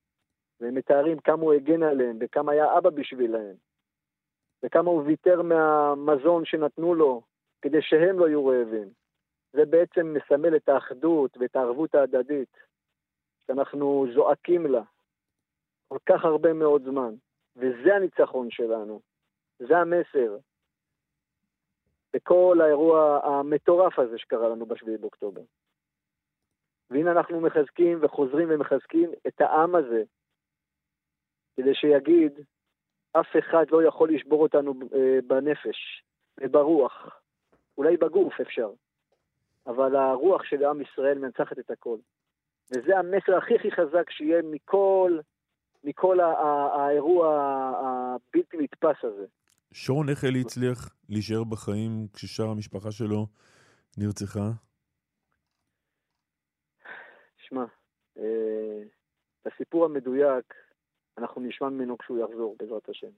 והם 0.60 0.74
מתארים 0.74 1.18
כמה 1.18 1.42
הוא 1.42 1.52
הגן 1.52 1.82
עליהם, 1.82 2.18
וכמה 2.20 2.52
היה 2.52 2.78
אבא 2.78 2.90
בשבילהם, 2.90 3.54
וכמה 4.62 4.90
הוא 4.90 5.02
ויתר 5.02 5.42
מהמזון 5.42 6.44
שנתנו 6.44 6.94
לו, 6.94 7.22
כדי 7.62 7.82
שהם 7.82 8.18
לא 8.18 8.28
יהיו 8.28 8.46
רעבים. 8.46 8.88
זה 9.52 9.64
בעצם 9.64 10.14
מסמל 10.14 10.56
את 10.56 10.68
האחדות 10.68 11.36
ואת 11.36 11.56
הערבות 11.56 11.94
ההדדית, 11.94 12.56
שאנחנו 13.46 14.06
זועקים 14.14 14.66
לה 14.66 14.82
כל 15.88 15.98
כך 16.06 16.24
הרבה 16.24 16.52
מאוד 16.52 16.82
זמן, 16.84 17.14
וזה 17.56 17.94
הניצחון 17.96 18.50
שלנו, 18.50 19.00
זה 19.58 19.78
המסר. 19.78 20.38
בכל 22.12 22.58
האירוע 22.60 23.20
המטורף 23.24 23.98
הזה 23.98 24.18
שקרה 24.18 24.48
לנו 24.48 24.66
ב-7 24.66 24.86
באוקטובר. 25.00 25.42
והנה 26.90 27.12
אנחנו 27.12 27.40
מחזקים 27.40 27.98
וחוזרים 28.02 28.48
ומחזקים 28.50 29.10
את 29.26 29.40
העם 29.40 29.74
הזה, 29.74 30.02
כדי 31.56 31.74
שיגיד, 31.74 32.32
אף 33.20 33.36
אחד 33.38 33.64
לא 33.70 33.82
יכול 33.82 34.14
לשבור 34.14 34.42
אותנו 34.42 34.74
אה, 34.94 35.18
בנפש 35.26 36.02
וברוח, 36.40 37.20
אולי 37.78 37.96
בגוף 37.96 38.40
אפשר, 38.40 38.70
אבל 39.66 39.96
הרוח 39.96 40.44
של 40.44 40.64
עם 40.64 40.80
ישראל 40.80 41.18
מנצחת 41.18 41.58
את 41.58 41.70
הכל. 41.70 41.98
וזה 42.70 42.98
המסר 42.98 43.36
הכי 43.36 43.54
הכי 43.54 43.70
חזק 43.70 44.10
שיהיה 44.10 44.42
מכל, 44.42 45.18
מכל 45.84 46.20
האירוע 46.20 47.28
הבלתי 47.78 48.56
נתפס 48.56 48.96
הזה. 49.02 49.26
שרון, 49.72 50.08
איך 50.08 50.24
אלי 50.24 50.40
הצליח 50.40 50.96
להישאר 51.08 51.44
בחיים 51.44 52.06
כששאר 52.12 52.50
המשפחה 52.50 52.90
שלו 52.90 53.26
נרצחה? 53.98 54.50
שמע, 57.36 57.64
אה, 58.18 58.82
את 59.42 59.52
הסיפור 59.52 59.84
המדויק 59.84 60.54
אנחנו 61.18 61.40
נשמע 61.40 61.68
ממנו 61.68 61.98
כשהוא 61.98 62.18
יחזור, 62.18 62.56
בעזרת 62.58 62.88
השם. 62.88 63.10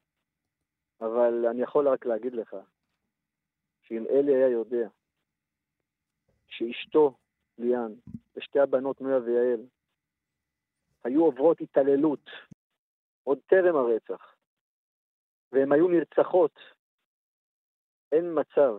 אבל 1.01 1.47
אני 1.51 1.63
יכול 1.63 1.89
רק 1.89 2.07
להגיד 2.07 2.33
לך, 2.33 2.57
שאם 3.83 4.05
אלי 4.11 4.35
היה 4.35 4.49
יודע 4.49 4.89
שאשתו, 6.49 7.17
ליאן, 7.59 7.93
ושתי 8.37 8.61
הבנות 8.61 9.01
נויה 9.01 9.19
ויעל, 9.19 9.67
היו 11.05 11.25
עוברות 11.25 11.61
התעללות 11.61 12.31
עוד 13.25 13.39
טרם 13.47 13.77
הרצח, 13.77 14.35
והן 15.53 15.73
היו 15.73 15.89
נרצחות, 15.89 16.59
אין 18.13 18.25
מצב 18.41 18.75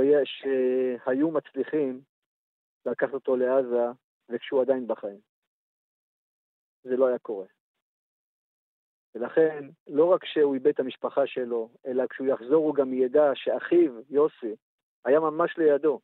היה, 0.00 0.18
שהיו 0.24 1.30
מצליחים 1.30 2.02
לקחת 2.86 3.14
אותו 3.14 3.36
לעזה 3.36 3.84
וכשהוא 4.28 4.62
עדיין 4.62 4.86
בחיים. 4.86 5.20
זה 6.84 6.96
לא 6.96 7.06
היה 7.06 7.18
קורה. 7.18 7.46
ולכן, 9.14 9.68
לא 9.86 10.04
רק 10.04 10.24
שהוא 10.24 10.54
איבד 10.54 10.66
את 10.66 10.80
המשפחה 10.80 11.26
שלו, 11.26 11.70
אלא 11.86 12.06
כשהוא 12.06 12.26
יחזור 12.26 12.66
הוא 12.66 12.74
גם 12.74 12.94
ידע 12.94 13.30
שאחיו, 13.34 13.92
יוסי, 14.10 14.56
היה 15.04 15.20
ממש 15.20 15.58
לידו, 15.58 16.00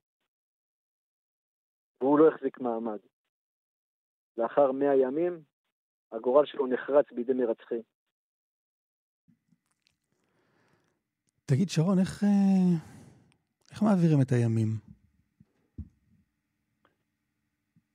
והוא 2.00 2.18
לא 2.18 2.28
החזיק 2.28 2.60
מעמד. 2.60 2.98
לאחר 4.36 4.72
מאה 4.72 4.96
ימים, 4.96 5.42
הגורל 6.12 6.46
שלו 6.46 6.66
נחרץ 6.66 7.06
בידי 7.12 7.32
מרצחים. 7.32 7.82
תגיד, 11.46 11.68
שרון, 11.68 11.98
איך, 11.98 12.24
אה, 12.24 12.78
איך 13.70 13.82
מעבירים 13.82 14.18
את 14.22 14.32
הימים? 14.32 14.68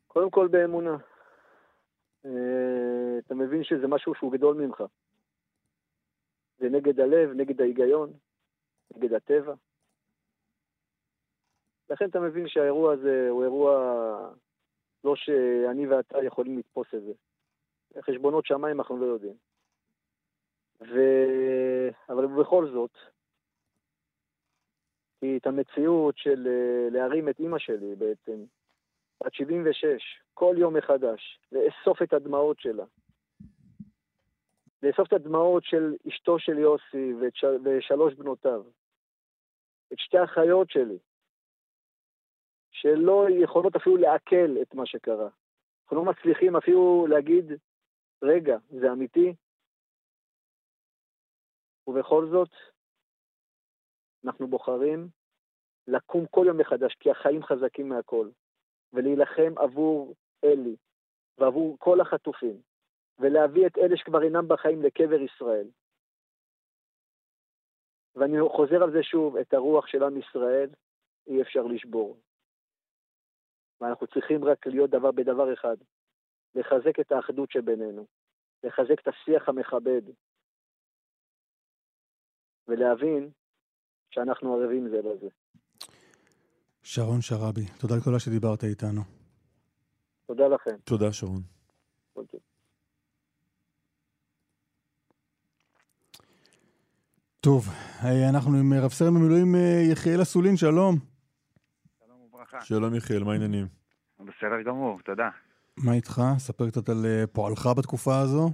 קודם 0.07 0.31
כל 0.31 0.47
באמונה. 0.51 0.97
אה, 2.25 3.19
אתה 3.19 3.35
מבין 3.35 3.63
שזה 3.63 3.87
משהו 3.87 4.15
שהוא 4.15 4.31
גדול 4.31 4.57
ממך. 4.57 4.83
זה 6.59 6.69
נגד 6.69 6.99
הלב, 6.99 7.29
נגד 7.29 7.61
ההיגיון, 7.61 8.13
נגד 8.95 9.13
הטבע. 9.13 9.53
לכן 11.89 12.09
אתה 12.09 12.19
מבין 12.19 12.47
שהאירוע 12.47 12.93
הזה 12.93 13.27
הוא 13.29 13.43
אירוע 13.43 13.73
לא 15.03 15.15
שאני 15.15 15.87
ואתה 15.87 16.23
יכולים 16.23 16.57
לתפוס 16.57 16.87
את 16.93 17.01
זה. 17.03 17.13
חשבונות 18.01 18.45
שמיים 18.45 18.79
אנחנו 18.79 18.97
לא 18.97 19.05
יודעים. 19.05 19.35
ו... 20.81 20.99
אבל 22.09 22.27
בכל 22.27 22.71
זאת, 22.71 22.91
כי 25.19 25.37
את 25.37 25.47
המציאות 25.47 26.17
של 26.17 26.47
אה, 26.47 26.89
להרים 26.91 27.29
את 27.29 27.39
אימא 27.39 27.59
שלי 27.59 27.95
בעצם, 27.95 28.43
בת 29.23 29.33
76, 29.33 30.21
כל 30.39 30.55
יום 30.57 30.77
מחדש, 30.77 31.39
לאסוף 31.51 32.01
את 32.01 32.13
הדמעות 32.13 32.59
שלה. 32.59 32.85
לאסוף 34.83 35.07
את 35.07 35.13
הדמעות 35.13 35.63
של 35.63 35.95
אשתו 36.07 36.39
של 36.39 36.57
יוסי 36.57 37.13
וש... 37.13 37.43
ושלוש 37.63 38.13
בנותיו. 38.13 38.63
את 39.93 39.99
שתי 39.99 40.17
האחיות 40.17 40.69
שלי, 40.69 40.97
שלא 42.71 43.25
יכולות 43.43 43.75
אפילו 43.75 43.97
לעכל 43.97 44.61
את 44.61 44.73
מה 44.73 44.85
שקרה. 44.85 45.29
אנחנו 45.83 45.97
לא 45.97 46.05
מצליחים 46.05 46.55
אפילו 46.55 47.07
להגיד, 47.09 47.45
רגע, 48.21 48.57
זה 48.69 48.91
אמיתי? 48.91 49.33
ובכל 51.87 52.27
זאת, 52.31 52.51
אנחנו 54.25 54.47
בוחרים 54.47 55.07
לקום 55.87 56.25
כל 56.25 56.45
יום 56.47 56.57
מחדש, 56.57 56.95
כי 56.99 57.11
החיים 57.11 57.43
חזקים 57.43 57.89
מהכל, 57.89 58.29
ולהילחם 58.93 59.53
עבור 59.57 60.15
אלי 60.43 60.75
ועבור 61.37 61.77
כל 61.79 62.01
החטופים, 62.01 62.61
ולהביא 63.19 63.67
את 63.67 63.77
אלה 63.77 63.97
שכבר 63.97 64.23
אינם 64.23 64.47
בחיים 64.47 64.81
לקבר 64.81 65.21
ישראל. 65.21 65.67
ואני 68.15 68.37
חוזר 68.55 68.83
על 68.83 68.91
זה 68.91 69.03
שוב, 69.03 69.37
את 69.37 69.53
הרוח 69.53 69.87
של 69.87 70.03
עם 70.03 70.17
ישראל 70.17 70.69
אי 71.27 71.41
אפשר 71.41 71.61
לשבור. 71.61 72.17
ואנחנו 73.81 74.07
צריכים 74.07 74.43
רק 74.43 74.67
להיות 74.67 74.89
דבר 74.89 75.11
בדבר 75.11 75.53
אחד, 75.53 75.77
לחזק 76.55 76.99
את 76.99 77.11
האחדות 77.11 77.51
שבינינו, 77.51 78.05
לחזק 78.63 78.99
את 79.01 79.07
השיח 79.07 79.49
המכבד, 79.49 80.01
ולהבין 82.67 83.29
שאנחנו 84.11 84.55
ערבים 84.55 84.89
זה 84.89 84.97
לזה. 84.97 85.29
שרון 86.83 87.21
שרבי, 87.21 87.65
תודה 87.81 87.95
גדולה 88.01 88.19
שדיברת 88.19 88.63
איתנו. 88.63 89.18
תודה 90.29 90.47
לכם. 90.47 90.77
תודה, 90.83 91.13
שרון. 91.13 91.41
טוב, 97.39 97.67
אה, 98.03 98.29
אנחנו 98.29 98.51
עם 98.57 98.73
רב 98.83 98.89
סרן 98.89 99.13
במילואים 99.13 99.55
אה, 99.55 99.91
יחיאל 99.91 100.21
אסולין, 100.21 100.57
שלום. 100.57 100.95
שלום 101.99 102.21
וברכה. 102.21 102.61
שלום 102.61 102.95
יחיאל, 102.95 103.23
מה 103.23 103.31
העניינים? 103.31 103.65
בסדר 104.19 104.61
גמור, 104.65 104.99
תודה. 105.01 105.29
מה 105.77 105.93
איתך? 105.93 106.21
ספר 106.37 106.69
קצת 106.69 106.89
על 106.89 107.05
אה, 107.05 107.27
פועלך 107.27 107.69
בתקופה 107.77 108.19
הזו. 108.19 108.49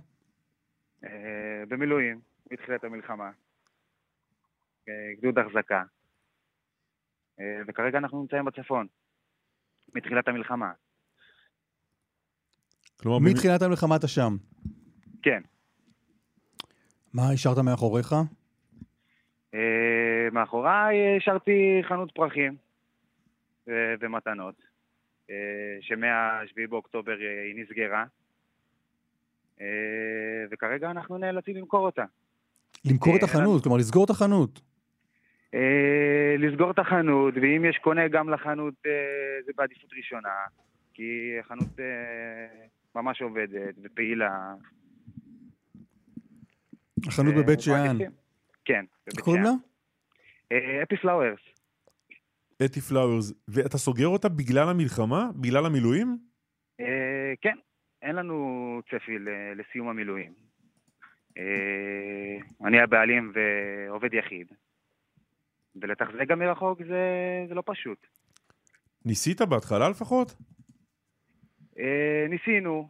במילואים, 1.68 2.22
מתחילת 2.52 2.84
המלחמה. 2.84 3.32
גדוד 5.18 5.40
החזקה. 5.40 5.84
וכרגע 7.68 7.98
אנחנו 7.98 8.22
נמצאים 8.22 8.46
בצפון. 8.46 8.88
מתחילת 9.96 10.28
המלחמה. 10.28 10.72
כלומר, 13.02 13.20
מתחילת 13.20 13.62
המלחמה 13.62 13.96
אתה 13.96 14.08
שם. 14.08 14.36
כן. 15.22 15.42
מה 17.14 17.30
השארת 17.34 17.58
מאחוריך? 17.58 18.16
Uh, 19.56 19.58
מאחוריי 20.32 21.18
השארתי 21.18 21.82
חנות 21.84 22.12
פרחים 22.12 22.56
ו- 23.68 23.94
ומתנות, 24.00 24.56
uh, 25.28 25.32
שמה-7 25.82 26.70
באוקטובר 26.70 27.14
uh, 27.14 27.56
היא 27.56 27.64
נסגרה, 27.64 28.04
uh, 29.58 29.62
וכרגע 30.52 30.92
אנחנו 30.92 31.18
נאלצים 31.18 31.56
למכור 31.56 31.86
אותה. 31.86 32.04
למכור 32.86 33.16
את 33.16 33.24
החנות, 33.24 33.64
כלומר 33.64 33.78
לסגור 33.78 34.06
את 34.06 34.10
החנות. 34.10 34.62
לסגור 36.38 36.72
את 36.72 36.80
החנות, 36.80 37.34
ואם 37.42 37.66
יש 37.70 37.78
קונה 37.78 38.08
גם 38.08 38.30
לחנות, 38.30 38.74
זה 39.46 39.52
בעדיפות 39.56 39.90
ראשונה, 39.98 40.30
כי 40.94 41.40
החנות 41.40 41.80
ממש 42.96 43.22
עובדת 43.22 43.76
ופעילה. 43.84 44.54
החנות 47.08 47.36
בבית 47.36 47.60
שאן. 47.62 47.98
כן, 48.66 48.86
איך 49.08 49.24
קוראים 49.24 49.44
לה? 49.44 49.50
אפי 50.84 50.98
פלאוורס. 50.98 51.40
אתי 52.66 52.82
פלאוורס, 52.82 53.34
ואתה 53.48 53.78
סוגר 53.78 54.08
אותה 54.08 54.30
בגלל 54.30 54.70
המלחמה? 54.70 55.30
בגלל 55.36 55.66
המילואים? 55.66 56.18
כן, 57.42 57.56
אין 58.02 58.16
לנו 58.16 58.80
צפי 58.90 59.12
לסיום 59.56 59.90
המילואים. 59.90 60.34
אני 62.66 62.80
הבעלים 62.84 63.32
ועובד 63.36 64.14
יחיד. 64.14 64.48
ולתחזק 65.82 66.28
גם 66.28 66.40
מרחוק 66.40 66.80
זה, 66.88 67.02
זה 67.50 67.54
לא 67.54 67.64
פשוט. 67.66 68.08
ניסית 69.06 69.42
בהתחלה 69.42 69.90
לפחות? 69.90 70.36
ניסינו. 72.30 72.88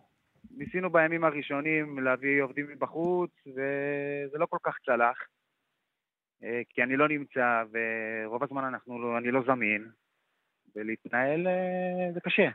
ניסינו 0.57 0.89
בימים 0.89 1.23
הראשונים 1.23 1.99
להביא 1.99 2.41
עובדים 2.41 2.67
מבחוץ, 2.69 3.31
וזה 3.47 4.37
לא 4.37 4.45
כל 4.45 4.57
כך 4.63 4.75
צלח. 4.85 5.17
כי 6.69 6.83
אני 6.83 6.97
לא 6.97 7.07
נמצא, 7.07 7.63
ורוב 7.71 8.43
הזמן 8.43 8.63
אנחנו, 8.63 9.17
אני 9.17 9.31
לא 9.31 9.41
זמין, 9.47 9.89
ולהתנהל 10.75 11.47
זה 12.13 12.19
קשה. 12.19 12.49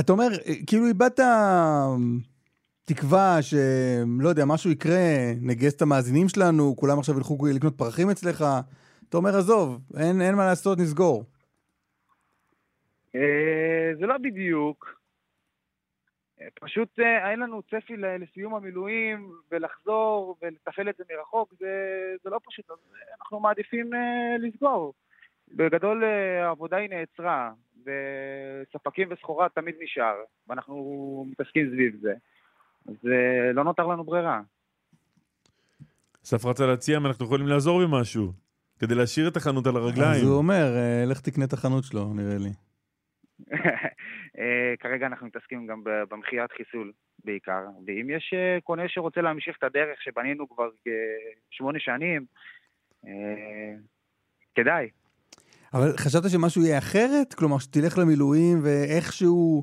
אתה 0.00 0.12
אומר, 0.12 0.28
כאילו 0.66 0.86
איבדת 0.86 1.20
תקווה 2.84 3.42
שלא 3.42 4.28
יודע, 4.28 4.44
משהו 4.46 4.70
יקרה, 4.70 5.32
נגייס 5.40 5.74
את 5.74 5.82
המאזינים 5.82 6.28
שלנו, 6.28 6.76
כולם 6.76 6.98
עכשיו 6.98 7.16
ילכו 7.16 7.46
לקנות 7.54 7.78
פרחים 7.78 8.10
אצלך. 8.10 8.44
אתה 9.08 9.16
אומר, 9.16 9.36
עזוב, 9.36 9.80
אין, 9.98 10.20
אין 10.20 10.34
מה 10.34 10.46
לעשות, 10.46 10.78
נסגור. 10.78 11.24
זה 14.00 14.06
לא 14.06 14.18
בדיוק. 14.18 15.02
פשוט 16.60 16.98
אין 16.98 17.40
לנו 17.40 17.62
צפי 17.62 17.96
לסיום 17.96 18.54
המילואים, 18.54 19.32
ולחזור 19.50 20.36
ולתפעל 20.42 20.88
את 20.88 20.94
זה 20.98 21.04
מרחוק, 21.10 21.54
זה, 21.58 21.66
זה 22.24 22.30
לא 22.30 22.38
פשוט, 22.50 22.70
אז 22.70 22.76
אנחנו 23.20 23.40
מעדיפים 23.40 23.90
לסגור. 24.38 24.94
בגדול 25.48 26.04
העבודה 26.42 26.76
היא 26.76 26.90
נעצרה, 26.90 27.52
וספקים 27.80 29.08
וסחורה 29.10 29.48
תמיד 29.48 29.74
נשאר, 29.80 30.14
ואנחנו 30.48 31.26
מתעסקים 31.30 31.70
סביב 31.70 31.96
זה. 32.00 32.14
אז 32.88 32.94
לא 33.54 33.64
נותר 33.64 33.86
לנו 33.86 34.04
ברירה. 34.04 34.40
אסף 36.24 36.44
רצה 36.44 36.66
להציע 36.66 36.98
אם 36.98 37.06
אנחנו 37.06 37.24
יכולים 37.24 37.46
לעזור 37.46 37.82
במשהו, 37.82 38.32
כדי 38.78 38.94
להשאיר 38.94 39.28
את 39.28 39.36
החנות 39.36 39.66
על 39.66 39.76
הרגליים. 39.76 40.22
אז 40.22 40.22
הוא 40.22 40.38
אומר, 40.38 40.64
לך 41.06 41.20
תקנה 41.20 41.44
את 41.44 41.52
החנות 41.52 41.84
שלו, 41.84 42.14
נראה 42.14 42.38
לי. 42.38 42.50
כרגע 44.80 45.06
אנחנו 45.06 45.26
מתעסקים 45.26 45.66
גם 45.66 45.82
במכירת 45.84 46.52
חיסול 46.52 46.92
בעיקר, 47.24 47.66
ואם 47.86 48.10
יש 48.10 48.34
קונה 48.64 48.82
שרוצה 48.88 49.20
להמשיך 49.20 49.56
את 49.58 49.62
הדרך 49.62 50.02
שבנינו 50.02 50.48
כבר 50.48 50.68
שמונה 51.50 51.78
שנים, 51.80 52.26
כדאי. 54.54 54.88
אבל 55.74 55.96
חשבת 55.96 56.30
שמשהו 56.30 56.62
יהיה 56.62 56.78
אחרת? 56.78 57.34
כלומר, 57.34 57.58
שתלך 57.58 57.98
למילואים 57.98 58.58
ואיכשהו, 58.62 59.60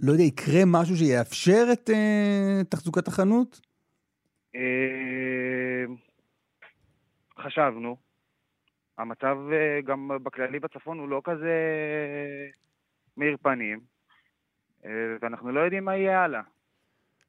לא 0.00 0.12
יודע, 0.12 0.24
יקרה 0.24 0.62
משהו 0.66 0.96
שיאפשר 0.96 1.64
את 1.72 1.90
uh, 1.90 2.64
תחזוקת 2.70 3.08
החנות? 3.08 3.60
חשבנו. 7.38 7.96
המצב 8.98 9.36
גם 9.84 10.10
בכללי 10.22 10.60
בצפון 10.60 10.98
הוא 10.98 11.08
לא 11.08 11.20
כזה 11.24 11.52
מאיר 13.16 13.36
פנים, 13.42 13.80
ואנחנו 15.22 15.52
לא 15.52 15.60
יודעים 15.60 15.84
מה 15.84 15.96
יהיה 15.96 16.24
הלאה. 16.24 16.40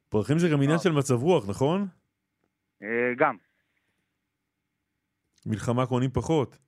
פרחים 0.08 0.38
זה 0.38 0.48
גם 0.52 0.62
עניין 0.62 0.78
של 0.78 0.92
מצב 0.92 1.14
רוח, 1.14 1.48
נכון? 1.48 1.86
גם. 3.16 3.36
מלחמה 5.46 5.86
קונים 5.86 6.10
פחות. 6.10 6.58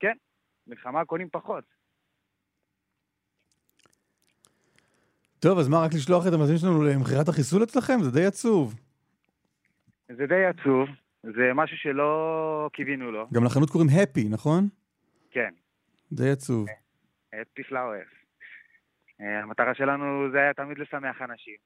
כן, 0.00 0.16
מלחמה 0.66 1.04
קונים 1.04 1.28
פחות. 1.32 1.64
טוב, 5.38 5.58
אז 5.58 5.68
מה, 5.68 5.76
רק 5.84 5.94
לשלוח 5.94 6.26
את 6.26 6.32
המאזינים 6.32 6.58
שלנו 6.58 6.82
למכירת 6.82 7.28
החיסול 7.28 7.62
אצלכם? 7.62 7.98
זה 8.02 8.10
די 8.10 8.26
עצוב. 8.26 8.74
זה 10.08 10.26
די 10.26 10.44
עצוב. 10.44 10.88
זה 11.36 11.54
משהו 11.54 11.76
שלא 11.76 12.70
קיווינו 12.72 13.10
לו. 13.12 13.28
גם 13.32 13.44
לחנות 13.44 13.70
קוראים 13.70 13.90
הפי, 14.02 14.28
נכון? 14.28 14.68
כן. 15.30 15.50
די 16.12 16.30
עצוב. 16.30 16.66
הפי 17.32 17.62
פלאוורס. 17.62 18.06
המטרה 19.20 19.74
שלנו 19.74 20.30
זה 20.32 20.38
היה 20.38 20.54
תמיד 20.54 20.78
לשמח 20.78 21.22
אנשים. 21.22 21.56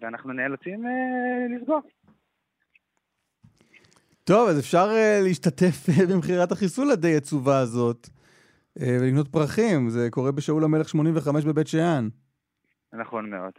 ואנחנו 0.00 0.32
נאלצים 0.32 0.84
לסגור. 1.56 1.80
טוב, 4.24 4.48
אז 4.48 4.58
אפשר 4.60 4.86
להשתתף 5.22 5.88
במכירת 6.10 6.52
החיסול 6.52 6.90
הדי 6.90 7.16
עצובה 7.16 7.58
הזאת, 7.58 8.08
ולקנות 8.76 9.28
פרחים. 9.28 9.88
זה 9.88 10.08
קורה 10.10 10.32
בשאול 10.32 10.64
המלך 10.64 10.88
85 10.88 11.44
בבית 11.44 11.66
שאן. 11.66 12.08
נכון 12.92 13.30
מאוד. 13.30 13.52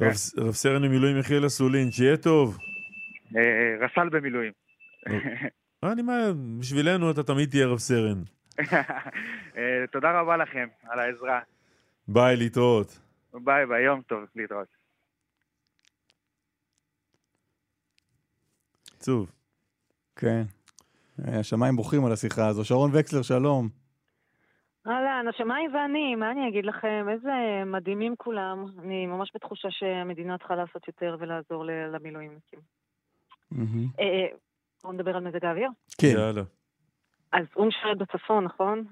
רב 0.00 0.52
סרן 0.52 0.82
במילואים 0.82 1.18
יחיאל 1.18 1.46
אסולין, 1.46 1.90
שיהיה 1.90 2.16
טוב. 2.16 2.58
רס"ל 3.80 4.08
במילואים. 4.08 4.52
אני 5.82 6.00
אומר, 6.00 6.32
בשבילנו 6.58 7.10
אתה 7.10 7.22
תמיד 7.22 7.50
תהיה 7.50 7.66
רב 7.66 7.78
סרן. 7.78 8.22
תודה 9.92 10.20
רבה 10.20 10.36
לכם 10.36 10.68
על 10.82 10.98
העזרה. 10.98 11.40
ביי, 12.08 12.36
להתראות. 12.36 12.98
ביי 13.34 13.66
ביי, 13.66 13.84
יום 13.84 14.02
טוב, 14.02 14.20
להתראות. 14.36 14.68
עצוב. 18.96 19.30
כן. 20.16 20.42
השמיים 21.18 21.76
בוכים 21.76 22.04
על 22.04 22.12
השיחה 22.12 22.46
הזו. 22.46 22.64
שרון 22.64 22.90
וקסלר, 22.94 23.22
שלום. 23.22 23.68
אהלן, 24.88 25.28
השמיים 25.28 25.74
ואני, 25.74 26.14
מה 26.14 26.30
אני 26.30 26.48
אגיד 26.48 26.66
לכם? 26.66 27.06
איזה 27.10 27.62
מדהימים 27.66 28.16
כולם. 28.16 28.66
אני 28.78 29.06
ממש 29.06 29.30
בתחושה 29.34 29.70
שהמדינה 29.70 30.38
צריכה 30.38 30.54
לעשות 30.56 30.88
יותר 30.88 31.16
ולעזור 31.18 31.64
למילואימניקים. 31.64 32.58
בואו 34.82 34.92
נדבר 34.92 35.16
על 35.16 35.28
מזג 35.28 35.44
האוויר. 35.44 35.70
כן. 36.00 36.06
יאללה. 36.06 36.42
אז 37.32 37.46
הוא 37.54 37.66
משרת 37.66 37.98
בצפון, 37.98 38.44
נכון? 38.44 38.84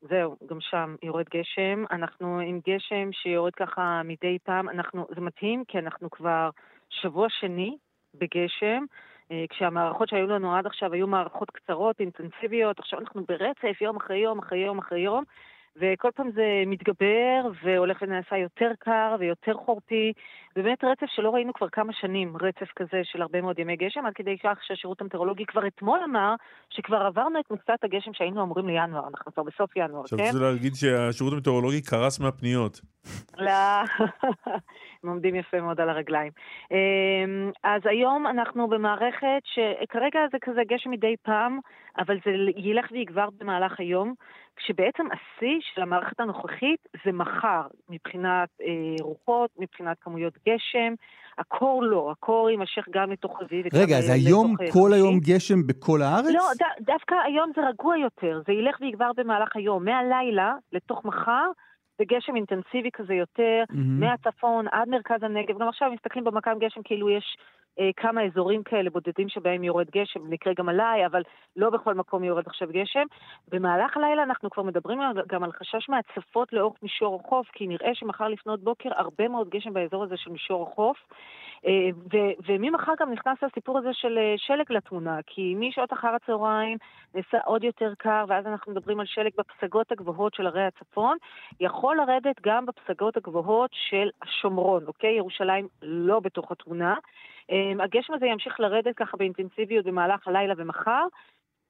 זהו, 0.00 0.36
גם 0.46 0.60
שם 0.60 0.94
יורד 1.02 1.26
גשם. 1.34 1.84
אנחנו 1.90 2.40
עם 2.40 2.60
גשם 2.68 3.12
שיורד 3.12 3.54
ככה 3.54 4.02
מדי 4.04 4.38
פעם. 4.42 4.68
אנחנו, 4.68 5.06
זה 5.14 5.20
מדהים, 5.20 5.64
כי 5.68 5.78
אנחנו 5.78 6.10
כבר 6.10 6.50
שבוע 6.90 7.26
שני 7.30 7.76
בגשם. 8.14 8.84
כשהמערכות 9.50 10.08
שהיו 10.08 10.26
לנו 10.26 10.56
עד 10.56 10.66
עכשיו 10.66 10.92
היו 10.92 11.06
מערכות 11.06 11.50
קצרות, 11.50 12.00
אינטנסיביות, 12.00 12.78
עכשיו 12.78 12.98
אנחנו 12.98 13.24
ברצף, 13.28 13.80
יום 13.80 13.96
אחרי 13.96 14.18
יום 14.18 14.38
אחרי 14.38 14.58
יום 14.58 14.78
אחרי 14.78 15.00
יום, 15.00 15.24
וכל 15.76 16.10
פעם 16.14 16.30
זה 16.30 16.62
מתגבר 16.66 17.50
והולך 17.62 17.98
ונעשה 18.02 18.36
יותר 18.36 18.70
קר 18.78 19.16
ויותר 19.18 19.54
חורפי. 19.54 20.12
באמת 20.56 20.84
רצף 20.84 21.06
שלא 21.14 21.30
ראינו 21.30 21.52
כבר 21.52 21.68
כמה 21.68 21.92
שנים, 21.92 22.36
רצף 22.36 22.72
כזה 22.76 23.00
של 23.04 23.22
הרבה 23.22 23.40
מאוד 23.40 23.58
ימי 23.58 23.76
גשם, 23.76 24.06
עד 24.06 24.12
כדי 24.14 24.38
כך 24.38 24.58
שהשירות 24.62 25.00
המטאורולוגי 25.00 25.46
כבר 25.46 25.66
אתמול 25.66 26.00
אמר 26.04 26.34
שכבר 26.70 26.96
עברנו 26.96 27.40
את 27.40 27.50
מכסת 27.50 27.84
הגשם 27.84 28.12
שהיינו 28.14 28.42
אמורים 28.42 28.66
לינואר, 28.66 29.08
אנחנו 29.08 29.32
כבר 29.32 29.42
בסוף 29.42 29.76
ינואר, 29.76 30.00
עכשיו 30.00 30.18
כן? 30.18 30.30
צריך 30.30 30.42
להגיד 30.42 30.74
שהשירות 30.74 31.32
המטאורולוגי 31.32 31.82
קרס 31.82 32.20
מהפניות. 32.20 32.80
לא, 33.38 33.52
הם 35.02 35.08
עומדים 35.08 35.34
יפה 35.34 35.60
מאוד 35.60 35.80
על 35.80 35.88
הרגליים. 35.88 36.32
אז 37.64 37.82
היום 37.84 38.26
אנחנו 38.26 38.68
במערכת 38.68 39.42
שכרגע 39.44 40.20
זה 40.32 40.38
כזה 40.40 40.60
גשם 40.68 40.90
מדי 40.90 41.14
פעם, 41.22 41.58
אבל 41.98 42.16
זה 42.24 42.30
ילך 42.56 42.86
ויגבר 42.92 43.28
במהלך 43.38 43.80
היום. 43.80 44.14
כשבעצם 44.56 45.06
השיא 45.06 45.58
של 45.74 45.82
המערכת 45.82 46.20
הנוכחית 46.20 46.80
זה 47.04 47.12
מחר, 47.12 47.62
מבחינת 47.88 48.48
אה, 48.60 48.66
רוחות, 49.00 49.50
מבחינת 49.58 49.96
כמויות 50.00 50.38
גשם. 50.48 50.94
הקור 51.38 51.82
לא, 51.82 52.10
הקור 52.10 52.50
יימשך 52.50 52.86
גם 52.90 53.12
לתוך 53.12 53.42
רביעי 53.42 53.62
רגע, 53.74 53.98
אז 53.98 54.10
היום 54.10 54.54
כל 54.72 54.92
היום 54.92 55.18
גשם 55.18 55.66
בכל 55.66 56.02
הארץ? 56.02 56.34
לא, 56.34 56.44
ד, 56.60 56.84
דווקא 56.84 57.14
היום 57.26 57.50
זה 57.56 57.60
רגוע 57.68 57.98
יותר, 57.98 58.42
זה 58.46 58.52
ילך 58.52 58.76
ויגבר 58.80 59.10
במהלך 59.16 59.56
היום. 59.56 59.84
מהלילה 59.84 60.54
לתוך 60.72 61.04
מחר 61.04 61.50
זה 61.98 62.04
גשם 62.04 62.36
אינטנסיבי 62.36 62.90
כזה 62.92 63.14
יותר, 63.14 63.62
mm-hmm. 63.68 63.76
מהצפון 63.76 64.66
עד 64.72 64.88
מרכז 64.88 65.22
הנגב. 65.22 65.58
גם 65.58 65.68
עכשיו 65.68 65.92
מסתכלים 65.92 66.24
במכ"ם 66.24 66.58
גשם 66.60 66.80
כאילו 66.84 67.10
יש 67.10 67.36
כמה 67.96 68.24
אזורים 68.24 68.62
כאלה 68.62 68.90
בודדים 68.90 69.28
שבהם 69.28 69.64
יורד 69.64 69.90
גשם, 69.90 70.20
במקרה 70.20 70.52
גם 70.56 70.68
עליי, 70.68 71.06
אבל 71.06 71.22
לא 71.56 71.70
בכל 71.70 71.94
מקום 71.94 72.24
יורד 72.24 72.46
עכשיו 72.46 72.68
גשם. 72.72 73.06
במהלך 73.48 73.96
הלילה 73.96 74.22
אנחנו 74.22 74.50
כבר 74.50 74.62
מדברים 74.62 74.98
גם 75.28 75.42
על 75.42 75.52
חשש 75.52 75.88
מהצפות 75.88 76.52
לאורך 76.52 76.76
מישור 76.82 77.20
החוף, 77.24 77.46
כי 77.52 77.66
נראה 77.66 77.94
שמחר 77.94 78.28
לפנות 78.28 78.60
בוקר 78.60 78.88
הרבה 78.96 79.28
מאוד 79.28 79.48
גשם 79.48 79.72
באזור 79.72 80.04
הזה 80.04 80.16
של 80.16 80.30
מישור 80.30 80.62
החוף. 80.62 80.96
אה, 81.66 81.88
וממחר 82.46 82.92
גם 83.00 83.12
נכנס 83.12 83.38
הסיפור 83.42 83.78
הזה 83.78 83.88
של 83.92 84.18
אה, 84.18 84.34
שלג 84.36 84.72
לתמונה, 84.72 85.18
כי 85.26 85.54
משעות 85.58 85.92
אחר 85.92 86.08
הצהריים 86.08 86.78
נעשה 87.14 87.38
עוד 87.44 87.64
יותר 87.64 87.92
קר, 87.98 88.24
ואז 88.28 88.46
אנחנו 88.46 88.72
מדברים 88.72 89.00
על 89.00 89.06
שלג 89.06 89.30
בפסגות 89.38 89.92
הגבוהות 89.92 90.34
של 90.34 90.46
ערי 90.46 90.64
הצפון, 90.64 91.16
יכול 91.60 91.96
לרדת 91.96 92.36
גם 92.40 92.66
בפסגות 92.66 93.16
הגבוהות 93.16 93.70
של 93.72 94.08
השומרון, 94.22 94.84
אוקיי? 94.86 95.16
ירושלים 95.16 95.68
לא 95.82 96.20
בתוך 96.20 96.52
התמונה. 96.52 96.94
אה, 97.52 97.84
הגשם 97.84 98.14
הזה 98.14 98.26
ימשיך 98.26 98.60
לרדת 98.60 98.96
ככה 98.96 99.16
באינטנסיביות 99.16 99.86
במהלך 99.86 100.28
הלילה 100.28 100.54
ומחר, 100.56 101.06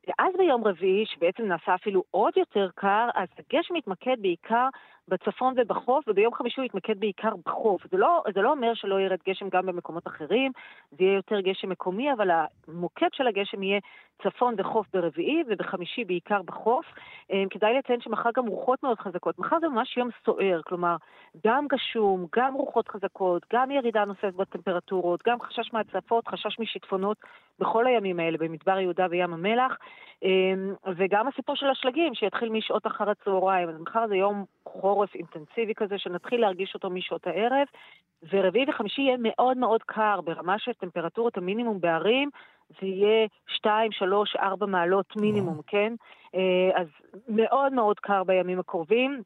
ואז 0.08 0.34
ביום 0.38 0.64
רביעי, 0.64 1.06
שבעצם 1.06 1.42
נעשה 1.42 1.74
אפילו 1.74 2.02
עוד 2.10 2.36
יותר 2.36 2.68
קר, 2.74 3.08
אז 3.14 3.28
הגשם 3.38 3.74
מתמקד 3.74 4.16
בעיקר 4.22 4.68
בצפון 5.08 5.54
ובחוף, 5.56 6.08
וביום 6.08 6.34
חמישי 6.34 6.60
הוא 6.60 6.66
יתמקד 6.66 7.00
בעיקר 7.00 7.32
בחוף. 7.46 7.82
זה 7.90 7.96
לא, 7.96 8.22
זה 8.34 8.40
לא 8.40 8.50
אומר 8.50 8.74
שלא 8.74 9.00
ירד 9.00 9.18
גשם 9.28 9.48
גם 9.48 9.66
במקומות 9.66 10.06
אחרים, 10.06 10.52
זה 10.90 11.04
יהיה 11.04 11.14
יותר 11.14 11.40
גשם 11.40 11.68
מקומי, 11.68 12.12
אבל 12.12 12.30
המוקד 12.68 13.08
של 13.12 13.26
הגשם 13.26 13.62
יהיה 13.62 13.80
צפון 14.22 14.54
וחוף 14.58 14.86
ברביעי, 14.94 15.42
ובחמישי 15.48 16.04
בעיקר 16.04 16.42
בחוף. 16.42 16.86
אה, 17.32 17.42
כדאי 17.50 17.74
לציין 17.78 18.00
שמחר 18.00 18.30
גם 18.36 18.46
רוחות 18.46 18.82
מאוד 18.82 18.98
חזקות. 18.98 19.38
מחר 19.38 19.56
זה 19.60 19.68
ממש 19.68 19.96
יום 19.96 20.08
סוער, 20.24 20.60
כלומר, 20.66 20.96
גם 21.46 21.66
גשום, 21.68 22.26
גם 22.36 22.54
רוחות 22.54 22.88
חזקות, 22.88 23.46
גם 23.52 23.70
ירידה 23.70 24.04
נוספת 24.04 24.34
בטמפרטורות, 24.34 25.22
גם 25.26 25.40
חשש 25.40 25.72
מהצפות, 25.72 26.28
חשש 26.28 26.58
משיטפונות 26.58 27.16
בכל 27.58 27.86
הימים 27.86 28.20
האלה 28.20 28.38
במדבר 28.38 28.78
יהודה 28.78 29.06
וים 29.10 29.32
המלח. 29.32 29.78
אמ, 30.22 30.74
וגם 30.96 31.28
הסיפור 31.28 31.56
של 31.56 31.66
השלגים, 31.66 32.14
שיתחיל 32.14 32.48
משעות 32.48 32.86
אחר 32.86 33.10
הצהריים. 33.10 33.68
אז 33.68 33.80
מחר 33.80 34.06
זה 34.08 34.16
יום 34.16 34.44
חורף 34.64 35.14
אינטנסיבי 35.14 35.74
כזה, 35.74 35.98
שנתחיל 35.98 36.40
להרגיש 36.40 36.74
אותו 36.74 36.90
משעות 36.90 37.26
הערב, 37.26 37.66
ורביעי 38.32 38.64
וחמישי 38.68 39.02
יהיה 39.02 39.16
מאוד 39.18 39.56
מאוד 39.56 39.82
קר, 39.82 40.20
ברמה 40.20 40.58
של 40.58 40.72
טמפרטורת 40.72 41.36
המינימום 41.36 41.80
בערים, 41.80 42.30
זה 42.80 42.86
יהיה 42.86 43.26
2, 43.46 43.92
3, 43.92 44.36
4 44.36 44.66
מעלות 44.66 45.16
מינימום, 45.16 45.60
כן? 45.66 45.94
אה, 46.34 46.80
אז 46.80 46.86
מאוד 47.28 47.72
מאוד 47.72 48.00
קר 48.00 48.24
בימים 48.24 48.58
הקרובים. 48.58 49.22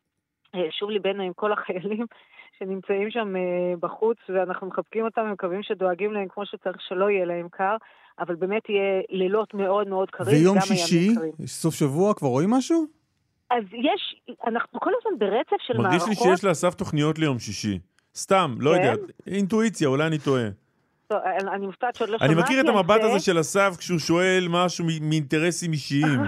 אה, 0.54 0.60
שוב 0.70 0.90
ליבנו 0.90 1.22
עם 1.22 1.32
כל 1.32 1.52
החיילים 1.52 2.06
שנמצאים 2.58 3.10
שם 3.10 3.36
אה, 3.36 3.76
בחוץ, 3.80 4.16
ואנחנו 4.28 4.66
מחבקים 4.66 5.04
אותם 5.04 5.22
ומקווים 5.28 5.62
שדואגים 5.62 6.12
להם 6.12 6.28
כמו 6.28 6.46
שצריך 6.46 6.76
שלא 6.80 7.10
יהיה 7.10 7.24
להם 7.24 7.48
קר. 7.48 7.76
אבל 8.18 8.34
באמת 8.34 8.68
יהיה 8.68 9.02
לילות 9.10 9.54
מאוד 9.54 9.88
מאוד 9.88 10.10
קרים. 10.10 10.36
ויום 10.36 10.60
שישי, 10.60 11.08
סוף 11.46 11.74
שבוע, 11.74 12.14
כבר 12.14 12.28
רואים 12.28 12.50
משהו? 12.50 12.86
אז 13.50 13.64
יש, 13.72 14.34
אנחנו 14.46 14.80
כל 14.80 14.90
הזמן 15.00 15.18
ברצף 15.18 15.56
של 15.66 15.78
מרגיש 15.78 15.82
מערכות. 15.82 16.08
מרגיש 16.08 16.26
לי 16.26 16.36
שיש 16.36 16.44
לאסף 16.44 16.74
תוכניות 16.74 17.18
ליום 17.18 17.38
שישי. 17.38 17.78
סתם, 18.14 18.54
לא 18.58 18.70
כן? 18.70 18.76
יודע, 18.76 18.94
אינטואיציה, 19.26 19.88
אולי 19.88 20.06
אני 20.06 20.18
טועה. 20.18 20.48
אני 21.54 21.66
מופתעת 21.66 21.94
שעוד 21.94 22.10
לא 22.10 22.18
שמעתי 22.18 22.32
אני 22.32 22.42
מכיר 22.42 22.60
את 22.60 22.68
המבט 22.68 23.00
הזה 23.02 23.20
של 23.20 23.40
אסף 23.40 23.76
כשהוא 23.78 23.98
שואל 23.98 24.46
משהו 24.50 24.84
מאינטרסים 25.00 25.72
אישיים. 25.72 26.20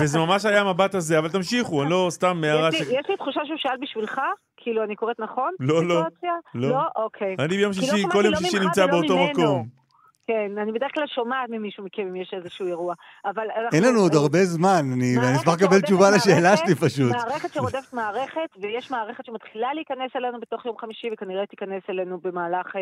וזה 0.00 0.18
ממש 0.18 0.44
היה 0.44 0.60
המבט 0.60 0.94
הזה, 0.94 1.18
אבל 1.18 1.28
תמשיכו, 1.28 1.82
אני 1.82 1.90
לא 1.90 2.06
סתם 2.10 2.44
הערה 2.44 2.72
ש... 2.72 2.74
יש 2.74 3.08
לי 3.08 3.16
תחושה 3.16 3.40
שהוא 3.44 3.58
שאל 3.58 3.76
בשבילך? 3.82 4.20
כאילו, 4.56 4.84
אני 4.84 4.96
קוראת 4.96 5.20
נכון? 5.20 5.52
לא, 5.60 5.84
לא. 5.84 6.02
לא. 6.54 6.68
לא? 6.70 6.80
אוקיי. 6.96 7.36
אני 7.38 7.56
ביום 7.56 7.72
לא 7.76 7.80
שישי, 7.82 8.04
כל 8.12 8.24
יום 8.24 8.34
שישי 8.34 8.58
נמצא 8.58 8.86
באותו 8.86 9.16
מקום. 9.18 9.68
כן, 10.28 10.58
אני 10.58 10.72
בדרך 10.72 10.94
כלל 10.94 11.06
שומעת 11.06 11.50
ממישהו 11.50 11.84
מכם 11.84 12.02
אם 12.02 12.16
יש 12.16 12.34
איזשהו 12.34 12.66
אירוע, 12.66 12.94
אבל. 13.24 13.46
אין 13.72 13.84
לנו 13.84 14.00
עוד 14.00 14.14
הרבה 14.14 14.38
זמן, 14.38 14.82
אני 14.92 15.36
אשמח 15.36 15.54
לקבל 15.54 15.80
תשובה 15.80 16.10
לשאלה 16.10 16.56
שלי 16.56 16.74
פשוט. 16.74 17.12
מערכת 17.12 17.52
שרודפת 17.54 17.92
מערכת, 17.92 18.48
ויש 18.60 18.90
מערכת 18.90 19.24
שמתחילה 19.24 19.74
להיכנס 19.74 20.16
אלינו 20.16 20.40
בתוך 20.40 20.66
יום 20.66 20.78
חמישי, 20.78 21.08
וכנראה 21.12 21.46
תיכנס 21.46 21.82
אלינו 21.90 22.18
במהלך 22.18 22.76
אה, 22.76 22.80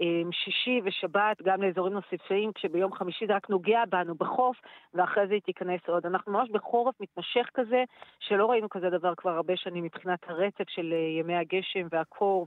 אה, 0.00 0.30
שישי 0.32 0.80
ושבת, 0.84 1.42
גם 1.42 1.62
לאזורים 1.62 1.92
נוספים, 1.92 2.52
כשביום 2.54 2.92
חמישי 2.94 3.26
זה 3.26 3.36
רק 3.36 3.50
נוגע 3.50 3.82
בנו 3.88 4.14
בחוף, 4.14 4.56
ואחרי 4.94 5.26
זה 5.26 5.34
היא 5.34 5.42
תיכנס 5.42 5.80
עוד. 5.86 6.06
אנחנו 6.06 6.32
ממש 6.32 6.48
בחורף 6.50 6.94
מתמשך 7.00 7.48
כזה, 7.54 7.84
שלא 8.20 8.46
ראינו 8.46 8.68
כזה 8.68 8.90
דבר 8.90 9.14
כבר 9.16 9.30
הרבה 9.30 9.56
שנים 9.56 9.84
מבחינת 9.84 10.18
הרצף 10.28 10.68
של 10.68 10.92
אה, 10.92 11.20
ימי 11.20 11.36
הגשם 11.36 11.86
והקור, 11.90 12.46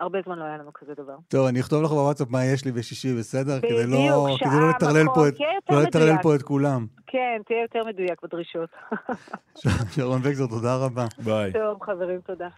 הרבה 0.00 0.18
זמן 0.24 0.38
לא 0.38 0.44
היה 0.44 0.58
לנו 0.58 0.72
כזה 0.74 0.92
דבר. 0.94 1.16
טוב, 1.28 1.46
אני 1.46 1.60
אכתוב 1.60 1.82
לך 1.82 1.90
בוואטסאפ 1.90 2.30
מה 2.30 2.44
יש 2.44 2.64
לי 2.64 2.72
בשישי, 2.72 3.14
בסדר? 3.18 3.58
בדיוק, 3.58 3.72
כדי 3.72 3.86
לא, 3.86 4.26
שעה, 4.38 4.48
כדי 4.48 4.60
לא 4.60 4.70
לטרלל 4.70 5.06
פה, 5.14 5.28
את, 5.28 5.94
לא 5.94 6.22
פה 6.22 6.34
את 6.34 6.42
כולם. 6.42 6.86
כן, 7.06 7.42
תהיה 7.46 7.62
יותר 7.62 7.80
מדויק 7.88 8.22
בדרישות. 8.22 8.70
שרון 9.94 10.20
וקסר, 10.24 10.46
תודה 10.46 10.76
רבה. 10.76 11.06
ביי. 11.24 11.52
טוב, 11.52 11.82
חברים, 11.82 12.20
תודה. 12.20 12.48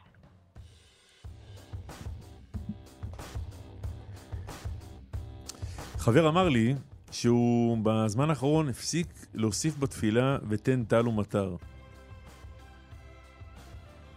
חבר 5.98 6.28
אמר 6.28 6.48
לי 6.48 6.74
שהוא 7.10 7.78
בזמן 7.82 8.30
האחרון 8.30 8.68
הפסיק 8.68 9.06
להוסיף 9.34 9.78
בתפילה 9.78 10.38
ותן 10.48 10.84
טל 10.84 11.08
ומטר. 11.08 11.56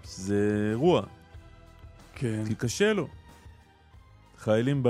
זה 0.03 0.67
אירוע, 0.71 1.01
כן. 2.15 2.43
כי 2.47 2.55
קשה 2.55 2.93
לו. 2.93 3.07
חיילים 4.37 4.83
ב... 4.83 4.89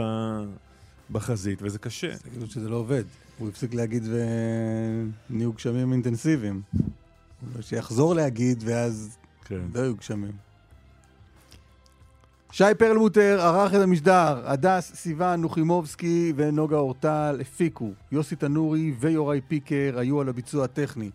בחזית, 1.11 1.59
וזה 1.61 1.79
קשה. 1.79 2.17
תגידו 2.17 2.47
שזה 2.47 2.69
לא 2.69 2.75
עובד. 2.75 3.03
הוא 3.37 3.49
הפסיק 3.49 3.73
להגיד 3.73 4.03
ונהיו 5.29 5.53
גשמים 5.53 5.93
אינטנסיביים. 5.93 6.61
שיחזור 7.61 8.15
להגיד, 8.15 8.63
ואז 8.65 9.17
כן. 9.45 9.61
לא 9.73 9.79
יהיו 9.79 9.95
גשמים. 9.95 10.31
שי 12.51 12.63
פרלמוטר 12.77 13.41
ערך 13.41 13.73
את 13.73 13.79
המשדר, 13.79 14.41
הדס, 14.45 14.91
סיוון, 14.95 15.41
נוחימובסקי 15.41 16.33
ונוגה 16.35 16.77
אורטל 16.77 17.37
הפיקו. 17.41 17.91
יוסי 18.11 18.35
תנורי 18.35 18.93
ויוראי 18.99 19.41
פיקר 19.47 19.93
היו 19.97 20.21
על 20.21 20.29
הביצוע 20.29 20.65
הטכני. 20.65 21.09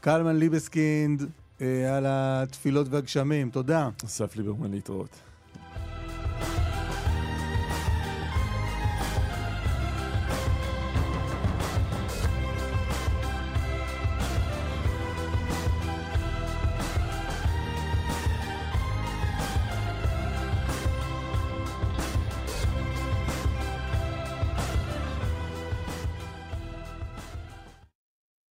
קלמן 0.00 0.36
ליבסקינד 0.36 1.22
אה, 1.60 1.96
על 1.96 2.04
התפילות 2.08 2.86
והגשמים, 2.90 3.50
תודה. 3.50 3.88
אסף 4.04 4.36
ליברמן 4.36 4.70
להתראות. 4.70 5.20